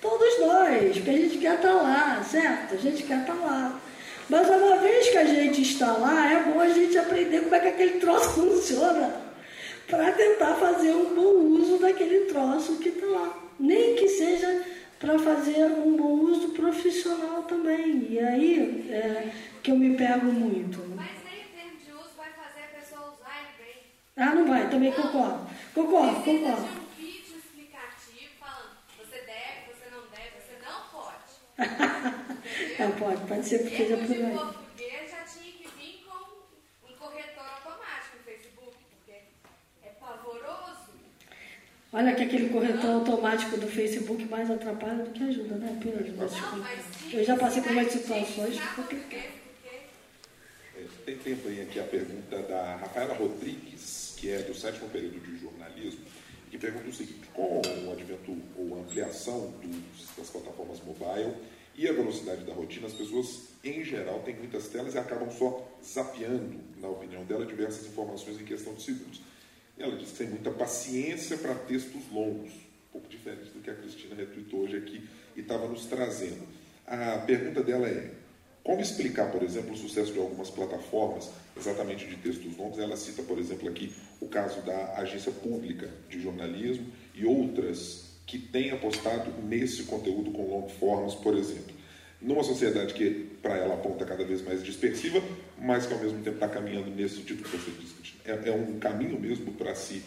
Todos 0.02 0.40
nós, 0.40 0.96
porque 0.96 1.10
a 1.10 1.12
gente 1.12 1.38
quer 1.38 1.54
estar 1.54 1.68
tá 1.68 1.74
lá, 1.74 2.24
certo? 2.24 2.74
A 2.74 2.76
gente 2.76 3.04
quer 3.04 3.20
estar 3.20 3.32
tá 3.32 3.40
lá. 3.40 3.80
Mas 4.28 4.48
uma 4.48 4.76
vez 4.78 5.08
que 5.08 5.18
a 5.18 5.24
gente 5.24 5.62
está 5.62 5.92
lá, 5.92 6.32
é 6.32 6.42
bom 6.42 6.58
a 6.58 6.68
gente 6.68 6.98
aprender 6.98 7.42
como 7.42 7.54
é 7.54 7.60
que 7.60 7.68
aquele 7.68 8.00
troço 8.00 8.30
funciona 8.42 9.14
para 9.86 10.10
tentar 10.10 10.56
fazer 10.56 10.90
um 10.90 11.14
bom 11.14 11.60
uso 11.60 11.78
daquele 11.78 12.24
troço 12.24 12.74
que 12.78 12.88
está 12.88 13.06
lá. 13.06 13.38
Nem 13.60 13.94
que 13.94 14.08
seja 14.08 14.64
para 14.98 15.16
fazer 15.16 15.62
um 15.62 15.96
bom 15.96 16.24
uso 16.24 16.48
profissional 16.48 17.44
também. 17.44 18.08
E 18.10 18.18
aí 18.18 18.90
é 18.90 19.30
que 19.62 19.70
eu 19.70 19.76
me 19.76 19.96
pego 19.96 20.26
muito. 20.26 20.80
Ah, 24.16 24.34
não 24.34 24.44
vai, 24.44 24.68
também 24.68 24.90
concordo. 24.90 25.47
Concordo, 25.78 26.24
concordo. 26.24 26.62
um 26.62 26.96
vídeo 26.98 27.38
explicativo 27.38 28.32
falando, 28.40 28.78
você 28.98 29.18
deve, 29.20 29.70
você 29.70 29.88
não 29.92 30.08
deve, 30.10 30.34
você 30.34 30.58
não 30.66 30.82
pode. 30.90 31.38
não 32.82 32.90
pode, 32.98 33.28
pode 33.28 33.48
ser 33.48 33.58
porque 33.60 33.86
já 33.86 33.96
por 33.96 34.10
aí. 34.10 34.36
português 34.36 35.10
já 35.12 35.22
tinha 35.22 35.52
que 35.52 35.68
vir 35.78 36.04
com 36.04 36.90
um 36.90 36.96
corretor 36.96 37.44
automático 37.44 38.16
no 38.16 38.22
Facebook, 38.24 38.76
porque 38.90 39.20
é 39.84 39.88
pavoroso. 40.00 40.90
Olha 41.92 42.12
que 42.16 42.22
aquele 42.24 42.48
corretor 42.48 42.90
automático 42.90 43.56
do 43.56 43.68
Facebook 43.68 44.24
mais 44.24 44.50
atrapalha 44.50 45.04
do 45.04 45.12
que 45.12 45.22
ajuda, 45.22 45.54
né? 45.58 45.80
Eu 47.12 47.24
já 47.24 47.36
passei 47.36 47.62
por 47.62 47.70
umas 47.70 47.92
situações 47.92 48.60
complicadas. 48.74 49.30
É, 50.74 50.84
tem 51.06 51.18
tempo 51.18 51.46
aí 51.46 51.62
aqui 51.62 51.78
a 51.78 51.84
pergunta 51.84 52.42
da 52.42 52.74
Rafaela 52.74 53.14
Rodrigues 53.14 54.07
que 54.18 54.30
é 54.30 54.38
do 54.38 54.54
sétimo 54.54 54.88
período 54.88 55.20
de 55.20 55.38
jornalismo, 55.38 56.00
que 56.50 56.58
pergunta 56.58 56.88
o 56.88 56.92
seguinte: 56.92 57.28
com 57.32 57.60
o 57.86 57.92
advento 57.92 58.36
ou 58.56 58.80
ampliação 58.80 59.52
dos, 59.62 60.16
das 60.16 60.28
plataformas 60.30 60.80
mobile 60.84 61.34
e 61.74 61.86
a 61.86 61.92
velocidade 61.92 62.44
da 62.44 62.52
rotina, 62.52 62.88
as 62.88 62.92
pessoas, 62.92 63.50
em 63.62 63.84
geral, 63.84 64.20
têm 64.22 64.34
muitas 64.34 64.66
telas 64.68 64.94
e 64.94 64.98
acabam 64.98 65.30
só 65.30 65.64
zapeando, 65.84 66.58
na 66.80 66.88
opinião 66.88 67.24
dela, 67.24 67.46
diversas 67.46 67.86
informações 67.86 68.40
em 68.40 68.44
questão 68.44 68.74
de 68.74 68.82
segundos. 68.82 69.22
Ela 69.78 69.96
diz 69.96 70.10
que 70.10 70.18
tem 70.18 70.28
muita 70.28 70.50
paciência 70.50 71.36
para 71.36 71.54
textos 71.54 72.02
longos, 72.10 72.50
um 72.52 72.92
pouco 72.92 73.08
diferente 73.08 73.50
do 73.50 73.60
que 73.60 73.70
a 73.70 73.74
Cristina 73.74 74.16
retweetou 74.16 74.62
hoje 74.62 74.76
aqui 74.76 75.08
e 75.36 75.40
estava 75.40 75.68
nos 75.68 75.84
trazendo. 75.84 76.44
A 76.84 77.18
pergunta 77.18 77.62
dela 77.62 77.86
é: 77.86 78.12
como 78.68 78.82
explicar, 78.82 79.30
por 79.30 79.42
exemplo, 79.42 79.72
o 79.72 79.76
sucesso 79.78 80.12
de 80.12 80.18
algumas 80.18 80.50
plataformas, 80.50 81.30
exatamente 81.56 82.04
de 82.06 82.16
textos 82.16 82.54
longos? 82.54 82.78
Ela 82.78 82.98
cita, 82.98 83.22
por 83.22 83.38
exemplo, 83.38 83.66
aqui 83.66 83.94
o 84.20 84.28
caso 84.28 84.60
da 84.60 84.92
Agência 84.98 85.32
Pública 85.32 85.88
de 86.10 86.20
Jornalismo 86.20 86.84
e 87.14 87.24
outras 87.24 88.10
que 88.26 88.38
têm 88.38 88.70
apostado 88.70 89.32
nesse 89.42 89.84
conteúdo 89.84 90.32
com 90.32 90.50
long 90.50 90.68
forms, 90.68 91.14
por 91.14 91.34
exemplo. 91.34 91.74
Numa 92.20 92.44
sociedade 92.44 92.92
que, 92.92 93.30
para 93.40 93.56
ela, 93.56 93.72
aponta 93.72 94.04
cada 94.04 94.22
vez 94.22 94.42
mais 94.42 94.62
dispersiva, 94.62 95.22
mas 95.58 95.86
que 95.86 95.94
ao 95.94 96.00
mesmo 96.00 96.22
tempo 96.22 96.36
está 96.36 96.48
caminhando 96.50 96.90
nesse 96.90 97.16
sentido 97.16 97.44
que 97.44 97.56
você 97.56 97.70
disse. 97.70 97.94
É, 98.26 98.50
é 98.50 98.52
um 98.52 98.78
caminho 98.78 99.18
mesmo 99.18 99.50
para 99.54 99.74
se, 99.74 100.02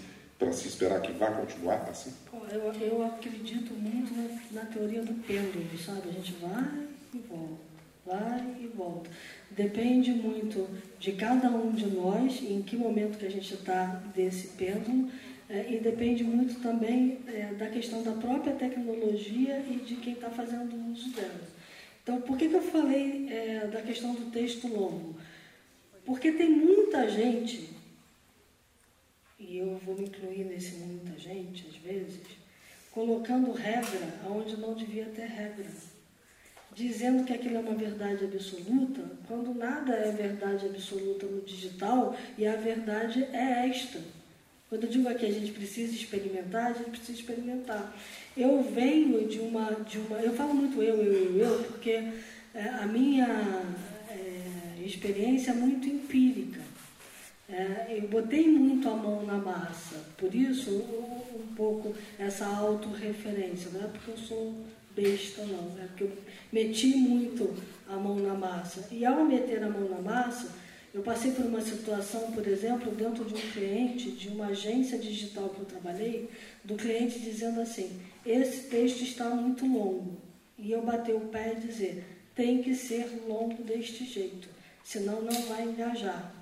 se 0.54 0.68
esperar 0.68 1.02
que 1.02 1.12
vá 1.14 1.32
continuar 1.32 1.90
assim? 1.90 2.14
Eu, 2.32 2.72
eu 2.80 3.06
acredito 3.08 3.74
muito 3.74 4.14
na, 4.14 4.62
na 4.62 4.68
teoria 4.68 5.02
do 5.02 5.16
pêndulo, 5.24 5.66
sabe? 5.84 6.10
A 6.10 6.12
gente 6.12 6.34
vai 6.34 6.88
e 7.12 7.18
volta 7.28 7.71
vai 8.06 8.56
e 8.60 8.68
volta. 8.68 9.10
Depende 9.50 10.12
muito 10.12 10.68
de 11.00 11.12
cada 11.14 11.50
um 11.50 11.72
de 11.72 11.88
nós, 11.88 12.42
em 12.42 12.62
que 12.62 12.76
momento 12.76 13.18
que 13.18 13.26
a 13.26 13.32
gente 13.32 13.54
está 13.54 13.86
desse 14.16 14.50
pêndulo, 14.50 15.10
é, 15.50 15.74
e 15.74 15.80
depende 15.80 16.24
muito 16.24 16.62
também 16.62 17.20
é, 17.28 17.54
da 17.54 17.68
questão 17.68 18.02
da 18.04 18.14
própria 18.14 18.56
tecnologia 18.56 19.60
e 19.70 19.76
de 19.86 19.98
quem 19.98 20.14
está 20.14 20.30
fazendo 20.30 20.74
uso 20.92 21.10
dela. 21.12 21.42
Então, 22.02 22.22
por 22.22 22.38
que, 22.38 22.48
que 22.48 22.56
eu 22.56 22.62
falei 22.62 23.28
é, 23.30 23.68
da 23.68 23.82
questão 23.82 24.16
do 24.16 24.32
texto 24.32 24.68
longo? 24.68 25.16
Porque 26.06 26.32
tem 26.32 26.50
muita 26.50 27.10
gente, 27.10 27.70
e 29.38 29.58
eu 29.58 29.80
vou 29.86 29.96
me 29.96 30.06
incluir 30.06 30.46
nesse 30.46 30.76
muita 30.78 31.20
gente, 31.20 31.68
às 31.68 31.76
vezes, 31.76 32.22
colocando 32.92 33.52
regra 33.52 34.08
onde 34.30 34.58
não 34.58 34.74
devia 34.74 35.06
ter 35.06 35.26
regra 35.26 35.66
dizendo 36.74 37.26
que 37.26 37.34
aquilo 37.34 37.58
é 37.58 37.60
uma 37.60 37.76
verdade 37.76 38.24
absoluta, 38.26 39.02
quando 39.28 39.54
nada 39.54 39.94
é 39.94 40.12
verdade 40.12 40.66
absoluta 40.66 41.26
no 41.26 41.42
digital 41.42 42.16
e 42.38 42.48
a 42.48 42.56
verdade 42.56 43.24
é 43.34 43.68
esta. 43.70 44.00
Quando 44.70 44.86
eu 44.86 44.90
digo 44.90 45.10
aqui 45.10 45.26
a 45.26 45.32
gente 45.32 45.52
precisa 45.52 45.94
experimentar, 45.94 46.68
a 46.68 46.74
gente 46.74 46.92
precisa 46.92 47.20
experimentar. 47.20 47.94
Eu 48.38 48.64
venho 48.64 49.28
de 49.28 49.40
uma, 49.40 49.72
de 49.88 49.98
uma 49.98 50.18
eu 50.20 50.34
falo 50.34 50.54
muito 50.54 50.82
eu, 50.82 50.96
eu, 50.96 51.14
eu, 51.14 51.38
eu, 51.38 51.64
porque 51.64 52.02
é, 52.54 52.70
a 52.80 52.88
minha 52.88 53.28
é, 54.10 54.82
experiência 54.86 55.52
é 55.52 55.54
muito 55.54 55.88
empírica. 55.88 56.62
É, 57.50 57.98
eu 57.98 58.08
botei 58.08 58.48
muito 58.48 58.88
a 58.88 58.96
mão 58.96 59.26
na 59.26 59.38
massa, 59.38 59.98
por 60.18 60.34
isso 60.34 60.72
um 60.72 61.54
pouco 61.54 61.94
essa 62.18 62.46
autorreferência, 62.46 63.72
não 63.74 63.84
é 63.84 63.88
porque 63.88 64.12
eu 64.12 64.18
sou 64.18 64.56
besta 64.96 65.44
não, 65.46 65.70
né? 65.70 65.86
porque 65.88 66.04
eu 66.04 66.18
meti 66.52 66.88
muito 66.96 67.56
a 67.88 67.96
mão 67.96 68.18
na 68.20 68.34
massa. 68.34 68.88
E 68.92 69.06
ao 69.06 69.24
meter 69.26 69.64
a 69.64 69.70
mão 69.70 69.90
na 69.90 70.02
massa, 70.02 70.52
eu 70.94 71.02
passei 71.02 71.32
por 71.32 71.46
uma 71.46 71.62
situação, 71.62 72.32
por 72.32 72.46
exemplo, 72.46 72.92
dentro 72.92 73.24
de 73.24 73.34
um 73.34 73.52
cliente, 73.52 74.12
de 74.12 74.28
uma 74.28 74.48
agência 74.48 74.98
digital 74.98 75.50
que 75.50 75.60
eu 75.60 75.66
trabalhei, 75.66 76.30
do 76.64 76.76
cliente 76.76 77.20
dizendo 77.20 77.62
assim, 77.62 78.00
esse 78.26 78.70
texto 78.70 79.02
está 79.02 79.30
muito 79.30 79.66
longo. 79.66 80.18
E 80.58 80.72
eu 80.72 80.82
bater 80.82 81.16
o 81.16 81.22
pé 81.22 81.54
e 81.54 81.66
dizer, 81.66 82.04
tem 82.36 82.62
que 82.62 82.76
ser 82.76 83.24
longo 83.28 83.64
deste 83.64 84.06
jeito, 84.06 84.50
senão 84.84 85.22
não 85.22 85.42
vai 85.44 85.64
engajar. 85.64 86.36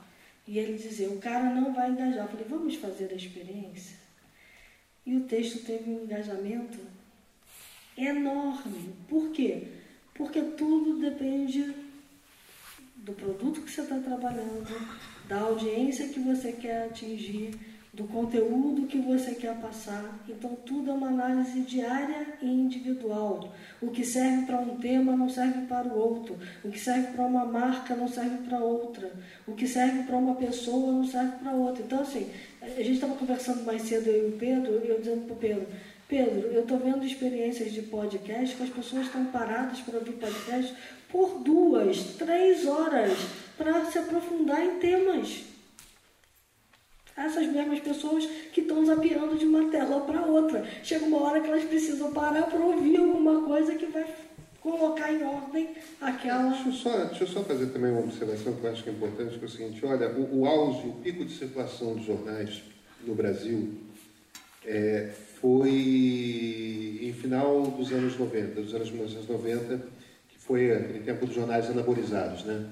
E 0.47 0.57
ele 0.57 0.77
dizer, 0.77 1.07
o 1.09 1.19
cara 1.19 1.53
não 1.53 1.73
vai 1.73 1.91
engajar. 1.91 2.25
Eu 2.25 2.29
falei, 2.29 2.45
vamos 2.49 2.75
fazer 2.75 3.11
a 3.11 3.15
experiência? 3.15 3.97
E 5.05 5.15
o 5.15 5.21
texto 5.21 5.63
teve 5.63 5.89
um 5.91 6.03
engajamento 6.03 6.79
enorme. 8.05 8.93
Por 9.07 9.31
quê? 9.31 9.63
Porque 10.13 10.41
tudo 10.41 10.99
depende 10.99 11.73
do 12.95 13.13
produto 13.13 13.61
que 13.61 13.71
você 13.71 13.81
está 13.81 13.97
trabalhando, 13.97 14.67
da 15.27 15.39
audiência 15.41 16.09
que 16.09 16.19
você 16.19 16.51
quer 16.51 16.85
atingir, 16.85 17.57
do 17.91 18.03
conteúdo 18.03 18.85
que 18.87 18.99
você 18.99 19.33
quer 19.33 19.55
passar. 19.59 20.19
Então, 20.27 20.55
tudo 20.65 20.91
é 20.91 20.93
uma 20.93 21.07
análise 21.07 21.61
diária 21.61 22.27
e 22.41 22.45
individual. 22.45 23.51
O 23.81 23.89
que 23.89 24.05
serve 24.05 24.45
para 24.45 24.59
um 24.59 24.77
tema 24.77 25.15
não 25.15 25.27
serve 25.27 25.65
para 25.65 25.87
o 25.87 25.97
outro. 25.97 26.37
O 26.63 26.69
que 26.69 26.79
serve 26.79 27.13
para 27.13 27.25
uma 27.25 27.45
marca 27.45 27.95
não 27.95 28.07
serve 28.07 28.37
para 28.47 28.59
outra. 28.59 29.11
O 29.47 29.53
que 29.53 29.67
serve 29.67 30.03
para 30.03 30.17
uma 30.17 30.35
pessoa 30.35 30.91
não 30.91 31.05
serve 31.05 31.37
para 31.37 31.51
outra. 31.51 31.83
Então, 31.83 32.01
assim, 32.01 32.29
a 32.61 32.67
gente 32.67 32.93
estava 32.93 33.15
conversando 33.15 33.63
mais 33.63 33.81
cedo, 33.81 34.07
eu 34.07 34.29
e 34.29 34.33
o 34.33 34.37
Pedro, 34.37 34.85
e 34.85 34.89
eu 34.89 34.99
dizendo 34.99 35.25
para 35.25 35.33
o 35.33 35.39
Pedro. 35.39 35.67
Pedro, 36.09 36.47
eu 36.47 36.61
estou 36.61 36.79
vendo 36.79 37.05
experiências 37.05 37.71
de 37.71 37.83
podcast 37.83 38.55
que 38.55 38.63
as 38.63 38.69
pessoas 38.69 39.05
estão 39.05 39.25
paradas 39.25 39.79
para 39.81 39.99
ouvir 39.99 40.13
podcast 40.13 40.73
por 41.07 41.43
duas, 41.43 42.15
três 42.17 42.65
horas 42.65 43.11
para 43.55 43.85
se 43.85 43.99
aprofundar 43.99 44.59
em 44.65 44.79
temas 44.79 45.43
essas 47.15 47.45
mesmas 47.47 47.79
pessoas 47.81 48.25
que 48.51 48.61
estão 48.61 48.83
zapeando 48.83 49.37
de 49.37 49.45
uma 49.45 49.69
tela 49.69 50.01
para 50.01 50.25
outra. 50.25 50.65
Chega 50.81 51.05
uma 51.05 51.21
hora 51.21 51.41
que 51.41 51.47
elas 51.47 51.65
precisam 51.65 52.11
parar 52.11 52.43
para 52.43 52.59
ouvir 52.59 52.97
alguma 52.97 53.45
coisa 53.45 53.75
que 53.75 53.85
vai 53.85 54.11
colocar 54.61 55.13
em 55.13 55.21
ordem 55.23 55.69
aquela. 56.01 56.49
Deixa 56.49 56.69
eu, 56.69 56.73
só, 56.73 57.05
deixa 57.05 57.23
eu 57.23 57.27
só 57.27 57.43
fazer 57.43 57.67
também 57.67 57.91
uma 57.91 58.01
observação 58.01 58.55
que 58.55 58.63
eu 58.63 58.71
acho 58.71 58.83
que 58.83 58.89
é 58.89 58.93
importante, 58.93 59.37
que 59.37 59.45
é 59.45 59.47
o 59.47 59.51
seguinte, 59.51 59.85
olha, 59.85 60.09
o, 60.09 60.39
o 60.39 60.47
auge, 60.47 60.87
o 60.87 60.93
pico 61.03 61.23
de 61.23 61.37
circulação 61.37 61.95
de 61.95 62.07
jornais 62.07 62.63
no 63.05 63.13
Brasil 63.13 63.77
é, 64.65 65.11
foi 65.41 66.99
em 67.01 67.13
final 67.13 67.63
dos 67.63 67.91
anos 67.91 68.17
90, 68.17 68.61
dos 68.61 68.73
anos 68.73 68.91
1990, 68.91 69.77
que 70.29 70.37
foi 70.37 70.71
em 70.97 71.01
tempo 71.01 71.25
dos 71.25 71.35
jornais 71.35 71.69
anabolizados, 71.69 72.43
né? 72.43 72.65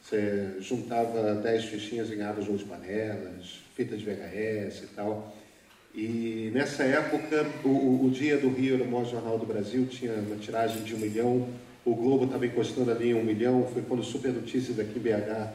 Você 0.00 0.56
juntava 0.60 1.34
10 1.34 1.64
fichinhas 1.64 2.10
em 2.10 2.22
abas 2.22 2.48
ou 2.48 2.56
de 2.56 2.64
panelas, 2.64 3.60
fitas 3.74 4.00
VHS 4.00 4.84
e 4.84 4.86
tal. 4.94 5.36
E 5.94 6.50
nessa 6.54 6.84
época, 6.84 7.46
o, 7.64 8.04
o 8.04 8.10
Dia 8.10 8.36
do 8.38 8.48
Rio 8.48 8.76
era 8.76 8.84
o 8.84 8.90
maior 8.90 9.04
jornal 9.04 9.38
do 9.38 9.46
Brasil, 9.46 9.86
tinha 9.86 10.12
uma 10.14 10.36
tiragem 10.36 10.82
de 10.82 10.94
um 10.94 10.98
milhão, 10.98 11.48
o 11.84 11.94
Globo 11.94 12.24
estava 12.24 12.46
encostando 12.46 12.90
ali 12.90 13.10
em 13.10 13.14
um 13.14 13.24
milhão, 13.24 13.66
foi 13.72 13.82
quando 13.82 14.02
Super 14.02 14.32
Notícias 14.32 14.78
aqui 14.78 14.98
em 14.98 15.02
BH 15.02 15.52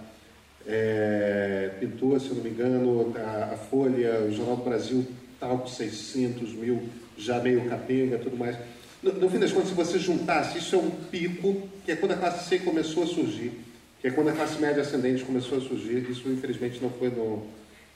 é, 0.65 1.71
pintou, 1.79 2.19
se 2.19 2.29
eu 2.29 2.35
não 2.35 2.43
me 2.43 2.49
engano, 2.49 3.13
a, 3.17 3.53
a 3.53 3.57
Folha, 3.57 4.21
o 4.21 4.31
Jornal 4.31 4.57
do 4.57 4.63
Brasil 4.63 5.05
estava 5.33 5.57
com 5.57 5.67
600 5.67 6.53
mil, 6.53 6.83
já 7.17 7.39
meio 7.39 7.67
capenga 7.69 8.17
tudo 8.17 8.37
mais. 8.37 8.57
No, 9.01 9.13
no 9.13 9.29
fim 9.29 9.39
das 9.39 9.51
contas, 9.51 9.69
se 9.69 9.75
você 9.75 9.99
juntasse, 9.99 10.57
isso 10.57 10.75
é 10.75 10.77
um 10.77 10.89
pico, 10.89 11.67
que 11.85 11.91
é 11.91 11.95
quando 11.95 12.13
a 12.13 12.17
classe 12.17 12.47
C 12.47 12.59
começou 12.59 13.03
a 13.03 13.07
surgir, 13.07 13.51
que 13.99 14.07
é 14.07 14.11
quando 14.11 14.29
a 14.29 14.33
classe 14.33 14.59
média 14.59 14.81
ascendente 14.81 15.23
começou 15.23 15.57
a 15.57 15.61
surgir, 15.61 16.09
isso 16.09 16.29
infelizmente 16.29 16.81
não 16.81 16.89
foi 16.89 17.09
no, 17.09 17.45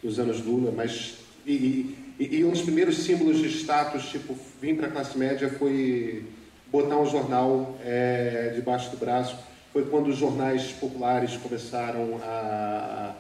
nos 0.04 0.20
anos 0.20 0.44
Lula, 0.44 0.72
mas 0.76 1.16
e, 1.48 1.96
e, 2.20 2.38
e, 2.40 2.44
um 2.44 2.50
dos 2.50 2.62
primeiros 2.62 2.98
símbolos 2.98 3.38
de 3.38 3.48
status, 3.48 4.10
tipo, 4.10 4.38
vir 4.62 4.76
para 4.76 4.88
a 4.88 4.92
classe 4.92 5.18
média 5.18 5.50
foi 5.50 6.26
botar 6.70 6.98
um 6.98 7.10
jornal 7.10 7.78
é, 7.86 8.52
debaixo 8.54 8.92
do 8.92 8.98
braço. 8.98 9.38
Foi 9.72 9.86
quando 9.86 10.08
os 10.08 10.18
jornais 10.18 10.74
populares 10.74 11.38
começaram 11.38 12.20
a, 12.22 13.16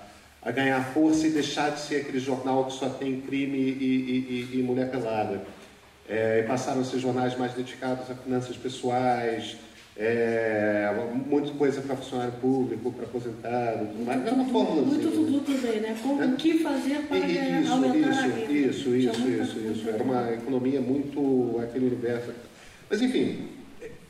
a 0.48 0.52
ganhar 0.52 0.82
força 0.94 1.28
e 1.28 1.32
deixar 1.32 1.72
de 1.72 1.82
ser 1.82 1.98
aquele 1.98 2.22
jornal 2.22 2.64
que 2.65 2.74
só 2.74 2.88
tem 2.88 3.19
crime 3.19 3.57
e, 3.57 4.48
e, 4.53 4.60
e 4.60 4.64
mulher 4.64 4.90
pelada. 4.90 5.41
É, 6.07 6.44
passaram 6.44 6.80
a 6.80 6.86
ser 6.86 6.99
jornais 6.99 7.38
mais 7.38 7.52
dedicados 7.52 8.10
a 8.10 8.15
finanças 8.15 8.56
pessoais, 8.56 9.57
é, 9.98 10.90
muita 11.26 11.52
coisa 11.52 11.82
para 11.82 11.98
funcionário 11.98 12.32
público, 12.40 12.94
para 12.94 13.03
aposentado, 13.03 13.88
tudo 13.88 14.06
mais. 14.06 14.26
Era 14.26 14.36
uma 14.36 14.45
fórmula. 14.45 14.84
Muito 14.84 15.11
tudo 15.11 15.41
também, 15.41 15.82
né? 15.82 15.98
Como, 16.02 16.24
é? 16.24 16.26
O 16.28 16.36
que 16.38 16.60
fazer 16.60 16.99
para 17.10 17.18
isso, 17.18 17.72
aumentar 17.74 17.98
isso, 17.98 18.19
a 18.19 18.22
renda. 18.22 18.53
Isso, 18.53 18.95
isso, 18.95 19.28
isso, 19.28 19.60
isso. 19.60 19.90
Era 19.90 20.02
uma 20.02 20.32
economia 20.32 20.80
muito 20.80 21.60
aquele 21.61 21.88
universo. 21.88 22.32
Mas 22.90 23.02
enfim, 23.02 23.49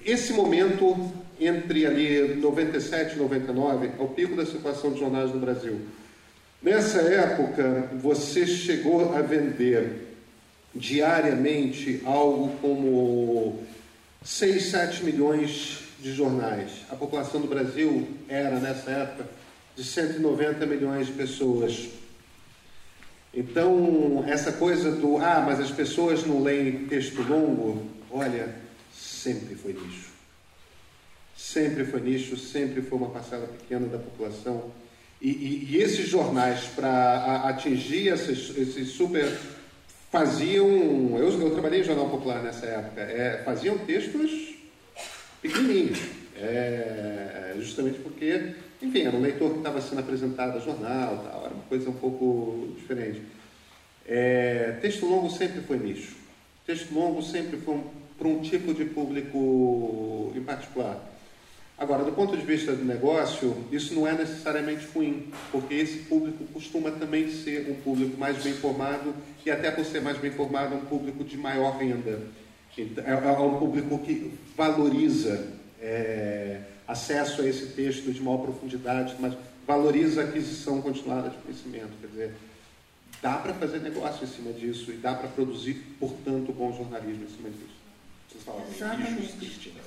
esse 0.05 0.33
momento 0.33 1.11
entre 1.39 1.87
ali 1.87 2.35
97 2.35 3.15
e 3.15 3.17
99 3.17 3.89
é 3.97 4.03
o 4.03 4.07
pico 4.09 4.35
da 4.35 4.45
situação 4.45 4.91
de 4.91 4.99
jornais 4.99 5.33
no 5.33 5.39
Brasil. 5.39 5.79
Nessa 6.61 7.01
época, 7.01 7.89
você 7.93 8.47
chegou 8.47 9.15
a 9.15 9.21
vender 9.21 10.07
diariamente 10.73 12.01
algo 12.03 12.57
como 12.57 13.63
6, 14.23 14.65
7 14.65 15.03
milhões 15.05 15.79
de 15.99 16.13
jornais. 16.13 16.71
A 16.89 16.95
população 16.95 17.41
do 17.41 17.47
Brasil 17.47 18.07
era, 18.27 18.59
nessa 18.59 18.89
época, 18.91 19.27
de 19.75 19.83
190 19.83 20.65
milhões 20.65 21.07
de 21.07 21.13
pessoas. 21.13 21.89
Então, 23.33 24.23
essa 24.27 24.51
coisa 24.51 24.91
do, 24.91 25.17
ah, 25.17 25.43
mas 25.45 25.59
as 25.59 25.69
pessoas 25.69 26.25
não 26.25 26.41
leem 26.41 26.87
texto 26.87 27.21
longo, 27.21 27.85
olha, 28.09 28.55
sempre 28.91 29.53
foi 29.53 29.73
nicho. 29.73 30.09
Sempre 31.35 31.85
foi 31.85 32.01
nicho, 32.01 32.35
sempre 32.35 32.81
foi 32.81 32.97
uma 32.97 33.09
parcela 33.09 33.45
pequena 33.45 33.87
da 33.87 33.99
população. 33.99 34.71
E, 35.21 35.29
e, 35.29 35.67
e 35.71 35.81
esses 35.81 36.07
jornais, 36.07 36.65
para 36.75 37.43
atingir 37.47 38.07
esses, 38.07 38.55
esses 38.57 38.89
super 38.89 39.25
faziam. 40.11 40.67
Eu, 41.17 41.29
eu 41.41 41.51
trabalhei 41.51 41.81
em 41.81 41.83
jornal 41.83 42.09
popular 42.09 42.41
nessa 42.43 42.65
época, 42.65 43.01
é, 43.01 43.41
faziam 43.43 43.77
textos 43.79 44.55
pequenininhos, 45.41 45.99
é, 46.35 47.53
justamente 47.57 47.99
porque, 47.99 48.53
enfim, 48.81 49.01
era 49.01 49.15
um 49.15 49.21
leitor 49.21 49.51
que 49.51 49.57
estava 49.57 49.81
sendo 49.81 49.99
apresentado 49.99 50.57
a 50.57 50.59
jornal, 50.59 51.23
tal, 51.29 51.45
era 51.45 51.53
uma 51.53 51.63
coisa 51.63 51.89
um 51.89 51.93
pouco 51.93 52.73
diferente. 52.77 53.21
É, 54.07 54.77
texto 54.81 55.05
longo 55.05 55.29
sempre 55.29 55.61
foi 55.61 55.77
nicho. 55.77 56.15
Texto 56.65 56.93
longo 56.93 57.21
sempre 57.21 57.57
foi 57.57 57.75
um, 57.75 57.83
para 58.17 58.27
um 58.27 58.41
tipo 58.41 58.73
de 58.73 58.85
público 58.85 60.31
em 60.35 60.43
particular. 60.43 61.16
Agora, 61.77 62.03
do 62.03 62.11
ponto 62.11 62.35
de 62.35 62.43
vista 62.43 62.73
do 62.73 62.83
negócio, 62.83 63.55
isso 63.71 63.93
não 63.93 64.07
é 64.07 64.13
necessariamente 64.13 64.87
ruim, 64.95 65.31
porque 65.51 65.75
esse 65.75 65.99
público 65.99 66.43
costuma 66.45 66.89
também 66.89 67.29
ser 67.31 67.69
um 67.69 67.75
público 67.75 68.17
mais 68.17 68.41
bem 68.41 68.53
formado 68.53 69.13
e 69.45 69.51
até 69.51 69.69
por 69.69 69.85
ser 69.85 70.01
mais 70.01 70.17
bem 70.17 70.31
formado, 70.31 70.75
um 70.75 70.85
público 70.85 71.23
de 71.23 71.37
maior 71.37 71.77
renda. 71.77 72.19
Então, 72.75 73.03
é, 73.05 73.11
é 73.11 73.39
um 73.39 73.59
público 73.59 73.99
que 73.99 74.33
valoriza 74.55 75.53
é, 75.79 76.61
acesso 76.87 77.41
a 77.43 77.47
esse 77.47 77.67
texto 77.67 78.11
de 78.11 78.21
maior 78.21 78.39
profundidade, 78.39 79.15
mas 79.19 79.35
valoriza 79.67 80.21
a 80.21 80.23
aquisição 80.25 80.81
continuada 80.81 81.29
de 81.29 81.37
conhecimento. 81.37 81.91
Quer 82.01 82.07
dizer, 82.07 82.33
dá 83.21 83.33
para 83.33 83.53
fazer 83.53 83.79
negócio 83.79 84.23
em 84.23 84.27
cima 84.27 84.51
disso 84.51 84.91
e 84.91 84.95
dá 84.95 85.13
para 85.13 85.27
produzir, 85.29 85.75
portanto, 85.99 86.51
bom 86.51 86.73
jornalismo 86.75 87.23
em 87.23 87.35
cima 87.35 87.49
disso. 87.49 87.76
Vocês 88.37 88.43
falaram. 88.43 88.65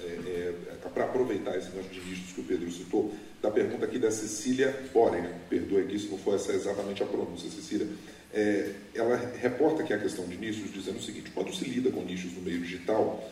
É, 0.03 0.07
é, 0.07 0.55
é 0.73 0.89
para 0.93 1.05
aproveitar 1.05 1.57
esse 1.57 1.71
gancho 1.71 1.89
de 1.89 2.01
nichos 2.01 2.33
que 2.33 2.41
o 2.41 2.45
Pedro 2.45 2.71
citou, 2.71 3.15
da 3.41 3.51
pergunta 3.51 3.85
aqui 3.85 3.99
da 3.99 4.11
Cecília 4.11 4.89
Boren, 4.93 5.25
perdoe 5.49 5.83
aqui 5.83 5.99
se 5.99 6.09
não 6.09 6.19
for 6.19 6.35
essa 6.35 6.53
exatamente 6.53 7.03
a 7.03 7.07
pronúncia, 7.07 7.49
Cecília. 7.51 7.89
É, 8.33 8.73
ela 8.95 9.17
reporta 9.41 9.83
aqui 9.83 9.93
a 9.93 9.99
questão 9.99 10.27
de 10.27 10.37
nichos, 10.37 10.73
dizendo 10.73 10.99
o 10.99 11.03
seguinte: 11.03 11.31
quando 11.31 11.55
se 11.55 11.65
lida 11.65 11.91
com 11.91 12.03
nichos 12.03 12.33
no 12.33 12.43
meio 12.43 12.61
digital, 12.61 13.29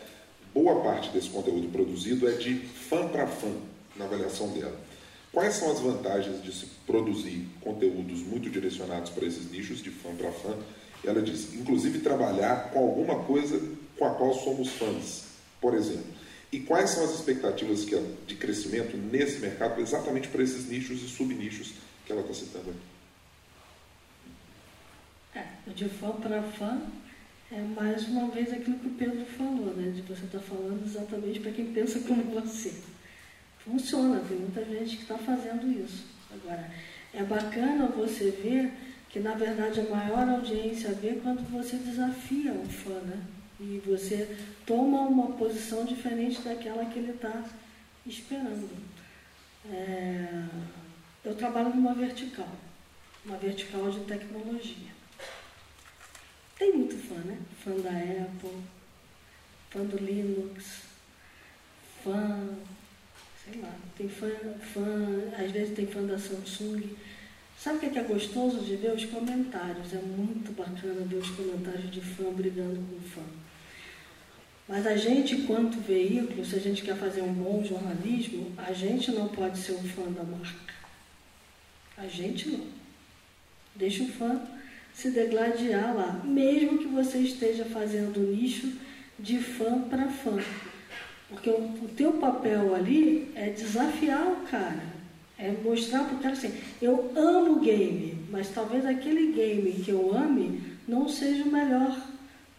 boa 0.53 0.81
parte 0.81 1.09
desse 1.11 1.29
conteúdo 1.29 1.67
produzido 1.69 2.27
é 2.29 2.33
de 2.33 2.55
fã 2.55 3.07
para 3.07 3.27
fã, 3.27 3.51
na 3.95 4.05
avaliação 4.05 4.49
dela. 4.49 4.79
Quais 5.31 5.53
são 5.55 5.71
as 5.71 5.79
vantagens 5.79 6.41
de 6.41 6.51
se 6.51 6.65
produzir 6.87 7.45
conteúdos 7.61 8.21
muito 8.21 8.49
direcionados 8.49 9.11
para 9.11 9.25
esses 9.25 9.49
nichos, 9.51 9.81
de 9.81 9.91
fã 9.91 10.15
para 10.15 10.31
fã? 10.31 10.55
Ela 11.03 11.21
diz, 11.21 11.53
inclusive 11.53 11.99
trabalhar 11.99 12.71
com 12.71 12.79
alguma 12.79 13.23
coisa 13.23 13.61
com 13.99 14.05
a 14.05 14.15
qual 14.15 14.33
somos 14.33 14.69
fãs, 14.69 15.25
por 15.59 15.75
exemplo. 15.75 16.17
E 16.51 16.61
quais 16.61 16.89
são 16.91 17.03
as 17.03 17.11
expectativas 17.11 17.85
de 17.85 18.35
crescimento 18.35 18.97
nesse 18.97 19.39
mercado, 19.39 19.79
exatamente 19.81 20.29
para 20.29 20.41
esses 20.41 20.67
nichos 20.67 21.03
e 21.03 21.07
subnichos 21.07 21.73
que 22.05 22.11
ela 22.11 22.21
está 22.21 22.33
citando 22.33 22.71
aqui? 22.71 22.79
É, 25.35 25.71
de 25.71 25.87
fã 25.89 26.11
para 26.13 26.41
fã 26.41 26.81
é 27.51 27.61
mais 27.61 28.07
uma 28.07 28.29
vez 28.29 28.51
aquilo 28.51 28.79
que 28.79 28.87
o 28.87 28.91
Pedro 28.91 29.25
falou, 29.37 29.75
né? 29.75 29.91
De 29.91 30.01
você 30.01 30.25
estar 30.25 30.39
tá 30.39 30.43
falando 30.43 30.83
exatamente 30.85 31.39
para 31.39 31.51
quem 31.51 31.71
pensa 31.71 31.99
como 32.07 32.23
você. 32.23 32.73
Funciona, 33.59 34.21
tem 34.27 34.37
muita 34.37 34.65
gente 34.65 34.95
que 34.95 35.03
está 35.03 35.17
fazendo 35.17 35.69
isso. 35.71 36.05
Agora, 36.31 36.71
é 37.13 37.23
bacana 37.23 37.87
você 37.87 38.31
ver 38.31 38.71
que 39.09 39.19
na 39.19 39.33
verdade 39.33 39.81
a 39.81 39.89
maior 39.89 40.27
audiência 40.29 40.93
vê 40.93 41.19
quando 41.21 41.47
você 41.51 41.75
desafia 41.77 42.53
o 42.53 42.65
fã, 42.65 42.99
né? 43.01 43.19
E 43.59 43.81
você 43.85 44.37
toma 44.65 45.01
uma 45.01 45.33
posição 45.33 45.83
diferente 45.83 46.41
daquela 46.41 46.85
que 46.85 46.99
ele 46.99 47.11
está 47.11 47.43
esperando. 48.05 48.69
É... 49.69 50.45
Eu 51.25 51.35
trabalho 51.35 51.75
numa 51.75 51.93
vertical, 51.93 52.47
uma 53.25 53.37
vertical 53.37 53.91
de 53.91 53.99
tecnologia. 54.01 54.89
Tem 56.57 56.73
muito 56.73 56.95
fã 56.97 57.15
né? 57.15 57.37
Fã 57.63 57.71
da 57.71 57.89
Apple, 57.89 58.63
fã 59.69 59.81
do 59.81 59.97
Linux, 59.97 60.83
fã, 62.03 62.49
sei 63.43 63.61
lá, 63.61 63.73
tem 63.97 64.07
fã, 64.07 64.29
fã, 64.73 65.33
às 65.37 65.51
vezes 65.51 65.75
tem 65.75 65.85
fã 65.85 66.01
da 66.03 66.17
Samsung. 66.17 66.95
Sabe 67.57 67.77
o 67.77 67.79
que 67.91 67.97
é, 67.97 68.01
é 68.01 68.03
gostoso 68.05 68.61
de 68.61 68.77
ver 68.77 68.93
os 68.93 69.03
comentários? 69.05 69.93
É 69.93 69.97
muito 69.97 70.55
bacana 70.55 71.05
ver 71.05 71.17
os 71.17 71.29
comentários 71.31 71.91
de 71.91 71.99
fã 71.99 72.31
brigando 72.31 72.81
com 72.89 73.01
fã. 73.09 73.48
Mas 74.69 74.85
a 74.85 74.95
gente, 74.95 75.35
enquanto 75.35 75.81
veículo, 75.81 76.45
se 76.45 76.55
a 76.55 76.59
gente 76.59 76.83
quer 76.83 76.95
fazer 76.95 77.23
um 77.23 77.33
bom 77.33 77.65
jornalismo, 77.65 78.51
a 78.55 78.71
gente 78.71 79.11
não 79.11 79.27
pode 79.27 79.57
ser 79.57 79.71
um 79.71 79.83
fã 79.83 80.03
da 80.03 80.21
marca. 80.21 80.73
A 81.97 82.05
gente 82.05 82.49
não. 82.49 82.67
Deixa 83.75 84.03
o 84.03 84.07
fã 84.07 84.39
se 84.93 85.09
degladiar 85.09 85.95
lá, 85.95 86.21
mesmo 86.23 86.77
que 86.77 86.85
você 86.85 87.17
esteja 87.17 87.65
fazendo 87.65 88.19
nicho 88.19 88.71
de 89.17 89.39
fã 89.39 89.81
para 89.81 90.07
fã. 90.07 90.37
Porque 91.29 91.49
o, 91.49 91.61
o 91.61 91.89
teu 91.97 92.13
papel 92.13 92.75
ali 92.75 93.31
é 93.33 93.49
desafiar 93.49 94.27
o 94.27 94.47
cara, 94.47 94.83
é 95.37 95.51
mostrar 95.51 96.03
para 96.03 96.15
o 96.15 96.19
cara 96.19 96.33
assim, 96.33 96.53
eu 96.79 97.11
amo 97.15 97.59
game, 97.59 98.23
mas 98.29 98.49
talvez 98.49 98.85
aquele 98.85 99.31
game 99.31 99.71
que 99.83 99.89
eu 99.89 100.15
ame 100.15 100.61
não 100.87 101.09
seja 101.09 101.43
o 101.43 101.51
melhor 101.51 101.99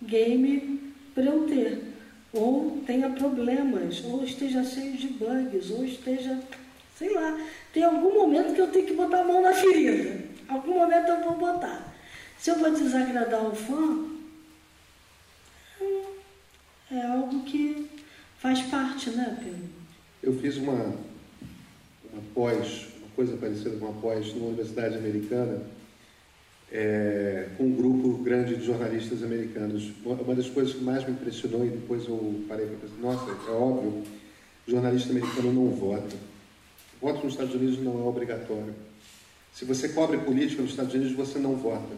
game 0.03 0.93
para 1.15 1.25
eu 1.25 1.47
ter 1.47 1.90
ou 2.33 2.83
tenha 2.87 3.11
problemas, 3.11 4.05
ou 4.05 4.25
esteja 4.25 4.63
cheio 4.63 4.97
de 4.97 5.09
bugs, 5.09 5.71
ou 5.71 5.85
esteja, 5.85 6.39
sei 6.97 7.13
lá, 7.13 7.39
tem 7.73 7.83
algum 7.83 8.15
momento 8.15 8.55
que 8.55 8.61
eu 8.61 8.69
tenho 8.69 8.87
que 8.87 8.95
botar 8.95 9.21
a 9.21 9.25
mão 9.25 9.43
na 9.43 9.53
ferida. 9.53 10.25
Algum 10.49 10.75
momento 10.75 11.09
eu 11.09 11.25
vou 11.25 11.37
botar. 11.37 11.95
Se 12.39 12.51
eu 12.51 12.59
vou 12.59 12.71
desagradar 12.71 13.47
o 13.47 13.55
fã, 13.55 14.09
é 16.91 17.03
algo 17.07 17.43
que 17.45 17.89
faz 18.39 18.63
parte, 18.63 19.11
né, 19.11 19.37
Pedro? 19.39 19.69
Eu 20.23 20.39
fiz 20.41 20.57
uma, 20.57 20.95
uma 22.13 22.23
pós, 22.35 22.89
uma 22.99 23.11
coisa 23.15 23.37
parecida 23.37 23.77
com 23.77 23.87
uma 23.87 24.01
pós 24.01 24.33
numa 24.35 24.49
universidade 24.49 24.97
americana, 24.97 25.63
é, 26.73 27.49
com 27.57 27.65
um 27.65 27.73
grupo 27.75 28.23
grande 28.23 28.57
de 28.57 28.65
jornalistas 28.65 29.23
americanos. 29.23 29.91
Uma 30.05 30.35
das 30.35 30.49
coisas 30.49 30.75
que 30.75 30.83
mais 30.83 31.05
me 31.05 31.13
impressionou, 31.13 31.65
e 31.67 31.71
depois 31.71 32.07
eu 32.07 32.45
parei 32.49 32.67
para 32.67 32.77
pensar, 32.77 33.01
nossa, 33.01 33.31
é 33.31 33.53
óbvio, 33.53 34.05
jornalista 34.67 35.11
americano 35.11 35.53
não 35.53 35.69
vota. 35.71 36.17
Voto 37.01 37.25
nos 37.25 37.33
Estados 37.33 37.55
Unidos 37.55 37.79
não 37.79 37.99
é 38.01 38.09
obrigatório. 38.09 38.75
Se 39.53 39.65
você 39.65 39.89
cobre 39.89 40.19
política 40.19 40.63
nos 40.63 40.71
Estados 40.71 40.95
Unidos, 40.95 41.13
você 41.13 41.39
não 41.39 41.57
vota. 41.57 41.95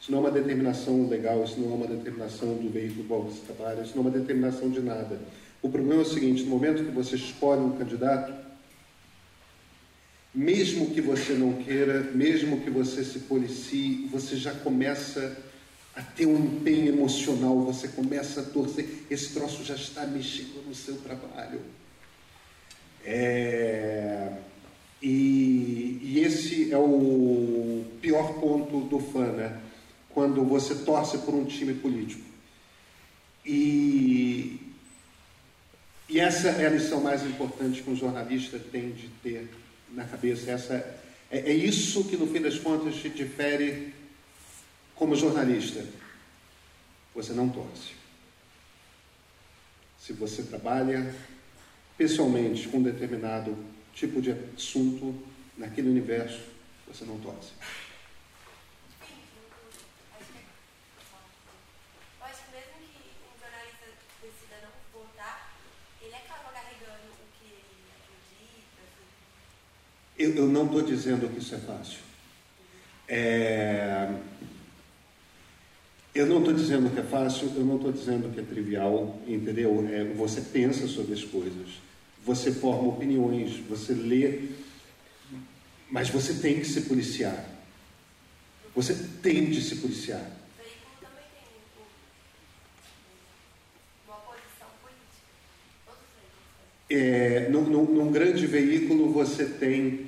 Isso 0.00 0.12
não 0.12 0.18
é 0.18 0.22
uma 0.22 0.30
determinação 0.30 1.08
legal, 1.08 1.44
isso 1.44 1.60
não 1.60 1.72
é 1.72 1.74
uma 1.74 1.86
determinação 1.86 2.54
do 2.54 2.70
veículo 2.70 3.04
qual 3.04 3.22
você 3.24 3.40
trabalha, 3.44 3.82
isso 3.82 3.96
não 3.96 4.04
é 4.04 4.08
uma 4.08 4.18
determinação 4.18 4.70
de 4.70 4.80
nada. 4.80 5.18
O 5.60 5.68
problema 5.68 6.02
é 6.02 6.04
o 6.04 6.08
seguinte: 6.08 6.44
no 6.44 6.50
momento 6.50 6.84
que 6.84 6.90
você 6.90 7.16
escolhe 7.16 7.60
um 7.60 7.72
candidato, 7.72 8.32
mesmo 10.38 10.90
que 10.90 11.00
você 11.00 11.32
não 11.32 11.52
queira, 11.52 12.12
mesmo 12.14 12.60
que 12.60 12.70
você 12.70 13.02
se 13.02 13.18
policie, 13.18 14.06
você 14.08 14.36
já 14.36 14.54
começa 14.54 15.36
a 15.96 16.00
ter 16.00 16.26
um 16.26 16.36
empenho 16.36 16.94
emocional, 16.94 17.60
você 17.62 17.88
começa 17.88 18.42
a 18.42 18.44
torcer, 18.44 18.88
esse 19.10 19.34
troço 19.34 19.64
já 19.64 19.74
está 19.74 20.06
mexendo 20.06 20.64
no 20.64 20.72
seu 20.76 20.94
trabalho. 20.98 21.60
É... 23.04 24.30
E, 25.02 25.98
e, 26.02 26.20
esse 26.24 26.72
é 26.72 26.78
o 26.78 27.84
pior 28.00 28.34
ponto 28.34 28.82
do 28.82 29.00
fã, 29.00 29.32
né? 29.32 29.60
Quando 30.10 30.44
você 30.44 30.72
torce 30.76 31.18
por 31.18 31.34
um 31.34 31.46
time 31.46 31.74
político. 31.74 32.22
E, 33.44 34.60
e 36.08 36.20
essa 36.20 36.50
é 36.50 36.66
a 36.66 36.70
lição 36.70 37.00
mais 37.00 37.24
importante 37.24 37.82
que 37.82 37.90
um 37.90 37.96
jornalista 37.96 38.56
tem 38.56 38.92
de 38.92 39.08
ter 39.20 39.48
na 39.90 40.04
cabeça. 40.04 40.50
Essa, 40.50 40.74
é, 41.30 41.38
é 41.38 41.52
isso 41.52 42.04
que, 42.04 42.16
no 42.16 42.26
fim 42.26 42.40
das 42.40 42.58
contas, 42.58 42.96
te 42.96 43.08
difere 43.08 43.94
como 44.94 45.14
jornalista. 45.14 45.84
Você 47.14 47.32
não 47.32 47.48
torce. 47.48 47.92
Se 49.98 50.12
você 50.12 50.42
trabalha 50.42 51.14
pessoalmente 51.96 52.68
com 52.68 52.78
um 52.78 52.82
determinado 52.82 53.56
tipo 53.92 54.22
de 54.22 54.32
assunto 54.56 55.14
naquele 55.56 55.88
universo, 55.88 56.40
você 56.86 57.04
não 57.04 57.18
torce. 57.18 57.50
Eu, 70.18 70.34
eu 70.34 70.46
não 70.48 70.66
estou 70.66 70.82
dizendo 70.82 71.32
que 71.32 71.38
isso 71.38 71.54
é 71.54 71.58
fácil. 71.58 71.98
É... 73.06 74.12
Eu 76.14 76.26
não 76.26 76.38
estou 76.40 76.52
dizendo 76.52 76.92
que 76.92 76.98
é 76.98 77.04
fácil, 77.04 77.52
eu 77.54 77.64
não 77.64 77.76
estou 77.76 77.92
dizendo 77.92 78.32
que 78.34 78.40
é 78.40 78.42
trivial, 78.42 79.20
entendeu? 79.26 79.86
É, 79.88 80.04
você 80.04 80.40
pensa 80.40 80.88
sobre 80.88 81.14
as 81.14 81.22
coisas, 81.22 81.80
você 82.24 82.50
forma 82.50 82.88
opiniões, 82.88 83.56
você 83.68 83.92
lê, 83.92 84.48
mas 85.88 86.10
você 86.10 86.34
tem 86.34 86.58
que 86.58 86.66
se 86.66 86.82
policiar. 86.82 87.44
Você 88.74 88.94
tem 89.22 89.50
de 89.50 89.62
se 89.62 89.76
policiar. 89.76 90.38
É, 96.90 97.48
num, 97.50 97.64
num, 97.64 97.84
num, 97.84 98.10
grande 98.10 98.46
veículo 98.46 99.12
você 99.12 99.44
tem, 99.44 100.07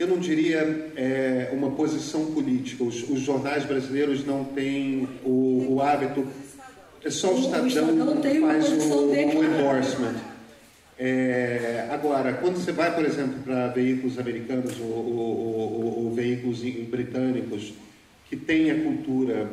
eu 0.00 0.06
não 0.06 0.18
diria 0.18 0.90
é, 0.96 1.50
uma 1.52 1.72
posição 1.72 2.32
política. 2.32 2.82
Os, 2.82 3.06
os, 3.10 3.20
jornais 3.20 3.66
brasileiros 3.66 4.24
não 4.24 4.44
têm 4.44 5.06
o, 5.22 5.74
o 5.74 5.82
hábito. 5.82 6.26
É 7.04 7.10
só 7.10 7.34
o 7.34 7.38
Estadão 7.38 8.16
que 8.16 8.40
faz 8.40 8.68
o, 8.70 9.10
o 9.10 9.44
endorsement. 9.44 10.16
É, 10.98 11.86
agora, 11.90 12.32
quando 12.32 12.56
você 12.56 12.72
vai, 12.72 12.94
por 12.94 13.04
exemplo, 13.04 13.42
para 13.42 13.68
veículos 13.68 14.18
americanos 14.18 14.78
ou, 14.80 14.86
ou, 14.86 16.04
ou, 16.04 16.14
veículos 16.14 16.62
britânicos 16.62 17.74
que 18.28 18.36
têm 18.36 18.70
a 18.70 18.82
cultura 18.82 19.50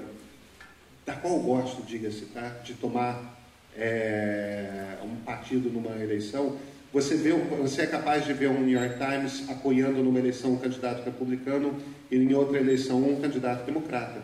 da 1.05 1.13
qual 1.13 1.33
eu 1.33 1.39
gosto, 1.39 1.83
diga-se, 1.83 2.25
tá? 2.27 2.47
de 2.63 2.73
tomar 2.73 3.37
é, 3.77 4.95
um 5.03 5.15
partido 5.25 5.69
numa 5.69 6.01
eleição, 6.01 6.57
você, 7.01 7.15
vê, 7.15 7.31
você 7.31 7.83
é 7.83 7.85
capaz 7.85 8.25
de 8.25 8.33
ver 8.33 8.49
um 8.49 8.59
New 8.59 8.81
York 8.81 8.97
Times 8.97 9.47
apoiando 9.47 10.03
numa 10.03 10.17
eleição 10.17 10.53
um 10.53 10.57
candidato 10.57 11.03
republicano 11.03 11.75
e 12.09 12.15
em 12.15 12.33
outra 12.33 12.57
eleição 12.57 13.07
um 13.07 13.21
candidato 13.21 13.65
democrata. 13.65 14.19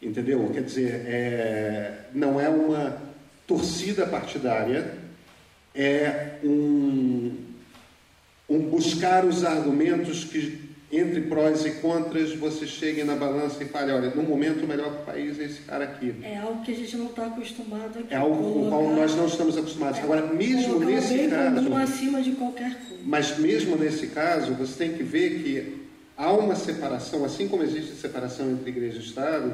Entendeu? 0.00 0.48
Quer 0.54 0.62
dizer, 0.62 1.02
é, 1.06 2.04
não 2.14 2.40
é 2.40 2.48
uma 2.48 3.02
torcida 3.48 4.06
partidária, 4.06 4.94
é 5.74 6.38
um, 6.44 7.36
um 8.48 8.60
buscar 8.60 9.24
os 9.24 9.44
argumentos 9.44 10.22
que 10.22 10.71
entre 10.92 11.22
prós 11.22 11.64
e 11.64 11.70
contras, 11.70 12.34
você 12.34 12.66
chegue 12.66 13.02
na 13.02 13.16
balança 13.16 13.64
e 13.64 13.66
fale, 13.66 13.90
olha, 13.92 14.10
no 14.10 14.22
momento 14.22 14.62
o 14.64 14.68
melhor 14.68 14.90
para 14.90 15.00
o 15.00 15.04
país 15.06 15.40
é 15.40 15.44
esse 15.44 15.62
cara 15.62 15.84
aqui. 15.84 16.14
É 16.22 16.36
algo 16.36 16.62
que 16.62 16.70
a 16.70 16.74
gente 16.74 16.94
não 16.98 17.06
está 17.06 17.26
acostumado 17.26 17.98
aqui. 17.98 18.12
É 18.12 18.16
algo 18.18 18.36
com 18.36 18.66
o 18.66 18.68
qual 18.68 18.88
nós 18.90 19.16
não 19.16 19.26
estamos 19.26 19.56
acostumados. 19.56 19.98
É, 19.98 20.02
Agora, 20.02 20.26
mesmo 20.26 20.78
nesse 20.80 21.28
caso... 21.28 21.74
acima 21.74 22.20
de 22.20 22.32
qualquer 22.32 22.74
coisa. 22.74 23.02
Mas 23.06 23.38
mesmo 23.38 23.74
nesse 23.76 24.08
caso, 24.08 24.52
você 24.52 24.84
tem 24.84 24.92
que 24.92 25.02
ver 25.02 25.42
que 25.42 25.78
há 26.14 26.30
uma 26.30 26.54
separação, 26.54 27.24
assim 27.24 27.48
como 27.48 27.62
existe 27.62 27.94
separação 27.94 28.50
entre 28.50 28.68
igreja 28.68 28.98
e 28.98 29.02
Estado, 29.02 29.50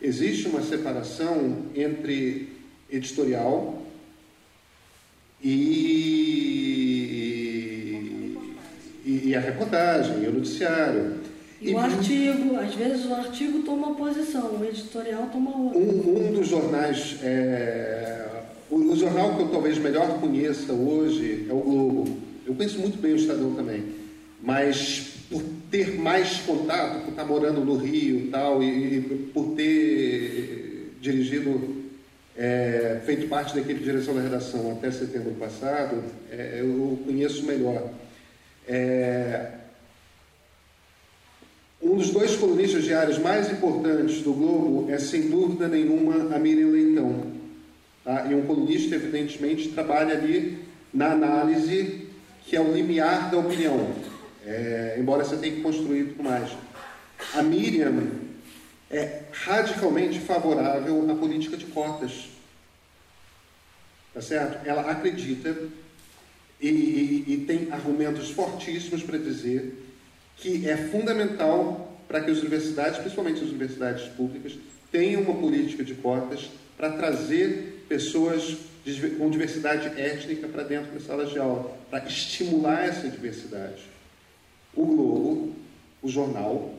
existe 0.00 0.48
uma 0.48 0.62
separação 0.62 1.66
entre 1.74 2.48
editorial 2.90 3.82
e 5.44 6.97
e, 9.08 9.28
e 9.30 9.34
a 9.34 9.40
reportagem, 9.40 10.22
e 10.22 10.26
o 10.26 10.32
noticiário. 10.34 11.14
E, 11.62 11.70
e 11.70 11.74
o 11.74 11.78
artigo, 11.78 12.56
às 12.56 12.74
vezes 12.74 13.06
o 13.06 13.14
artigo 13.14 13.62
toma 13.62 13.88
uma 13.88 13.96
posição, 13.96 14.60
o 14.60 14.64
editorial 14.64 15.28
toma 15.32 15.56
outra. 15.56 15.78
Um, 15.80 16.28
um 16.28 16.32
dos 16.32 16.46
jornais, 16.46 17.16
é, 17.22 18.26
o, 18.70 18.76
o, 18.76 18.96
jornal 18.96 19.34
que 19.34 19.42
eu 19.42 19.48
talvez 19.48 19.78
melhor 19.78 20.20
conheça 20.20 20.74
hoje 20.74 21.46
é 21.48 21.52
o 21.52 21.60
Globo. 21.60 22.18
Eu 22.46 22.54
conheço 22.54 22.78
muito 22.78 23.00
bem 23.00 23.14
o 23.14 23.16
Estadão 23.16 23.54
também, 23.54 23.82
mas 24.42 25.14
por 25.30 25.42
ter 25.70 25.98
mais 25.98 26.38
contato, 26.40 27.04
por 27.04 27.10
estar 27.10 27.24
morando 27.24 27.64
no 27.64 27.76
Rio 27.76 28.18
e 28.18 28.28
tal, 28.28 28.62
e, 28.62 28.96
e 28.96 29.30
por 29.32 29.54
ter 29.54 30.92
dirigido, 31.00 31.76
é, 32.36 33.00
feito 33.04 33.26
parte 33.26 33.54
da 33.54 33.60
equipe 33.60 33.80
de 33.80 33.84
direção 33.84 34.14
da 34.14 34.20
redação 34.20 34.72
até 34.72 34.90
setembro 34.90 35.32
passado, 35.32 36.04
é, 36.30 36.58
eu 36.60 36.98
conheço 37.04 37.44
melhor. 37.44 37.90
É, 38.68 39.52
um, 41.80 41.96
dos 41.96 42.10
dois 42.10 42.36
colunistas 42.36 42.84
diários 42.84 43.18
mais 43.18 43.50
importantes 43.50 44.20
do 44.20 44.34
Globo 44.34 44.90
é, 44.90 44.98
sem 44.98 45.30
dúvida 45.30 45.66
nenhuma, 45.66 46.34
a 46.34 46.38
Miriam 46.38 46.68
Leitão. 46.68 47.32
Tá? 48.04 48.26
E 48.30 48.34
um 48.34 48.46
colunista, 48.46 48.94
evidentemente, 48.94 49.70
trabalha 49.70 50.14
ali 50.14 50.58
na 50.92 51.12
análise 51.12 52.06
que 52.44 52.56
é 52.56 52.60
o 52.60 52.72
limiar 52.72 53.30
da 53.30 53.38
opinião, 53.38 53.94
é, 54.44 54.96
embora 54.98 55.22
você 55.22 55.36
tenha 55.36 55.56
que 55.56 55.60
construir 55.60 56.04
tudo 56.04 56.24
mais. 56.24 56.50
A 57.34 57.42
Miriam 57.42 58.10
é 58.90 59.22
radicalmente 59.32 60.18
favorável 60.18 61.10
à 61.10 61.14
política 61.14 61.56
de 61.56 61.66
cotas. 61.66 62.30
Tá 64.14 64.22
certo? 64.22 64.66
Ela 64.66 64.90
acredita 64.90 65.54
e, 66.60 66.68
e, 66.68 67.24
e 67.28 67.44
tem 67.46 67.70
argumentos 67.70 68.30
fortíssimos 68.30 69.02
para 69.02 69.18
dizer 69.18 69.84
que 70.36 70.68
é 70.68 70.76
fundamental 70.76 71.98
para 72.06 72.20
que 72.22 72.30
as 72.30 72.38
universidades, 72.38 72.98
principalmente 72.98 73.42
as 73.42 73.50
universidades 73.50 74.08
públicas, 74.14 74.58
tenham 74.90 75.22
uma 75.22 75.34
política 75.34 75.84
de 75.84 75.94
cotas 75.94 76.48
para 76.76 76.92
trazer 76.92 77.84
pessoas 77.88 78.56
com 79.18 79.28
diversidade 79.28 80.00
étnica 80.00 80.48
para 80.48 80.62
dentro 80.62 80.92
das 80.92 81.04
salas 81.04 81.30
de 81.30 81.38
aula, 81.38 81.76
para 81.90 82.06
estimular 82.06 82.84
essa 82.84 83.08
diversidade. 83.08 83.82
O 84.74 84.86
Globo, 84.86 85.54
o 86.00 86.08
jornal, 86.08 86.74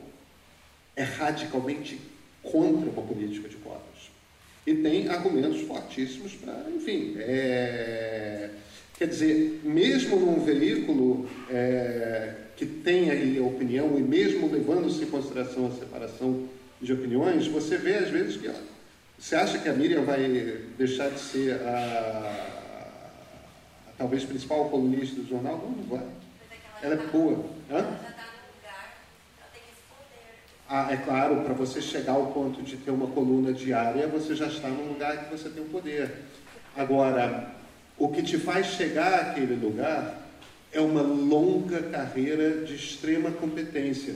é 0.96 1.04
radicalmente 1.04 2.00
contra 2.42 2.90
uma 2.90 3.04
política 3.04 3.48
de 3.48 3.58
cotas. 3.58 4.10
E 4.66 4.74
tem 4.76 5.08
argumentos 5.08 5.62
fortíssimos 5.62 6.34
para, 6.34 6.66
enfim, 6.76 7.16
é... 7.20 8.50
quer 9.00 9.08
dizer, 9.08 9.62
mesmo 9.64 10.20
num 10.20 10.44
veículo 10.44 11.26
é... 11.50 12.34
que 12.58 12.66
tem 12.66 13.10
aí 13.10 13.40
a 13.40 13.44
opinião, 13.44 13.98
e 13.98 14.02
mesmo 14.02 14.52
levando-se 14.52 15.04
em 15.04 15.06
consideração 15.06 15.68
a 15.68 15.72
separação 15.72 16.50
de 16.82 16.92
opiniões, 16.92 17.48
você 17.48 17.78
vê 17.78 17.96
às 17.96 18.10
vezes 18.10 18.36
que 18.36 18.50
ó, 18.50 18.54
você 19.18 19.38
acha 19.38 19.58
que 19.58 19.70
a 19.70 19.74
Miriam 19.74 20.04
vai 20.04 20.28
deixar 20.78 21.10
de 21.12 21.20
ser 21.20 21.54
a, 21.62 22.90
a 23.88 23.92
talvez 23.98 24.26
principal 24.26 24.70
colunista 24.70 25.16
do 25.16 25.28
jornal? 25.28 25.58
Não, 25.58 25.72
não 25.72 25.84
vai. 25.84 26.06
Ela 26.82 26.96
é 26.96 27.08
boa. 27.08 27.46
Hã? 27.72 27.98
Ah, 30.68 30.92
é 30.92 30.98
claro, 30.98 31.42
para 31.42 31.54
você 31.54 31.82
chegar 31.82 32.14
ao 32.14 32.28
ponto 32.28 32.62
de 32.62 32.76
ter 32.78 32.92
uma 32.92 33.08
coluna 33.08 33.54
diária, 33.54 34.08
você 34.08 34.36
já 34.36 34.48
está 34.48 34.68
num 34.68 34.90
lugar 34.90 35.26
que 35.26 35.32
você 35.32 35.50
tem 35.50 35.64
o 35.64 35.70
poder. 35.70 36.12
Agora, 36.76 37.59
o 38.00 38.08
que 38.08 38.24
te 38.24 38.38
faz 38.38 38.68
chegar 38.68 39.14
àquele 39.14 39.56
lugar 39.56 40.26
é 40.72 40.80
uma 40.80 41.02
longa 41.02 41.84
carreira 41.84 42.66
de 42.66 42.74
extrema 42.76 43.30
competência. 43.32 44.16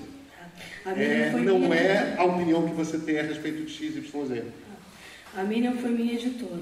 É, 0.85 1.31
não 1.31 1.73
é 1.73 2.15
a 2.17 2.23
opinião 2.23 2.67
que 2.67 2.75
você 2.75 2.97
tem 2.99 3.19
a 3.19 3.23
respeito 3.23 3.65
de 3.65 3.71
X, 3.71 3.95
Y, 3.97 4.25
Z. 4.25 4.43
A 5.35 5.43
Miriam 5.43 5.73
foi 5.73 5.89
minha 5.89 6.13
editora. 6.13 6.61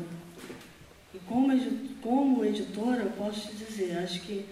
E 1.13 1.19
como, 1.27 1.53
como 2.01 2.45
editora, 2.45 3.01
eu 3.01 3.11
posso 3.11 3.49
te 3.49 3.55
dizer, 3.55 3.97
acho 3.97 4.21
que 4.21 4.45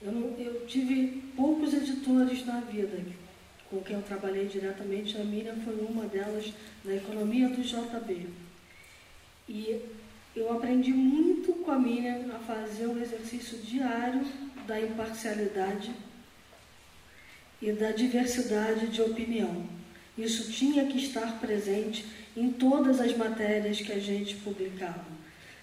eu, 0.00 0.12
não, 0.12 0.38
eu 0.38 0.64
tive 0.66 1.22
poucos 1.36 1.74
editores 1.74 2.46
na 2.46 2.60
vida 2.60 2.98
com 3.68 3.80
quem 3.80 3.96
eu 3.96 4.02
trabalhei 4.02 4.46
diretamente. 4.46 5.16
A 5.16 5.24
Miriam 5.24 5.56
foi 5.64 5.74
uma 5.80 6.04
delas 6.06 6.52
na 6.84 6.94
economia 6.94 7.48
do 7.48 7.60
JB. 7.60 8.26
E 9.48 9.80
eu 10.36 10.52
aprendi 10.52 10.92
muito 10.92 11.54
com 11.54 11.70
a 11.70 11.78
Miriam 11.78 12.26
a 12.34 12.38
fazer 12.40 12.86
um 12.86 13.00
exercício 13.00 13.56
diário 13.58 14.20
da 14.66 14.78
imparcialidade 14.78 15.90
e 17.60 17.72
da 17.72 17.90
diversidade 17.90 18.88
de 18.88 19.00
opinião. 19.00 19.64
Isso 20.16 20.52
tinha 20.52 20.84
que 20.86 20.98
estar 20.98 21.40
presente 21.40 22.04
em 22.36 22.50
todas 22.50 23.00
as 23.00 23.16
matérias 23.16 23.80
que 23.80 23.92
a 23.92 23.98
gente 23.98 24.36
publicava. 24.36 25.06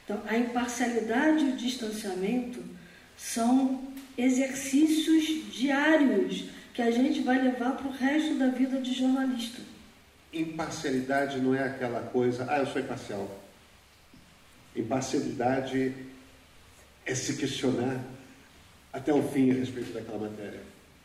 Então, 0.04 0.22
a 0.28 0.36
imparcialidade 0.36 1.46
e 1.46 1.50
o 1.50 1.56
distanciamento 1.56 2.64
são 3.16 3.94
exercícios 4.18 5.54
diários 5.54 6.46
que 6.74 6.82
a 6.82 6.90
gente 6.90 7.22
vai 7.22 7.42
levar 7.42 7.74
para 7.74 7.88
o 7.88 7.92
resto 7.92 8.34
da 8.36 8.48
vida 8.48 8.82
de 8.82 8.92
jornalista. 8.92 9.62
Imparcialidade 10.34 11.40
não 11.40 11.54
é 11.54 11.64
aquela 11.64 12.02
coisa, 12.02 12.48
ah, 12.50 12.58
eu 12.58 12.66
sou 12.66 12.82
imparcial. 12.82 13.43
Imparcialidade 14.76 15.94
é 17.06 17.16
se 17.16 17.36
questionar 17.36 18.04
até 18.92 19.14
o 19.14 19.24
fim 19.30 19.52
a 19.52 19.54
respeito 19.56 19.94
daquela 19.94 20.30
matéria. 20.30 20.62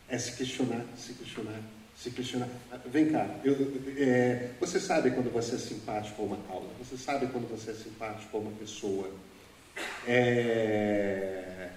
É 0.08 0.16
se 0.18 0.32
questionar, 0.36 0.84
se 0.96 1.12
questionar, 1.14 1.60
se 1.96 2.10
questionar. 2.10 2.48
Vem 2.86 3.10
cá, 3.10 3.28
eu, 3.44 3.54
é, 3.98 4.50
você 4.60 4.80
sabe 4.80 5.10
quando 5.10 5.30
você 5.32 5.56
é 5.56 5.58
simpático 5.58 6.22
a 6.22 6.24
uma 6.24 6.36
causa, 6.48 6.68
você 6.78 6.96
sabe 6.96 7.26
quando 7.26 7.48
você 7.48 7.70
é 7.70 7.74
simpático 7.74 8.36
a 8.36 8.40
uma 8.40 8.52
pessoa. 8.52 9.10
É, 10.06 11.68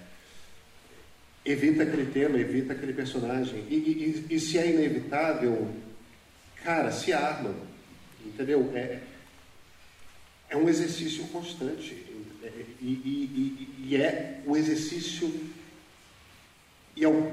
evita 1.46 1.84
aquele 1.84 2.06
tema, 2.12 2.40
evita 2.40 2.74
aquele 2.74 2.94
personagem. 2.94 3.66
E, 3.70 3.76
e, 3.76 4.36
e, 4.36 4.40
se 4.40 4.58
é 4.58 4.70
inevitável, 4.70 5.68
cara, 6.64 6.92
se 6.92 7.12
arma. 7.12 7.54
Entendeu? 8.26 8.72
É, 8.76 9.00
é 10.52 10.58
um 10.58 10.70
exercício 10.70 11.24
constante. 11.30 11.98
É, 12.44 12.66
e, 12.80 13.68
e 13.88 13.96
é 13.96 14.42
o 14.46 14.56
exercício. 14.56 15.34
E 16.96 17.04
é 17.04 17.08
o 17.08 17.32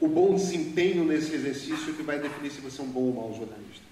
o 0.00 0.08
bom 0.08 0.34
desempenho 0.34 1.04
nesse 1.04 1.34
exercício 1.34 1.94
que 1.94 2.02
vai 2.02 2.18
definir 2.18 2.50
se 2.50 2.60
você 2.60 2.80
é 2.80 2.84
um 2.84 2.88
bom 2.88 3.00
ou 3.00 3.14
mau 3.14 3.34
jornalista. 3.34 3.86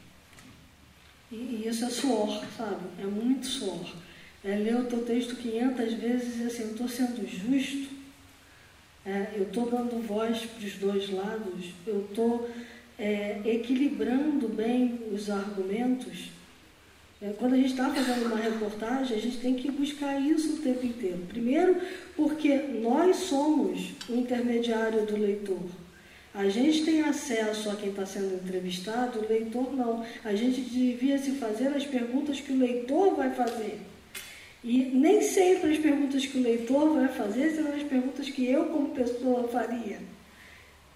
E 1.32 1.64
isso 1.66 1.84
é 1.84 1.90
suor, 1.90 2.44
sabe? 2.56 2.84
É 3.00 3.04
muito 3.04 3.46
suor. 3.46 3.86
É 4.44 4.56
ler 4.56 4.76
o 4.76 4.84
teu 4.84 5.02
texto 5.04 5.36
500 5.36 5.94
vezes 5.94 6.40
e 6.40 6.44
assim, 6.44 6.62
eu 6.64 6.70
estou 6.72 6.88
sendo 6.88 7.26
justo, 7.26 7.94
é, 9.06 9.32
eu 9.34 9.44
estou 9.44 9.70
dando 9.70 10.06
voz 10.06 10.44
para 10.44 10.66
os 10.66 10.74
dois 10.74 11.10
lados, 11.10 11.72
eu 11.86 12.06
estou 12.08 12.50
é, 12.98 13.40
equilibrando 13.44 14.48
bem 14.48 15.00
os 15.10 15.30
argumentos. 15.30 16.28
É, 17.24 17.32
quando 17.38 17.54
a 17.54 17.56
gente 17.56 17.70
está 17.70 17.88
fazendo 17.88 18.26
uma 18.26 18.36
reportagem, 18.36 19.16
a 19.16 19.20
gente 19.20 19.38
tem 19.38 19.54
que 19.54 19.70
buscar 19.70 20.20
isso 20.20 20.54
o 20.54 20.56
tempo 20.58 20.84
inteiro. 20.84 21.20
Primeiro, 21.26 21.80
porque 22.14 22.54
nós 22.54 23.16
somos 23.16 23.92
o 24.10 24.14
intermediário 24.14 25.06
do 25.06 25.16
leitor. 25.16 25.62
A 26.34 26.50
gente 26.50 26.84
tem 26.84 27.00
acesso 27.00 27.70
a 27.70 27.76
quem 27.76 27.88
está 27.88 28.04
sendo 28.04 28.34
entrevistado, 28.34 29.20
o 29.20 29.26
leitor 29.26 29.74
não. 29.74 30.04
A 30.22 30.34
gente 30.34 30.60
devia 30.60 31.16
se 31.16 31.30
fazer 31.36 31.68
as 31.68 31.86
perguntas 31.86 32.40
que 32.40 32.52
o 32.52 32.58
leitor 32.58 33.14
vai 33.14 33.30
fazer. 33.30 33.80
E 34.62 34.82
nem 34.82 35.22
sempre 35.22 35.72
as 35.72 35.78
perguntas 35.78 36.26
que 36.26 36.36
o 36.36 36.42
leitor 36.42 36.92
vai 36.92 37.08
fazer 37.08 37.52
serão 37.52 37.74
as 37.74 37.84
perguntas 37.84 38.28
que 38.28 38.44
eu, 38.44 38.66
como 38.66 38.90
pessoa, 38.90 39.48
faria. 39.48 39.98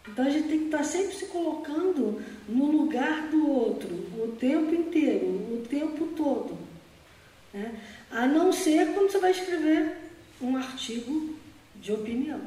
Então 0.06 0.26
a 0.26 0.30
gente 0.30 0.48
tem 0.48 0.58
que 0.60 0.64
estar 0.66 0.84
sempre 0.84 1.14
se 1.14 1.26
colocando 1.26 2.22
no 2.48 2.70
lugar 2.70 3.28
do 3.28 3.50
outro, 3.50 3.88
o 4.18 4.36
tempo 4.38 4.74
inteiro, 4.74 5.26
o 5.26 5.64
tempo 5.68 6.06
todo. 6.16 6.56
Né? 7.52 7.74
A 8.10 8.26
não 8.26 8.52
ser 8.52 8.94
quando 8.94 9.10
você 9.10 9.18
vai 9.18 9.30
escrever 9.30 9.96
um 10.40 10.56
artigo 10.56 11.34
de 11.76 11.92
opinião. 11.92 12.40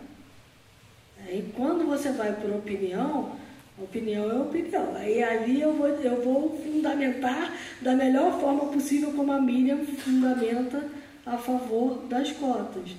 Aí 1.25 1.51
quando 1.55 1.85
você 1.85 2.11
vai 2.11 2.33
por 2.33 2.49
opinião, 2.49 3.35
opinião 3.77 4.29
é 4.29 4.41
opinião. 4.41 4.95
Aí 4.95 5.23
ali 5.23 5.61
eu 5.61 5.73
vou, 5.73 5.87
eu 5.87 6.21
vou 6.21 6.59
fundamentar 6.63 7.53
da 7.81 7.95
melhor 7.95 8.39
forma 8.39 8.65
possível 8.67 9.11
como 9.13 9.31
a 9.31 9.41
Miriam 9.41 9.85
fundamenta 9.85 10.83
a 11.25 11.37
favor 11.37 12.03
das 12.07 12.31
cotas. 12.31 12.91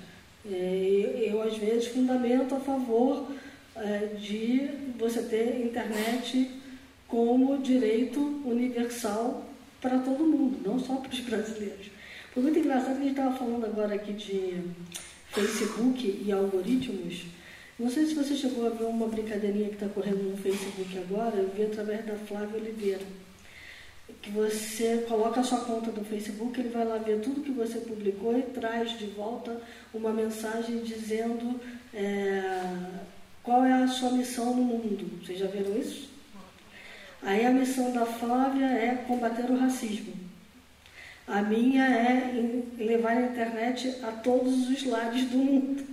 É, 0.45 1.29
eu, 1.31 1.41
às 1.41 1.57
vezes, 1.57 1.87
fundamento 1.87 2.53
a 2.55 2.59
favor 2.59 3.27
de 4.19 4.69
você 4.97 5.23
ter 5.23 5.61
internet 5.65 6.49
como 7.07 7.57
direito 7.59 8.19
universal 8.45 9.45
para 9.81 9.99
todo 9.99 10.25
mundo, 10.25 10.59
não 10.65 10.79
só 10.79 10.95
para 10.95 11.11
os 11.11 11.19
brasileiros. 11.19 11.91
Foi 12.33 12.41
muito 12.41 12.57
engraçado 12.57 12.95
que 12.95 13.01
a 13.01 13.05
gente 13.05 13.11
estava 13.11 13.37
falando 13.37 13.65
agora 13.65 13.93
aqui 13.93 14.13
de 14.13 14.61
Facebook 15.27 16.23
e 16.25 16.31
algoritmos. 16.31 17.25
Não 17.77 17.89
sei 17.89 18.05
se 18.05 18.15
você 18.15 18.35
chegou 18.35 18.65
a 18.65 18.69
ver 18.69 18.85
uma 18.85 19.07
brincadeirinha 19.07 19.69
que 19.69 19.75
está 19.75 19.87
correndo 19.87 20.23
no 20.23 20.37
Facebook 20.37 20.97
agora, 20.97 21.35
eu 21.35 21.49
vi 21.49 21.63
através 21.63 22.05
da 22.05 22.15
Flávia 22.15 22.59
Oliveira. 22.59 23.01
Que 24.21 24.31
você 24.31 25.05
coloca 25.07 25.41
a 25.41 25.43
sua 25.43 25.59
conta 25.61 25.91
no 25.91 26.05
Facebook, 26.05 26.59
ele 26.59 26.69
vai 26.69 26.85
lá 26.85 26.97
ver 26.97 27.19
tudo 27.19 27.41
que 27.41 27.51
você 27.51 27.79
publicou 27.79 28.37
e 28.37 28.41
traz 28.43 28.97
de 28.97 29.07
volta 29.07 29.61
uma 29.93 30.11
mensagem 30.11 30.79
dizendo 30.79 31.59
é, 31.93 32.71
qual 33.43 33.65
é 33.65 33.73
a 33.73 33.87
sua 33.87 34.11
missão 34.11 34.55
no 34.55 34.63
mundo. 34.63 35.05
Vocês 35.21 35.37
já 35.37 35.47
viram 35.47 35.77
isso? 35.77 36.09
Aí 37.21 37.45
a 37.45 37.51
missão 37.51 37.91
da 37.91 38.05
Flávia 38.05 38.65
é 38.65 39.03
combater 39.07 39.49
o 39.49 39.57
racismo. 39.57 40.13
A 41.27 41.41
minha 41.41 41.85
é 41.85 42.33
levar 42.77 43.11
a 43.11 43.21
internet 43.21 43.95
a 44.03 44.11
todos 44.11 44.69
os 44.69 44.85
lares 44.85 45.25
do 45.25 45.37
mundo. 45.37 45.83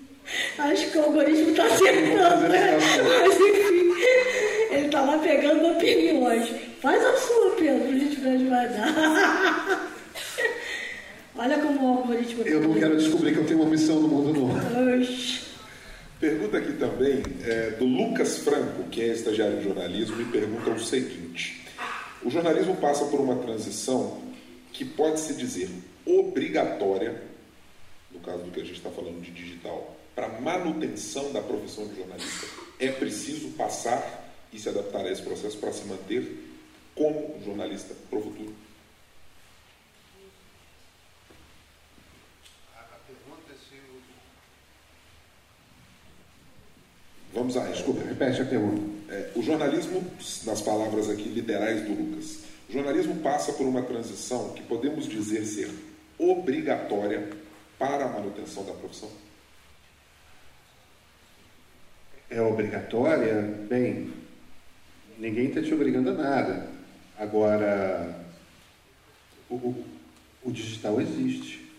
Acho 0.59 0.91
que 0.91 0.99
o 0.99 1.03
algoritmo 1.03 1.51
está 1.51 1.67
acertando, 1.67 2.49
né? 2.49 2.79
Mas 3.21 3.35
enfim. 3.35 3.91
Ele 4.71 4.87
está 4.87 5.01
lá 5.03 5.19
pegando 5.19 5.73
opiniões. 5.73 6.49
Faz 6.81 7.05
a 7.05 7.17
sua, 7.17 7.51
Pedro, 7.57 7.89
a 7.89 7.99
gente 7.99 8.17
ver 8.17 8.29
onde 8.31 8.45
vai 8.47 8.69
dar. 8.69 9.91
Olha 11.37 11.59
como 11.59 11.85
o 11.85 11.99
algoritmo. 11.99 12.43
Eu 12.43 12.61
não 12.61 12.75
quero 12.75 12.97
descobrir 12.97 13.33
que 13.33 13.39
eu 13.39 13.47
tenho 13.47 13.61
uma 13.61 13.71
missão 13.71 14.01
no 14.01 14.09
mundo 14.09 14.33
novo. 14.39 14.61
Pergunta 16.21 16.59
aqui 16.59 16.75
também 16.75 17.23
é, 17.43 17.71
do 17.71 17.87
Lucas 17.87 18.41
Franco, 18.41 18.85
que 18.91 19.01
é 19.01 19.07
estagiário 19.07 19.57
de 19.57 19.65
jornalismo, 19.65 20.21
e 20.21 20.27
pergunta 20.27 20.69
o 20.69 20.79
seguinte: 20.79 21.65
O 22.23 22.29
jornalismo 22.29 22.77
passa 22.77 23.07
por 23.07 23.21
uma 23.21 23.37
transição 23.37 24.21
que 24.71 24.85
pode-se 24.85 25.33
dizer 25.33 25.71
obrigatória, 26.05 27.23
no 28.13 28.21
caso 28.21 28.43
do 28.43 28.51
que 28.51 28.61
a 28.61 28.65
gente 28.65 28.77
está 28.77 28.91
falando 28.91 29.23
de 29.23 29.31
digital, 29.31 29.97
para 30.15 30.29
manutenção 30.29 31.33
da 31.33 31.41
profissão 31.41 31.89
de 31.89 31.97
jornalista. 31.97 32.47
É 32.79 32.89
preciso 32.93 33.49
passar 33.53 34.31
e 34.53 34.59
se 34.59 34.69
adaptar 34.69 35.07
a 35.07 35.11
esse 35.11 35.23
processo 35.23 35.57
para 35.57 35.73
se 35.73 35.87
manter 35.87 36.31
como 36.95 37.41
jornalista 37.43 37.95
para 38.11 38.19
o 38.19 38.23
futuro. 38.23 38.55
Vamos 47.33 47.57
a 47.57 47.65
Desculpa, 47.67 48.03
repete 48.03 48.43
a 48.43 48.45
pergunta. 48.45 48.83
É, 49.09 49.31
o 49.37 49.43
jornalismo, 49.43 50.05
nas 50.45 50.61
palavras 50.61 51.09
aqui 51.09 51.29
literais 51.29 51.83
do 51.83 51.91
Lucas, 51.91 52.41
o 52.69 52.73
jornalismo 52.73 53.17
passa 53.17 53.53
por 53.53 53.67
uma 53.67 53.83
transição 53.83 54.53
que 54.53 54.63
podemos 54.63 55.07
dizer 55.07 55.45
ser 55.45 55.71
obrigatória 56.19 57.29
para 57.79 58.05
a 58.05 58.09
manutenção 58.09 58.65
da 58.65 58.73
profissão? 58.73 59.09
É 62.29 62.41
obrigatória? 62.41 63.43
Bem, 63.69 64.13
ninguém 65.19 65.47
está 65.47 65.63
te 65.63 65.73
obrigando 65.73 66.11
a 66.11 66.15
nada. 66.15 66.69
Agora, 67.19 68.25
o, 69.49 69.85
o 70.43 70.51
digital 70.53 71.01
existe 71.01 71.70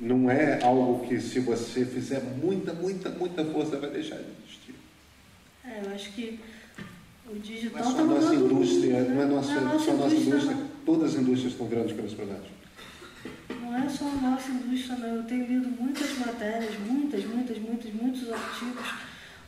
não 0.00 0.30
é 0.30 0.62
algo 0.62 1.06
que 1.06 1.20
se 1.20 1.40
você 1.40 1.84
fizer 1.84 2.22
muita, 2.42 2.72
muita, 2.72 3.10
muita 3.10 3.44
força 3.44 3.76
vai 3.76 3.90
deixar 3.90 4.16
de 4.16 4.30
existir. 4.42 4.74
É, 5.64 5.82
eu 5.84 5.94
acho 5.94 6.12
que 6.12 6.40
o 7.28 7.38
digital 7.38 7.82
não 7.82 7.90
é 7.90 7.92
só 7.92 8.00
está 8.00 8.04
nossa 8.04 8.34
indústria, 8.34 9.04
não 9.04 9.22
é 9.22 9.26
nossa, 9.26 9.54
não 9.54 9.60
é 9.60 9.64
nossa 9.64 9.84
só 9.84 9.92
nossa 9.92 10.14
indústria, 10.14 10.34
indústria, 10.34 10.66
todas 10.86 11.14
as 11.14 11.20
indústrias 11.20 11.52
estão 11.52 11.66
virando 11.66 11.94
correspondentes. 11.94 12.50
Não 13.60 13.76
é 13.76 13.88
só 13.88 14.06
a 14.06 14.14
nossa 14.14 14.50
indústria, 14.50 14.96
não. 14.96 15.16
Eu 15.16 15.22
tenho 15.24 15.46
lido 15.46 15.68
muitas 15.68 16.18
matérias, 16.18 16.78
muitas, 16.80 17.24
muitas, 17.24 17.58
muitas, 17.58 17.92
muitos 17.92 18.32
artigos 18.32 18.86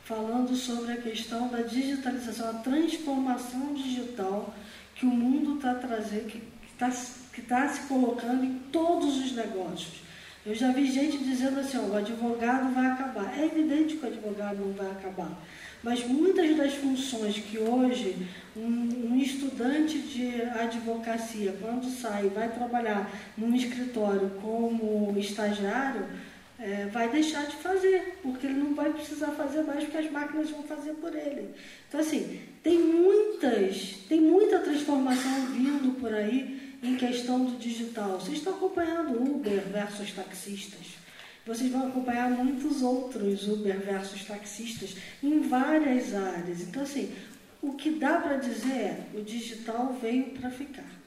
falando 0.05 0.55
sobre 0.55 0.93
a 0.93 0.97
questão 0.97 1.49
da 1.49 1.63
digitalização, 1.63 2.51
a 2.51 2.55
transformação 2.55 3.73
digital 3.73 4.55
que 4.95 5.07
o 5.07 5.11
mundo 5.11 5.57
está 5.57 5.75
trazendo, 5.75 6.27
que 6.27 6.43
está 6.73 6.91
que 7.33 7.41
tá 7.41 7.67
se 7.67 7.89
colocando 7.89 8.45
em 8.45 8.59
todos 8.71 9.17
os 9.17 9.33
negócios. 9.33 10.03
Eu 10.45 10.55
já 10.55 10.73
vi 10.73 10.91
gente 10.91 11.19
dizendo 11.19 11.61
assim, 11.61 11.79
ó, 11.79 11.83
o 11.83 11.97
advogado 11.97 12.75
vai 12.75 12.87
acabar. 12.87 13.39
É 13.39 13.47
evidente 13.47 13.97
que 13.97 14.05
o 14.05 14.09
advogado 14.09 14.57
não 14.57 14.73
vai 14.73 14.91
acabar. 14.91 15.41
Mas 15.83 16.05
muitas 16.05 16.57
das 16.57 16.75
funções 16.75 17.37
que 17.39 17.59
hoje 17.59 18.17
um, 18.57 19.13
um 19.13 19.17
estudante 19.17 19.99
de 19.99 20.43
advocacia, 20.43 21.55
quando 21.61 21.89
sai 21.89 22.29
vai 22.29 22.49
trabalhar 22.49 23.11
num 23.37 23.55
escritório 23.55 24.31
como 24.41 25.17
estagiário, 25.17 26.07
é, 26.59 26.87
vai 26.87 27.09
deixar 27.09 27.47
de 27.47 27.57
fazer, 27.57 28.19
porque 28.23 28.47
ele 28.47 28.59
não 28.59 28.75
vai 28.75 28.93
precisar 28.93 29.29
fazer 29.29 29.63
mais, 29.63 29.83
porque 29.85 29.97
as 29.97 30.11
máquinas 30.11 30.51
vão 30.51 30.63
fazer 30.63 30.93
por 30.95 31.15
ele. 31.15 31.51
Então, 31.89 32.01
assim, 32.01 32.41
tem 32.63 32.79
muitas, 32.79 33.99
tem 34.09 34.21
muita 34.21 34.59
transformação 34.59 35.47
vindo 35.47 35.99
por 36.01 36.15
aí 36.15 36.72
em 36.83 36.97
questão 36.97 37.45
do 37.45 37.57
digital. 37.59 38.19
Vocês 38.19 38.39
estão 38.39 38.55
acompanhando 38.55 39.23
Uber 39.23 39.63
versus 39.69 40.11
taxistas. 40.13 40.97
Vocês 41.47 41.71
vão 41.71 41.89
acompanhar 41.89 42.31
muitos 42.31 42.83
outros 42.83 43.49
Uber 43.49 43.79
versus 43.81 44.25
taxistas 44.25 44.97
em 45.23 45.41
várias 45.41 46.15
áreas. 46.15 46.61
Então, 46.61 46.83
assim, 46.83 47.13
o 47.61 47.75
que 47.75 47.91
dá 47.93 48.21
para 48.21 48.37
dizer 48.37 48.73
é 48.73 49.07
o 49.15 49.23
digital 49.23 49.97
veio 50.01 50.31
para 50.31 50.51
ficar. 50.51 51.03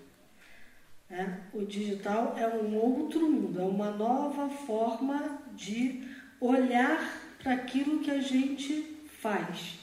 É, 1.09 1.27
o 1.53 1.63
digital 1.65 2.35
é 2.37 2.47
um 2.47 2.75
outro 2.75 3.29
mundo, 3.29 3.61
é 3.61 3.63
uma 3.63 3.91
nova 3.91 4.49
forma 4.49 5.39
de 5.53 6.03
olhar 6.41 7.21
para 7.41 7.53
aquilo 7.53 7.99
que 7.99 8.09
a 8.09 8.19
gente 8.19 8.97
faz. 9.21 9.79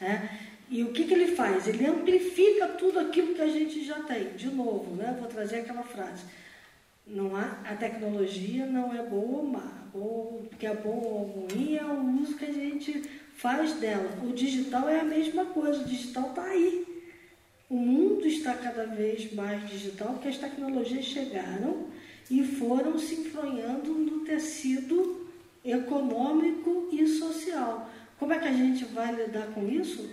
É. 0.00 0.53
E 0.70 0.82
o 0.82 0.92
que, 0.92 1.04
que 1.04 1.14
ele 1.14 1.34
faz? 1.34 1.68
Ele 1.68 1.86
amplifica 1.86 2.68
tudo 2.68 2.98
aquilo 2.98 3.34
que 3.34 3.42
a 3.42 3.48
gente 3.48 3.84
já 3.84 4.00
tem. 4.02 4.30
De 4.30 4.48
novo, 4.48 4.94
né? 4.96 5.16
vou 5.18 5.28
trazer 5.28 5.60
aquela 5.60 5.82
frase. 5.82 6.24
Não 7.06 7.36
há, 7.36 7.58
a 7.64 7.76
tecnologia 7.76 8.64
não 8.64 8.94
é 8.94 9.02
boa 9.02 9.38
ou 9.38 9.46
má. 9.46 9.84
Ou 9.92 10.48
que 10.58 10.66
é 10.66 10.74
boa 10.74 11.06
ou 11.06 11.48
ruim 11.50 11.76
é 11.76 11.84
o 11.84 12.22
uso 12.22 12.36
que 12.36 12.46
a 12.46 12.52
gente 12.52 13.02
faz 13.36 13.74
dela. 13.74 14.10
O 14.22 14.32
digital 14.32 14.88
é 14.88 15.00
a 15.00 15.04
mesma 15.04 15.44
coisa, 15.46 15.82
o 15.82 15.84
digital 15.84 16.30
está 16.30 16.44
aí. 16.44 16.86
O 17.68 17.76
mundo 17.76 18.26
está 18.26 18.54
cada 18.54 18.86
vez 18.86 19.32
mais 19.32 19.68
digital 19.68 20.14
porque 20.14 20.28
as 20.28 20.38
tecnologias 20.38 21.04
chegaram 21.04 21.86
e 22.30 22.42
foram 22.42 22.98
se 22.98 23.14
enfronhando 23.16 23.92
no 23.92 24.20
tecido 24.20 25.28
econômico 25.64 26.88
e 26.92 27.06
social. 27.06 27.90
Como 28.18 28.32
é 28.32 28.38
que 28.38 28.48
a 28.48 28.52
gente 28.52 28.84
vai 28.86 29.14
lidar 29.14 29.46
com 29.48 29.68
isso? 29.68 30.08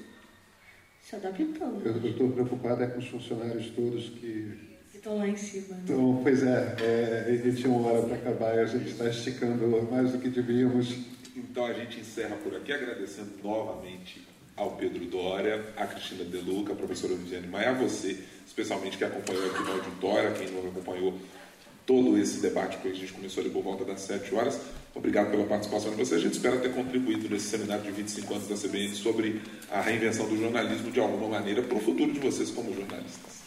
Se 1.11 1.15
adaptando. 1.17 1.85
Eu 1.85 2.09
estou 2.09 2.31
preocupado 2.31 2.83
é 2.83 2.87
com 2.87 2.99
os 2.99 3.07
funcionários 3.07 3.69
todos 3.71 4.09
que 4.09 4.57
estão 4.93 5.17
lá 5.17 5.27
em 5.27 5.35
cima. 5.35 5.75
Né? 5.75 5.81
Então, 5.83 6.19
pois 6.23 6.41
é, 6.41 6.75
é, 6.79 7.25
ele 7.27 7.53
tinha 7.53 7.69
uma 7.69 7.91
hora 7.91 8.03
para 8.03 8.15
acabar 8.15 8.55
e 8.55 8.59
a 8.59 8.65
gente 8.65 8.91
está 8.91 9.09
esticando 9.09 9.67
mais 9.91 10.11
do 10.11 10.19
que 10.19 10.29
devíamos. 10.29 10.95
Então 11.35 11.65
a 11.65 11.73
gente 11.73 11.99
encerra 11.99 12.35
por 12.37 12.55
aqui 12.55 12.71
agradecendo 12.71 13.31
novamente 13.43 14.25
ao 14.55 14.71
Pedro 14.77 15.05
Dória, 15.05 15.65
a 15.75 15.85
Cristina 15.85 16.23
Deluca, 16.23 16.73
a 16.73 16.75
professora 16.75 17.15
Viviane 17.15 17.47
Maia, 17.47 17.71
a 17.71 17.73
você, 17.73 18.17
especialmente 18.45 18.97
que 18.97 19.03
acompanhou 19.03 19.45
aqui 19.47 19.63
no 19.63 19.71
auditório, 19.71 20.33
quem 20.33 20.51
não 20.51 20.69
acompanhou 20.69 21.17
todo 21.85 22.17
esse 22.17 22.39
debate 22.39 22.77
que 22.77 22.87
a 22.87 22.93
gente 22.93 23.11
começou 23.13 23.41
ali 23.41 23.49
por 23.49 23.63
volta 23.63 23.83
das 23.83 24.01
7 24.01 24.33
horas. 24.35 24.59
Obrigado 24.93 25.31
pela 25.31 25.45
participação 25.45 25.91
de 25.91 25.97
vocês. 25.97 26.19
A 26.19 26.23
gente 26.23 26.33
espera 26.33 26.57
ter 26.57 26.73
contribuído 26.73 27.29
nesse 27.29 27.47
seminário 27.47 27.83
de 27.83 27.91
25 27.91 28.33
anos 28.33 28.47
da 28.47 28.55
CBN 28.55 28.93
sobre 28.95 29.41
a 29.69 29.81
reinvenção 29.81 30.27
do 30.27 30.37
jornalismo 30.37 30.91
de 30.91 30.99
alguma 30.99 31.27
maneira 31.27 31.61
para 31.61 31.77
o 31.77 31.79
futuro 31.79 32.11
de 32.11 32.19
vocês 32.19 32.51
como 32.51 32.73
jornalistas. 32.73 33.40